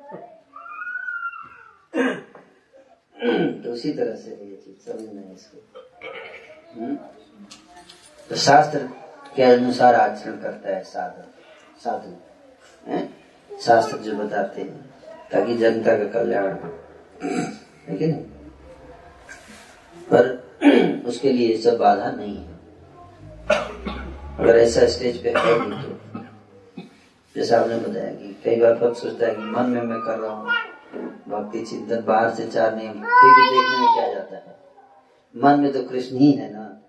तो 3.63 3.69
उसी 3.69 3.91
तरह 3.91 4.15
से 4.15 4.31
ये 4.31 4.61
चीज़ 4.65 4.91
समझना 4.91 5.21
है 5.21 5.33
इसको। 5.33 5.85
हम्म? 6.75 6.95
तो 8.29 8.35
शास्त्र 8.35 8.79
के 9.35 9.43
अनुसार 9.43 9.95
आचरण 9.95 10.41
करता 10.41 10.69
है 10.69 10.83
साधन 10.83 11.31
साधु। 11.79 13.59
शास्त्र 13.61 13.97
जो 13.97 14.15
बताते 14.15 14.61
हैं, 14.61 14.93
ताकि 15.31 15.57
जनता 15.57 15.97
का 15.97 16.03
कल्याण 16.03 16.51
हो। 16.51 16.69
है 17.87 18.13
पर 20.13 20.47
उसके 21.05 21.31
लिए 21.31 21.57
सब 21.57 21.77
बाधा 21.77 22.11
नहीं 22.11 22.37
है। 22.37 22.57
अगर 24.39 24.57
ऐसा 24.57 24.87
स्टेज 24.87 25.23
पे 25.23 25.29
है 25.29 25.35
तो 25.35 25.99
जैसा 27.35 27.59
आपने 27.61 27.77
बताया 27.77 28.13
कि 28.13 28.41
कई 28.45 28.55
बार 28.55 28.73
भक्त 28.73 29.01
सोचता 29.01 29.27
है 29.27 29.35
कि 29.35 29.41
मन 29.41 29.63
में 29.63 29.81
मैं 29.81 30.01
कर 30.01 30.19
रहा 30.19 30.31
हूँ 30.31 30.76
भक्ति 31.27 31.61
चिंतन 31.61 32.03
बाहर 32.05 32.33
से 32.33 32.47
चार 32.47 32.75
नियम, 32.75 32.93
टीवी 32.93 33.41
देखने 33.49 33.77
में 33.77 33.93
क्या 33.95 34.13
जाता 34.13 34.35
है? 34.35 34.57
मन 35.35 35.59
में 35.59 35.73
तो 35.73 35.83
कृष्ण 35.83 36.17
ही 36.17 36.31
है 36.31 36.53
ना। 36.53 36.81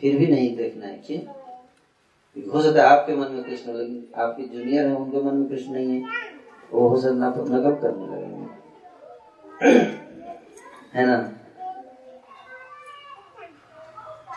फिर 0.00 0.16
भी 0.16 0.26
नहीं 0.26 0.56
देखना 0.56 0.86
है 0.86 1.02
क्यों 1.06 2.52
हो 2.52 2.62
सकता 2.62 2.82
है 2.82 2.88
आपके 2.88 3.14
मन 3.14 3.32
में 3.32 3.44
कृष्ण, 3.44 3.72
लेकिन 3.72 4.06
आपके 4.16 4.42
जूनियर 4.42 4.86
है, 4.86 4.94
उनके 4.94 5.20
मन 5.22 5.34
में 5.34 5.48
कृष्ण 5.48 5.72
नहीं 5.72 6.00
है। 6.00 6.10
वो 6.72 6.88
हो 6.88 7.00
सकता 7.00 7.14
है 7.14 7.44
नकल 7.44 7.74
करने 7.74 8.06
लगेंगे 8.06 8.62
है 10.94 11.06
ना? 11.06 11.32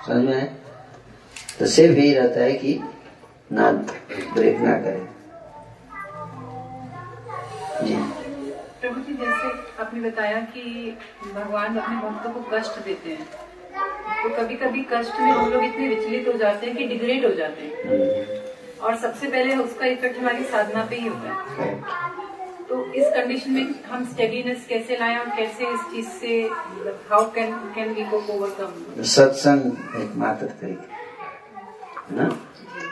समझ 0.07 0.23
में 0.23 0.55
तो 1.59 1.65
सिर्फ़ 1.65 1.97
यही 1.97 2.13
रहता 2.13 2.39
है 2.39 2.53
कि 2.53 2.79
ना 3.51 3.71
ब्रेक 4.33 4.59
ना 4.59 4.81
करें। 4.81 5.14
जी। 7.83 7.95
प्रभु 8.81 9.01
जी 9.01 9.13
जैसे 9.13 9.47
आपने 9.81 10.09
बताया 10.09 10.39
कि 10.53 10.63
भगवान 11.25 11.77
अपने 11.77 11.95
भक्तों 11.97 12.31
को 12.33 12.39
कष्ट 12.53 12.83
देते 12.85 13.09
हैं 13.09 13.27
तो 14.23 14.29
कभी 14.35 14.55
कभी 14.55 14.81
कष्ट 14.91 15.19
में 15.19 15.31
हम 15.31 15.51
लोग 15.51 15.63
इतने 15.63 15.87
विचलित 15.87 16.27
हो 16.27 16.33
जाते 16.39 16.67
हैं 16.67 16.75
कि 16.77 16.85
डिग्रेड 16.87 17.25
हो 17.25 17.31
जाते 17.35 17.63
हैं। 17.63 18.43
और 18.79 18.95
सबसे 18.97 19.27
पहले 19.27 19.55
उसका 19.63 19.85
इफ़ेक्ट 19.85 20.19
हमारी 20.19 20.43
साधना 20.43 20.85
पे 20.89 20.95
ही 20.95 21.07
होता 21.07 21.29
है। 21.59 21.73
तो 22.69 22.83
इस 22.93 23.07
कंडीशन 23.15 23.51
में 23.51 23.73
हम 23.87 24.05
स्टेडीनेस 24.05 24.65
कैसे 24.69 24.97
लाएँ 24.99 25.17
और 25.17 25.29
कैसे 25.37 25.67
इस 25.73 25.81
चीज़ 25.91 26.07
से 26.19 26.41
हाउ 27.09 27.29
कैन 27.35 27.53
कैन 27.75 27.93
वी 27.93 28.05
को 28.11 28.17
ओवरकम 28.33 29.03
सत्संग 29.15 30.01
एक 30.01 30.15
मात्र 30.15 30.47
तरीका 30.61 30.95
है 32.09 32.17
ना? 32.17 32.29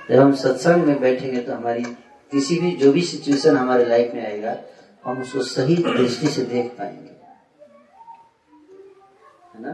जब 0.09 0.19
हम 0.19 0.35
सत्संग 0.43 0.85
में 0.85 0.99
बैठेंगे 1.01 1.39
तो 1.39 1.53
हमारी 1.53 1.83
किसी 2.31 2.59
भी 2.59 2.71
जो 2.77 2.91
भी 2.91 3.01
सिचुएशन 3.03 3.57
हमारे 3.57 3.85
लाइफ 3.85 4.13
में 4.13 4.25
आएगा 4.25 4.53
हम 5.05 5.21
उसको 5.21 5.41
सही 5.41 5.75
दृष्टि 5.75 6.27
से 6.27 6.43
देख 6.43 6.71
पाएँगे। 6.71 7.09
है 9.55 9.61
ना? 9.61 9.71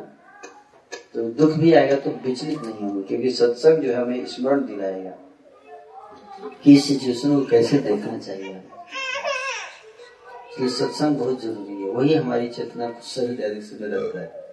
तो 1.13 1.29
दुख 1.29 1.53
भी 1.53 1.73
आएगा 1.73 1.95
तो 1.95 2.09
विचलित 2.09 2.61
नहीं 2.61 2.73
होंगे, 2.73 3.03
क्योंकि 3.03 3.31
सत्संग 3.31 3.77
जो 3.77 3.91
है 3.91 4.01
हमें 4.01 4.25
स्मरण 4.25 4.65
दिलाएगा 4.65 5.11
कि 6.63 6.73
इस 6.73 6.87
सिचुएशन 6.87 7.39
को 7.39 7.45
कैसे 7.45 7.77
देखना 7.77 8.19
चाहिए। 8.19 8.63
इसलिए 10.53 10.69
सत्संग 10.69 11.17
बहुत 11.17 11.41
ज़रूरी 11.41 11.83
है। 11.83 11.89
वही 11.89 12.13
हमारी 12.13 12.49
चेतना 12.49 12.89
को 12.89 13.01
सही 13.01 13.35
डायरेक्शन 13.35 13.77
में 13.81 13.89
रखता 13.89 14.19
है। 14.19 14.49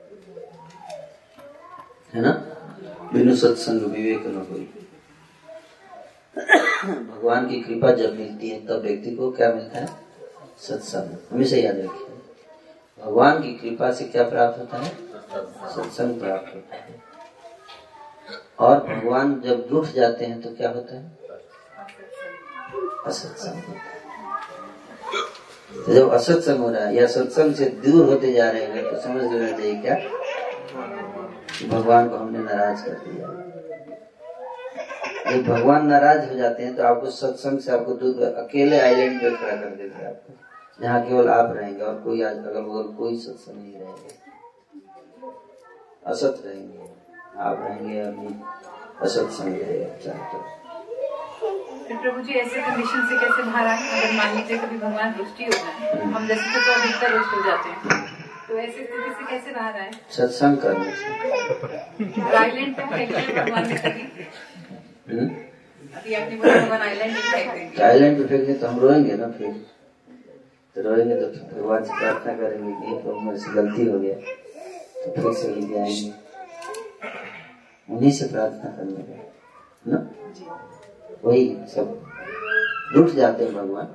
है 2.15 2.23
ना? 2.23 2.31
बिनु 3.13 3.37
सत्संग 3.37 3.81
विवेक 3.81 4.27
न 4.27 4.47
कोई। 4.51 4.73
भगवान 6.95 7.49
की 7.49 7.61
कृपा 7.61 7.91
जब 7.91 8.19
मिलती 8.19 8.49
है, 8.49 8.67
तब 8.67 8.83
व्यक्ति 8.83 9.11
को 9.11 9.31
क्या 9.33 9.53
मिलता 9.53 9.79
है? 9.79 10.06
सत्संग। 10.59 11.17
हमेशा 11.33 11.57
याद 11.57 11.77
रखिए। 11.77 12.07
भगवान 13.05 13.43
की 13.43 13.53
कृपा 13.53 13.91
से 13.93 14.05
क्या 14.05 14.23
प्राप्त 14.23 14.59
होता 14.59 14.79
है? 14.79 14.91
सत्संग 15.75 16.21
प्राप्त 16.21 16.55
होता 16.55 16.77
है। 16.77 17.03
और 18.59 18.79
भगवान 18.79 19.41
जब 19.41 19.69
रूठ 19.71 19.87
जाते 19.87 20.25
हैं 20.25 20.41
तो 20.43 20.51
क्या 20.51 20.69
होता 20.69 20.97
है? 20.97 21.19
असत्संग 23.07 23.55
होता 23.55 23.81
है। 23.81 23.95
तो 25.87 25.93
जब 25.95 26.13
असत्संग 26.13 26.59
हो 26.59 26.71
रहा 26.71 26.85
है 26.85 26.95
या 26.95 27.07
सत्संग 27.07 27.55
से 27.55 27.65
दूर 27.65 28.09
होते 28.09 28.33
जा 28.33 28.51
रहे 28.51 28.63
हैं 28.63 28.83
तो 28.85 29.01
समझ 29.01 29.23
लेना 29.23 29.57
चाहिए 29.59 29.75
क्या? 29.75 29.95
भगवान 31.69 32.09
को 32.09 32.17
हमने 32.17 32.39
नाराज़ 32.39 32.85
कर 32.85 32.91
दिया। 32.91 33.35
जब 35.33 35.43
भगवान 35.45 35.87
नाराज़ 35.87 36.29
हो 36.29 36.35
जाते 36.35 36.63
हैं 36.63 36.77
तो 36.77 36.83
आपको 36.83 37.11
सत्संग 37.11 37.59
से 37.59 37.73
आपको 37.73 37.93
दूर 37.93 38.23
अकेले 38.25 38.81
आइलैंड 38.81 39.21
पे 39.21 39.31
खड़ा 39.31 39.57
कर 39.57 39.71
देते 39.71 39.95
हैं 39.99 40.09
आपको। 40.09 40.46
जहाँ 40.79 41.01
केवल 41.07 41.29
आप 41.31 41.53
रहेंगे 41.57 41.83
और 41.83 41.95
कोई 42.05 42.23
आज 42.23 42.37
अगल 42.39 42.61
बगल 42.63 42.93
कोई 42.97 43.17
सत्संग 43.21 43.57
नहीं 43.59 43.79
रहेगा। 43.81 45.31
असत 46.13 46.43
रहेंगे। 46.47 46.89
आप 47.47 47.59
रहेंगे 47.63 48.01
अभी 48.01 48.27
असत्संग 49.07 49.55
रहेगा 49.63 49.89
चारों 50.05 50.27
तरफ़ 50.33 50.55
प्रभु 52.03 52.21
जी 52.29 52.33
ऐसे 52.39 52.61
कंडीशन 52.63 53.07
से 53.09 53.17
कैसे 53.21 53.43
बाहर 53.43 53.67
आए 53.67 53.89
अगर 53.99 54.13
मान 54.17 54.37
लीजिए 54.37 54.59
कभी 54.59 54.79
भगवान 54.79 55.15
रुष्टि 55.19 55.45
हो 55.45 55.51
जाए 55.51 56.01
हम 56.15 56.27
जैसे 56.29 56.61
तो 56.67 56.73
अधिकतर 56.73 57.13
रुष्ट 57.17 57.35
हो 57.35 57.43
जाते 57.47 57.69
हैं। 57.69 58.05
तो 58.49 58.59
ऐसी 58.59 58.85
स्थिति 58.85 59.11
से 59.19 59.27
कैसे 59.31 59.53
बाहर 59.53 59.77
आए? 59.81 59.91
सत्संग 60.17 60.57
करने 60.59 60.91
से। 60.97 61.07
आइलैंड 62.39 62.77
भगवान 62.77 63.69
ने 63.69 63.75
कभी? 63.77 64.03
हम्म? 65.11 65.29
अभी 65.99 66.15
आपने 66.15 66.37
बोला 66.37 66.55
भगवान 66.55 66.81
आइलैंड 66.89 67.81
आइलैंड 67.83 68.19
पे 68.19 68.27
फेंकने 68.29 68.55
तो 68.55 68.67
हम 68.67 68.79
रोएँगे 68.81 69.17
ना 69.17 69.29
फिर? 69.39 69.55
तो 70.77 70.83
रोएँगे 70.83 71.15
तो 71.17 71.27
भगवान 71.57 71.85
से 71.85 71.99
प्रार्थना 71.99 72.33
करेंगे 72.33 72.73
कि 72.73 73.03
तो 73.03 73.37
से 73.37 73.53
गलती 73.53 73.85
हो 73.87 73.99
गया 73.99 74.15
तो 74.15 75.23
फिर 75.23 75.33
से 75.33 75.49
लेके 75.49 75.79
आएँगे। 75.79 76.13
उन्हीं 77.89 78.11
से 78.13 78.27
प्रार्थना 78.29 78.71
करने 78.71 79.03
का 79.03 79.93
ना? 79.93 80.11
वही 81.25 81.57
सब। 81.75 82.03
रूठ 82.95 83.11
जाते 83.11 83.45
हैं 83.45 83.55
भगवान। 83.55 83.89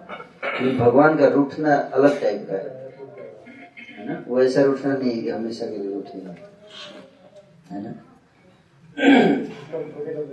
लेकिन 0.44 0.80
भगवान 0.80 1.18
का 1.18 1.28
रूठना 1.28 1.76
अलग 1.76 2.22
टाइप 2.22 2.48
का 2.50 2.56
है 2.56 4.08
ना? 4.08 4.24
वो 4.28 4.42
ऐसा 4.44 4.62
रूठना 4.62 4.96
नहीं 4.98 5.12
है 5.12 5.22
कि 5.22 5.30
हमेशा 5.30 5.66
के 5.66 5.78
लिए 5.78 5.94
रूठेगा, 5.94 6.36
है 7.72 7.84
ना? 7.84 7.94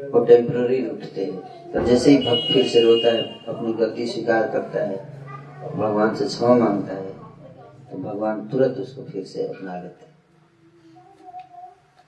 वो 0.09 0.25
टेम्पररी 0.25 0.91
उठते 0.91 1.25
हैं। 1.25 1.73
तो 1.73 1.81
जैसे 1.81 2.11
ही 2.11 2.17
भक्त 2.19 2.53
फिर 2.53 2.67
से 2.69 2.83
रोता 2.83 3.13
है, 3.13 3.23
अपनी 3.49 3.73
गलती 3.73 4.07
स्वीकार 4.07 4.49
करता 4.49 4.85
है 4.85 5.18
भगवान 5.77 6.15
से 6.17 6.25
क्षमा 6.27 6.55
माँगता 6.55 6.95
है 6.95 7.13
तो 7.91 7.97
भगवान 8.03 8.49
तुरंत 8.49 8.77
उसको 8.79 9.03
फिर 9.05 9.25
से 9.25 9.47
अपना 9.49 9.81
लेते 9.81 10.07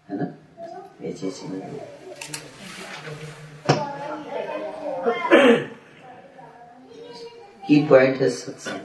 है। 0.09 0.19
ना? 0.19 0.27
ये 1.03 1.13
चीज़ 1.13 1.41
की 7.67 7.77
पॉइंट 7.87 8.21
है 8.23 8.29
सत्संग। 8.31 8.81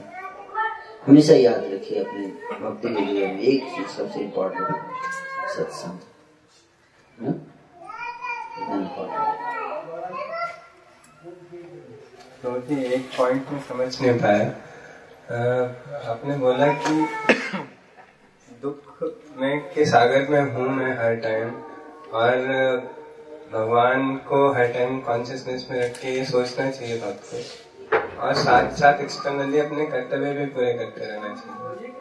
हमेशा 1.06 1.34
याद 1.34 1.64
रखिए 1.64 2.04
अपने 2.04 2.26
भक्ति 2.60 2.88
के 2.88 3.06
जीवन 3.06 3.28
में 3.28 3.40
एक 3.40 3.64
चीज़ 3.76 3.86
सबसे 3.86 4.20
इम्पोर्टेंट 4.20 4.68
है, 4.68 4.82
सत्संग। 5.56 5.98
तो 12.42 12.56
एक 12.72 13.10
पॉइंट 13.18 13.50
में 13.50 13.60
समझ 13.60 14.02
नहीं 14.02 14.18
पाया 14.20 14.54
आपने 15.26 16.36
बोला 16.38 16.66
कि 16.82 16.92
दुख 18.62 19.02
में, 19.38 19.60
के 19.74 19.84
सागर 19.84 20.28
में 20.30 20.52
हूँ 20.52 20.68
मैं 20.68 20.92
हर 20.98 21.16
टाइम 21.22 21.48
और 22.14 22.36
भगवान 23.52 24.16
को 24.28 24.52
हर 24.52 24.72
टाइम 24.72 25.00
कॉन्शियसनेस 25.00 25.66
में 25.70 25.78
रख 25.80 25.98
के 26.00 26.08
ये 26.08 26.24
सोचना 26.24 26.70
चाहिए 26.70 26.98
बात 27.00 27.20
को। 27.24 27.42
और 28.20 28.34
साथ 28.36 28.70
साथ 28.76 29.00
एक्सटर्नली 29.02 29.58
अपने 29.58 29.86
कर्तव्य 29.86 30.32
भी 30.32 30.46
पूरे 30.46 30.72
करते 30.74 31.06
रहना 31.06 31.34
चाहिए। 31.34 31.92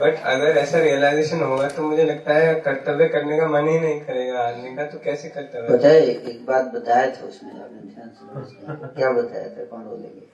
बट 0.00 0.22
अगर 0.26 0.58
ऐसा 0.58 0.78
रियलाइजेशन 0.78 1.42
होगा 1.42 1.68
तो 1.68 1.82
मुझे 1.82 2.04
लगता 2.04 2.34
है 2.34 2.54
कर्तव्य 2.60 3.08
करने 3.08 3.38
का 3.38 3.46
मन 3.48 3.68
ही 3.68 3.78
नहीं 3.80 4.00
करेगा 4.00 4.40
आदमी 4.40 4.76
का 4.76 4.84
तो 4.86 4.98
कैसे 5.04 5.28
कर्तव्य? 5.28 5.96
एक 6.00 6.44
बात 6.46 6.72
बताया 6.74 7.10
था 7.10 7.26
उसमें 7.26 7.52
आपने 7.52 7.94
ध्यान 7.94 8.08
से 8.10 8.94
क्या 9.00 9.10
बताया 9.12 9.48
था, 9.48 9.64
कौन 9.64 9.84
बोलेंगे? 9.84 10.28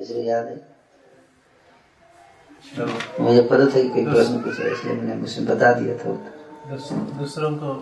इसलिए 0.00 0.30
याद 0.30 0.46
है? 0.46 0.77
मुझे 3.20 3.42
पता 3.42 3.64
था 3.64 3.80
कि 3.82 3.88
कोई 3.88 4.04
प्रश्न 4.04 4.38
पूछ 4.42 4.60
इसलिए 4.62 4.94
मैंने 4.94 5.22
उसमें 5.24 5.46
बता 5.48 5.72
दिया 5.72 5.96
था 5.98 6.12
दूसरों 7.18 7.50
को 7.56 7.74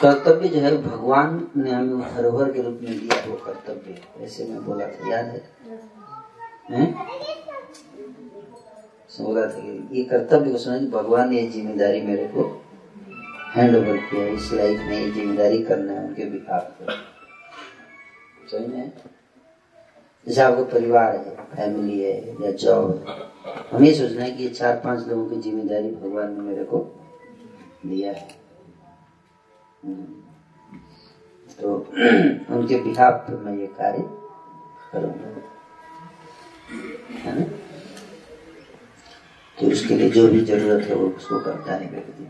कर्तव्य 0.00 0.48
जो 0.48 0.60
है 0.60 0.76
भगवान 0.82 1.46
ने 1.56 1.70
हमें 1.70 2.00
धरोहर 2.14 2.50
के 2.52 2.62
रूप 2.62 2.78
में 2.82 2.98
दिया 2.98 3.22
वो 3.26 3.36
कर्तव्य 3.44 4.24
ऐसे 4.24 4.44
मैं 4.44 4.64
बोला 4.64 4.86
था 4.86 5.10
याद 5.10 5.26
है 5.26 5.42
हैं? 6.70 6.86
बोला 9.20 9.46
था 9.46 9.60
कि 9.60 9.98
ये 9.98 10.04
कर्तव्य 10.04 10.50
को 10.52 10.58
समझ 10.58 10.80
भगवान 10.90 11.28
ने 11.30 11.40
ये 11.40 11.46
ज़िम्मेदारी 11.48 12.00
मेरे 12.02 12.24
को 12.28 12.42
हैंड 13.54 13.76
ओवर 13.76 13.96
किया 14.10 14.26
इस 14.28 14.52
लाइफ 14.52 14.80
में 14.80 14.98
ये 14.98 15.10
ज़िम्मेदारी 15.10 15.62
करना 15.62 15.92
है 15.92 16.04
उनके 16.06 16.24
बिहार 16.24 16.60
पर 16.80 16.92
समझ 18.50 18.68
में? 18.68 18.92
जैसे 20.26 20.42
आपका 20.42 20.62
परिवार 20.62 21.16
है 21.16 21.34
फैमिली 21.44 22.00
है, 22.00 22.44
या 22.44 22.52
जॉब 22.52 23.04
है। 23.08 23.32
हमें 23.72 23.88
ये 23.88 23.94
सोचना 23.94 24.22
है 24.22 24.30
कि 24.30 24.48
चार 24.48 24.76
पाँच 24.76 25.08
लोगों 25.08 25.30
की 25.30 25.36
ज़िम्मेदारी 25.40 25.90
भगवान 25.90 26.32
ने 26.32 26.40
मेरे 26.40 26.64
को 26.64 26.78
दिया 27.86 28.12
है। 28.12 28.28
हम्म। 29.84 30.04
तो 31.60 31.74
उनके 32.54 32.76
बिहार 32.76 33.12
पर 33.12 33.36
मैं 33.36 33.58
ये 33.58 33.66
कार्य 33.66 34.02
करूँगा। 34.92 35.32
तो 39.58 39.66
उसके 39.66 39.94
लिए 39.94 40.10
जो 40.10 40.28
भी 40.28 40.40
ज़रूरत 40.40 40.86
है, 40.86 40.94
वो 40.94 41.08
उसको 41.08 41.40
करता 41.40 41.74
है 41.74 41.90
व्यक्ति? 41.90 42.28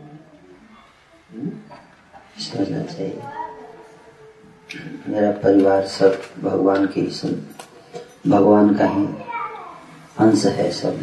समझना 2.41 2.83
चाहिए 2.83 3.21
मेरा 5.07 5.31
परिवार 5.31 5.85
सब 5.85 6.21
भगवान 6.43 6.87
के 6.87 7.01
ही 7.01 7.09
भगवान 8.27 8.75
का 8.75 8.85
ही 8.85 9.05
अंश 10.19 10.45
है 10.45 10.71
सब। 10.71 10.99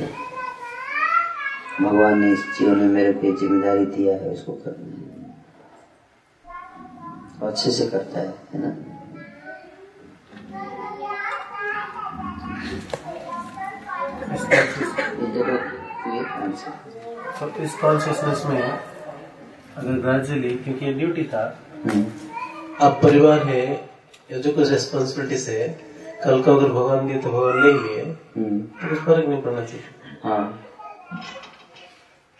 भगवान 1.80 2.18
ने 2.18 2.32
इस 2.32 2.44
जीवन 2.59 2.78
में 2.78 2.88
मेरे 2.88 3.12
को 3.12 3.32
ज़िम्मेदारी 3.40 3.84
दिया 3.86 4.14
है 4.14 4.30
उसको 4.30 4.52
करना 4.52 5.09
और 7.42 7.51
अच्छे 7.51 7.70
से 7.70 7.86
करता 7.86 8.20
है 8.20 8.34
है 8.55 8.60
ना? 8.62 8.70
तो 17.40 17.62
इस 17.62 17.74
कॉन्शियसनेस 17.74 18.42
में 18.47 18.62
अगर 18.62 19.92
ग्रेजुअली 20.01 20.51
क्योंकि 20.56 20.86
ये 20.86 20.92
ड्यूटी 20.92 21.24
था 21.24 21.42
अब 22.80 23.01
परिवार 23.02 23.47
है 23.47 23.62
या 24.32 24.38
जो 24.38 24.52
कुछ 24.52 24.70
रेस्पॉन्सिबिलिटीज 24.70 25.48
है 25.48 25.89
कल 26.24 26.42
को 26.42 26.55
अगर 26.56 26.68
भगवान 26.68 27.06
दिए 27.06 27.18
तो 27.18 27.30
भगवान 27.32 27.56
नहीं 27.56 27.78
लिए 27.80 28.05
तो 28.05 28.88
कुछ 28.88 28.98
फ़र्क 28.98 29.28
नहीं 29.28 29.42
पड़ना 29.42 29.64
चाहिए। 29.64 29.84
हाँ। 30.22 30.42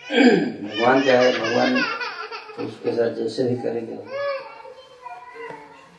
भगवान 0.01 1.01
क्या 1.03 1.21
है? 1.21 1.33
भगवान 1.39 1.77
उसके 2.65 2.93
साथ 2.93 3.15
जैसे 3.15 3.45
भी 3.45 3.57
करेंगे 3.63 3.97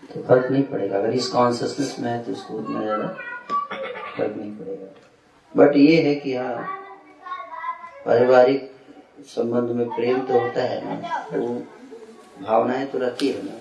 तो 0.07 0.21
फ़र्क 0.21 0.51
नहीं 0.51 0.63
पड़ेगा। 0.63 0.97
अगर 0.97 1.13
इस 1.13 1.27
कॉन्सियसनेस 1.29 1.95
में 1.99 2.09
है 2.11 2.23
तो 2.23 2.31
उसको 2.31 2.53
उतना 2.53 2.81
ज़्यादा 2.81 3.07
फ़र्क 3.07 4.35
नहीं 4.37 4.51
पड़ेगा। 4.51 4.87
बट 5.55 5.75
ये 5.77 6.01
है 6.01 6.15
कि 6.15 6.35
हाँ 6.35 6.67
पारिवारिक 8.05 8.71
संबंध 9.27 9.69
में 9.77 9.87
प्रेम 9.89 10.19
तो 10.27 10.39
होता 10.39 10.61
है 10.63 10.79
ना 10.85 11.19
तो 11.31 11.41
भावनाएँ 12.41 12.85
तो 12.87 12.97
रहती 12.99 13.27
है 13.27 13.43
ना। 13.43 13.59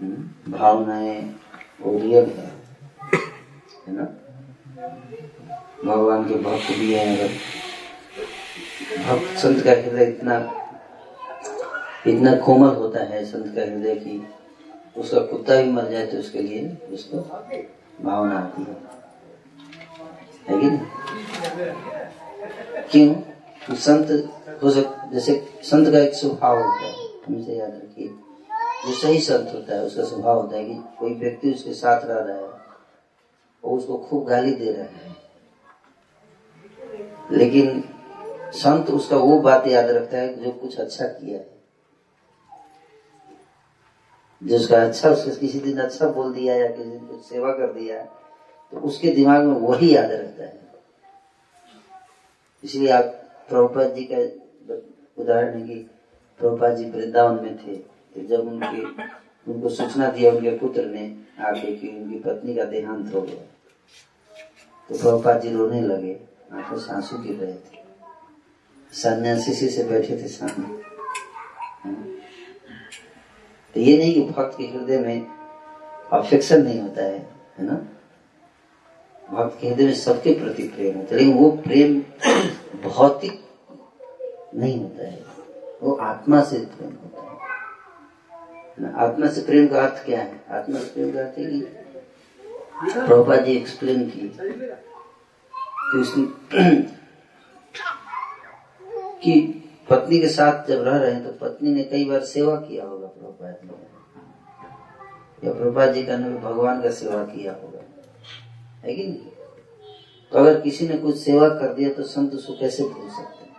हम्म, 0.00 0.52
भावनाएँ 0.52 1.34
वो 1.82 1.98
रियल 1.98 2.24
है। 2.24 2.50
है 3.86 3.94
ना? 3.96 4.04
भगवान 5.84 6.28
के 6.28 6.34
भक्त 6.34 6.68
भी 6.78 6.92
हैं, 6.94 7.18
अगर 7.18 7.28
भक्त 9.06 9.38
संत 9.38 9.64
का 9.64 9.70
हृदय 9.70 10.04
इतना 10.04 10.34
इतना 12.06 12.34
कोमल 12.36 12.74
होता 12.76 13.04
है 13.04 13.24
संत 13.24 13.54
का 13.56 13.62
हृदय 13.62 13.94
की 13.94 14.28
उसका 14.96 15.20
कुत्ता 15.20 15.56
भी 15.56 15.70
मर 15.72 15.88
जाए 15.88 16.06
तो 16.06 16.18
उसके 16.18 16.38
लिए 16.38 16.68
उसको 16.92 17.18
भावना 18.04 18.38
आती 18.38 18.62
है। 18.62 18.76
है 20.48 20.54
कि 20.60 20.70
क्यों? 22.90 23.76
संत, 23.76 24.08
हो 24.62 24.70
सक, 24.70 25.10
जैसे 25.12 25.32
संत 25.62 25.88
का 25.92 25.98
एक 25.98 26.14
स्वभाव 26.14 26.56
होता 26.56 26.86
है 26.86 26.92
हमेशा 27.26 27.52
याद 27.52 27.72
रखिए। 27.74 28.08
जो 28.82 28.92
सही 28.92 29.20
संत 29.20 29.50
होता 29.54 29.74
है, 29.74 29.82
उसका 29.82 30.04
स्वभाव 30.04 30.40
होता 30.40 30.56
है 30.56 30.64
कि 30.64 30.74
कोई 30.98 31.14
व्यक्ति 31.14 31.52
उसके 31.52 31.72
साथ 31.74 32.04
रह 32.04 32.18
रहा 32.18 32.36
है 32.36 32.50
वो 33.64 33.76
उसको 33.76 33.96
खूब 33.98 34.24
गाली 34.28 34.54
दे 34.54 34.72
रहा 34.72 34.84
है। 34.84 35.16
लेकिन 37.32 37.82
संत 38.54 38.90
उसका 38.90 39.16
वो 39.16 39.38
बात 39.40 39.66
याद 39.66 39.90
रखता 39.90 40.16
है 40.16 40.34
जो 40.34 40.50
कुछ 40.52 40.78
अच्छा 40.80 41.04
किया 41.04 41.38
है। 41.38 41.50
जो 44.40 44.56
उसका 44.56 44.82
अच्छा 44.82 45.10
उसके 45.10 45.30
किसी 45.36 45.60
दिन 45.60 45.78
अच्छा 45.80 46.06
बोल 46.08 46.32
दिया 46.34 46.54
या 46.54 46.66
किसी 46.68 46.90
दिन 46.90 47.06
कुछ 47.06 47.24
सेवा 47.24 47.52
कर 47.52 47.72
दिया 47.72 48.02
तो 48.72 48.78
उसके 48.78 49.10
दिमाग 49.10 49.44
में 49.44 49.54
वही 49.58 49.94
याद 49.94 50.10
रहता 50.10 50.44
है। 50.44 50.60
इसलिए 52.62 52.90
आप 52.90 53.04
प्रभुपाद 53.48 53.94
जी 53.94 54.04
का 54.12 54.18
उदाहरण 55.22 55.60
है 55.60 55.66
कि 55.68 55.74
प्रभुपाद 56.40 56.76
जी 56.76 56.90
वृंदावन 56.90 57.42
में 57.44 57.56
थे। 57.58 57.91
तो 58.16 58.26
जब 58.28 58.48
उनके, 58.48 58.82
उनको 59.46 59.68
सूचना 59.68 60.08
दिया 60.08 60.32
उनके 60.32 60.50
पुत्र 60.58 60.84
ने 60.84 61.04
आके 61.40 61.76
कि 61.76 61.88
उनकी 61.88 62.18
पत्नी 62.18 62.54
का 62.54 62.64
देहांत 62.64 63.14
हो 63.14 63.20
गया 63.22 63.44
तो 64.90 64.98
प्रभुपाद 64.98 65.40
जी 65.40 65.52
रोने 65.52 65.80
लगे, 65.80 66.18
आँखों 66.52 66.78
से 66.78 66.92
आँसू 66.92 67.18
गिर 67.18 67.36
रहे 67.36 67.52
थे। 67.52 67.80
सन्यासी 68.92 69.52
से 69.54 69.84
बैठे 69.84 70.16
थे 70.16 70.28
सामने। 70.28 70.80
तो 73.74 73.80
ये 73.80 73.96
नहीं 73.98 74.14
कि 74.14 74.22
भक्त 74.32 74.56
के 74.58 74.64
हृदय 74.66 74.98
में 74.98 75.26
अफेक्शन 76.12 76.62
नहीं 76.62 76.80
होता 76.80 77.02
है 77.02 77.18
है 77.58 77.64
ना? 77.64 77.74
भक्त 79.24 79.58
के 79.60 79.68
हृदय 79.68 79.84
में 79.84 79.94
सबके 79.94 80.32
प्रति 80.34 80.62
प्रेम 80.68 80.96
होता 80.96 81.14
है, 81.14 81.20
लेकिन 81.20 81.34
वो 81.34 81.50
प्रेम 81.64 82.00
भौतिक 82.82 83.40
नहीं 84.54 84.78
होता 84.80 85.06
है, 85.06 85.24
वो 85.82 85.92
आत्मा 86.02 86.42
से 86.42 86.58
प्रेम 86.58 86.90
होता 86.92 87.22
है। 87.22 87.31
आत्मा 88.80 89.26
से 89.26 89.40
प्रेम 89.40 89.66
का 89.68 89.82
अर्थ 89.84 90.04
क्या 90.04 90.20
है? 90.20 90.44
आत्मा 90.50 90.78
से 90.78 90.86
प्रेम 90.86 91.12
का 91.12 91.20
अर्थ 91.20 91.38
है 91.38 91.60
प्रभुपा 93.06 93.36
जी 93.36 93.52
एक्सप्लेन 93.52 94.10
की। 94.10 94.38
कि 95.94 96.32
कि 99.22 99.58
पत्नी 99.90 100.18
के 100.18 100.28
साथ 100.28 100.68
जब 100.68 100.82
रह 100.82 100.96
रहे 100.96 101.12
हैं 101.12 101.24
तो 101.24 101.46
पत्नी 101.46 101.74
ने 101.74 101.84
कई 101.84 102.04
बार 102.04 102.20
सेवा 102.20 102.56
किया 102.56 102.84
होगा 102.84 103.06
प्रभुपाद 103.06 103.58
जी 103.64 103.68
या 105.48 105.54
प्रभुपाद 105.54 105.94
जी 105.94 106.02
का 106.02 106.16
नाम 106.16 106.38
भगवान 106.38 106.82
का 106.82 106.90
सेवा 106.90 107.22
किया 107.22 107.52
होगा। 107.52 107.80
है 108.84 108.94
कि 108.94 109.06
नहीं? 109.06 109.18
तो 110.32 110.38
अगर 110.38 110.60
किसी 110.60 110.88
ने 110.88 110.98
कुछ 110.98 111.16
सेवा 111.16 111.48
कर 111.48 111.74
दिया 111.74 111.92
तो 111.92 112.02
संत 112.02 112.32
उसको 112.32 112.52
कैसे 112.52 112.82
भूल 112.82 113.08
सकते 113.08 113.44
हैं? 113.44 113.52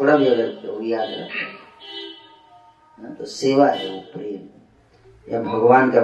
थोड़ा 0.00 0.16
भी 0.16 0.26
अगर 0.26 0.84
याद 0.84 1.08
रखते 1.10 1.63
तो 3.10 3.24
सेवा 3.24 3.66
है 3.66 3.90
वो, 3.90 4.00
प्रेम। 4.12 5.32
या 5.32 5.42
भगवान 5.42 5.90
का 5.90 6.00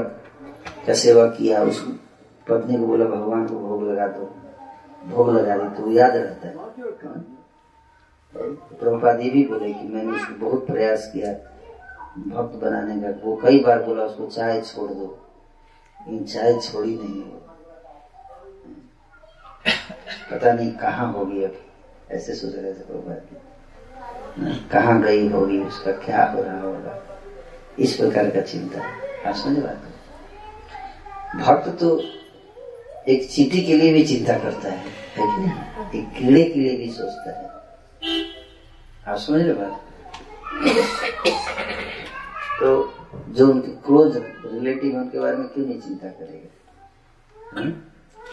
का 0.86 0.94
सेवा 0.94 1.26
किया, 1.26 1.62
उस 1.62 1.80
पत्नी 2.48 2.76
को 2.78 2.86
बोला, 2.86 3.04
भगवान 3.04 3.46
को 3.46 3.58
भोग 3.60 3.82
लगा 3.88 4.06
दो, 4.06 4.24
भोग 5.06 5.30
लगा 5.30 5.56
दी 5.56 5.68
तो 5.76 5.90
याद 5.90 6.16
रहता 6.16 6.48
है। 6.48 6.54
प्रभुपाद 8.34 9.20
ये 9.20 9.30
भी 9.30 9.44
बोले 9.46 9.72
कि 9.72 9.88
मैंने 9.88 10.12
उसको 10.12 10.34
बहुत 10.46 10.66
प्रयास 10.66 11.10
किया, 11.12 11.32
भक्त 12.28 12.54
बनाने 12.56 13.00
का। 13.02 13.08
वो 13.24 13.36
कई 13.36 13.58
बार 13.58 13.82
बोला, 13.82 14.02
उसको 14.04 14.26
चाय 14.26 14.60
छोड़ 14.60 14.90
दो। 14.90 15.06
लेकिन 15.98 16.24
चाय 16.24 16.58
छोड़ी 16.60 16.94
नहीं 16.96 17.22
हो 17.24 17.38
पता 20.30 20.52
नहीं 20.52 20.72
कहाँ 20.72 21.12
होगी 21.12 21.42
अब, 21.44 21.54
ऐसे 22.10 22.34
सोच 22.34 22.54
रहे 22.54 22.72
थे 22.74 22.84
प्रभुपाद। 22.84 23.49
कहाँ 24.72 25.00
गई 25.02 25.28
होगी, 25.28 25.58
उसका 25.58 25.92
क्या 26.04 26.24
हो 26.24 26.42
रहा 26.42 26.60
होगा? 26.60 27.02
इस 27.78 27.96
प्रकार 27.96 28.30
का 28.30 28.40
चिंता। 28.40 28.80
आप 29.28 29.34
समझ 29.34 29.58
बात 29.58 29.88
भक्त 31.36 31.68
तो 31.80 31.98
एक 33.08 33.28
चीटी 33.30 33.60
के 33.66 33.74
लिए 33.74 33.92
भी 33.92 34.04
चिंता 34.06 34.38
करता 34.38 34.68
है 34.68 34.78
है 35.16 35.16
कि 35.16 35.42
नहीं? 35.42 36.00
एक 36.00 36.08
कीड़े 36.18 36.44
के 36.44 36.60
लिए 36.60 36.76
भी 36.76 36.90
सोचता 36.90 37.30
है। 37.30 37.48
आप 39.06 39.18
समझ 39.18 39.40
रहे 39.42 39.54
बात 39.54 39.80
तो 42.60 42.68
जो 43.28 43.46
उनके 43.50 43.72
क्लोज 43.86 44.16
रिलेटिव 44.16 44.96
उनके 44.96 45.18
बारे 45.18 45.36
में 45.36 45.46
क्यों 45.48 45.66
नहीं 45.66 45.80
चिंता 45.80 46.08
करेगा? 46.08 47.70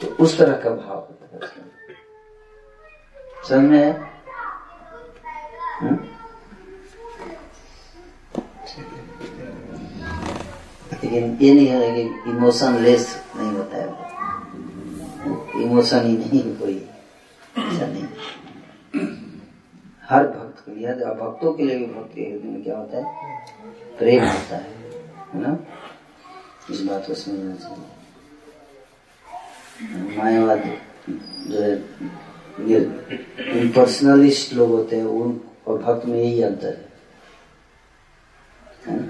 तो 0.02 0.08
उस 0.24 0.38
तरह 0.38 0.54
का 0.54 0.70
भाव 0.70 0.98
होता 0.98 1.26
है 1.34 1.40
समझ 3.48 3.70
में 3.70 4.17
लेकिन 10.94 11.38
ये 11.42 11.54
नहीं 11.54 11.68
है 11.68 11.92
कि 11.96 12.30
इमोशन 12.30 12.78
लेस 12.78 13.26
नहीं 13.36 13.52
होता 13.52 13.78
है। 13.78 14.08
इमोशन 15.64 16.06
ही 16.06 16.18
नहीं 16.18 16.58
कोई। 16.58 16.90
ऐसा 17.58 17.88
नहीं। 17.88 18.08
हर 20.04 20.28
भक्त 20.28 20.66
के 20.66 20.76
लिए 20.76 20.94
भक्तों 20.94 21.54
के 21.54 21.64
लिए 21.64 21.78
भी 21.78 21.86
भक्त 21.86 22.16
के 22.16 22.22
हृदय 22.22 22.48
में 22.48 22.64
क्या 22.64 22.78
होता 22.78 22.98
है? 22.98 23.04
प्रेम 23.98 24.24
होता 24.24 24.56
है 24.56 24.78
है 25.34 25.42
ना? 25.42 25.58
इस 26.72 26.82
बात 26.82 27.08
को 27.08 27.14
समझना 27.14 27.56
चाहिए। 27.56 27.86
मायावाद 30.18 30.78
जो 31.48 31.62
है 31.62 31.72
इम्पर्सनलिस्ट 33.62 34.54
लोग 34.54 34.70
होते 34.70 34.96
हैं, 34.96 35.06
उन 35.06 35.42
और 35.68 35.78
भक्त 35.78 36.06
में 36.06 36.20
यही 36.20 36.42
अंतर 36.42 36.88
है। 38.88 39.02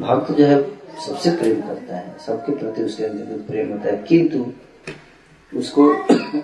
भक्त 0.00 0.32
जो 0.32 0.46
है, 0.46 0.76
सबसे 1.06 1.30
प्रेम 1.30 1.60
करता 1.60 1.96
है, 1.96 2.18
सबके 2.18 2.56
प्रति 2.56 2.82
उसके 2.82 3.04
अंदर 3.04 3.24
प्रेम 3.24 3.72
होता 3.72 3.84
है। 3.84 4.02
किंतु 4.02 4.52
उसको 5.58 5.94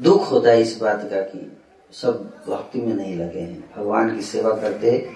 दुख 0.00 0.30
होता 0.30 0.50
है 0.50 0.60
इस 0.60 0.78
बात 0.78 1.00
का 1.02 1.20
कि 1.20 1.56
सब 1.92 2.44
भक्ति 2.48 2.80
में 2.80 2.94
नहीं 2.94 3.16
लगे 3.16 3.40
हैं। 3.40 3.74
भगवान 3.76 4.16
की 4.16 4.22
सेवा 4.22 4.56
करते 4.56 5.14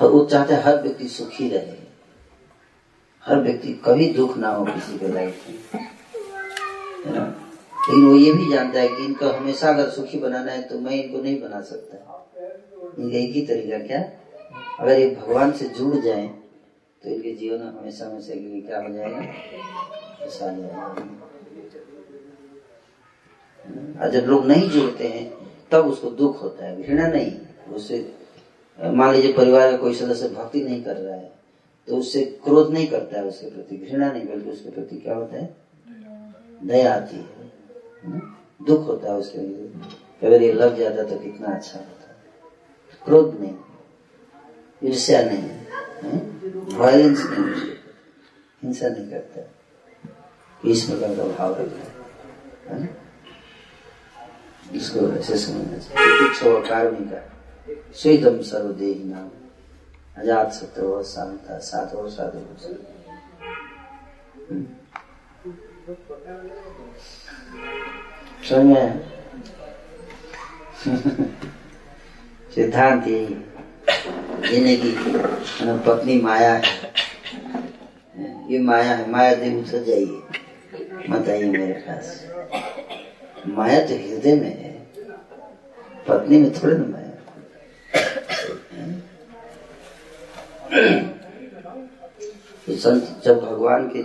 वो 0.00 0.24
चाहते 0.24 0.54
हर 0.54 0.82
व्यक्ति 0.82 1.08
सुखी 1.08 1.48
रहे। 1.48 1.76
हर 3.24 3.40
व्यक्ति 3.40 3.72
कभी 3.72 4.12
दुख 4.12 4.36
ना 4.36 4.48
हो 4.48 4.64
किसी 4.64 4.98
के 4.98 5.08
लाइफ 5.08 5.48
में। 5.48 5.84
है 7.06 7.18
ना? 7.18 7.47
लेकिन 7.90 8.06
वो 8.06 8.16
ये 8.16 8.32
भी 8.32 8.48
जानता 8.52 8.80
है 8.80 8.88
कि 8.88 9.04
इनको 9.04 9.28
हमेशा 9.28 9.68
अगर 9.68 9.88
सुखी 9.90 10.18
बनाना 10.18 10.52
है 10.52 10.62
तो 10.68 10.78
मैं 10.80 10.92
इनको 10.94 11.22
नहीं 11.22 11.40
बना 11.40 11.60
सकता। 11.62 11.96
इनका 12.98 13.16
एक 13.18 13.32
ही 13.32 13.42
तरीका 13.46 13.78
क्या? 13.86 14.00
अगर 14.80 14.98
ये 14.98 15.06
भगवान 15.14 15.52
से 15.52 15.68
जुड़ 15.78 15.96
जाए 15.96 16.26
तो 17.02 17.08
इनके 17.10 17.32
जीवन 17.34 17.58
में 17.58 17.66
हमेशा 17.68 18.06
हमेशा 18.06 18.34
के 18.34 18.40
लिए 18.40 18.60
क्या 18.62 18.80
हो 18.80 18.92
जाएगा? 18.94 19.20
जब 24.08 24.26
लोग 24.26 24.46
नहीं 24.46 24.68
जुड़ते 24.70 25.08
हैं, 25.08 25.30
तब 25.70 25.86
उसको 25.86 26.10
दुख 26.12 26.42
होता 26.42 26.64
है, 26.64 26.82
घृणा 26.82 27.06
नहीं। 27.06 27.32
उससे, 27.74 27.98
मान 28.78 29.14
लीजिए 29.14 29.32
परिवार 29.32 29.70
का 29.70 29.76
कोई 29.76 29.94
सदस्य 29.94 30.28
भक्ति 30.28 30.60
नहीं 30.64 30.82
कर 30.84 30.96
रहा 30.96 31.14
है 31.14 31.30
तो 31.88 31.96
उससे 31.96 32.24
क्रोध 32.44 32.72
नहीं 32.72 32.86
करता 32.86 33.18
है, 33.18 33.24
उसके 33.24 33.50
प्रति 33.50 33.76
घृणा 33.76 34.12
नहीं, 34.12 34.26
बल्कि 34.26 34.50
उसके 34.50 34.70
प्रति 34.70 34.96
क्या 34.96 35.14
होता 35.14 35.36
है? 35.36 35.54
दया 36.62 36.94
आती 36.94 37.16
है। 37.16 37.37
दुख 38.06 38.86
होता 38.86 39.08
है 39.08 39.16
उसके 39.18 39.38
लिए। 39.38 39.72
अगर 40.26 40.42
ये 40.42 40.52
लग 40.52 40.76
जाता 40.76 41.02
तो 41.02 41.18
कितना 41.18 41.48
अच्छा 41.48 41.78
होता। 41.78 42.14
क्रोध 43.04 43.40
नहीं। 43.40 43.56
ईर्ष्या 44.84 45.22
नहीं। 45.22 45.58
वायलेंस 46.78 47.26
नहीं 47.30 47.72
हिंसा 48.62 48.88
नहीं 48.88 49.10
करता। 49.10 49.40
इस 50.64 50.84
प्रकार 50.84 51.16
का 51.16 51.24
भाव 51.24 51.56
रखता 51.60 52.74
है। 52.74 52.96
इसको 54.74 55.00
ऐसे 55.00 55.38
समझना 55.38 55.78
चाहिए। 55.78 56.34
छो 56.34 56.68
कार्मिका 56.68 57.32
स्वेदम 57.92 58.42
सर्वदेही 58.42 59.04
नाम। 59.04 59.30
अजात 60.22 60.52
सत्रो 60.52 61.02
शांता 61.02 61.58
साधो 61.58 62.08
साधु। 62.08 62.38
समय 68.48 69.00
सिद्धांत 72.54 73.08
यही। 73.08 73.34
पत्नी 75.78 76.20
माया 76.20 76.52
है। 76.54 76.62
ये 78.50 78.58
माया 78.58 78.94
है, 78.94 79.10
माया 79.10 79.34
देव 79.34 79.58
उतर 79.58 79.82
जाइए। 79.82 80.22
मत 81.10 81.28
आइए 81.28 81.44
मेरे 81.44 81.72
पास। 81.72 82.26
माया 83.48 83.80
तो 83.80 83.94
हृदय 83.94 84.34
में 84.36 84.62
है। 84.62 84.72
पत्नी 86.08 86.40
में 86.40 86.52
थोड़े 86.54 86.78
ना 86.78 86.84
माया। 86.84 87.14
तो 92.66 92.76
संत 92.76 93.22
जब 93.24 93.40
भगवान 93.40 93.90
के 93.96 94.02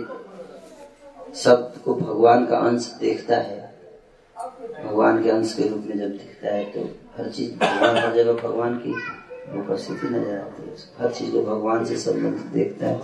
शब्द 1.34 1.78
को 1.78 1.94
भगवान 1.94 2.46
का 2.46 2.56
अंश 2.56 2.96
देखता 3.00 3.36
है 3.36 3.63
भगवान 4.44 5.22
के 5.22 5.30
अंश 5.30 5.52
के 5.54 5.68
रूप 5.68 5.84
में 5.86 5.98
जब 5.98 6.10
दिखता 6.12 6.54
है 6.54 6.64
तो 6.72 6.80
हर 7.16 7.30
चीज़ 7.30 7.52
भगवान, 7.52 7.96
हर 7.96 8.14
जगह 8.14 8.32
भगवान 8.32 8.74
की 8.78 8.90
उपस्थिति 9.58 10.06
नज़र 10.06 10.38
आती 10.38 10.62
है। 10.62 10.74
हर 10.98 11.12
चीज़ 11.12 11.30
को 11.32 11.42
भगवान 11.42 11.84
से 11.84 11.96
संबंधित 11.96 12.46
देखता 12.52 12.86
है। 12.86 12.98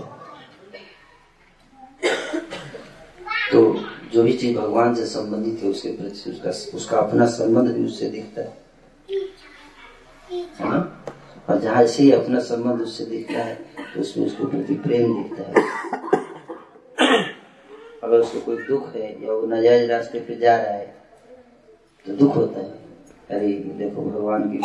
तो 3.52 3.62
जो 4.12 4.22
भी 4.22 4.32
चीज़ 4.32 4.56
भगवान 4.58 4.94
से 4.94 5.04
संबंधित 5.06 5.62
है, 5.62 5.70
उसके 5.70 5.88
प्रति 5.88 6.30
उसका 6.30 6.50
उसका 6.76 6.98
अपना 6.98 7.26
संबंध 7.28 7.70
भी 7.70 7.84
उससे 7.84 8.10
दिखता 8.10 8.40
है। 8.40 8.58
है? 10.60 10.80
और 11.48 11.60
जहाँ 11.60 11.86
से 11.86 12.02
ही 12.02 12.10
अपना 12.12 12.40
संबंध 12.40 12.80
उससे 12.82 13.04
दिखता 13.04 13.42
है 13.42 13.54
तो 13.94 14.00
उसमें 14.00 14.26
उसके 14.26 14.46
प्रति 14.46 14.74
प्रेम 14.74 15.22
दिखता 15.22 15.42
है। 15.42 15.52
अगर 18.02 18.18
उसको 18.18 18.40
कोई 18.40 18.56
दुख 18.64 18.94
है 18.94 19.12
या 19.24 19.32
वो 19.32 19.46
नाजायज 19.46 19.90
रास्ते 19.90 20.20
पे 20.20 20.36
जा 20.36 20.56
रहा 20.56 20.72
है 20.72 20.99
तो 22.06 22.12
दुख 22.12 22.36
होता 22.36 22.60
है। 22.60 22.66
अरे, 23.30 23.52
देखो, 23.52 24.02
भगवान 24.02 24.42
की 24.42 24.58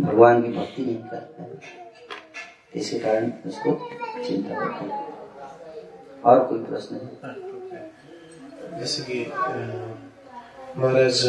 भगवान 0.00 0.42
की 0.42 0.48
भक्ति 0.48 0.82
नहीं 0.82 0.96
करता 0.96 1.42
है। 1.42 1.60
इसके 2.74 2.98
कारण 2.98 3.32
उसको 3.46 3.90
चिंता 4.26 4.64
होती 4.64 4.90
है। 4.90 5.10
और 6.24 6.46
कोई 6.46 6.58
प्रश्न 6.58 6.96
है? 6.96 7.10
जैसे 8.78 9.02
कि 9.02 9.26
महाराज 10.76 11.22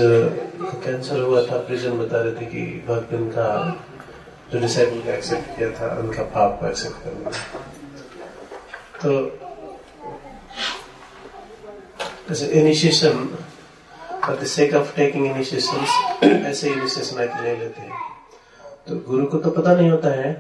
कैंसर 0.85 1.19
हुआ 1.19 1.41
था 1.41 1.57
प्रिजन 1.57 1.97
बता 1.97 2.22
रहे 2.22 2.35
थे 2.35 2.45
कि 2.45 2.85
भक्तन 2.88 3.30
का 3.30 3.77
जो 4.51 4.59
डिसाइबल 4.59 5.01
का 5.01 5.13
एक्सेप्ट 5.13 5.57
किया 5.57 5.72
था, 5.72 5.99
उनका 5.99 6.23
पाप 6.23 6.59
को 6.59 6.68
एक्सेप्ट 6.68 6.95
करना। 6.95 7.30
तो 9.03 9.38
जैसे 12.30 12.45
initiation 12.45 13.38
for 14.26 14.35
the 14.38 14.43
sake 14.48 14.73
of 14.76 14.95
taking 14.95 15.26
initiation 15.26 15.80
ऐसे 16.27 16.69
इनिशिएशन 16.69 17.22
आके 17.23 17.43
ले 17.43 17.56
लेते 17.57 17.81
हैं। 17.81 17.91
तो 18.88 18.95
गुरु 19.07 19.26
को 19.26 19.38
तो 19.38 19.49
पता 19.52 19.76
नहीं 19.76 19.89
होता 19.91 20.10
है 20.15 20.31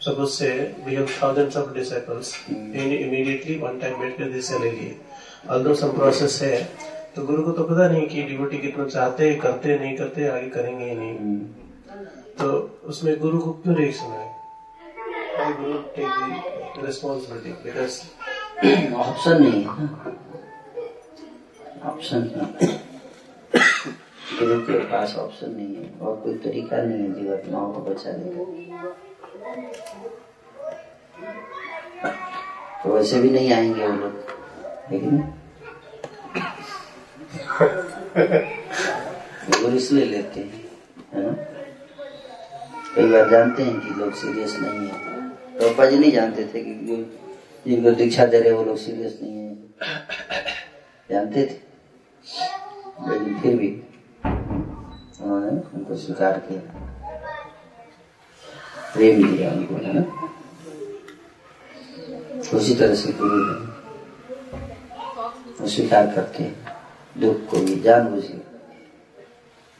suppose 0.00 0.30
say 0.30 0.48
we 0.86 0.94
have 0.94 1.08
thousands 1.22 1.56
of 1.56 1.72
disciples 1.74 2.34
immediately 2.50 3.58
one 3.58 3.78
time 3.80 3.98
बैठ 4.00 4.18
कर 4.18 4.30
दिशा 4.32 4.58
ले 4.58 4.70
लिए 4.70 4.96
ऑल्दो 5.50 5.74
सम 5.74 5.92
प्रोसेस 5.92 6.40
है 6.42 6.56
तो 7.16 7.22
गुरु 7.26 7.42
को 7.42 7.52
तो 7.52 7.64
पता 7.64 7.88
नहीं 7.88 8.06
कि 8.08 8.22
डिवोटी 8.22 8.58
कितना 8.58 8.84
चाहते 8.86 9.34
करते 9.36 9.78
नहीं 9.78 9.96
करते 9.96 10.28
आगे 10.28 10.48
करेंगे 10.50 10.84
ही 10.84 10.94
नहीं। 10.94 11.38
तो 12.38 12.46
उसमें 12.84 13.18
गुरु 13.20 13.38
को 13.38 13.52
क्यों 13.62 13.76
रिएक्शन 13.76 14.12
है? 14.12 14.26
Guru 15.56 15.78
take 15.96 16.10
the 16.78 16.84
responsibility 16.86 17.50
because 17.64 18.94
option 18.96 19.42
नहीं 19.42 19.62
है। 19.62 19.68
ऑप्शन 21.90 22.20
गुरु 24.38 24.60
के 24.62 24.78
पास 24.90 25.14
ऑप्शन 25.18 25.50
नहीं 25.50 25.74
है 25.76 25.84
और 26.00 26.16
कोई 26.20 26.34
तरीका 26.44 26.76
नहीं 26.82 26.98
है 26.98 27.12
जीवात्माओं 27.14 27.72
को 27.72 27.80
बचाने 27.80 28.30
का। 28.34 28.42
तो 32.82 32.92
वैसे 32.92 33.20
भी 33.20 33.30
नहीं 33.30 33.52
आएँगे 33.52 33.86
वो 33.86 33.94
लोग 33.94 34.12
लेकिन 34.92 35.18
गुरु 39.52 39.76
इसलिए 39.76 40.04
लेते 40.04 40.40
हैं, 40.40 40.64
है 41.14 41.22
ना? 41.22 41.32
कई 42.94 43.06
बार 43.10 43.28
जानते 43.30 43.62
हैं 43.62 43.80
कि 43.80 44.00
लोग 44.00 44.12
सीरियस 44.14 44.56
नहीं 44.60 44.88
है। 44.88 44.94
तो 45.58 45.90
जी 45.90 45.98
नहीं 45.98 46.12
जानते 46.12 46.44
थे 46.44 46.60
कि 46.64 46.74
जो 46.86 46.96
जिनको 47.66 47.90
दीक्षा 47.92 48.26
दे 48.26 48.40
रहे 48.40 48.52
वो 48.52 48.64
लोग 48.64 48.76
सीरियस 48.78 49.18
नहीं 49.22 49.36
है। 49.38 49.54
जानते 51.10 51.44
थे, 51.46 51.56
लेकिन 53.08 53.38
फिर 53.42 53.56
भी 53.56 53.68
उन्होंने 55.30 55.60
उनको 55.74 55.96
स्वीकार 55.96 56.38
किया। 56.38 56.60
प्रेम 58.94 59.36
दिया 59.36 59.50
उनको, 59.50 59.74
है 59.74 59.92
ना? 60.00 60.28
उसी 62.54 62.74
तरह 62.74 62.94
से 62.94 63.12
गुरु 63.12 63.44
है 63.44 63.68
स्वीकार 65.68 66.06
करते 66.06 66.52
दुख 67.18 67.50
को 67.50 67.56
भी 67.56 67.80
जान 67.80 68.08
बुझे 68.08 68.42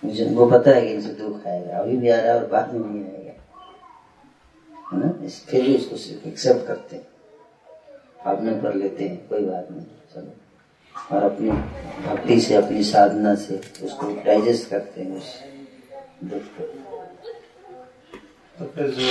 मुझे, 0.04 0.24
वो 0.24 0.46
पता 0.46 0.70
है 0.70 0.80
कि 0.80 0.88
इनसे 0.88 1.08
दुख 1.08 1.46
आएगा, 1.46 1.78
अभी 1.78 1.96
भी 1.96 2.08
आ 2.08 2.16
रहा 2.16 2.34
है 2.34 2.42
और 2.42 2.46
बाद 2.46 2.74
में 2.74 2.90
नहीं 2.90 3.04
आएगा। 3.04 3.32
है 4.92 5.06
ना? 5.06 5.28
फिर 5.28 5.62
भी 5.62 5.76
उसको 5.76 6.28
एक्सेप्ट 6.28 6.66
करते 6.66 6.96
हैं। 6.96 7.06
अपने 8.26 8.52
पर 8.52 8.74
लेते 8.74 9.08
हैं, 9.08 9.28
कोई 9.28 9.46
बात 9.46 9.68
नहीं। 9.70 9.86
और 11.12 11.22
अपनी 11.22 11.50
भक्ति 12.06 12.40
से 12.40 12.54
अपनी 12.54 12.82
साधना 12.82 13.34
से 13.34 13.60
उसको 13.82 14.24
डाइजेस्ट 14.24 14.70
करते 14.70 15.00
हैं 15.00 15.16
उस 15.16 15.42
दुख 16.24 16.42
को। 16.42 16.62
तो 18.58 18.64
फिर 18.64 18.90
जो 18.90 19.06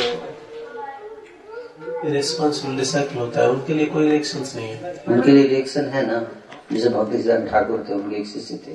होता 3.20 3.42
है 3.42 3.50
उनके 3.50 3.74
लिए 3.74 3.86
कोई 3.86 4.10
रिएक्शन 4.10 4.40
नहीं 4.40 4.68
है। 4.68 5.04
उनके 5.08 5.32
लिए 5.32 5.48
रिएक्शन 5.48 5.86
है 5.86 6.08
ना? 6.08 6.32
जैसे 6.72 6.90
भक्ति 6.90 7.18
सिद्धांत 7.18 7.52
ठाकुर 7.52 7.86
थे 7.90 7.94
उनके 7.94 8.16
एक 8.16 8.28
शिष्य 8.28 8.58
थे। 8.58 8.74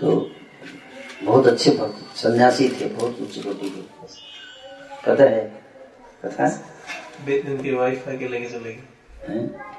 तो 0.00 0.30
बहुत 1.24 1.46
अच्छे 1.46 1.70
भक्त 1.70 2.16
सन्यासी 2.16 2.68
थे 2.68 2.86
बहुत 2.86 3.20
उच्च 3.20 3.38
कोटि 3.38 3.70
के। 3.70 3.82
पता 5.06 5.24
है? 5.24 5.62
पता 6.22 6.46
है? 6.46 6.62
उनकी 7.52 7.74
वाइफ 7.74 8.08
आके 8.08 8.28
लेके 8.28 8.46
चलेगी। 8.46 8.88
हैं? 9.28 9.77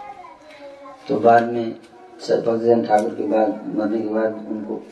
तो 1.09 1.19
बाद 1.19 1.43
में 1.43 1.75
सर 2.19 2.87
ठाकुर 2.87 3.15
के 3.15 3.23
बाद, 3.23 3.75
मरने 3.75 4.01
के 4.01 4.09
बाद 4.09 4.33
उनको 4.33 4.87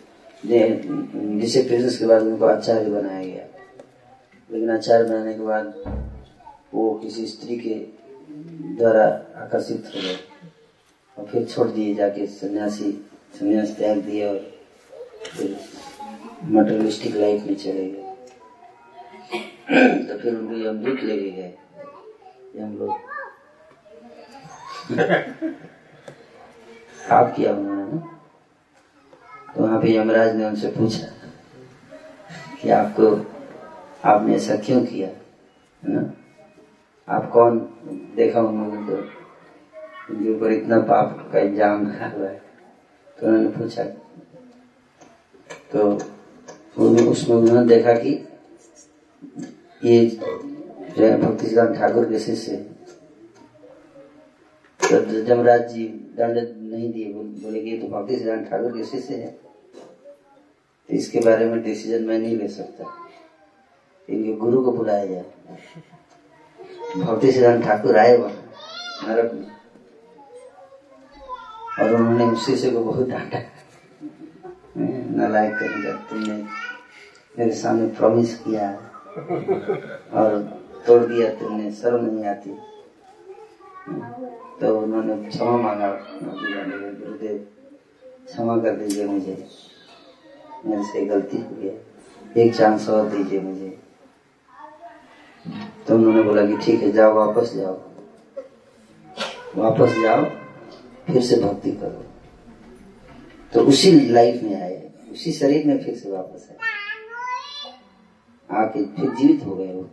जिसे 1.40 1.64
प्रेजेंस 1.64 2.00
के 2.00 2.06
बाद 2.06 2.22
उनको 2.22 2.46
आचार्य 2.46 2.90
बनाया 2.90 3.26
गया। 3.26 3.46
लेकिन 4.52 4.72
आचार्य 4.72 5.10
बनाने 5.10 5.34
के 5.34 5.40
बाद 5.40 5.66
वो 6.74 6.94
किसी 6.94 7.26
स्त्री 7.26 7.56
के 7.56 7.74
द्वारा 8.76 9.06
आकर्षित 9.36 9.84
हो 9.96 10.02
गए 10.02 10.18
और 11.18 11.26
फिर 11.26 11.46
छोड़ 11.46 11.68
दिए 11.68 11.96
जाके 11.96 12.28
सन्यासी, 12.28 13.06
सन्यास 13.40 13.76
त्याग 13.78 13.98
दिए 13.98 14.30
और 14.30 14.52
फिर 15.24 15.60
मटेरियलिस्टिक 16.44 17.16
लाइफ 17.16 17.44
में 17.44 17.56
चले 17.56 17.90
गए। 17.90 18.04
तो 20.04 20.18
फिर 20.18 20.36
उनको 20.36 20.70
यमदूत 20.70 21.00
लेके 21.04 21.32
गए। 21.32 21.54
हम 22.62 22.78
लोग। 22.78 22.98
आप 27.12 27.34
किया 27.36 27.52
उन्होंने 27.54 27.84
ना? 27.84 27.98
तो 29.56 29.62
वहाँ 29.62 29.80
पे 29.82 29.96
यमराज 29.96 30.36
ने 30.36 30.46
उनसे 30.46 30.68
पूछा 30.72 31.08
कि 32.62 32.70
आपको, 32.72 33.12
आपने 34.06 34.36
ऐसा 34.36 34.56
क्यों 34.66 34.84
किया, 34.86 35.08
है 35.08 35.94
ना? 35.94 36.02
आप 37.08 37.30
कौन? 37.32 37.60
देखा 38.16 38.42
उन्होंने 38.42 38.86
तो 38.88 38.96
उनके 40.10 40.34
ऊपर 40.36 40.52
इतना 40.52 40.80
पाप 40.82 41.30
का 41.34 41.40
इल्ज़ाम 41.40 41.88
लगा 41.88 42.08
हुआ 42.10 42.28
है। 42.28 42.42
तो 43.18 43.28
उन्होंने 43.28 43.50
पूछा 43.50 43.84
तो 45.72 45.90
उन्होंने, 46.78 47.02
उसमें 47.04 47.36
उन्होंने 47.36 47.66
देखा 47.68 47.94
कि 47.96 48.12
ये 49.82 50.06
भक्ति 51.18 51.48
सिद्धांत 51.48 51.76
ठाकुर 51.78 52.06
के 52.10 52.20
शिष्य 52.20 52.56
तो 54.80 55.22
जमराज 55.24 55.68
जी, 55.74 55.88
दंड 56.18 56.38
नहीं 56.78 56.92
दिए, 56.94 57.14
बोले 57.14 57.60
कि 57.62 57.78
तो 57.78 57.88
भक्ति 57.88 58.18
सिद्धांत 58.18 58.48
ठाकुर 58.50 58.72
के 58.72 58.84
शिष्य 58.84 59.16
है? 59.16 59.28
तो 60.90 60.94
इसके 60.94 61.20
बारे 61.20 61.46
में 61.46 61.62
डिसीज़न 61.64 62.04
मैं 62.04 62.20
नहीं 62.20 62.38
ले 62.38 62.48
सकता। 62.48 62.86
इनके 64.10 64.34
गुरु 64.34 64.64
को 64.64 64.72
बुलाया 64.72 65.06
जाए। 65.06 65.26
भक्ति 66.98 67.32
सिद्धांत 67.32 67.64
ठाकुर 67.64 67.98
आए 67.98 68.18
वहाँ, 68.18 68.52
नरक 69.08 69.32
में। 69.34 69.52
और 71.80 71.96
उन्होंने 71.96 72.26
उस 72.26 72.46
शिष्य 72.46 72.72
को 72.72 72.80
बहुत 72.80 73.08
डांटा। 73.08 73.40
नलायक 74.78 75.54
कहेगा 75.54 75.92
तुमने 76.10 76.34
मेरे 77.40 77.52
सामने 77.52 77.88
प्रॉमिस 77.88 78.40
किया। 78.40 78.70
और 80.14 80.38
तोड़ 80.88 81.04
दिया 81.04 81.34
तुमने, 81.34 81.72
शर्म 81.72 82.06
नहीं 82.06 82.26
आती। 82.26 82.50
तो 84.62 84.80
उन्होंने 84.80 85.30
क्षमा 85.30 85.58
मांगा 85.58 85.92
गुरुदेव 85.94 87.48
क्षमा 88.26 88.58
कर 88.58 88.76
दीजिए 88.76 89.06
मुझे। 89.06 89.48
मेरे 90.66 90.84
से 90.84 91.06
गलती 91.06 91.38
हो 91.38 91.50
गया। 91.50 92.42
एक 92.42 92.56
चांस 92.56 92.90
और 92.90 93.10
दीजिए 93.10 93.40
मुझे। 93.40 93.80
तो 95.88 95.96
उन्होंने 95.96 96.24
बोला 96.24 96.46
कि 96.46 96.58
ठीक 96.58 96.80
है, 96.82 96.92
जाओ 96.92 97.14
वापस 97.14 97.54
जाओ। 97.54 97.74
वापस 99.56 99.90
जाओ, 100.02 100.26
फिर 101.14 101.22
से 101.22 101.36
भक्ति 101.36 101.72
करो। 101.72 102.06
तो 103.54 103.62
उसी 103.62 103.92
लाइफ 104.00 104.44
में 104.44 104.62
आए, 104.62 104.92
उसी 105.12 105.32
शरीर 105.32 105.68
में 105.68 105.84
फिर 105.84 105.96
से 105.96 106.12
वापस 106.12 106.50
आए। 106.52 106.58
आके 108.52 108.86
फिर 108.86 109.10
जीवित 109.10 109.46
हो 109.46 109.56
गए 109.56 109.74
वो। 109.74 109.90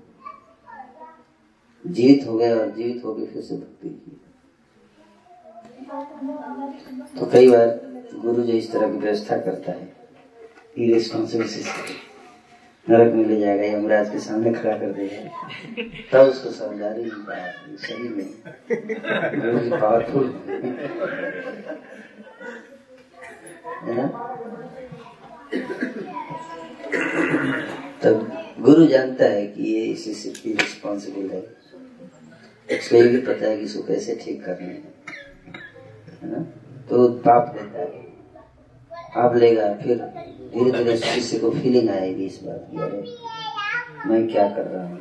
जीवित 1.87 2.29
हो 2.29 2.39
गए 2.39 2.59
और 2.59 2.71
जीवित 2.71 3.03
होकर 3.05 3.27
फिर 3.27 3.43
से 3.43 3.57
भक्ति 3.57 3.89
की 3.89 4.21
तो 7.19 7.27
कई 7.33 7.49
बार 7.51 7.69
गुरु 8.23 8.43
जो 8.43 8.53
इस 8.53 8.71
तरह 8.73 8.93
की 8.93 8.99
व्यवस्था 8.99 9.37
करता 9.39 9.73
है। 9.73 9.93
नरक 12.87 13.13
में 13.15 13.25
ले 13.25 13.39
जाएगा 13.41 13.65
यमराज 13.65 14.11
के 14.11 14.19
सामने 14.21 14.53
खड़ा 14.53 14.77
कर 14.79 14.93
देगा। 14.93 15.49
तब 16.13 16.29
उसको 16.31 16.51
समझा 16.51 16.89
रही 16.89 17.11
सही 17.79 18.09
नहीं 18.09 18.33
पावरफुल 19.81 20.27
तब 28.03 28.15
गुरु 28.61 28.87
जानता 28.87 29.25
है 29.25 29.47
कि 29.47 29.63
ये 29.65 29.85
इसी 29.85 30.15
से 30.15 30.33
रिस्पॉन्सिबल 30.47 31.31
है। 31.35 31.43
उसको 32.69 32.97
ये 32.97 33.09
भी 33.09 33.21
पता 33.23 33.47
है 33.47 33.57
कि 33.57 33.65
इसको 33.65 33.83
कैसे 33.83 34.15
ठीक 34.25 34.45
करना 34.45 34.67
है। 34.67 34.94
तो 36.91 37.09
पाप 37.09 37.57
लेता 37.57 37.79
है। 37.79 37.87
पाप 38.93 39.35
लेगा, 39.35 39.75
फिर 39.75 39.99
धीरे 40.55 40.71
धीरे 40.71 40.97
शिष्य 40.97 41.39
को 41.39 41.51
फीलिंग 41.51 41.91
आएगी 41.91 42.27
इस 42.27 42.41
बात 42.43 42.69
की, 42.71 42.77
अरे, 42.77 43.17
मैं 44.09 44.29
क्या 44.29 44.49
कर 44.49 44.67
रहा 44.67 44.87
हूँ? 44.87 45.01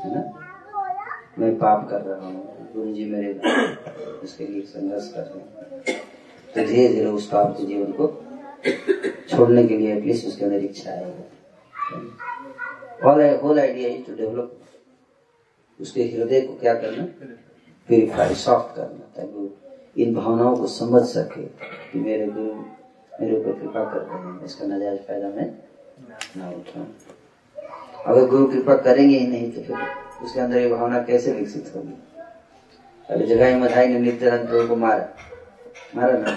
है 0.00 0.14
ना? 0.14 0.48
मैं 1.38 1.58
पाप 1.58 1.88
कर 1.90 2.00
रहा 2.00 2.26
हूँ। 2.26 2.58
गुरु 2.72 2.92
जी 2.92 3.04
मेरे 3.04 3.34
उसके 4.24 4.46
लिए 4.46 4.62
संघर्ष 4.62 5.12
कर 5.12 5.20
रहे 5.20 5.38
हैं। 5.38 5.98
तो 6.54 6.72
धीरे 6.72 6.88
धीरे 6.88 7.06
उस 7.06 7.26
पाप 7.26 7.54
के 7.58 7.66
जीवन 7.66 7.92
को 7.92 8.24
छोड़ने 9.28 9.66
के 9.66 9.76
लिए 9.78 9.96
एटलीस्ट 9.96 10.26
उसके 10.26 10.44
अंदर 10.44 10.64
इच्छा 10.64 10.90
आएगी। 10.90 11.32
All 13.38 13.60
idea 13.60 13.88
is 13.88 14.06
to 14.06 14.14
develop 14.14 14.60
उसके 15.80 16.02
हृदय 16.02 16.40
को 16.40 16.54
क्या 16.54 16.74
करना? 16.74 17.04
प्यूरिफाई 17.88 18.34
सॉफ्ट 18.34 18.76
करना, 18.76 19.12
ताकि 19.16 19.54
इन 19.98 20.14
भावनाओं 20.14 20.56
को 20.56 20.66
समझ 20.66 21.02
सके 21.02 21.42
कि 21.92 21.98
मेरे 21.98 22.26
गुरु 22.26 22.52
मेरे 23.20 23.36
ऊपर 23.36 23.52
कृपा 23.60 23.84
कर 23.84 24.00
रहे 24.00 24.18
हैं। 24.18 24.44
इसका 24.44 24.66
नजायज 24.66 24.98
फ़ायदा 25.06 25.28
मैं 25.28 25.46
ना 26.36 26.50
उठाऊं। 26.50 26.86
अगर 28.06 28.26
गुरु 28.26 28.46
कृपा 28.46 28.74
करेंगे 28.76 29.18
ही 29.18 29.26
नहीं 29.26 29.50
तो 29.52 29.62
फिर 29.62 29.76
उसके 30.24 30.40
अंदर 30.40 30.58
ये 30.58 30.68
भावना 30.68 31.02
कैसे 31.02 31.32
विकसित 31.32 31.72
होगी? 31.76 31.94
अगर 33.08 33.26
जगह 33.26 33.58
मधाई 33.58 33.88
ने 33.88 33.98
नित्यानंद 33.98 34.48
प्रभु 34.48 34.68
को 34.68 34.76
मारा। 34.76 35.08
मारा 35.96 36.18
ना। 36.18 36.36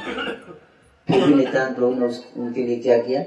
फिर 1.07 1.25
भी 1.25 1.33
नित्यानंद 1.33 1.75
प्रभु 1.75 1.93
ने 1.93 2.41
उनके 2.41 2.63
लिए 2.63 2.79
क्या 2.79 2.97
किया? 2.97 3.23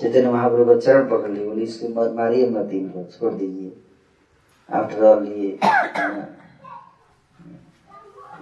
चैतन्य 0.00 0.30
महाप्रभु 0.30 0.64
का 0.64 0.78
चरण 0.80 1.08
पकड़ 1.08 1.30
लिए। 1.30 1.44
बोले, 1.44 1.62
इसको 1.62 2.14
मारिए 2.14 2.48
मत 2.50 2.70
इनको 2.72 3.04
छोड़ 3.18 3.32
दीजिए। 3.34 3.72
आफ्टर 4.68 5.04
ऑल 5.04 5.26
ये 5.28 5.58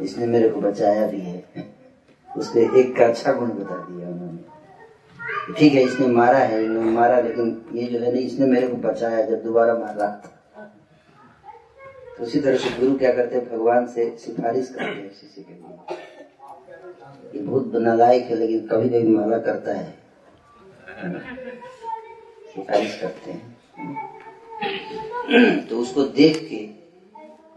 इसने 0.03 0.27
मेरे 0.27 0.49
को 0.49 0.61
बचाया 0.61 1.07
भी 1.07 1.21
है। 1.21 1.45
उसके 2.37 2.61
एक 2.81 2.97
का 2.97 3.07
अच्छा 3.07 3.33
गुण 3.33 3.49
बता 3.49 3.77
दिया 3.77 4.09
उन्होंने। 4.09 5.55
ठीक 5.59 5.73
है, 5.75 5.83
इसने 5.83 6.07
मारा 6.07 6.39
है, 6.39 6.65
इन्होंने 6.65 6.91
मारा, 6.91 7.21
लेकिन 7.21 7.65
ये 7.75 7.87
जो 7.87 7.99
है 7.99 8.13
ना, 8.13 8.19
इसने 8.19 8.47
मेरे 8.47 8.69
को 8.69 8.77
बचाया 8.77 9.27
जब 9.27 9.43
दोबारा 9.43 9.75
मार। 9.75 9.95
रहा 9.97 10.09
था 10.09 10.31
तो 12.19 12.25
उसी 12.25 12.41
तरह 12.41 12.57
से 12.57 12.71
गुरु 12.81 12.99
क्या 12.99 13.13
करते 13.13 13.37
हैं? 13.37 13.49
भगवान 13.51 13.87
से 13.87 14.17
सिफारिश 14.19 14.69
करते 14.69 14.85
हैं 14.85 15.11
शिष्य 15.11 15.43
के 15.43 15.53
लिए। 15.53 15.97
ये 17.35 17.41
बहुत 17.47 17.75
नालायक 17.75 18.25
है, 18.25 18.37
लेकिन 18.37 18.67
कभी 18.67 18.89
कभी 18.89 19.09
माला 19.09 19.39
करता 19.39 19.75
है। 19.75 19.95
सिफारिश 22.55 22.99
करते 23.01 23.31
हैं। 23.31 23.43
तो 25.69 25.79
उसको 25.79 26.03
देख 26.03 26.37
के 26.51 26.57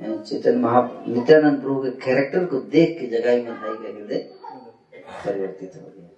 चेतन 0.01 0.57
महा 0.59 0.81
नित्यानंद 1.07 1.61
प्रभु 1.61 1.83
के 1.83 1.89
कैरेक्टर 1.89 2.45
को 2.45 2.57
देख 2.57 2.97
के 2.99 3.07
जगाई 3.07 3.41
मधाई 3.41 3.73
का 3.73 3.87
हृदय 3.87 4.17
परिवर्तित 5.25 5.71
हो 5.75 5.81
गया। 5.81 6.09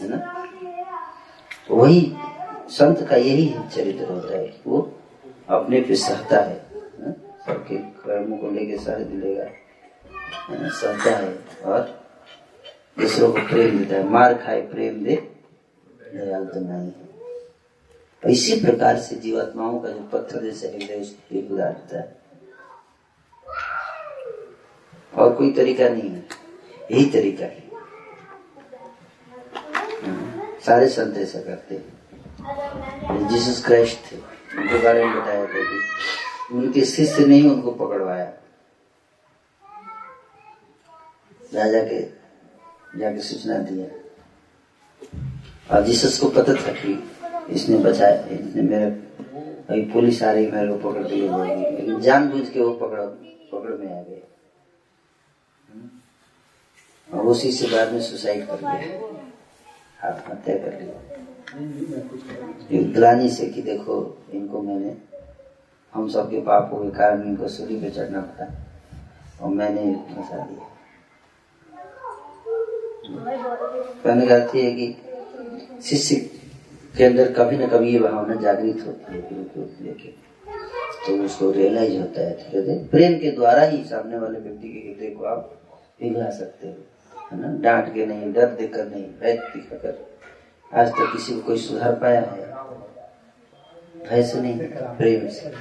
है 0.00 0.08
ना? 0.08 0.16
तो 1.68 1.76
वही 1.76 2.16
संत 2.68 3.06
का 3.08 3.16
यही 3.16 3.54
चरित्र 3.68 4.12
होता 4.12 4.36
है। 4.36 4.60
वो 4.66 4.80
अपने 5.48 5.80
पे 5.80 5.96
सहता 5.96 6.40
है? 6.40 6.58
सबके 7.46 7.76
कर्मों 7.76 8.38
को 8.38 8.50
लेके 8.50 8.78
सह 8.78 8.94
दिलेगा 8.94 9.44
सहता 10.70 11.16
है 11.16 11.34
और 11.64 11.80
दूसरों 13.00 13.32
को 13.32 13.38
प्रेम 13.38 13.78
देता 13.78 13.96
है। 13.96 14.08
मार 14.08 14.34
खाए, 14.34 14.60
प्रेम 14.60 15.04
दे, 15.04 15.16
दयाल 16.14 16.46
तो 16.46 16.60
नहीं 16.60 16.86
है। 16.86 17.09
इसी 18.28 18.60
प्रकार 18.60 18.98
से 18.98 19.16
जीवात्माओं 19.16 19.80
का 19.80 19.88
जो 19.88 20.00
पत्थर 20.00 20.42
जैसे 20.42 20.68
हृदय 20.68 20.94
उसको 20.94 21.34
भी 21.34 21.42
गुजारता 21.42 21.98
है। 21.98 22.20
और 25.14 25.32
कोई 25.32 25.52
तरीका 25.52 25.88
नहीं 25.88 26.10
है। 26.10 26.28
यही 26.92 27.10
तरीका 27.10 27.44
है। 27.44 27.70
हाँ, 30.06 30.58
सारे 30.66 30.88
संत 30.88 31.16
ऐसा 31.16 31.42
करते 31.42 31.74
हैं। 31.74 32.00
जीसस 33.28 33.64
क्राइस्ट 33.66 34.12
थे। 34.12 34.16
उनके 34.58 34.82
बारे 34.82 35.06
में 35.06 35.22
बताया 35.22 35.46
था 35.46 35.52
कि 35.52 35.80
उनके 36.52 36.80
शिष्य 36.80 37.24
ने 37.24 37.34
ही 37.34 37.48
उनको 37.48 37.70
पकड़वाया। 37.70 38.32
राजा 41.54 41.82
के 41.82 42.02
जाके 42.98 43.20
सूचना 43.20 43.58
दिया। 43.58 44.00
और 45.76 45.84
जीसस 45.84 46.18
को 46.18 46.28
पता 46.28 46.54
था 46.54 46.72
कि 46.72 47.09
इसने 47.52 47.78
बचाया, 47.78 48.24
इसने 48.26 48.62
मेरे 48.62 48.84
अभी 48.84 49.82
पुलिस 49.92 50.22
आ 50.22 50.30
रही, 50.32 50.50
मेरे 50.50 50.68
को 50.68 50.90
पकड़ 50.90 51.02
के 51.02 51.14
ले 51.14 51.28
जाएगी 51.28 51.76
लेकिन 51.76 52.00
जानबूझ 52.00 52.48
के 52.48 52.60
वो 52.60 52.70
पकड़ 52.72 53.00
पकड़ 53.52 53.76
में 53.78 53.98
आ 53.98 54.02
गए 54.02 54.22
और 57.10 57.26
उसी 57.26 57.52
से 57.52 57.66
बाद 57.66 57.92
में 57.92 58.00
सुसाइड 58.00 58.46
कर 58.46 58.58
लिया 58.60 60.08
आत्महत्या 60.08 60.56
कर 60.56 60.80
लिया 60.80 60.98
ग्लानी 62.92 63.28
से 63.28 63.46
कि 63.46 63.62
देखो, 63.62 64.24
इनको 64.32 64.60
मैंने, 64.62 64.96
हम 65.94 66.08
सबके 66.08 66.40
पापों 66.40 66.78
के 66.78 66.90
कारण 66.98 67.22
इनको 67.22 67.48
सूली 67.48 67.80
पे 67.80 67.90
चढ़ना 67.90 68.20
पड़ा। 68.20 68.46
और 69.40 69.50
मैंने 69.50 69.94
फंसा 70.10 70.46
दिया। 70.46 70.66
कहने 74.04 74.26
का 74.26 74.34
है 74.34 74.72
कि 74.72 74.86
शिष्य 75.82 76.16
के 76.96 77.04
अंदर 77.04 77.32
कभी 77.32 77.56
न 77.56 77.66
कभी 77.66 77.92
ये 77.92 77.98
भावना 77.98 78.34
जागृत 78.34 78.84
होती 78.86 79.12
है 79.12 79.20
गुरु 79.20 79.44
को 79.44 79.84
लेके 79.84 80.08
तो 81.06 81.24
उसको 81.24 81.50
रियलाइज़ 81.50 81.98
होता 81.98 82.20
है 82.20 82.50
धीरे 82.50 82.88
प्रेम 82.90 83.18
के 83.18 83.30
द्वारा 83.30 83.62
ही 83.62 83.84
सामने 83.84 84.18
वाले 84.18 84.38
व्यक्ति 84.38 84.68
के 84.68 84.78
हृदय 84.88 85.14
को 85.14 85.24
आप 85.24 85.60
पिघला 86.00 86.30
सकते 86.30 86.68
हो 86.68 86.74
है 87.32 87.40
ना? 87.40 87.58
डांट 87.58 87.94
के 87.94 88.06
नहीं 88.06 88.32
डर 88.32 88.46
देकर 88.46 88.86
नहीं 88.86 89.04
भय 89.04 89.32
दिखाकर 89.32 90.08
आज 90.74 90.88
तक 90.88 91.12
किसी 91.12 91.34
को 91.34 91.40
कोई 91.40 91.56
सुधार 91.56 91.92
पाया 91.92 92.20
है 92.20 92.50
भय 94.10 94.22
से 94.22 94.40
नहीं 94.40 94.58
प्रेम 94.96 95.28
से। 95.28 95.52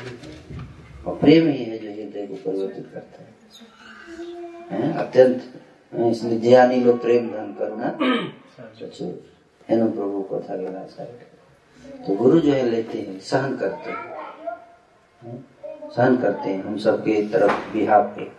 और 1.08 1.16
प्रेम 1.16 1.48
ही 1.48 1.64
है 1.64 1.78
जो 1.78 1.90
हृदय 1.90 2.28
को 2.28 2.36
परिवर्तित 2.36 2.90
करता 2.94 3.24
है 3.24 3.28
हैं? 4.72 4.94
अत्यंत 4.94 5.42
इसलिए 6.12 6.40
जयानी 6.40 6.76
लोग 6.76 7.02
प्रेम 7.02 7.28
धन 7.28 7.56
करुणा 7.60 7.98
प्रचुर। 8.60 9.39
को 9.72 10.46
था 10.50 10.56
गेला 10.56 10.84
साइड 10.84 11.10
तो 12.08 12.16
गुरु 12.16 12.40
जो 12.40 12.54
है 12.54 12.64
लेते 12.64 12.98
हैं, 12.98 13.20
सहन 13.20 13.58
करते 13.58 13.90
हैं। 13.90 14.16
हैं? 15.24 15.46
सहन 15.92 16.18
करते 16.18 16.50
हैं, 16.50 16.64
हम 16.64 16.78
सबके 16.78 17.30
तरफ़ 17.30 17.74
बिहार 17.74 18.02
पे। 18.02 18.32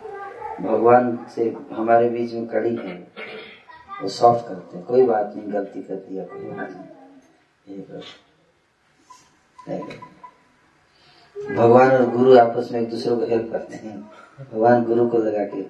भगवान 0.63 1.27
से 1.35 1.57
हमारे 1.73 2.11
बीच 2.11 2.33
में 2.33 2.47
कड़ी 2.47 2.77
है, 2.77 3.09
वो 4.03 4.09
सॉफ्ट 4.09 4.49
करते 4.49 4.77
हैं। 4.77 4.87
कोई 4.87 5.07
बात 5.07 5.33
नहीं, 5.37 5.53
गलती 5.53 5.83
कर 5.83 5.95
दिया, 5.95 6.25
कोई 6.25 6.43
बात 6.43 6.71
नहीं। 7.69 7.81
भगवान 11.57 11.91
और 11.91 12.11
गुरु 12.11 12.39
आपस 12.39 12.69
में 12.73 12.81
एक 12.81 12.91
दूसरे 12.91 13.17
को 13.17 13.27
हेल्प 13.27 13.53
करते 13.53 13.75
हैं। 13.75 14.01
भगवान 14.53 14.85
गुरु 14.85 15.09
को 15.09 15.19
लगा 15.19 15.45
के 15.45 15.63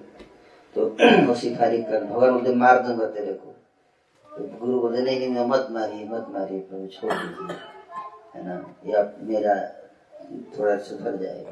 तो 0.75 0.85
वो 1.27 1.35
सिफारिश 1.35 1.85
कर, 1.89 2.03
भगवान 2.03 2.31
बोलते 2.31 2.55
मार 2.55 2.79
दूँगा 2.79 3.05
तेरे 3.05 3.33
को। 3.33 3.50
गुरु 4.39 4.79
बोलते 4.79 5.01
नहीं 5.01 5.29
नहीं, 5.29 5.45
मत 5.45 5.67
मारिए 5.71 6.05
मत 6.05 6.27
मारिए 6.29 6.59
प्रभु, 6.59 6.87
छोड़ 6.87 7.13
दीजिए। 7.13 7.57
है 8.35 8.47
ना? 8.47 8.75
या 8.85 9.13
मेरा 9.19 9.69
थोड़ा 10.59 10.77
सुधर 10.77 11.15
जाएगा 11.15 11.51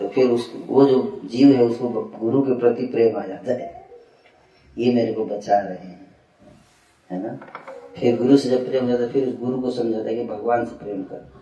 तो 0.00 0.08
फिर 0.08 0.30
उस, 0.30 0.52
वो 0.66 0.84
जो 0.84 1.20
जीव 1.24 1.56
है, 1.56 1.64
उसको 1.64 1.88
गुरु 2.04 2.42
के 2.42 2.58
प्रति 2.58 2.86
प्रेम 2.86 3.16
आ 3.16 3.26
जाता 3.26 3.52
है। 3.52 3.88
ये 4.78 4.94
मेरे 4.94 5.12
को 5.12 5.24
बचा 5.24 5.58
रहे 5.58 5.76
हैं। 5.76 6.16
है 7.10 7.22
ना? 7.22 7.46
फिर 7.96 8.16
गुरु 8.16 8.36
से 8.36 8.50
जब 8.50 8.68
प्रेम 8.68 8.88
जाता 8.88 9.02
है, 9.02 9.12
फिर 9.12 9.28
उस 9.28 9.38
गुरु 9.38 9.60
को 9.60 9.70
समझाता 9.70 10.08
है 10.08 10.14
कि 10.14 10.24
भगवान 10.24 10.66
से 10.66 10.78
प्रेम 10.78 11.02
कर। 11.02 11.32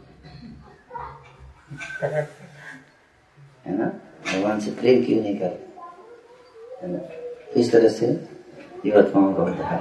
है 3.66 3.78
ना? 3.78 3.86
भगवान 4.32 4.60
से 4.60 4.70
प्रेम 4.70 5.04
क्यों 5.04 5.20
नहीं 5.20 5.36
कर? 5.36 5.58
है 6.82 6.88
ना? 6.88 7.00
इस 7.56 7.72
तरह 7.72 7.88
से 7.88 8.35
जीवात्माओं 8.86 9.32
का 9.34 9.42
उद्धार 9.42 9.80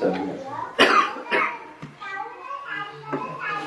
समझ 0.00 0.28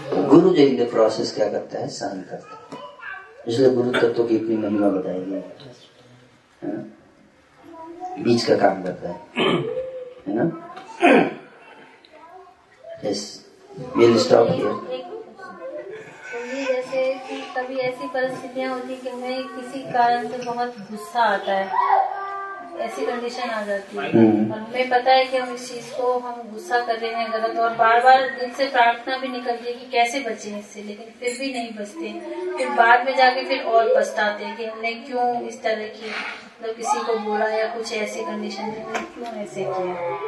तो 0.10 0.22
गुरु 0.30 0.50
जो 0.50 0.62
इनके 0.62 0.86
प्रोसेस 0.92 1.34
क्या 1.36 1.48
करता 1.52 1.80
है? 1.80 1.88
सहन 1.88 2.22
करता 2.30 2.54
है। 2.54 2.78
इसलिए 3.48 3.70
गुरु 3.76 3.92
तत्व 3.92 4.14
तो 4.14 4.24
की 4.24 4.36
इतनी 4.36 4.56
महिमा 4.58 4.90
बताई 4.90 5.20
गई 5.26 5.42
बीच 8.24 8.46
का 8.46 8.56
काम 8.58 8.84
करता 8.84 9.10
है। 9.10 9.18
है 10.28 10.34
ना? 10.38 10.46
यस 13.06 13.22
विल 13.98 14.18
स्टॉप 14.20 14.48
हियर 14.52 14.74
जैसे 16.66 17.02
कभी 17.56 17.78
ऐसी 17.80 18.08
परिस्थितियाँ 18.08 18.74
होती 18.74 18.96
कि 18.96 19.10
हमें 19.10 19.48
किसी 19.48 19.80
कारण 19.92 20.28
से 20.28 20.38
बहुत 20.46 20.80
गुस्सा 20.92 21.22
आता 21.24 21.54
है। 21.54 22.19
ऐसी 22.82 23.06
कंडीशन 23.06 23.50
आ 23.50 23.62
जाती 23.64 23.98
है। 23.98 24.12
हम्म। 24.12 24.52
और 24.54 24.60
हमें 24.60 24.90
पता 24.90 25.12
है 25.12 25.26
कि 25.26 25.38
हम 25.38 25.54
इस 25.56 25.74
चीज़ 25.74 25.92
को 25.98 26.20
हम 26.20 26.50
गुस्सा 26.54 26.80
कर 26.80 26.96
रहे 26.96 27.14
हैं 27.14 27.34
गलत 27.34 27.58
और 27.58 27.74
बार 27.74 28.02
बार 28.02 28.30
दिल 28.30 28.52
से 28.52 28.68
प्रार्थना 28.68 29.18
भी 29.18 29.28
निकलती 29.28 29.66
है 29.68 29.74
कि 29.74 29.90
कैसे 29.92 30.20
बचे 30.20 30.60
इससे 30.60 30.84
लेकिन 30.84 31.06
फिर 31.20 31.38
भी 31.40 31.54
नहीं 31.54 31.72
बचते। 31.72 32.14
फिर 32.58 32.70
बाद 32.70 33.06
में 33.06 33.18
जाके 33.18 33.46
फिर 33.46 33.64
और 33.64 33.94
पछताते 33.98 34.46
हैं 34.46 34.58
कि 34.58 34.66
हमने 34.66 34.94
क्यों 34.94 35.48
इस 35.48 35.64
तरह 35.64 35.88
की 35.88 36.10
मतलब 36.62 36.76
किसी 36.76 37.06
को 37.06 37.18
बोला 37.20 37.48
या 37.48 37.66
कुछ 37.68 37.94
ऐसी 37.94 38.20
कंडीशन 38.22 38.64
में 38.64 38.84
क्यों 38.84 39.36
ऐसे 39.36 39.64
किया। 39.64 40.20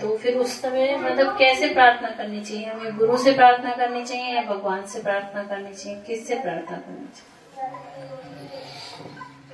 तो 0.00 0.16
फिर 0.16 0.36
उस 0.36 0.62
समय 0.62 0.96
मतलब 0.96 1.38
कैसे 1.38 1.68
प्रार्थना 1.68 2.08
करनी 2.08 2.40
चाहिए? 2.40 2.66
हमें 2.66 2.96
गुरु 2.96 3.16
से 3.16 3.32
प्रार्थना 3.32 3.70
करनी 3.70 4.04
चाहिए 4.04 4.34
या 4.34 4.42
भगवान 4.42 4.86
से 4.86 5.02
प्रार्थना 5.02 5.42
करनी 5.42 5.74
चाहिए? 5.74 6.00
किससे 6.06 6.34
प्रार्थना 6.34 6.76
करनी 6.76 7.08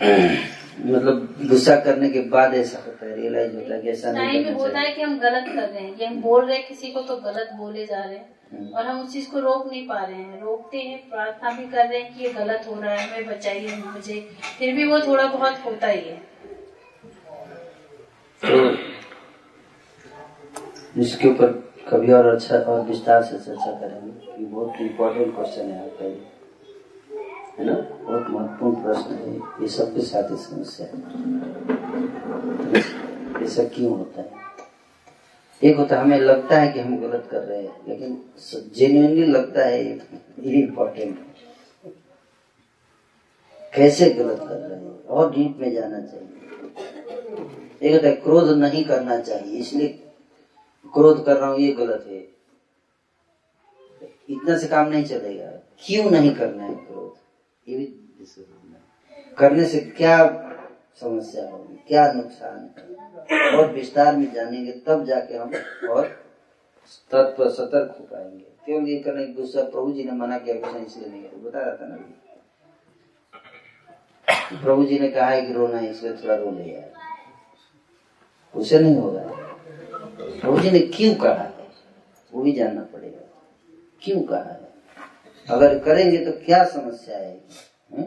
चाहिए? 0.00 0.38
मतलब 0.76 1.34
गुस्सा 1.48 1.74
करने 1.80 2.08
के 2.10 2.20
बाद 2.28 2.54
ऐसा 2.54 2.78
होता 2.86 3.06
है 3.06 3.14
रियलाइज़ 3.16 3.54
होता 3.56 3.74
है 3.74 3.80
कि 3.82 3.88
ऐसा 3.88 4.12
नहीं 4.12 4.44
होता 4.54 4.78
है 4.80 4.90
कि 4.94 5.02
हम 5.02 5.18
गलत 5.18 5.44
कर 5.46 5.68
रहे 5.68 5.80
हैं 5.80 5.94
कि 5.96 6.04
हम 6.04 6.20
बोल 6.22 6.44
रहे 6.44 6.56
हैं 6.56 6.66
किसी 6.68 6.90
को 6.92 7.00
तो 7.02 7.16
गलत 7.16 7.50
बोले 7.56 7.84
जा 7.86 8.02
रहे 8.04 8.16
हैं। 8.16 8.70
और 8.72 8.86
हम 8.86 9.00
उस 9.00 9.12
चीज़ 9.12 9.30
को 9.30 9.40
रोक 9.40 9.66
नहीं 9.70 9.86
पा 9.88 9.98
रहे 10.04 10.16
हैं 10.16 10.40
रोकते 10.40 10.78
हैं 10.78 10.98
प्रार्थना 11.10 11.50
भी 11.50 11.64
कर 11.66 11.86
रहे 11.86 12.00
हैं 12.00 12.14
कि 12.16 12.24
ये 12.24 12.32
गलत 12.32 12.66
हो 12.68 12.80
रहा 12.80 12.94
है 12.94 13.06
हमें 13.08 13.26
बचाइए 13.28 13.76
मुझे 13.84 14.20
फिर 14.58 14.74
भी 14.74 14.84
वो 14.86 14.98
थोड़ा 15.00 15.26
बहुत 15.26 15.64
होता 15.64 15.88
ही 15.88 16.00
है। 16.08 16.16
तो 18.42 18.54
इसके 21.02 21.28
ऊपर 21.28 21.52
कभी 21.88 22.12
और 22.12 22.26
अच्छा 22.34 22.58
और 22.58 22.80
विस्तार 22.86 23.22
से 23.22 23.38
चर्चा 23.38 23.70
करेंगे 23.80 24.40
ये 24.40 24.46
बहुत 24.46 24.80
इम्पोर्टेंट 24.80 25.34
क्वेश्चन 25.34 25.70
है 25.70 25.80
आपका 25.84 26.04
ये। 26.04 26.33
है 27.58 27.64
ना? 27.64 27.74
बहुत 27.74 28.26
महत्वपूर्ण 28.30 28.82
प्रश्न 28.82 29.14
है। 29.14 29.36
ये 29.36 29.68
सबके 29.68 30.00
साथ 30.00 30.30
ही 30.30 30.36
समस्या 30.36 30.86
है। 30.86 30.94
ऐसा 33.44 33.64
क्यों 33.64 33.98
होता 33.98 34.20
है? 34.20 34.30
एक 35.62 35.76
होता 35.76 36.00
हमें 36.00 36.18
लगता 36.18 36.60
है 36.60 36.72
कि 36.72 36.80
हम 36.80 36.96
गलत 37.00 37.28
कर 37.30 37.40
रहे 37.40 37.62
हैं, 37.62 37.76
लेकिन 37.88 38.22
जेन्युइनली 38.74 39.26
लगता 39.26 39.64
है 39.64 39.84
ये 39.84 40.50
इम्पोर्टेंट 40.52 41.18
है। 41.18 41.34
कैसे 43.74 44.10
गलत 44.10 44.38
कर 44.38 44.56
रहे 44.56 44.78
हैं? 44.78 45.04
और 45.04 45.30
डीप 45.32 45.56
में 45.60 45.72
जाना 45.72 46.00
चाहिए। 46.00 46.28
एक 47.82 47.94
होता 47.94 48.08
है, 48.08 48.14
क्रोध 48.14 48.50
नहीं 48.58 48.84
करना 48.84 49.18
चाहिए, 49.20 49.58
इसलिए 49.58 49.88
क्रोध 50.94 51.24
कर 51.26 51.36
रहा 51.36 51.50
हूँ, 51.50 51.58
ये 51.58 51.72
गलत 51.72 52.04
है। 52.08 52.34
इतना 54.30 54.58
से 54.58 54.66
काम 54.66 54.88
नहीं 54.88 55.04
चलेगा। 55.04 55.46
क्यों 55.86 56.10
नहीं 56.10 56.34
करना 56.34 56.64
है 56.64 56.74
ये 57.68 57.76
भी 57.76 57.84
करने 59.38 59.64
से 59.64 59.80
क्या 59.80 60.26
समस्या 61.00 61.50
होगी? 61.50 61.84
क्या 61.88 62.12
नुकसान 62.12 62.70
और 63.58 63.72
विस्तार 63.72 64.16
में 64.16 64.32
जानेंगे, 64.32 64.72
तब 64.72 65.04
जाके 65.04 65.34
हम 65.34 65.52
और 65.90 66.06
तत्पर 67.10 67.50
सतर्क 67.50 67.96
हो 68.00 68.04
पाएँगे। 68.04 68.44
केवल 68.66 68.88
ये 68.88 68.98
करने 68.98 69.26
गुस्सा 69.26 69.62
प्रभु 69.62 69.92
जी 69.92 70.04
ने 70.04 70.12
मना 70.12 70.38
किया, 70.38 70.54
गुस्सा 70.54 70.78
इसलिए 70.78 71.08
नहीं 71.08 71.22
किया। 71.22 71.50
बता 71.50 71.58
रहा 71.58 71.76
था 71.76 71.86
ना 71.88 71.96
प्रभु 74.62 74.84
जी 74.84 74.98
ने 74.98 75.08
कहा 75.08 75.26
है 75.26 75.42
कि 75.42 75.52
रोना 75.52 75.78
है, 75.78 75.90
इसलिए 75.90 76.12
थोड़ा 76.12 76.34
रो 76.34 76.50
है। 76.50 76.92
उसे 78.54 78.78
नहीं 78.78 78.96
होगा। 78.96 79.20
प्रभु 80.20 80.58
जी 80.58 80.70
ने 80.70 80.78
क्यों 80.78 81.14
कहा? 81.14 81.34
है 81.34 81.54
वो 82.34 82.42
भी 82.42 82.52
जानना 82.52 82.82
पड़ेगा। 82.82 83.42
क्यों 84.02 84.22
कहा 84.22 84.42
है? 84.42 84.63
अगर 85.48 85.78
करेंगे 85.78 86.24
तो 86.24 86.32
क्या 86.32 86.64
समस्या 86.64 87.18
आएगी 87.18 87.54
हम्म? 87.92 88.02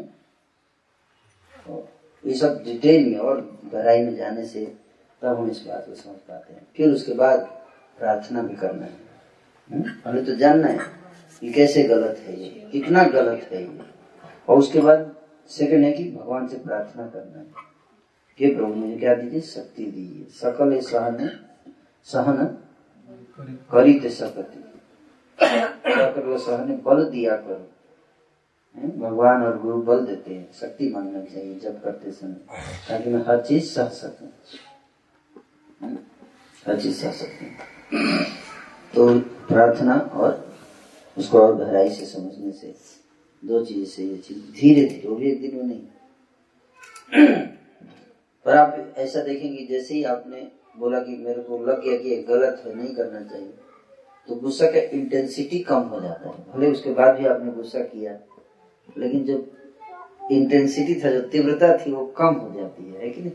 तो 1.68 1.89
ये 2.26 2.34
सब 2.34 2.64
डिटेल 2.64 3.05
में 3.05 3.18
और 3.18 3.59
गहराई 3.73 4.03
में 4.03 4.15
जाने 4.15 4.45
से 4.45 4.76
तब 5.22 5.38
हम 5.38 5.51
इस 5.51 5.65
बात 5.68 5.85
को 5.88 5.95
समझ 5.95 6.15
पाते 6.15 6.53
हैं। 6.53 6.68
फिर 6.76 6.89
उसके 6.89 7.14
बाद 7.14 7.39
प्रार्थना 7.99 8.43
भी 8.43 8.55
करना 8.55 8.85
है। 8.85 8.93
हम्म? 9.72 9.84
हमें 10.05 10.26
तो 10.26 10.35
जानना 10.35 10.68
है 10.68 10.80
कि 11.39 11.53
कैसे 11.53 11.84
गलत 11.84 12.18
है 12.18 12.43
ये 12.43 12.69
कितना 12.72 13.03
गलत 13.03 13.49
है 13.51 13.64
ये। 13.64 13.80
और 14.49 14.57
उसके 14.57 14.80
बाद 14.80 15.15
सेकंड 15.49 15.85
है 15.85 15.91
कि 15.91 16.11
भगवान 16.11 16.47
से 16.47 16.57
प्रार्थना 16.57 17.07
करना 17.07 17.39
है। 17.39 17.68
कि 18.38 18.55
प्रभु 18.55 18.73
मुझे 18.73 18.97
क्या 18.97 19.15
दीजिए? 19.15 19.41
शक्ति 19.41 19.85
दीजिए। 19.85 20.23
सकल 20.23 20.80
सहन 20.80 21.39
सहन 22.03 22.57
करित। 23.72 24.11
सकती 24.11 24.64
सकल 25.41 26.38
सहन 26.38 26.81
बल 26.85 27.03
दिया 27.05 27.35
करो। 27.38 27.65
भगवान 28.99 29.43
और 29.43 29.57
गुरु 29.61 29.81
बल 29.81 30.05
देते 30.05 30.34
हैं, 30.34 30.51
शक्ति 30.53 30.89
मांगना 30.89 31.23
चाहिए 31.23 31.59
जब 31.59 31.84
करते 31.84 32.11
समय। 32.11 32.35
ताकि 32.89 33.09
मैं 33.09 33.23
हर 33.27 33.41
चीज़ 33.41 33.65
सह 33.65 33.88
सकूँ। 33.89 34.30
हर 36.68 36.81
चीज़ 36.81 36.95
सह 36.95 37.11
सकूँ। 37.11 37.49
तो 38.95 39.19
प्रार्थना 39.19 39.95
और 40.14 40.55
उसको 41.18 41.39
और 41.39 41.55
गहराई 41.55 41.89
से 41.89 42.05
समझने 42.05 42.51
से, 42.51 42.73
दो 43.45 43.65
चीज़ 43.65 43.89
से 43.89 44.03
ये 44.03 44.18
चीज़ 44.18 44.38
धीरे 44.38 44.85
धीरे 44.85 45.15
भी 45.15 45.31
एक 45.31 45.41
दिन 45.41 45.55
में 45.55 45.64
नहीं। 45.64 45.85
पर 48.45 48.57
आप 48.57 48.93
ऐसा 48.97 49.22
देखेंगे, 49.22 49.65
जैसे 49.65 49.93
ही 49.93 50.03
आपने 50.03 50.47
बोला 50.77 50.99
कि 50.99 51.15
मेरे 51.18 51.41
को 51.41 51.57
लग 51.65 51.84
गया 51.84 51.97
कि 51.97 52.15
गलत 52.23 52.64
है, 52.65 52.76
नहीं 52.76 52.95
करना 52.95 53.22
चाहिए। 53.22 53.53
तो 54.27 54.35
गुस्सा 54.35 54.71
का 54.71 54.79
इंटेंसिटी 54.79 55.59
कम 55.59 55.75
हो 55.75 56.01
जाता 56.01 56.29
है। 56.29 56.53
भले 56.53 56.71
उसके 56.71 56.93
बाद 56.93 57.15
भी 57.15 57.25
आपने 57.25 57.51
गुस्सा 57.51 57.79
किया, 57.79 58.19
लेकिन 58.97 59.23
जो 59.23 59.51
इंटेंसिटी 60.31 61.03
था 61.03 61.11
जो 61.11 61.21
तीव्रता 61.21 61.77
थी, 61.77 61.91
वो 61.91 62.05
कम 62.05 62.25
हो 62.25 62.59
जाती 62.59 62.93
है 62.93 63.09
कि 63.09 63.21
नहीं? 63.21 63.31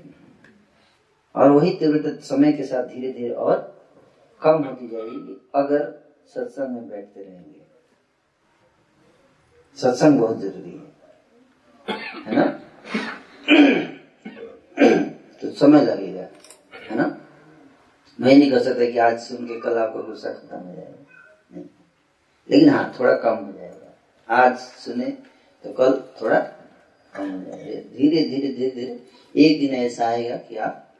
और 1.36 1.50
वही 1.50 1.70
तीव्रता 1.70 2.20
समय 2.20 2.52
के 2.52 2.62
साथ 2.62 2.84
धीरे 2.84 3.12
धीरे 3.12 3.34
और 3.34 3.82
कम 4.42 4.50
होती 4.50 4.88
जाएगी, 4.88 5.50
अगर 5.54 6.12
सत्संग 6.26 6.68
में 6.68 6.88
बैठते 6.88 7.22
रहेंगे। 7.22 7.62
सत्संग 9.76 10.20
बहुत 10.20 10.40
ज़रूरी 10.40 10.70
है। 10.70 10.92
है 12.26 12.36
ना? 12.36 12.42
तो 15.42 15.50
समय 15.50 15.84
लगेगा, 15.84 16.28
है 16.90 16.96
ना? 16.96 17.18
मैं 18.22 18.36
नहीं 18.36 18.50
कह 18.50 18.58
सकता 18.58 18.90
कि 18.90 18.98
आज 18.98 19.20
सुन 19.20 19.46
के 19.46 19.60
कल 19.60 19.78
आपका 19.78 20.00
गुस्सा 20.00 20.32
खत्म 20.32 20.56
हो 20.56 20.74
जाएगा। 20.74 21.06
नहीं। 21.54 21.64
लेकिन 22.50 22.68
हाँ 22.68 22.96
थोड़ा 23.00 23.14
कम 23.14 23.34
हो 23.34 23.52
जाएगा। 23.52 23.96
आज 24.34 24.58
सुने 24.58 25.06
तो 25.64 25.72
कल 25.72 26.04
थोड़ा 26.22 26.40
कम 27.14 27.30
हो 27.30 27.44
जाएगा। 27.44 27.96
धीरे 27.96 28.24
धीरे 28.24 28.48
धीरे 28.48 28.70
धीरे 28.70 29.02
एक 29.36 29.60
दिन 29.60 29.74
ऐसा 29.74 30.06
आएगा 30.06 30.36
कि 30.36 30.56
आप 30.56 30.94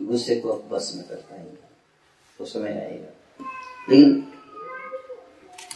गुस्से 0.00 0.36
को 0.36 0.54
बस 0.54 0.92
में 0.96 1.08
कर 1.08 1.14
पाएँगे। 1.14 1.58
तो 2.38 2.44
समय 2.44 2.70
आएगा। 2.70 3.44
लेकिन 3.90 4.32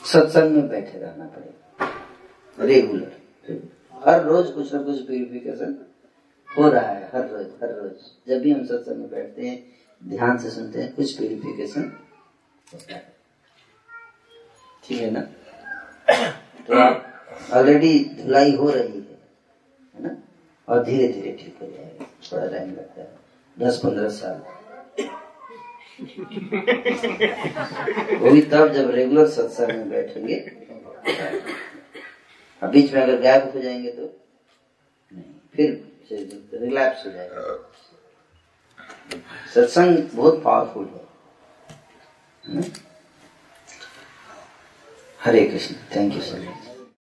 सत्संग 0.06 0.56
में 0.56 0.68
बैठे 0.68 0.98
रहना 0.98 1.26
पड़ेगा। 1.26 2.64
रेगुलर। 2.64 3.12
हर 3.92 4.24
रोज 4.24 4.50
कुछ 4.50 4.74
ना 4.74 4.82
कुछ 4.82 5.06
प्यूरिफिकेशन 5.06 5.86
हो 6.58 6.68
रहा 6.68 6.88
है। 6.88 7.10
हर 7.14 7.28
रोज 7.28 7.46
हर 7.46 7.74
रोज। 7.74 7.92
जब 8.28 8.40
भी 8.40 8.52
हम 8.52 8.66
सत्संग 8.66 8.96
में 8.96 9.10
बैठते 9.10 9.48
हैं 9.48 9.77
ध्यान 10.02 10.38
से 10.38 10.50
सुनते 10.50 10.80
हैं 10.82 10.94
कुछ 10.94 11.16
प्यूरिफिकेशन 11.16 11.90
ठीक 14.84 15.00
है 15.00 15.10
ना? 15.10 15.20
तो 16.68 16.74
ऑलरेडी 17.58 17.98
धुलाई 18.22 18.54
हो 18.56 18.70
रही 18.70 18.92
है 18.92 19.18
है 19.94 20.02
ना? 20.02 20.16
और 20.68 20.84
धीरे 20.84 21.08
धीरे 21.12 21.32
ठीक 21.40 21.58
हो 21.62 21.66
जाएगा 21.66 22.04
थोड़ा 22.32 22.46
टाइम 22.46 22.70
लगता 22.70 23.00
है। 23.00 23.08
दस 23.56 23.80
पंद्रह 23.84 24.08
साल। 24.18 24.42
वो 28.18 28.30
भी 28.30 28.40
तब 28.42 28.72
जब 28.74 28.90
रेगुलर 28.90 29.28
सत्संग 29.28 29.68
में 29.68 29.90
बैठेंगे। 29.90 30.36
अब 32.62 32.70
बीच 32.70 32.92
में 32.94 33.00
अगर 33.02 33.20
गायब 33.20 33.50
हो 33.54 33.60
जाएँगे 33.60 33.90
तो? 33.90 34.12
नहीं 35.12 35.24
फिर 35.54 36.60
रिलैप्स 36.62 37.06
हो 37.06 37.10
जाएगा। 37.12 37.40
सत्संग 39.54 39.98
बहुत 40.14 40.42
पावरफुल 40.42 40.84
है 40.86 41.06
हम्म? 42.44 42.64
Hare 45.20 45.44
Krishna 45.46 45.74
thank 45.94 46.14
you 46.14 46.20
so 46.22 46.36
much 46.38 46.77